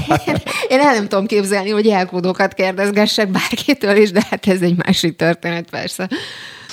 én 0.68 0.80
el 0.80 0.94
nem 0.94 1.08
tudom 1.08 1.26
képzelni, 1.26 1.70
hogy 1.70 1.84
jelkódokat 1.84 2.54
kérdezgessek 2.54 3.30
bárkitől 3.30 3.96
is, 3.96 4.10
de 4.10 4.22
hát 4.30 4.46
ez 4.46 4.60
egy 4.60 4.76
másik 4.76 5.16
történet 5.16 5.70
persze. 5.70 6.08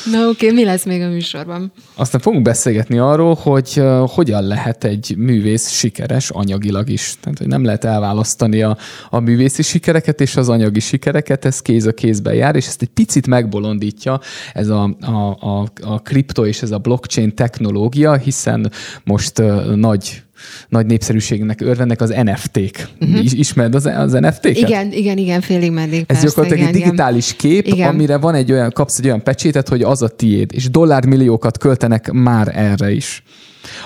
Na 0.06 0.28
oké, 0.28 0.46
okay, 0.46 0.52
mi 0.52 0.64
lesz 0.64 0.86
még 0.86 1.02
a 1.02 1.10
műsorban? 1.10 1.72
Aztán 1.96 2.22
fogunk 2.22 2.44
beszélgetni 2.44 2.98
arról, 2.98 3.34
hogy 3.34 3.82
hogyan 4.08 4.44
lehet 4.44 4.84
egy 4.84 5.14
művész 5.18 5.70
sikeres 5.70 6.30
anyagilag 6.30 6.90
is. 6.90 7.16
Tehát, 7.22 7.38
hogy 7.38 7.48
nem 7.48 7.64
lehet 7.64 7.84
elválasztani 7.84 8.62
a, 8.62 8.78
a 9.10 9.20
művészi 9.20 9.62
sikereket 9.62 10.22
és 10.22 10.36
az 10.36 10.50
anyagi 10.50 10.80
sikereket, 10.80 11.46
ez 11.46 11.62
kéz 11.62 11.86
a 11.86 11.94
kézben 11.94 12.34
jár, 12.34 12.56
és 12.56 12.68
ezt 12.68 12.82
egy 12.82 12.90
picit 12.90 13.28
megbolondítja 13.28 14.20
ez 14.54 14.70
a, 14.70 14.96
a, 15.02 15.38
a, 15.40 15.68
a 15.82 16.02
kripto 16.02 16.46
és 16.46 16.62
ez 16.62 16.72
a 16.72 16.78
blockchain 16.78 17.36
technológia, 17.36 18.16
hiszen 18.16 18.72
most 19.04 19.42
nagy 19.76 20.24
nagy 20.70 20.86
népszerűségnek 20.86 21.62
örvennek 21.62 22.02
az 22.02 22.10
NFT-k. 22.10 22.88
Uh-huh. 23.00 23.10
Mhm. 23.10 23.26
Ismered 23.32 23.76
az, 23.76 23.86
az 23.86 24.12
NFT-ket? 24.12 24.58
Igen, 24.58 24.92
igen, 24.92 25.18
igen, 25.18 25.42
félig 25.42 25.72
meddig. 25.72 26.04
Ez 26.08 26.22
gyakorlatilag 26.22 26.68
egy 26.68 26.74
digitális 26.74 27.34
igen. 27.34 27.52
kép, 27.52 27.74
igen. 27.74 27.90
amire 27.90 28.18
van 28.18 28.36
egy 28.36 28.52
olyan, 28.52 28.72
kapsz 28.72 28.98
egy 28.98 29.06
olyan 29.06 29.24
pecsétet, 29.24 29.70
hogy 29.70 29.82
az 29.82 30.02
a 30.02 30.08
tiéd, 30.08 30.52
és 30.54 30.70
dollármilliókat 30.70 31.58
költenek 31.58 32.12
már 32.12 32.52
erre 32.56 32.92
is. 32.92 33.24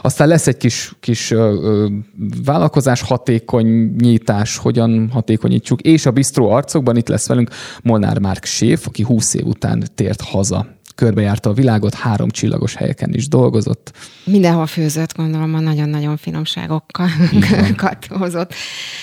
Aztán 0.01 0.27
lesz 0.27 0.47
egy 0.47 0.57
kis, 0.57 0.93
kis 0.99 1.31
ö, 1.31 1.37
ö, 1.37 1.87
vállalkozás 2.45 3.01
hatékonyítás, 3.01 4.57
hogyan 4.57 5.09
hatékonyítsuk, 5.11 5.81
és 5.81 6.05
a 6.05 6.11
bistró 6.11 6.49
arcokban 6.49 6.97
itt 6.97 7.07
lesz 7.07 7.27
velünk 7.27 7.49
Molnár 7.83 8.19
Márk 8.19 8.45
Séf, 8.45 8.87
aki 8.87 9.03
20 9.03 9.33
év 9.33 9.45
után 9.45 9.83
tért 9.95 10.21
haza 10.21 10.67
körbejárta 10.95 11.49
a 11.49 11.53
világot, 11.53 11.93
három 11.93 12.29
csillagos 12.29 12.75
helyeken 12.75 13.13
is 13.13 13.27
dolgozott. 13.27 13.91
Mindenhol 14.23 14.67
főzött, 14.67 15.15
gondolom, 15.15 15.55
a 15.55 15.59
nagyon-nagyon 15.59 16.17
finomságokat 16.17 17.09
hozott. 18.09 18.53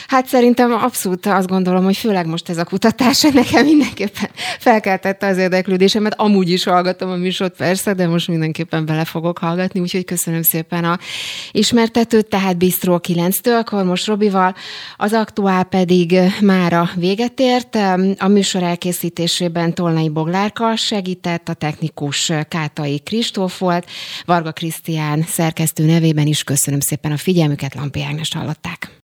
Hát 0.07 0.27
szerintem 0.27 0.73
abszolút 0.73 1.27
azt 1.27 1.47
gondolom, 1.47 1.85
hogy 1.85 1.97
főleg 1.97 2.27
most 2.27 2.49
ez 2.49 2.59
a 2.59 2.65
kutatás 2.65 3.23
nekem 3.33 3.65
mindenképpen 3.65 4.31
felkeltette 4.59 5.27
az 5.27 5.37
érdeklődésemet. 5.37 6.15
Amúgy 6.17 6.51
is 6.51 6.65
hallgatom 6.65 7.11
a 7.11 7.17
műsort 7.17 7.57
persze, 7.57 7.95
de 7.95 8.07
most 8.07 8.29
mindenképpen 8.29 8.87
bele 8.87 9.05
fogok 9.05 9.39
hallgatni, 9.39 9.81
úgyhogy 9.81 10.05
köszönöm 10.05 10.43
szépen 10.43 10.85
a 10.85 10.99
ismertetőt, 11.51 12.27
tehát 12.27 12.57
Bistro 12.57 12.99
9-től, 13.03 13.59
akkor 13.59 13.85
most 13.85 14.07
Robival, 14.07 14.55
az 14.97 15.13
aktuál 15.13 15.65
pedig 15.65 16.19
már 16.41 16.73
a 16.73 16.91
véget 16.95 17.41
ért. 17.41 17.79
A 18.19 18.29
műsor 18.29 18.63
elkészítésében 18.63 19.75
Tolnai 19.75 20.09
Boglárka 20.09 20.77
segített, 20.77 21.49
a 21.49 21.55
technikai 21.55 21.80
technikus 21.81 22.33
Kátai 22.49 22.99
Kristóf 22.99 23.59
volt, 23.59 23.87
Varga 24.25 24.53
Krisztián 24.53 25.23
szerkesztő 25.23 25.85
nevében 25.85 26.27
is 26.27 26.45
köszönöm 26.45 26.81
szépen 26.81 27.13
a 27.13 27.17
figyelmüket, 27.17 27.75
Lampi 27.75 28.03
Ágnes 28.03 28.33
hallották. 28.33 28.91